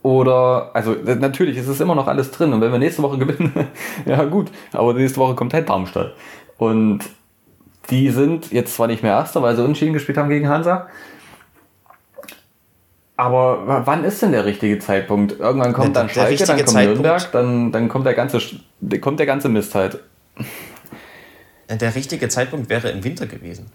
Oder, 0.02 0.72
also 0.74 0.96
natürlich 1.20 1.58
ist 1.58 1.68
es 1.68 1.82
immer 1.82 1.94
noch 1.94 2.08
alles 2.08 2.32
drin. 2.32 2.54
Und 2.54 2.62
wenn 2.62 2.72
wir 2.72 2.80
nächste 2.80 3.04
Woche 3.04 3.18
gewinnen, 3.20 3.68
ja 4.06 4.24
gut, 4.24 4.50
aber 4.72 4.94
nächste 4.94 5.20
Woche 5.20 5.36
kommt 5.36 5.54
halt 5.54 5.68
Darmstadt. 5.68 6.14
Und 6.58 7.02
die 7.90 8.10
sind 8.12 8.52
jetzt 8.52 8.76
zwar 8.76 8.88
nicht 8.88 9.04
mehr 9.04 9.14
Erster, 9.14 9.42
weil 9.42 9.56
sie 9.56 9.62
unentschieden 9.62 9.94
gespielt 9.94 10.18
haben 10.18 10.30
gegen 10.30 10.48
Hansa. 10.48 10.88
Aber 13.22 13.86
wann 13.86 14.04
ist 14.04 14.20
denn 14.24 14.32
der 14.32 14.46
richtige 14.46 14.80
Zeitpunkt? 14.80 15.34
Irgendwann 15.34 15.74
kommt 15.74 15.96
der, 15.96 16.06
dann 16.06 16.10
Schalke, 16.10 16.44
dann 16.44 16.58
kommt 16.58 16.70
Zeitpunkt, 16.70 17.02
Nürnberg, 17.04 17.32
dann, 17.32 17.72
dann 17.72 17.88
kommt, 17.88 18.08
der 18.08 18.16
ganze, 18.16 18.40
kommt 19.00 19.20
der 19.20 19.28
ganze 19.28 19.48
Mist 19.48 19.76
halt. 19.76 20.00
Der 21.70 21.94
richtige 21.94 22.30
Zeitpunkt 22.30 22.68
wäre 22.70 22.90
im 22.90 23.04
Winter 23.04 23.28
gewesen. 23.28 23.68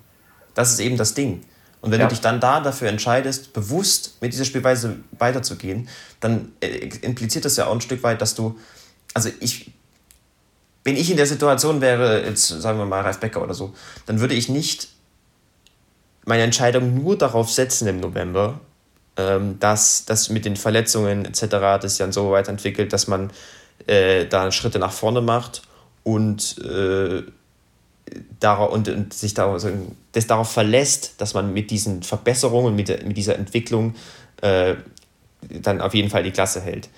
Das 0.55 0.73
ist 0.73 0.81
eben 0.81 0.97
das 0.97 1.15
Ding. 1.15 1.43
Und 1.81 1.93
wenn 1.93 2.01
ja. 2.01 2.07
du 2.07 2.11
dich 2.11 2.21
dann 2.21 2.41
da 2.41 2.59
dafür 2.59 2.89
entscheidest, 2.89 3.53
bewusst 3.53 4.21
mit 4.21 4.33
dieser 4.33 4.45
Spielweise 4.45 4.97
weiterzugehen, 5.17 5.89
dann 6.19 6.51
äh, 6.59 6.89
impliziert 7.03 7.45
das 7.45 7.57
ja 7.57 7.67
auch 7.67 7.73
ein 7.73 7.81
Stück 7.81 8.03
weit, 8.03 8.21
dass 8.21 8.35
du, 8.35 8.59
also 9.15 9.31
ich, 9.39 9.71
wenn 10.83 10.97
ich 10.97 11.09
in 11.09 11.19
der 11.19 11.27
Situation 11.27 11.81
wäre, 11.81 12.25
jetzt 12.25 12.49
sagen 12.49 12.81
wir 12.81 12.85
mal 12.85 13.03
Ralf 13.03 13.21
Becker 13.21 13.45
oder 13.45 13.55
so, 13.55 13.75
dann 14.07 14.19
würde 14.19 14.35
ich 14.35 14.49
nicht 14.49 14.89
meine 16.25 16.43
Entscheidung 16.43 16.95
nur 17.01 17.17
darauf 17.17 17.49
setzen 17.49 17.87
im 17.87 18.01
November, 18.01 18.59
ähm, 19.17 19.59
dass 19.61 20.05
das 20.05 20.31
mit 20.31 20.45
den 20.45 20.57
Verletzungen 20.57 21.25
etc. 21.25 21.81
das 21.81 21.99
dann 21.99 22.12
so 22.12 22.31
weiterentwickelt, 22.31 22.93
dass 22.93 23.09
man 23.09 23.31
äh, 23.87 24.27
da 24.27 24.51
Schritte 24.53 24.79
nach 24.79 24.93
vorne 24.93 25.21
macht 25.21 25.62
und 26.03 26.59
äh, 26.59 27.23
darauf, 28.41 28.73
und, 28.73 28.89
und 28.89 29.14
sich 29.14 29.35
darauf, 29.35 29.67
das 30.12 30.27
darauf 30.27 30.51
verlässt, 30.51 31.14
dass 31.19 31.35
man 31.35 31.53
mit 31.53 31.71
diesen 31.71 32.03
Verbesserungen, 32.03 32.75
mit, 32.75 33.07
mit 33.07 33.17
dieser 33.17 33.37
Entwicklung 33.37 33.95
äh, 34.43 34.75
dann 35.49 35.81
auf 35.81 35.95
jeden 35.95 36.11
Fall 36.11 36.23
die 36.23 36.31
Klasse 36.31 36.61
hält. 36.61 36.89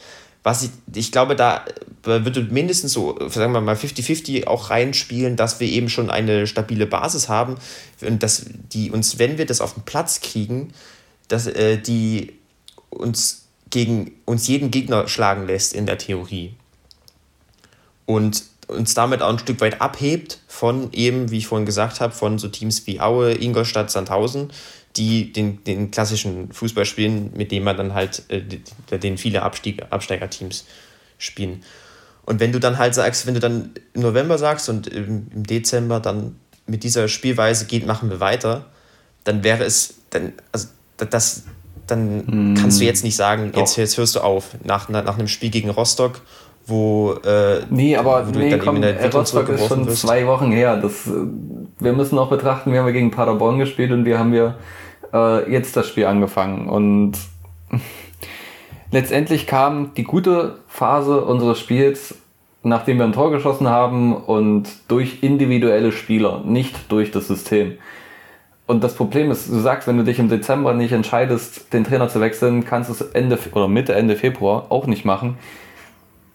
Was 0.43 0.63
ich, 0.63 0.71
ich 0.95 1.13
glaube, 1.13 1.37
da 1.37 1.65
würde 2.05 2.43
mindestens 2.43 2.93
so, 2.93 3.19
sagen 3.29 3.53
wir 3.53 3.61
mal, 3.61 3.75
50-50 3.75 4.47
auch 4.47 4.71
reinspielen, 4.71 5.37
dass 5.37 5.61
wir 5.61 5.69
eben 5.69 5.89
schon 5.89 6.11
eine 6.11 6.47
stabile 6.47 6.87
Basis 6.87 7.29
haben 7.29 7.57
und 8.01 8.23
dass 8.23 8.47
die 8.73 8.91
uns, 8.91 9.19
wenn 9.19 9.37
wir 9.37 9.47
das 9.47 9.61
auf 9.61 9.75
den 9.75 9.83
Platz 9.83 10.21
kriegen, 10.21 10.73
dass 11.29 11.47
äh, 11.47 11.79
die 11.79 12.39
uns 12.91 13.49
gegen 13.71 14.13
uns 14.25 14.47
jeden 14.49 14.71
Gegner 14.71 15.09
schlagen 15.09 15.47
lässt 15.47 15.75
in 15.75 15.87
der 15.87 15.99
Theorie. 15.99 16.55
Und 18.07 18.45
uns 18.67 18.95
damit 18.95 19.23
auch 19.23 19.31
ein 19.31 19.39
Stück 19.39 19.61
weit 19.61 19.81
abhebt 19.81 20.39
von 20.47 20.93
eben, 20.93 21.31
wie 21.31 21.39
ich 21.39 21.47
vorhin 21.47 21.67
gesagt 21.67 22.01
habe, 22.01 22.15
von 22.15 22.39
so 22.39 22.49
Teams 22.49 22.87
wie 22.87 23.01
Aue, 23.01 23.33
Ingolstadt, 23.33 23.91
Sandhausen, 23.91 24.51
die 24.97 25.33
den, 25.33 25.65
den 25.65 25.91
klassischen 25.91 26.53
Fußball 26.53 26.85
spielen, 26.85 27.31
mit 27.35 27.51
dem 27.53 27.65
man 27.65 27.77
dann 27.77 27.95
halt, 27.95 28.23
äh, 28.29 28.43
den 28.99 29.19
viele 29.19 29.43
Absteigerteams 29.43 30.67
spielen. 31.19 31.63
Und 32.25 32.41
wenn 32.41 32.53
du 32.53 32.61
dann 32.61 32.79
halt 32.79 32.95
sagst, 32.95 33.27
wenn 33.27 33.35
du 33.35 33.41
dann 33.41 33.73
im 33.95 34.03
November 34.03 34.37
sagst 34.37 34.69
und 34.69 34.87
im, 34.87 35.29
im 35.35 35.45
Dezember 35.45 36.01
dann 36.01 36.37
mit 36.67 36.85
dieser 36.85 37.09
Spielweise 37.09 37.65
geht, 37.65 37.87
machen 37.87 38.11
wir 38.11 38.21
weiter, 38.21 38.67
dann 39.25 39.43
wäre 39.45 39.65
es, 39.65 39.95
dann, 40.11 40.35
also 40.53 40.69
das, 40.99 41.45
dann 41.87 42.25
hm. 42.27 42.55
kannst 42.61 42.81
du 42.81 42.85
jetzt 42.85 43.05
nicht 43.05 43.17
sagen, 43.17 43.53
jetzt, 43.55 43.77
jetzt 43.77 43.97
hörst 43.97 44.17
du 44.17 44.21
auf, 44.21 44.51
nach, 44.65 44.89
nach 44.89 45.19
einem 45.19 45.29
Spiel 45.29 45.51
gegen 45.51 45.71
Rostock 45.71 46.21
wo, 46.69 47.15
äh, 47.25 47.63
nee, 47.71 47.97
aber 47.97 48.29
wo 48.29 48.33
du 48.33 48.39
nee, 48.39 48.51
dann 48.51 48.61
komm, 48.61 48.77
eben 48.77 48.85
in 48.85 48.97
der 48.99 49.13
Rostock 49.13 49.49
ist 49.49 49.69
schon 49.69 49.87
wirst. 49.87 50.03
zwei 50.03 50.27
Wochen 50.27 50.53
her. 50.53 50.77
Das, 50.77 51.07
äh, 51.07 51.13
wir 51.79 51.93
müssen 51.95 52.19
auch 52.19 52.29
betrachten, 52.29 52.73
wir 52.73 52.83
haben 52.83 52.93
gegen 52.93 53.11
Paderborn 53.11 53.59
gespielt 53.59 53.91
und 53.91 54.05
wir 54.05 54.19
haben 54.19 54.35
ja 54.35 54.57
äh, 55.13 55.51
jetzt 55.51 55.77
das 55.77 55.89
Spiel 55.89 56.07
angefangen. 56.07 56.69
Und 56.69 57.13
letztendlich 58.91 59.47
kam 59.47 59.95
die 59.95 60.05
gute 60.05 60.57
Phase 60.69 61.25
unseres 61.25 61.59
Spiels, 61.59 62.17
nachdem 62.63 62.99
wir 62.99 63.05
ein 63.05 63.13
Tor 63.13 63.31
geschossen 63.31 63.69
haben 63.69 64.15
und 64.15 64.69
durch 64.89 65.23
individuelle 65.23 65.93
Spieler, 65.93 66.43
nicht 66.45 66.93
durch 66.93 67.11
das 67.11 67.29
System. 67.29 67.79
Und 68.69 68.85
das 68.85 68.95
Problem 68.95 69.33
ist, 69.33 69.49
du 69.49 69.59
sagst, 69.59 69.89
wenn 69.89 69.97
du 69.97 70.05
dich 70.05 70.21
im 70.21 70.29
Dezember 70.29 70.75
nicht 70.75 70.93
entscheidest, 70.93 71.73
den 71.73 71.83
Trainer 71.83 72.09
zu 72.09 72.21
wechseln, 72.21 72.65
kannst 72.65 72.89
du 72.91 72.95
es 72.95 73.01
Ende 73.01 73.39
oder 73.53 73.67
Mitte, 73.67 73.95
Ende 73.95 74.15
Februar 74.15 74.67
auch 74.69 74.87
nicht 74.87 75.05
machen 75.05 75.37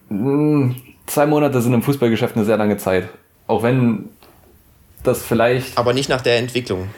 hm, 0.10 0.76
zwei 1.06 1.26
Monate 1.26 1.62
sind 1.62 1.74
im 1.74 1.82
Fußballgeschäft 1.82 2.36
eine 2.36 2.46
sehr 2.46 2.58
lange 2.58 2.78
Zeit. 2.78 3.10
Auch 3.48 3.64
wenn 3.64 4.10
das 5.04 5.22
vielleicht. 5.24 5.78
Aber 5.78 5.94
nicht 5.94 6.10
nach 6.10 6.22
der 6.22 6.38
Entwicklung. 6.38 6.90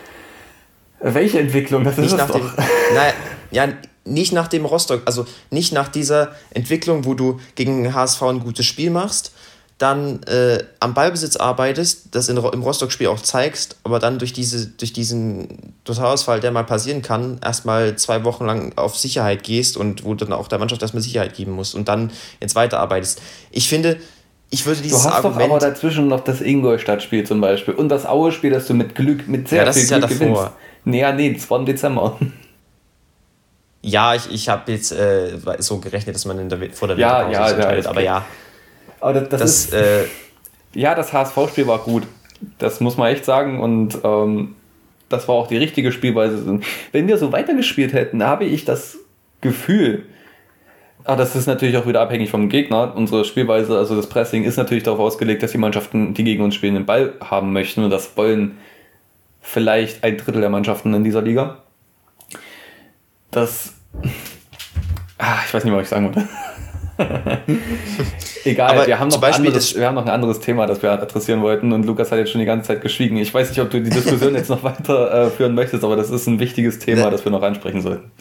Welche 0.99 1.39
Entwicklung? 1.39 1.83
Das 1.83 1.97
nicht 1.97 2.07
ist 2.07 2.17
nach 2.17 2.27
doch. 2.27 2.36
Dem, 2.39 2.65
naja, 2.93 3.13
ja, 3.51 3.67
nicht 4.05 4.33
nach 4.33 4.47
dem 4.47 4.65
Rostock, 4.65 5.01
also 5.05 5.25
nicht 5.49 5.73
nach 5.73 5.88
dieser 5.88 6.36
Entwicklung, 6.51 7.05
wo 7.05 7.13
du 7.15 7.39
gegen 7.55 7.93
HSV 7.93 8.21
ein 8.23 8.39
gutes 8.39 8.65
Spiel 8.65 8.91
machst, 8.91 9.33
dann 9.78 10.23
äh, 10.23 10.63
am 10.80 10.93
Ballbesitz 10.93 11.36
arbeitest, 11.36 12.15
das 12.15 12.30
in, 12.30 12.38
im 12.38 12.63
Rostock-Spiel 12.63 13.07
auch 13.07 13.19
zeigst, 13.19 13.78
aber 13.84 13.99
dann 13.99 14.19
durch, 14.19 14.32
diese, 14.32 14.67
durch 14.67 14.93
diesen 14.93 15.73
Totalausfall, 15.84 16.39
der 16.39 16.51
mal 16.51 16.63
passieren 16.63 17.01
kann, 17.01 17.39
erstmal 17.43 17.97
zwei 17.97 18.23
Wochen 18.23 18.45
lang 18.45 18.71
auf 18.78 18.95
Sicherheit 18.95 19.43
gehst 19.43 19.76
und 19.76 20.05
wo 20.05 20.13
dann 20.13 20.32
auch 20.32 20.47
der 20.47 20.59
Mannschaft 20.59 20.82
erstmal 20.82 21.03
Sicherheit 21.03 21.34
geben 21.36 21.51
musst 21.51 21.76
und 21.76 21.89
dann 21.89 22.11
jetzt 22.39 22.55
weiterarbeitest. 22.55 23.21
Ich 23.51 23.67
finde, 23.67 23.97
ich 24.49 24.65
würde 24.65 24.82
dieses 24.82 25.03
Du 25.03 25.09
hast 25.09 25.15
Argument, 25.15 25.49
doch 25.49 25.55
aber 25.57 25.59
dazwischen 25.59 26.07
noch 26.07 26.21
das 26.21 26.39
Ingolstadt-Spiel 26.39 27.26
zum 27.26 27.41
Beispiel 27.41 27.73
und 27.73 27.89
das 27.89 28.05
Aue-Spiel, 28.05 28.51
das 28.51 28.67
du 28.67 28.76
mit 28.76 28.95
Glück, 28.95 29.28
mit 29.28 29.49
sehr 29.49 29.59
ja, 29.59 29.65
das 29.65 29.76
viel 29.76 29.84
ist 29.84 29.89
Glück 29.89 30.01
ja 30.03 30.07
davor. 30.07 30.28
gewinnst. 30.28 30.51
Nee, 30.86 31.13
nee, 31.13 31.34
das 31.34 31.49
war 31.49 31.59
im 31.59 31.65
Dezember. 31.65 32.17
Ja, 33.82 34.15
ich, 34.15 34.32
ich 34.32 34.47
habe 34.49 34.71
jetzt 34.71 34.93
äh, 34.93 35.38
so 35.59 35.80
gerechnet, 35.80 36.15
dass 36.15 36.26
man 36.26 36.39
in 36.39 36.49
der, 36.49 36.71
vor 36.71 36.88
der 36.88 36.97
ja, 36.97 37.30
ja, 37.30 37.49
entscheidet, 37.49 37.84
ja, 37.84 37.89
aber 37.89 38.01
ja. 38.01 38.26
Aber 39.05 39.13
das, 39.13 39.29
das, 39.29 39.39
das 39.39 39.51
ist, 39.51 39.73
äh, 39.73 40.05
ja, 40.73 40.95
das 40.95 41.13
HSV-Spiel 41.13 41.67
war 41.67 41.77
gut. 41.77 42.07
Das 42.57 42.79
muss 42.79 42.97
man 42.97 43.13
echt 43.13 43.23
sagen. 43.23 43.59
Und 43.59 43.99
ähm, 44.03 44.55
das 45.09 45.27
war 45.27 45.35
auch 45.35 45.45
die 45.45 45.57
richtige 45.57 45.91
Spielweise. 45.91 46.59
Wenn 46.91 47.07
wir 47.07 47.19
so 47.19 47.31
weitergespielt 47.31 47.93
hätten, 47.93 48.23
habe 48.23 48.45
ich 48.45 48.65
das 48.65 48.97
Gefühl, 49.41 50.05
Ah, 51.03 51.15
das 51.15 51.35
ist 51.35 51.45
natürlich 51.45 51.77
auch 51.77 51.85
wieder 51.85 52.01
abhängig 52.01 52.31
vom 52.31 52.49
Gegner. 52.49 52.95
Unsere 52.95 53.25
Spielweise, 53.25 53.77
also 53.77 53.95
das 53.95 54.09
Pressing, 54.09 54.43
ist 54.43 54.57
natürlich 54.57 54.81
darauf 54.81 54.99
ausgelegt, 54.99 55.43
dass 55.43 55.51
die 55.51 55.59
Mannschaften, 55.59 56.15
die 56.15 56.23
gegen 56.23 56.43
uns 56.43 56.55
spielen, 56.55 56.73
den 56.73 56.87
Ball 56.87 57.13
haben 57.23 57.53
möchten. 57.53 57.83
Und 57.83 57.91
das 57.91 58.17
wollen 58.17 58.57
vielleicht 59.39 60.03
ein 60.03 60.17
Drittel 60.17 60.41
der 60.41 60.49
Mannschaften 60.49 60.95
in 60.95 61.03
dieser 61.03 61.21
Liga. 61.21 61.59
Das. 63.29 63.75
Ah, 65.19 65.37
ich 65.45 65.53
weiß 65.53 65.63
nicht, 65.63 65.75
was 65.75 65.83
ich 65.83 65.89
sagen 65.89 66.05
wollte. 66.05 66.27
Egal, 68.45 68.87
wir 68.87 68.99
haben, 68.99 69.09
noch 69.09 69.21
anderes, 69.21 69.75
wir 69.75 69.85
haben 69.85 69.95
noch 69.95 70.05
ein 70.05 70.11
anderes 70.11 70.39
Thema, 70.39 70.65
das 70.65 70.81
wir 70.81 70.91
adressieren 70.91 71.41
wollten 71.41 71.73
und 71.73 71.85
Lukas 71.85 72.11
hat 72.11 72.19
jetzt 72.19 72.31
schon 72.31 72.39
die 72.39 72.45
ganze 72.45 72.67
Zeit 72.67 72.81
geschwiegen. 72.81 73.17
Ich 73.17 73.33
weiß 73.33 73.49
nicht, 73.49 73.59
ob 73.59 73.69
du 73.69 73.81
die 73.81 73.89
Diskussion 73.89 74.35
jetzt 74.35 74.49
noch 74.49 74.63
weiter 74.63 75.25
äh, 75.25 75.29
führen 75.29 75.55
möchtest, 75.55 75.83
aber 75.83 75.95
das 75.95 76.09
ist 76.09 76.27
ein 76.27 76.39
wichtiges 76.39 76.79
Thema, 76.79 77.05
ne. 77.05 77.11
das 77.11 77.25
wir 77.25 77.31
noch 77.31 77.43
ansprechen 77.43 77.81
sollten. 77.81 78.11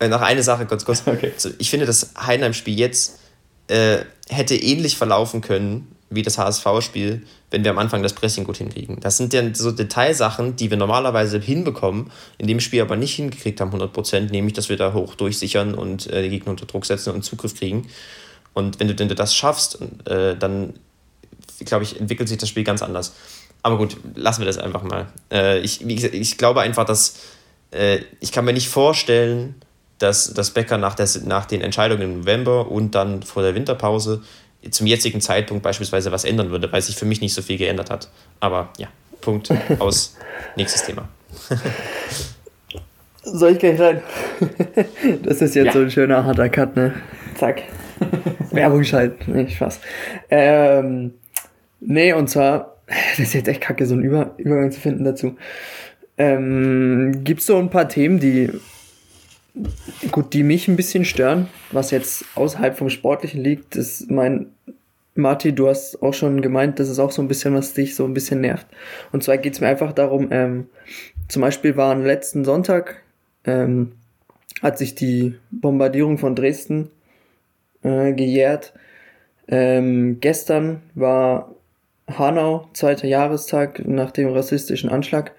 Äh, 0.00 0.08
noch 0.08 0.22
eine 0.22 0.42
Sache, 0.42 0.66
kurz, 0.66 0.84
kurz. 0.84 1.04
Okay. 1.06 1.32
Ich 1.58 1.70
finde, 1.70 1.86
das 1.86 2.12
Heidenheim-Spiel 2.18 2.76
jetzt 2.76 3.20
äh, 3.68 3.98
hätte 4.28 4.56
ähnlich 4.56 4.96
verlaufen 4.96 5.40
können 5.40 5.93
wie 6.14 6.22
das 6.22 6.38
HSV-Spiel, 6.38 7.22
wenn 7.50 7.64
wir 7.64 7.70
am 7.70 7.78
Anfang 7.78 8.02
das 8.02 8.12
Pressing 8.12 8.44
gut 8.44 8.56
hinkriegen. 8.56 9.00
Das 9.00 9.16
sind 9.16 9.32
ja 9.32 9.42
so 9.54 9.70
Detailsachen, 9.70 10.56
die 10.56 10.70
wir 10.70 10.76
normalerweise 10.76 11.38
hinbekommen, 11.38 12.10
in 12.38 12.46
dem 12.46 12.60
Spiel 12.60 12.82
aber 12.82 12.96
nicht 12.96 13.14
hingekriegt 13.14 13.60
haben, 13.60 13.70
100%, 13.70 14.30
nämlich, 14.30 14.54
dass 14.54 14.68
wir 14.68 14.76
da 14.76 14.92
hoch 14.92 15.14
durchsichern 15.14 15.74
und 15.74 16.06
äh, 16.08 16.22
die 16.22 16.30
Gegner 16.30 16.50
unter 16.50 16.66
Druck 16.66 16.86
setzen 16.86 17.12
und 17.12 17.22
Zugriff 17.22 17.54
kriegen. 17.54 17.88
Und 18.52 18.80
wenn 18.80 18.88
du, 18.88 18.98
wenn 18.98 19.08
du 19.08 19.14
das 19.14 19.34
schaffst, 19.34 19.80
äh, 20.06 20.36
dann, 20.36 20.74
glaube 21.64 21.84
ich, 21.84 22.00
entwickelt 22.00 22.28
sich 22.28 22.38
das 22.38 22.48
Spiel 22.48 22.64
ganz 22.64 22.82
anders. 22.82 23.14
Aber 23.62 23.78
gut, 23.78 23.96
lassen 24.14 24.42
wir 24.42 24.46
das 24.46 24.58
einfach 24.58 24.82
mal. 24.82 25.06
Äh, 25.32 25.60
ich, 25.60 25.80
gesagt, 25.80 26.14
ich 26.14 26.36
glaube 26.38 26.60
einfach, 26.60 26.84
dass 26.84 27.16
äh, 27.70 28.00
ich 28.20 28.30
kann 28.30 28.44
mir 28.44 28.52
nicht 28.52 28.68
vorstellen, 28.68 29.54
dass, 29.98 30.32
dass 30.34 30.50
Becker 30.50 30.78
nach, 30.78 30.94
der, 30.94 31.08
nach 31.24 31.46
den 31.46 31.60
Entscheidungen 31.60 32.02
im 32.02 32.18
November 32.20 32.70
und 32.70 32.94
dann 32.94 33.22
vor 33.22 33.42
der 33.42 33.54
Winterpause 33.54 34.22
zum 34.70 34.86
jetzigen 34.86 35.20
Zeitpunkt 35.20 35.62
beispielsweise 35.62 36.12
was 36.12 36.24
ändern 36.24 36.50
würde, 36.50 36.70
weil 36.72 36.82
sich 36.82 36.96
für 36.96 37.04
mich 37.04 37.20
nicht 37.20 37.34
so 37.34 37.42
viel 37.42 37.58
geändert 37.58 37.90
hat. 37.90 38.08
Aber 38.40 38.70
ja, 38.78 38.88
Punkt 39.20 39.50
aus. 39.78 40.16
Nächstes 40.56 40.84
Thema. 40.84 41.08
Soll 43.22 43.52
ich 43.52 43.58
gleich 43.58 43.80
rein? 43.80 44.02
das 45.22 45.40
ist 45.40 45.54
jetzt 45.54 45.66
ja. 45.66 45.72
so 45.72 45.80
ein 45.80 45.90
schöner 45.90 46.24
harter 46.24 46.48
Cut, 46.50 46.76
ne? 46.76 46.94
Zack. 47.36 47.62
Werbung 48.50 48.84
schalten. 48.84 49.32
Nee, 49.32 49.48
Spaß. 49.48 49.80
Ähm, 50.28 51.14
nee, 51.80 52.12
und 52.12 52.28
zwar, 52.28 52.76
das 52.86 53.18
ist 53.18 53.34
jetzt 53.34 53.48
echt 53.48 53.62
kacke, 53.62 53.86
so 53.86 53.94
einen 53.94 54.04
Über 54.04 54.34
Übergang 54.36 54.70
zu 54.70 54.80
finden 54.80 55.04
dazu. 55.04 55.36
Ähm, 56.18 57.24
Gibt 57.24 57.40
es 57.40 57.46
so 57.46 57.56
ein 57.56 57.70
paar 57.70 57.88
Themen, 57.88 58.20
die 58.20 58.50
gut, 60.10 60.32
die 60.32 60.42
mich 60.42 60.68
ein 60.68 60.76
bisschen 60.76 61.04
stören, 61.04 61.48
was 61.70 61.90
jetzt 61.90 62.24
außerhalb 62.34 62.76
vom 62.76 62.90
Sportlichen 62.90 63.42
liegt, 63.42 63.76
ist 63.76 64.10
mein 64.10 64.46
Marti, 65.16 65.54
du 65.54 65.68
hast 65.68 66.02
auch 66.02 66.12
schon 66.12 66.42
gemeint, 66.42 66.80
das 66.80 66.88
ist 66.88 66.98
auch 66.98 67.12
so 67.12 67.22
ein 67.22 67.28
bisschen, 67.28 67.54
was 67.54 67.72
dich 67.72 67.94
so 67.94 68.04
ein 68.04 68.14
bisschen 68.14 68.40
nervt. 68.40 68.66
Und 69.12 69.22
zwar 69.22 69.38
geht 69.38 69.54
es 69.54 69.60
mir 69.60 69.68
einfach 69.68 69.92
darum, 69.92 70.28
ähm, 70.32 70.66
zum 71.28 71.42
Beispiel 71.42 71.76
waren 71.76 72.04
letzten 72.04 72.44
Sonntag, 72.44 73.02
ähm, 73.44 73.92
hat 74.60 74.76
sich 74.78 74.94
die 74.94 75.36
Bombardierung 75.50 76.18
von 76.18 76.34
Dresden 76.34 76.90
äh, 77.82 78.12
gejährt. 78.12 78.74
Ähm, 79.46 80.18
gestern 80.20 80.82
war 80.94 81.54
Hanau, 82.08 82.68
zweiter 82.72 83.06
Jahrestag 83.06 83.86
nach 83.86 84.10
dem 84.10 84.28
rassistischen 84.28 84.90
Anschlag. 84.90 85.32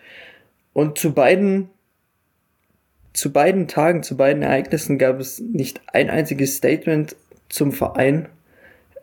Und 0.74 0.98
zu 0.98 1.14
beiden, 1.14 1.70
zu 3.14 3.32
beiden 3.34 3.68
Tagen, 3.68 4.04
zu 4.04 4.16
beiden 4.16 4.42
Ereignissen 4.42 4.98
gab 4.98 5.20
es 5.20 5.40
nicht 5.40 5.82
ein 5.92 6.10
einziges 6.10 6.56
Statement 6.56 7.16
zum 7.50 7.72
Verein 7.72 8.30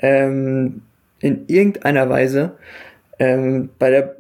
ähm, 0.03 0.83
in 1.21 1.45
irgendeiner 1.47 2.09
Weise. 2.09 2.53
Ähm, 3.19 3.71
bei 3.79 3.91
der 3.91 4.17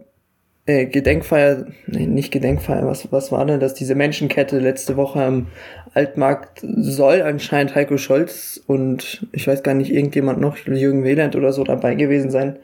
äh, 0.66 0.86
Gedenkfeier, 0.86 1.66
nee, 1.86 2.06
nicht 2.06 2.32
Gedenkfeier, 2.32 2.86
was, 2.86 3.10
was 3.10 3.32
war 3.32 3.44
denn 3.44 3.60
das? 3.60 3.74
Diese 3.74 3.94
Menschenkette 3.94 4.58
letzte 4.58 4.96
Woche 4.96 5.22
am 5.22 5.48
Altmarkt 5.92 6.60
soll 6.62 7.22
anscheinend 7.22 7.74
Heiko 7.74 7.98
Scholz 7.98 8.62
und 8.66 9.26
ich 9.32 9.46
weiß 9.46 9.62
gar 9.62 9.74
nicht, 9.74 9.92
irgendjemand 9.92 10.40
noch, 10.40 10.56
Jürgen 10.56 11.04
Wieland 11.04 11.36
oder 11.36 11.52
so 11.52 11.64
dabei 11.64 11.96
gewesen 11.96 12.30
sein. 12.30 12.58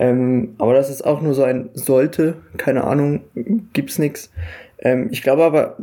Ähm, 0.00 0.54
aber 0.58 0.74
das 0.74 0.90
ist 0.90 1.04
auch 1.04 1.20
nur 1.20 1.34
so 1.34 1.44
ein 1.44 1.70
sollte, 1.74 2.34
keine 2.56 2.84
Ahnung, 2.84 3.22
gibt's 3.72 3.98
nix. 3.98 4.30
Ähm, 4.80 5.08
ich 5.10 5.22
glaube 5.22 5.44
aber, 5.44 5.76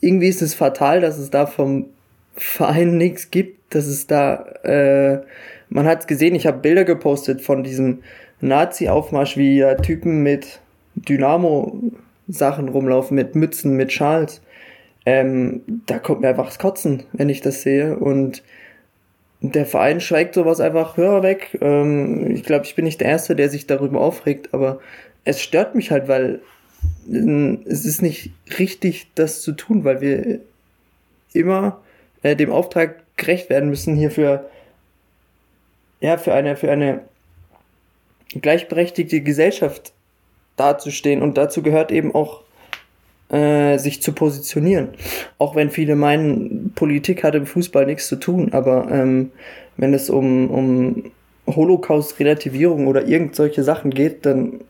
irgendwie 0.00 0.28
ist 0.28 0.42
es 0.42 0.54
fatal, 0.54 1.00
dass 1.00 1.18
es 1.18 1.30
da 1.30 1.46
vom 1.46 1.86
Verein 2.36 2.96
nichts 2.96 3.30
gibt, 3.30 3.74
dass 3.74 3.86
es 3.86 4.06
da, 4.06 4.44
äh, 4.62 5.22
man 5.74 5.86
hat's 5.86 6.06
gesehen, 6.06 6.36
ich 6.36 6.46
habe 6.46 6.58
Bilder 6.58 6.84
gepostet 6.84 7.42
von 7.42 7.64
diesem 7.64 8.04
Nazi-Aufmarsch, 8.40 9.36
wie 9.36 9.58
da 9.58 9.74
Typen 9.74 10.22
mit 10.22 10.60
Dynamo-Sachen 10.94 12.68
rumlaufen, 12.68 13.16
mit 13.16 13.34
Mützen, 13.34 13.76
mit 13.76 13.92
Schals. 13.92 14.40
Ähm, 15.04 15.62
da 15.86 15.98
kommt 15.98 16.20
mir 16.20 16.28
einfach 16.28 16.46
das 16.46 16.60
Kotzen, 16.60 17.02
wenn 17.12 17.28
ich 17.28 17.40
das 17.40 17.62
sehe. 17.62 17.96
Und 17.96 18.44
der 19.40 19.66
Verein 19.66 20.00
schweigt 20.00 20.34
sowas 20.34 20.60
einfach 20.60 20.96
höher 20.96 21.24
weg. 21.24 21.58
Ähm, 21.60 22.30
ich 22.30 22.44
glaube, 22.44 22.66
ich 22.66 22.76
bin 22.76 22.84
nicht 22.84 23.00
der 23.00 23.08
Erste, 23.08 23.34
der 23.34 23.50
sich 23.50 23.66
darüber 23.66 24.00
aufregt, 24.00 24.54
aber 24.54 24.78
es 25.24 25.42
stört 25.42 25.74
mich 25.74 25.90
halt, 25.90 26.06
weil 26.06 26.40
äh, 27.10 27.58
es 27.66 27.84
ist 27.84 28.00
nicht 28.00 28.30
richtig, 28.60 29.08
das 29.16 29.42
zu 29.42 29.50
tun, 29.50 29.82
weil 29.82 30.00
wir 30.00 30.38
immer 31.32 31.80
äh, 32.22 32.36
dem 32.36 32.52
Auftrag 32.52 33.02
gerecht 33.16 33.50
werden 33.50 33.70
müssen, 33.70 33.96
hier 33.96 34.12
für, 34.12 34.48
ja, 36.04 36.18
für 36.18 36.34
eine, 36.34 36.54
für 36.54 36.70
eine 36.70 37.00
gleichberechtigte 38.28 39.22
Gesellschaft 39.22 39.94
dazustehen. 40.56 41.22
Und 41.22 41.38
dazu 41.38 41.62
gehört 41.62 41.90
eben 41.90 42.14
auch, 42.14 42.42
äh, 43.30 43.78
sich 43.78 44.02
zu 44.02 44.12
positionieren. 44.12 44.90
Auch 45.38 45.56
wenn 45.56 45.70
viele 45.70 45.96
meinen, 45.96 46.72
Politik 46.74 47.24
hat 47.24 47.34
im 47.34 47.46
Fußball 47.46 47.86
nichts 47.86 48.06
zu 48.06 48.16
tun, 48.16 48.52
aber 48.52 48.86
ähm, 48.90 49.32
wenn 49.78 49.94
es 49.94 50.10
um, 50.10 50.50
um 50.50 51.04
Holocaust-Relativierung 51.46 52.86
oder 52.86 53.06
irgend 53.06 53.34
solche 53.34 53.64
Sachen 53.64 53.90
geht, 53.90 54.26
dann 54.26 54.60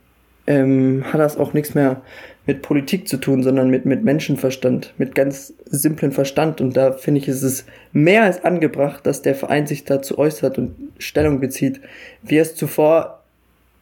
ähm, 0.47 1.03
hat 1.13 1.21
das 1.21 1.37
auch 1.37 1.53
nichts 1.53 1.75
mehr 1.75 2.01
mit 2.47 2.63
Politik 2.63 3.09
zu 3.09 3.17
tun, 3.17 3.43
sondern 3.43 3.71
mit, 3.71 3.87
mit 3.87 4.05
Menschenverstand, 4.05 4.93
mit 4.99 5.15
ganz 5.15 5.55
simplem 5.65 6.13
Verstand. 6.13 6.61
Und 6.61 6.77
da 6.77 6.93
finde 6.93 7.21
ich, 7.21 7.29
ist 7.29 7.43
es 7.43 7.65
mehr 7.93 8.25
als 8.25 8.45
angebracht, 8.45 9.07
dass 9.07 9.23
der 9.23 9.35
Verein 9.35 9.67
sich 9.67 9.85
dazu 9.85 10.19
äußert 10.19 10.59
und 10.59 10.75
Stellung 10.99 11.41
bezieht, 11.41 11.81
wie 12.23 12.37
er 12.37 12.43
es 12.43 12.55
zuvor 12.55 13.23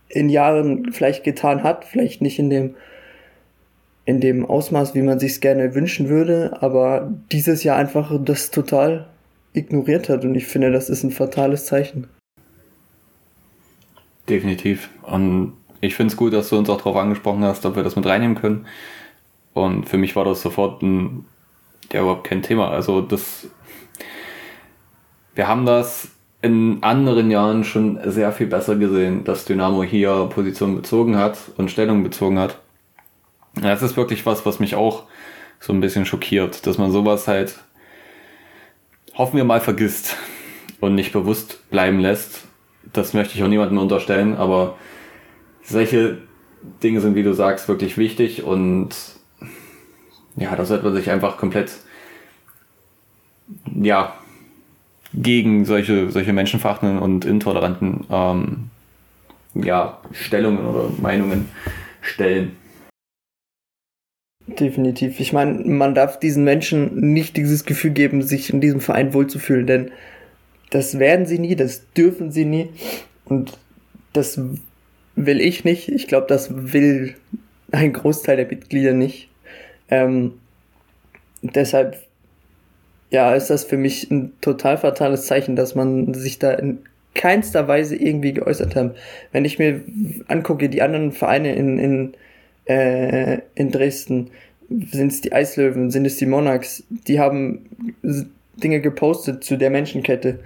in 0.08 0.28
Jahren 0.28 0.92
vielleicht 0.92 1.24
getan 1.24 1.62
hat, 1.62 1.84
vielleicht 1.84 2.22
nicht 2.22 2.38
in 2.38 2.50
dem 2.50 2.74
in 4.04 4.20
dem 4.20 4.44
Ausmaß, 4.44 4.94
wie 4.96 5.02
man 5.02 5.20
sich 5.20 5.40
gerne 5.40 5.76
wünschen 5.76 6.08
würde, 6.08 6.60
aber 6.60 7.12
dieses 7.30 7.62
Jahr 7.62 7.76
einfach 7.76 8.12
das 8.24 8.50
total 8.50 9.06
ignoriert 9.52 10.08
hat 10.08 10.24
und 10.24 10.34
ich 10.34 10.46
finde, 10.46 10.72
das 10.72 10.90
ist 10.90 11.04
ein 11.04 11.12
fatales 11.12 11.66
Zeichen. 11.66 12.08
Definitiv. 14.28 14.88
Und 15.02 15.52
ich 15.83 15.97
finde 15.97 16.12
es 16.12 16.16
gut, 16.16 16.33
dass 16.33 16.49
du 16.49 16.57
uns 16.57 16.70
auch 16.70 16.78
darauf 16.78 16.97
angesprochen 16.97 17.45
hast, 17.45 17.66
ob 17.66 17.74
wir 17.74 17.83
das 17.83 17.97
mit 17.97 18.07
reinnehmen 18.07 18.37
können. 18.37 18.66
Und 19.53 19.89
für 19.89 19.99
mich 19.99 20.14
war 20.14 20.24
das 20.24 20.41
sofort 20.41 20.80
ein, 20.80 21.26
ja, 21.93 22.01
überhaupt 22.01 22.24
kein 22.24 22.41
Thema. 22.41 22.70
Also 22.70 23.01
das, 23.01 23.49
wir 25.35 25.49
haben 25.49 25.66
das 25.66 26.09
in 26.41 26.78
anderen 26.83 27.33
Jahren 27.33 27.64
schon 27.64 27.99
sehr 28.05 28.30
viel 28.33 28.47
besser 28.47 28.76
gesehen, 28.76 29.24
dass 29.24 29.45
Dynamo 29.45 29.83
hier 29.83 30.28
Position 30.33 30.76
bezogen 30.76 31.16
hat 31.16 31.37
und 31.57 31.70
Stellung 31.70 32.05
bezogen 32.05 32.39
hat. 32.39 32.59
Das 33.61 33.83
ist 33.83 33.97
wirklich 33.97 34.24
was, 34.24 34.47
was 34.47 34.61
mich 34.61 34.76
auch 34.76 35.03
so 35.59 35.72
ein 35.72 35.80
bisschen 35.80 36.07
schockiert, 36.07 36.64
dass 36.66 36.78
man 36.78 36.93
sowas 36.93 37.26
halt, 37.26 37.59
hoffen 39.14 39.37
wir 39.37 39.45
mal, 39.45 39.61
vergisst 39.61 40.16
und 40.80 40.95
nicht 40.95 41.12
bewusst 41.12 41.68
bleiben 41.70 41.99
lässt. 41.99 42.45
Das 42.93 43.14
möchte 43.14 43.35
ich 43.35 43.43
auch 43.43 43.49
niemandem 43.49 43.78
unterstellen, 43.78 44.37
aber 44.37 44.76
solche 45.62 46.18
Dinge 46.82 47.00
sind, 47.00 47.14
wie 47.14 47.22
du 47.22 47.32
sagst, 47.32 47.68
wirklich 47.68 47.96
wichtig 47.98 48.42
und 48.42 48.90
ja, 50.36 50.54
da 50.56 50.64
sollte 50.64 50.84
man 50.84 50.94
sich 50.94 51.10
einfach 51.10 51.36
komplett 51.36 51.72
ja, 53.74 54.14
gegen 55.14 55.64
solche, 55.64 56.10
solche 56.10 56.32
menschenverachtenden 56.32 56.98
und 56.98 57.24
intoleranten 57.24 58.06
ähm, 58.10 58.70
ja, 59.54 60.00
Stellungen 60.12 60.64
oder 60.64 60.90
Meinungen 61.00 61.48
stellen. 62.00 62.56
Definitiv. 64.46 65.20
Ich 65.20 65.32
meine, 65.32 65.64
man 65.64 65.94
darf 65.94 66.18
diesen 66.18 66.44
Menschen 66.44 67.12
nicht 67.12 67.36
dieses 67.36 67.64
Gefühl 67.64 67.92
geben, 67.92 68.22
sich 68.22 68.52
in 68.52 68.60
diesem 68.60 68.80
Verein 68.80 69.14
wohlzufühlen, 69.14 69.66
denn 69.66 69.90
das 70.70 70.98
werden 70.98 71.26
sie 71.26 71.38
nie, 71.38 71.54
das 71.54 71.92
dürfen 71.92 72.32
sie 72.32 72.44
nie 72.44 72.70
und 73.24 73.58
das 74.12 74.40
will 75.16 75.40
ich 75.40 75.64
nicht. 75.64 75.88
Ich 75.88 76.06
glaube, 76.08 76.26
das 76.28 76.72
will 76.72 77.14
ein 77.70 77.92
Großteil 77.92 78.36
der 78.36 78.46
Mitglieder 78.46 78.92
nicht. 78.92 79.28
Ähm, 79.88 80.34
deshalb 81.42 81.96
ja, 83.10 83.34
ist 83.34 83.50
das 83.50 83.64
für 83.64 83.76
mich 83.76 84.10
ein 84.10 84.32
total 84.40 84.78
fatales 84.78 85.26
Zeichen, 85.26 85.54
dass 85.54 85.74
man 85.74 86.14
sich 86.14 86.38
da 86.38 86.52
in 86.52 86.78
keinster 87.14 87.68
Weise 87.68 87.94
irgendwie 87.94 88.32
geäußert 88.32 88.74
hat. 88.74 88.96
Wenn 89.32 89.44
ich 89.44 89.58
mir 89.58 89.82
angucke, 90.28 90.70
die 90.70 90.80
anderen 90.80 91.12
Vereine 91.12 91.54
in, 91.54 91.78
in, 91.78 92.14
äh, 92.64 93.40
in 93.54 93.70
Dresden, 93.70 94.30
sind 94.90 95.12
es 95.12 95.20
die 95.20 95.34
Eislöwen, 95.34 95.90
sind 95.90 96.06
es 96.06 96.16
die 96.16 96.24
Monarchs, 96.24 96.84
die 96.88 97.20
haben 97.20 97.66
Dinge 98.56 98.80
gepostet 98.80 99.44
zu 99.44 99.58
der 99.58 99.68
Menschenkette 99.68 100.38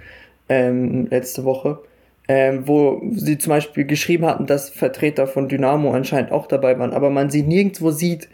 ähm, 0.49 1.07
letzte 1.09 1.45
Woche, 1.45 1.79
ähm, 2.27 2.67
wo 2.67 3.01
sie 3.13 3.37
zum 3.37 3.51
Beispiel 3.51 3.85
geschrieben 3.85 4.25
hatten, 4.25 4.45
dass 4.45 4.69
Vertreter 4.69 5.27
von 5.27 5.47
Dynamo 5.47 5.93
anscheinend 5.93 6.31
auch 6.31 6.47
dabei 6.47 6.77
waren, 6.77 6.93
aber 6.93 7.09
man 7.09 7.29
sie 7.29 7.43
nirgendwo 7.43 7.91
sieht 7.91 8.27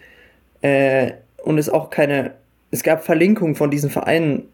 äh, 0.61 1.11
und 1.43 1.57
es 1.57 1.69
auch 1.69 1.89
keine 1.89 2.31
es 2.73 2.81
gab 2.81 3.05
Verlinkungen 3.05 3.53
von 3.53 3.69
diesen 3.69 3.91
Vereinen 3.91 4.47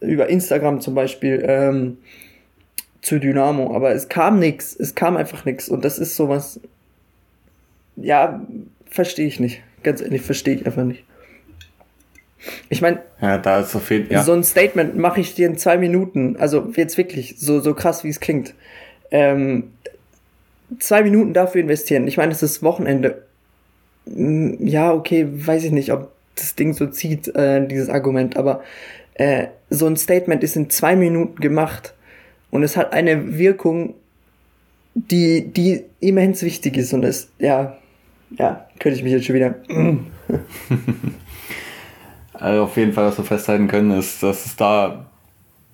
über 0.00 0.28
Instagram 0.28 0.82
zum 0.82 0.94
Beispiel 0.94 1.42
ähm, 1.48 1.96
zu 3.00 3.18
Dynamo, 3.18 3.74
aber 3.74 3.92
es 3.92 4.10
kam 4.10 4.38
nichts, 4.38 4.76
es 4.78 4.94
kam 4.94 5.16
einfach 5.16 5.46
nichts 5.46 5.70
und 5.70 5.82
das 5.82 5.98
ist 5.98 6.14
sowas, 6.14 6.60
ja, 7.96 8.44
verstehe 8.84 9.26
ich 9.26 9.40
nicht, 9.40 9.62
ganz 9.82 10.02
ehrlich, 10.02 10.20
verstehe 10.20 10.56
ich 10.56 10.66
einfach 10.66 10.84
nicht. 10.84 11.04
Ich 12.68 12.82
meine, 12.82 13.00
ja, 13.20 13.38
da 13.38 13.60
ist 13.60 13.72
so 13.72 13.78
viel, 13.78 14.06
ja. 14.10 14.22
so 14.22 14.32
ein 14.32 14.44
Statement 14.44 14.96
mache 14.96 15.20
ich 15.20 15.34
dir 15.34 15.46
in 15.46 15.56
zwei 15.56 15.78
Minuten, 15.78 16.36
also 16.38 16.72
jetzt 16.76 16.98
wirklich, 16.98 17.36
so, 17.38 17.60
so 17.60 17.74
krass 17.74 18.04
wie 18.04 18.08
es 18.08 18.20
klingt. 18.20 18.54
Ähm, 19.10 19.72
zwei 20.78 21.02
Minuten 21.02 21.32
dafür 21.32 21.60
investieren. 21.60 22.06
Ich 22.06 22.16
meine, 22.16 22.32
es 22.32 22.42
ist 22.42 22.62
Wochenende. 22.62 23.22
Hm, 24.06 24.58
ja, 24.66 24.92
okay, 24.92 25.26
weiß 25.30 25.64
ich 25.64 25.72
nicht, 25.72 25.92
ob 25.92 26.12
das 26.34 26.54
Ding 26.54 26.72
so 26.72 26.86
zieht, 26.86 27.34
äh, 27.34 27.66
dieses 27.66 27.88
Argument, 27.88 28.36
aber 28.36 28.62
äh, 29.14 29.46
so 29.70 29.86
ein 29.86 29.96
Statement 29.96 30.42
ist 30.42 30.56
in 30.56 30.70
zwei 30.70 30.96
Minuten 30.96 31.40
gemacht 31.40 31.94
und 32.50 32.62
es 32.62 32.76
hat 32.76 32.92
eine 32.92 33.38
Wirkung, 33.38 33.94
die, 34.94 35.46
die 35.46 35.84
immens 36.00 36.42
wichtig 36.42 36.76
ist 36.76 36.92
und 36.92 37.04
es, 37.04 37.30
ja, 37.38 37.78
ja, 38.38 38.68
könnte 38.78 38.98
ich 38.98 39.04
mich 39.04 39.12
jetzt 39.12 39.26
schon 39.26 39.36
wieder. 39.36 39.54
Also 42.40 42.64
auf 42.64 42.76
jeden 42.76 42.92
Fall, 42.92 43.06
was 43.06 43.18
wir 43.18 43.24
festhalten 43.24 43.68
können, 43.68 43.90
ist, 43.92 44.22
dass 44.22 44.46
es 44.46 44.56
da 44.56 45.06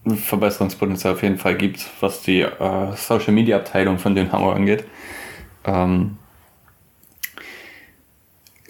Verbesserungspotenzial 0.05 1.15
auf 1.15 1.23
jeden 1.23 1.39
Fall 1.39 1.57
gibt, 1.57 1.89
was 2.01 2.23
die 2.23 2.41
äh, 2.41 2.93
Social 2.97 3.33
Media 3.33 3.57
Abteilung 3.57 3.99
von 3.99 4.15
Dynamo 4.15 4.51
angeht. 4.53 4.85
Ähm, 5.65 6.19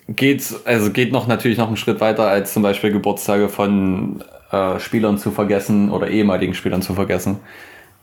geht, 0.09 0.45
also 0.65 0.91
geht 0.91 1.13
noch 1.13 1.27
natürlich 1.27 1.59
noch 1.59 1.69
einen 1.69 1.77
Schritt 1.77 2.01
weiter, 2.01 2.29
als 2.29 2.53
zum 2.53 2.63
Beispiel 2.63 2.93
Geburtstage 2.93 3.49
von 3.49 4.23
äh, 4.51 4.79
Spielern 4.79 5.19
zu 5.19 5.31
vergessen 5.31 5.91
oder 5.91 6.09
ehemaligen 6.09 6.55
Spielern 6.55 6.83
zu 6.83 6.95
vergessen. 6.95 7.41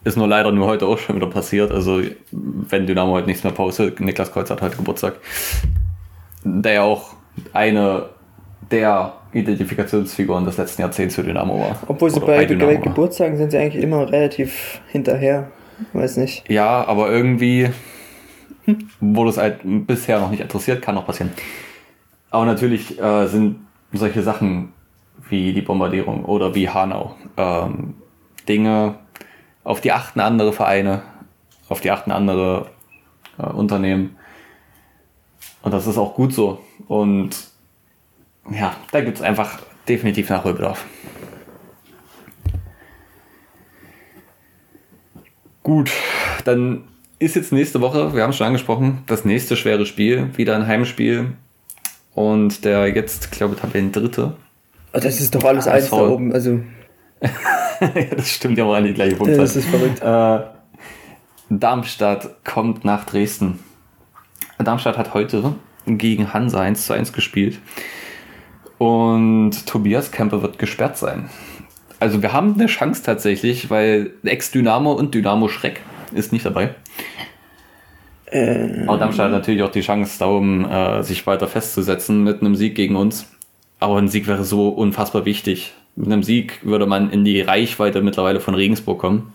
Ist 0.03 0.17
nur 0.17 0.27
leider 0.27 0.51
nur 0.51 0.65
heute 0.65 0.87
auch 0.87 0.97
schon 0.97 1.17
wieder 1.17 1.27
passiert. 1.27 1.71
Also, 1.71 2.01
wenn 2.31 2.87
Dynamo 2.87 3.11
heute 3.13 3.27
nichts 3.27 3.43
mehr 3.43 3.53
postet, 3.53 3.99
Niklas 3.99 4.31
Kreuz 4.31 4.49
hat 4.49 4.61
heute 4.61 4.77
Geburtstag, 4.77 5.15
der 6.43 6.73
ja 6.73 6.81
auch 6.83 7.13
eine 7.53 8.09
der 8.71 9.18
Identifikationsfiguren 9.33 10.45
des 10.45 10.57
letzten 10.57 10.81
Jahrzehnts 10.81 11.15
für 11.15 11.23
Dynamo 11.23 11.59
war. 11.59 11.79
Obwohl 11.87 12.09
sie 12.09 12.19
bei, 12.19 12.45
bei 12.45 12.75
Geburtstagen 12.75 13.37
sind 13.37 13.51
sie 13.51 13.57
eigentlich 13.57 13.83
immer 13.83 14.11
relativ 14.11 14.81
hinterher. 14.87 15.51
Weiß 15.93 16.17
nicht. 16.17 16.49
Ja, 16.49 16.85
aber 16.85 17.09
irgendwie 17.11 17.69
wurde 18.99 19.29
es 19.29 19.37
halt 19.37 19.59
bisher 19.63 20.19
noch 20.19 20.31
nicht 20.31 20.41
interessiert, 20.41 20.81
kann 20.81 20.95
noch 20.95 21.05
passieren. 21.05 21.31
Aber 22.31 22.45
natürlich 22.45 22.99
äh, 22.99 23.27
sind 23.27 23.57
solche 23.93 24.21
Sachen 24.21 24.73
wie 25.29 25.53
die 25.53 25.61
Bombardierung 25.61 26.25
oder 26.25 26.55
wie 26.55 26.69
Hanau 26.69 27.15
ähm, 27.37 27.95
Dinge, 28.47 28.95
auf 29.63 29.81
die 29.81 29.91
achten 29.91 30.19
andere 30.19 30.53
Vereine, 30.53 31.03
auf 31.69 31.81
die 31.81 31.91
achten 31.91 32.11
andere 32.11 32.67
äh, 33.37 33.43
Unternehmen. 33.43 34.15
Und 35.61 35.73
das 35.73 35.87
ist 35.87 35.97
auch 35.97 36.15
gut 36.15 36.33
so. 36.33 36.59
Und 36.87 37.48
ja, 38.51 38.75
da 38.91 39.01
gibt 39.01 39.17
es 39.17 39.23
einfach 39.23 39.59
definitiv 39.87 40.29
Nachholbedarf. 40.29 40.85
Gut, 45.63 45.91
dann 46.45 46.83
ist 47.19 47.35
jetzt 47.35 47.51
nächste 47.51 47.81
Woche, 47.81 48.15
wir 48.15 48.23
haben 48.23 48.31
es 48.31 48.37
schon 48.37 48.47
angesprochen, 48.47 49.03
das 49.07 49.25
nächste 49.25 49.55
schwere 49.55 49.85
Spiel, 49.85 50.29
wieder 50.37 50.55
ein 50.55 50.65
Heimspiel. 50.65 51.33
Und 52.15 52.65
der 52.65 52.87
jetzt, 52.87 53.31
glaube 53.31 53.53
ich, 53.53 53.61
Tabellen 53.61 53.91
dritte. 53.91 54.35
Oh, 54.93 54.99
das 54.99 55.21
ist 55.21 55.35
doch 55.35 55.43
alles 55.43 55.67
ah, 55.67 55.73
eins 55.73 55.89
da 55.89 55.97
oben, 55.97 56.33
also. 56.33 56.59
ja, 57.21 58.03
das 58.15 58.29
stimmt 58.29 58.57
ja 58.57 58.65
auch 58.65 58.73
an 58.73 58.85
die 58.85 58.93
gleiche 58.93 59.15
Punktzahl. 59.15 59.41
Das 59.41 59.55
ist 59.55 59.67
verrückt. 59.67 60.01
Äh, 60.01 60.39
Darmstadt 61.49 62.43
kommt 62.43 62.83
nach 62.83 63.05
Dresden. 63.05 63.59
Darmstadt 64.57 64.97
hat 64.97 65.13
heute 65.13 65.55
gegen 65.85 66.33
Hansa 66.33 66.61
1 66.61 66.85
zu 66.85 66.93
1 66.93 67.13
gespielt. 67.13 67.59
Und 68.79 69.67
Tobias 69.67 70.11
Kemper 70.11 70.41
wird 70.41 70.57
gesperrt 70.57 70.97
sein. 70.97 71.29
Also 71.99 72.21
wir 72.21 72.33
haben 72.33 72.55
eine 72.55 72.67
Chance 72.67 73.03
tatsächlich, 73.03 73.69
weil 73.69 74.11
Ex-Dynamo 74.23 74.93
und 74.93 75.13
Dynamo 75.13 75.49
Schreck 75.49 75.81
ist 76.13 76.31
nicht 76.31 76.45
dabei. 76.45 76.73
Äh, 78.25 78.85
Aber 78.87 78.97
Darmstadt 78.97 79.25
hat 79.25 79.31
natürlich 79.31 79.63
auch 79.63 79.71
die 79.71 79.81
Chance, 79.81 80.17
da 80.17 80.27
oben 80.27 80.65
äh, 80.65 81.03
sich 81.03 81.27
weiter 81.27 81.47
festzusetzen 81.47 82.23
mit 82.23 82.41
einem 82.41 82.55
Sieg 82.55 82.73
gegen 82.75 82.95
uns. 82.95 83.27
Aber 83.79 83.97
ein 83.97 84.07
Sieg 84.07 84.27
wäre 84.27 84.45
so 84.45 84.69
unfassbar 84.69 85.25
wichtig. 85.25 85.73
Mit 85.95 86.07
einem 86.07 86.23
Sieg 86.23 86.59
würde 86.63 86.85
man 86.85 87.11
in 87.11 87.25
die 87.25 87.41
Reichweite 87.41 88.01
mittlerweile 88.01 88.39
von 88.39 88.55
Regensburg 88.55 88.99
kommen. 88.99 89.33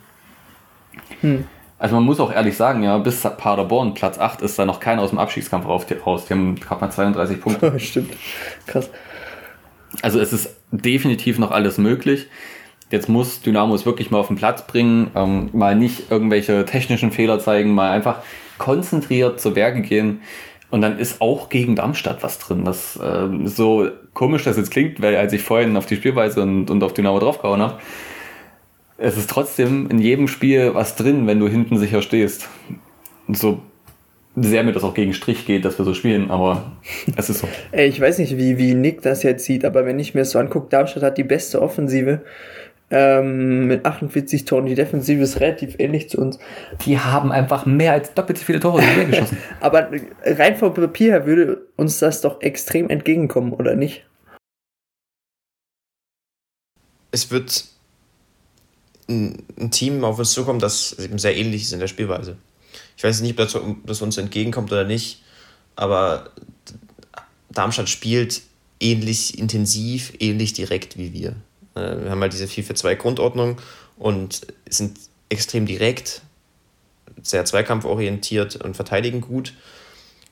Hm. 1.20 1.44
Also 1.78 1.96
man 1.96 2.04
muss 2.04 2.20
auch 2.20 2.32
ehrlich 2.32 2.56
sagen, 2.56 2.82
ja, 2.82 2.96
bis 2.96 3.20
Paderborn 3.20 3.92
Platz 3.92 4.18
8 4.18 4.40
ist 4.40 4.58
da 4.58 4.64
noch 4.64 4.80
keiner 4.80 5.02
aus 5.02 5.10
dem 5.10 5.18
Abstiegskampf 5.18 5.66
raus. 5.66 6.24
Die 6.26 6.32
haben 6.32 6.54
gerade 6.54 6.80
mal 6.80 6.90
32 6.90 7.40
Punkte. 7.40 7.78
Stimmt. 7.78 8.12
Krass. 8.66 8.88
Also 10.02 10.20
es 10.20 10.32
ist 10.32 10.56
definitiv 10.70 11.38
noch 11.38 11.50
alles 11.50 11.78
möglich. 11.78 12.26
Jetzt 12.90 13.08
muss 13.08 13.40
Dynamo 13.40 13.74
es 13.74 13.86
wirklich 13.86 14.10
mal 14.10 14.18
auf 14.18 14.28
den 14.28 14.36
Platz 14.36 14.66
bringen, 14.66 15.10
ähm, 15.14 15.48
mal 15.52 15.74
nicht 15.74 16.10
irgendwelche 16.10 16.64
technischen 16.64 17.10
Fehler 17.10 17.38
zeigen, 17.38 17.74
mal 17.74 17.90
einfach 17.90 18.18
konzentriert 18.58 19.40
zu 19.40 19.56
Werke 19.56 19.82
gehen. 19.82 20.20
Und 20.70 20.80
dann 20.80 20.98
ist 20.98 21.20
auch 21.20 21.48
gegen 21.48 21.76
Darmstadt 21.76 22.22
was 22.22 22.38
drin. 22.38 22.64
Das 22.64 22.96
äh, 22.96 23.28
so 23.44 23.88
komisch 24.12 24.44
das 24.44 24.56
jetzt 24.56 24.70
klingt, 24.70 25.00
weil 25.00 25.16
als 25.16 25.32
ich 25.32 25.42
vorhin 25.42 25.76
auf 25.76 25.86
die 25.86 25.96
Spielweise 25.96 26.42
und, 26.42 26.70
und 26.70 26.82
auf 26.82 26.94
Dynamo 26.94 27.18
draufgehauen 27.18 27.60
habe, 27.60 27.78
es 28.96 29.16
ist 29.16 29.30
trotzdem 29.30 29.88
in 29.90 29.98
jedem 29.98 30.28
Spiel 30.28 30.74
was 30.74 30.96
drin, 30.96 31.26
wenn 31.26 31.40
du 31.40 31.48
hinten 31.48 31.78
sicher 31.78 32.02
stehst. 32.02 32.48
So 33.28 33.60
sehr 34.36 34.64
mir 34.64 34.72
das 34.72 34.82
auch 34.82 34.94
gegen 34.94 35.14
Strich 35.14 35.46
geht, 35.46 35.64
dass 35.64 35.78
wir 35.78 35.84
so 35.84 35.94
spielen, 35.94 36.30
aber 36.30 36.72
es 37.16 37.30
ist 37.30 37.38
so. 37.38 37.48
Ey, 37.72 37.88
ich 37.88 38.00
weiß 38.00 38.18
nicht, 38.18 38.36
wie, 38.36 38.58
wie 38.58 38.74
Nick 38.74 39.02
das 39.02 39.22
jetzt 39.22 39.44
sieht, 39.44 39.64
aber 39.64 39.86
wenn 39.86 39.98
ich 39.98 40.14
mir 40.14 40.20
das 40.22 40.30
so 40.30 40.38
angucke, 40.38 40.68
Darmstadt 40.70 41.02
hat 41.02 41.18
die 41.18 41.24
beste 41.24 41.62
Offensive 41.62 42.22
ähm, 42.90 43.66
mit 43.66 43.84
48 43.84 44.44
Toren. 44.44 44.66
Die 44.66 44.74
Defensive 44.74 45.22
ist 45.22 45.40
relativ 45.40 45.76
ähnlich 45.78 46.08
zu 46.10 46.18
uns. 46.18 46.38
Die 46.84 46.98
haben 46.98 47.32
einfach 47.32 47.66
mehr 47.66 47.92
als 47.92 48.14
doppelt 48.14 48.38
so 48.38 48.44
viele 48.44 48.60
Tore 48.60 48.82
geschossen. 49.10 49.38
aber 49.60 49.90
rein 50.24 50.56
vom 50.56 50.74
Papier 50.74 51.12
her 51.12 51.26
würde 51.26 51.66
uns 51.76 51.98
das 51.98 52.20
doch 52.20 52.40
extrem 52.40 52.90
entgegenkommen, 52.90 53.52
oder 53.52 53.74
nicht? 53.74 54.04
Es 57.10 57.30
wird 57.30 57.64
ein, 59.08 59.42
ein 59.58 59.70
Team 59.70 60.04
auf 60.04 60.18
uns 60.18 60.32
zukommen, 60.32 60.58
das 60.58 60.98
eben 60.98 61.18
sehr 61.18 61.36
ähnlich 61.36 61.62
ist 61.62 61.72
in 61.72 61.80
der 61.80 61.86
Spielweise. 61.86 62.36
Ich 62.96 63.04
weiß 63.04 63.20
nicht, 63.20 63.32
ob 63.32 63.36
das, 63.38 63.54
ob 63.54 63.86
das 63.86 64.02
uns 64.02 64.16
entgegenkommt 64.16 64.70
oder 64.72 64.84
nicht, 64.84 65.22
aber 65.76 66.30
Darmstadt 67.50 67.88
spielt 67.88 68.42
ähnlich 68.80 69.38
intensiv, 69.38 70.12
ähnlich 70.18 70.52
direkt 70.52 70.96
wie 70.98 71.12
wir. 71.12 71.30
Äh, 71.74 72.04
wir 72.04 72.10
haben 72.10 72.20
halt 72.20 72.32
diese 72.32 72.46
4-4-2 72.46 73.56
und 73.96 74.46
sind 74.68 74.98
extrem 75.28 75.66
direkt, 75.66 76.22
sehr 77.22 77.44
zweikampforientiert 77.44 78.56
und 78.56 78.74
verteidigen 78.74 79.20
gut. 79.20 79.54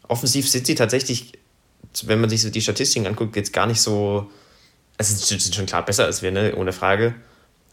Offensiv 0.08 0.48
sind 0.48 0.66
sie 0.66 0.74
tatsächlich, 0.74 1.32
wenn 2.04 2.20
man 2.20 2.28
sich 2.28 2.48
die 2.50 2.60
Statistiken 2.60 3.06
anguckt, 3.06 3.36
jetzt 3.36 3.52
gar 3.52 3.66
nicht 3.66 3.80
so. 3.80 4.30
Also 4.98 5.14
sie 5.14 5.38
sind 5.38 5.54
schon 5.54 5.66
klar 5.66 5.84
besser 5.84 6.04
als 6.04 6.22
wir, 6.22 6.30
ne? 6.30 6.54
ohne 6.56 6.72
Frage 6.72 7.14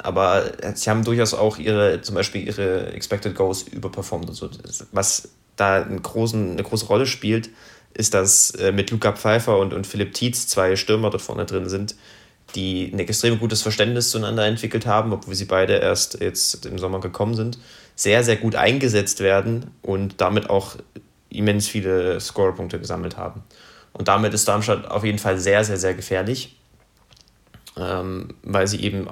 aber 0.02 0.52
sie 0.76 0.90
haben 0.90 1.04
durchaus 1.04 1.34
auch 1.34 1.58
ihre, 1.58 2.02
zum 2.02 2.16
Beispiel 2.16 2.48
ihre 2.48 2.94
Expected 2.94 3.36
Goals 3.36 3.64
überperformt 3.64 4.30
und 4.30 4.36
so. 4.36 4.50
Was 4.92 5.30
da 5.56 5.82
einen 5.84 6.02
großen, 6.02 6.54
eine 6.54 6.64
große 6.64 6.88
Rolle 6.88 7.06
spielt, 7.06 7.50
ist, 7.94 8.14
dass 8.14 8.52
äh, 8.52 8.72
mit 8.72 8.92
Luca 8.92 9.12
Pfeiffer 9.12 9.58
und, 9.58 9.74
und 9.74 9.86
Philipp 9.86 10.14
Tietz 10.14 10.48
zwei 10.48 10.76
Stürmer 10.76 11.10
dort 11.10 11.22
vorne 11.22 11.46
drin 11.46 11.68
sind, 11.68 11.96
die 12.56 12.92
ein 12.94 13.00
extrem 13.00 13.40
gutes 13.40 13.62
Verständnis 13.62 14.10
zueinander 14.12 14.46
entwickelt 14.46 14.86
haben, 14.86 15.12
obwohl 15.12 15.36
sie 15.36 15.46
beide 15.46 15.78
erst 15.78 16.20
jetzt 16.22 16.66
im 16.66 16.80
Sommer 16.80 17.00
gekommen 17.00 17.36
sind, 17.36 17.60
sehr, 17.96 18.24
sehr 18.24 18.38
gut 18.38 18.56
eingesetzt 18.56 19.20
werden 19.20 19.72
und 19.82 20.22
damit 20.22 20.50
auch 20.50 20.78
immens 21.30 21.68
viele 21.68 22.20
Scorerpunkte 22.20 22.80
gesammelt 22.80 23.18
haben. 23.18 23.44
Und 23.92 24.08
damit 24.08 24.34
ist 24.34 24.48
Darmstadt 24.48 24.90
auf 24.90 25.04
jeden 25.04 25.20
Fall 25.20 25.38
sehr, 25.38 25.64
sehr, 25.64 25.78
sehr 25.78 25.94
gefährlich, 25.94 26.58
ähm, 27.78 28.30
weil 28.44 28.68
sie 28.68 28.82
eben 28.82 29.10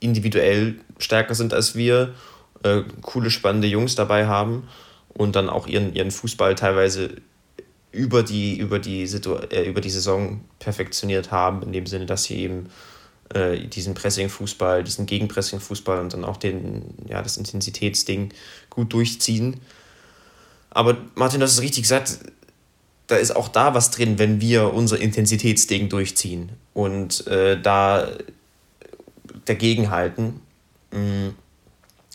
individuell 0.00 0.76
stärker 0.98 1.34
sind 1.34 1.54
als 1.54 1.74
wir, 1.74 2.14
äh, 2.62 2.82
coole, 3.02 3.30
spannende 3.30 3.68
Jungs 3.68 3.94
dabei 3.94 4.26
haben 4.26 4.68
und 5.08 5.36
dann 5.36 5.48
auch 5.48 5.66
ihren, 5.66 5.94
ihren 5.94 6.10
Fußball 6.10 6.54
teilweise 6.54 7.10
über 7.92 8.22
die, 8.22 8.58
über, 8.58 8.78
die 8.78 9.06
Situ 9.06 9.34
äh, 9.34 9.68
über 9.68 9.80
die 9.80 9.90
Saison 9.90 10.40
perfektioniert 10.58 11.30
haben, 11.30 11.62
in 11.62 11.72
dem 11.72 11.86
Sinne, 11.86 12.06
dass 12.06 12.24
sie 12.24 12.36
eben 12.36 12.68
äh, 13.34 13.58
diesen 13.66 13.94
Pressing-Fußball, 13.94 14.84
diesen 14.84 15.06
Gegenpressing-Fußball 15.06 16.00
und 16.00 16.12
dann 16.12 16.24
auch 16.24 16.36
den, 16.36 16.94
ja, 17.08 17.22
das 17.22 17.36
Intensitätsding 17.36 18.32
gut 18.70 18.92
durchziehen. 18.92 19.60
Aber 20.70 20.96
Martin, 21.14 21.40
das 21.40 21.52
ist 21.52 21.62
richtig 21.62 21.82
gesagt, 21.82 22.18
da 23.06 23.16
ist 23.16 23.34
auch 23.34 23.48
da 23.48 23.74
was 23.74 23.90
drin, 23.90 24.18
wenn 24.18 24.40
wir 24.40 24.74
unser 24.74 25.00
Intensitätsding 25.00 25.88
durchziehen. 25.88 26.50
Und 26.74 27.26
äh, 27.26 27.60
da 27.60 28.08
dagegenhalten. 29.48 30.40
Mhm. 30.92 31.34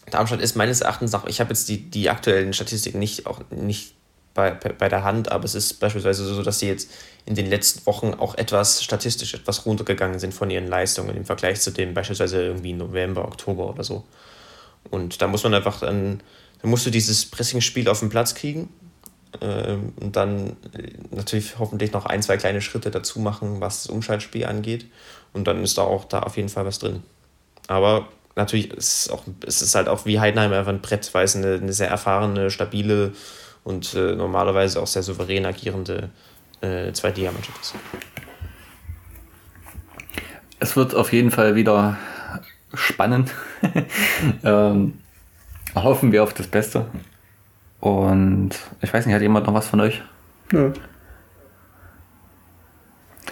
Darmstadt 0.10 0.42
ist 0.42 0.56
meines 0.56 0.82
Erachtens 0.82 1.14
auch, 1.14 1.26
ich 1.26 1.40
habe 1.40 1.50
jetzt 1.52 1.70
die, 1.70 1.90
die 1.90 2.10
aktuellen 2.10 2.54
Statistiken 2.54 3.00
nicht, 3.00 3.26
auch 3.26 3.42
nicht 3.50 3.96
bei, 4.34 4.52
bei 4.52 4.90
der 4.90 5.04
Hand, 5.04 5.32
aber 5.32 5.46
es 5.46 5.56
ist 5.56 5.80
beispielsweise 5.80 6.26
so, 6.26 6.42
dass 6.44 6.60
sie 6.60 6.68
jetzt 6.68 6.92
in 7.26 7.36
den 7.36 7.48
letzten 7.48 7.86
Wochen 7.86 8.14
auch 8.14 8.36
etwas 8.36 8.84
statistisch 8.84 9.34
etwas 9.34 9.66
runtergegangen 9.66 10.20
sind 10.20 10.34
von 10.34 10.50
ihren 10.50 10.68
Leistungen 10.68 11.16
im 11.16 11.26
Vergleich 11.26 11.62
zu 11.62 11.72
dem 11.72 11.94
beispielsweise 11.94 12.44
irgendwie 12.44 12.74
November, 12.74 13.26
Oktober 13.26 13.70
oder 13.70 13.84
so. 13.84 14.04
Und 14.90 15.22
da 15.22 15.28
muss 15.28 15.44
man 15.44 15.54
einfach 15.54 15.80
dann, 15.80 16.22
dann 16.62 16.72
musst 16.72 16.86
du 16.86 16.90
dieses 16.90 17.26
Pressing-Spiel 17.26 17.88
auf 17.88 18.00
den 18.00 18.10
Platz 18.10 18.36
kriegen 18.36 18.70
ähm, 19.42 19.94
und 20.00 20.16
dann 20.16 20.58
äh, 20.74 20.92
natürlich 21.12 21.58
hoffentlich 21.60 21.92
noch 21.94 22.06
ein, 22.06 22.22
zwei 22.22 22.38
kleine 22.38 22.62
Schritte 22.62 22.92
dazu 22.92 23.20
machen, 23.20 23.62
was 23.62 23.84
das 23.84 23.92
Umschaltspiel 23.92 24.46
angeht. 24.46 24.88
Und 25.32 25.48
dann 25.48 25.64
ist 25.64 25.78
da 25.78 25.84
auch 25.84 26.06
da 26.06 26.20
auf 26.20 26.38
jeden 26.38 26.50
Fall 26.50 26.66
was 26.66 26.80
drin. 26.80 27.04
Aber 27.68 28.08
natürlich 28.36 28.72
ist 28.72 29.06
es, 29.06 29.10
auch, 29.10 29.24
es 29.46 29.62
ist 29.62 29.76
halt 29.76 29.88
auch 29.88 30.06
wie 30.06 30.20
Heidenheim 30.20 30.54
einfach 30.54 30.72
ein 30.72 30.82
Brett, 30.82 31.14
weil 31.14 31.26
es 31.26 31.36
eine, 31.36 31.56
eine 31.56 31.74
sehr 31.74 31.90
erfahrene, 31.90 32.50
stabile 32.50 33.14
und 33.64 33.94
äh, 33.94 34.16
normalerweise 34.16 34.82
auch 34.82 34.88
sehr 34.88 35.04
souverän 35.04 35.46
agierende 35.46 36.10
äh, 36.62 36.92
Zweitligamannschaft 36.92 37.62
ist. 37.62 37.76
es 40.60 40.76
wird 40.76 40.96
auf 40.96 41.12
jeden 41.12 41.32
Fall 41.32 41.56
wieder 41.56 41.98
spannend. 42.74 43.34
ähm, 44.44 45.00
hoffen 45.76 46.12
wir 46.12 46.24
auf 46.24 46.34
das 46.34 46.48
Beste. 46.48 46.86
Und 47.80 48.52
ich 48.82 48.94
weiß 48.94 49.06
nicht, 49.06 49.14
hat 49.14 49.22
jemand 49.22 49.46
noch 49.46 49.54
was 49.54 49.68
von 49.68 49.82
euch? 49.82 50.02
Ja. 50.52 50.72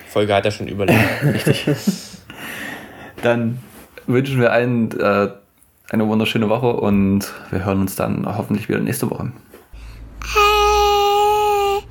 Folge 0.09 0.35
hat 0.35 0.45
er 0.45 0.51
schon 0.51 0.67
überlegt. 0.67 0.99
Richtig. 1.23 1.65
Dann 3.23 3.59
wünschen 4.13 4.39
wir 4.39 4.51
allen 4.51 4.91
äh, 4.99 5.29
eine 5.89 6.07
wunderschöne 6.07 6.49
Woche 6.49 6.73
und 6.73 7.31
wir 7.49 7.65
hören 7.65 7.81
uns 7.81 7.95
dann 7.95 8.25
hoffentlich 8.25 8.69
wieder 8.69 8.79
nächste 8.79 9.09
Woche. 9.09 9.31
Hey, 10.33 11.83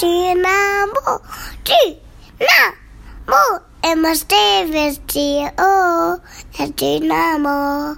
Dynamo, 0.00 1.20
Dynamo, 1.66 3.60
immer 3.82 4.14
with 4.72 5.00
you, 5.14 5.48
oh, 5.58 6.16
Dynamo. 6.76 7.96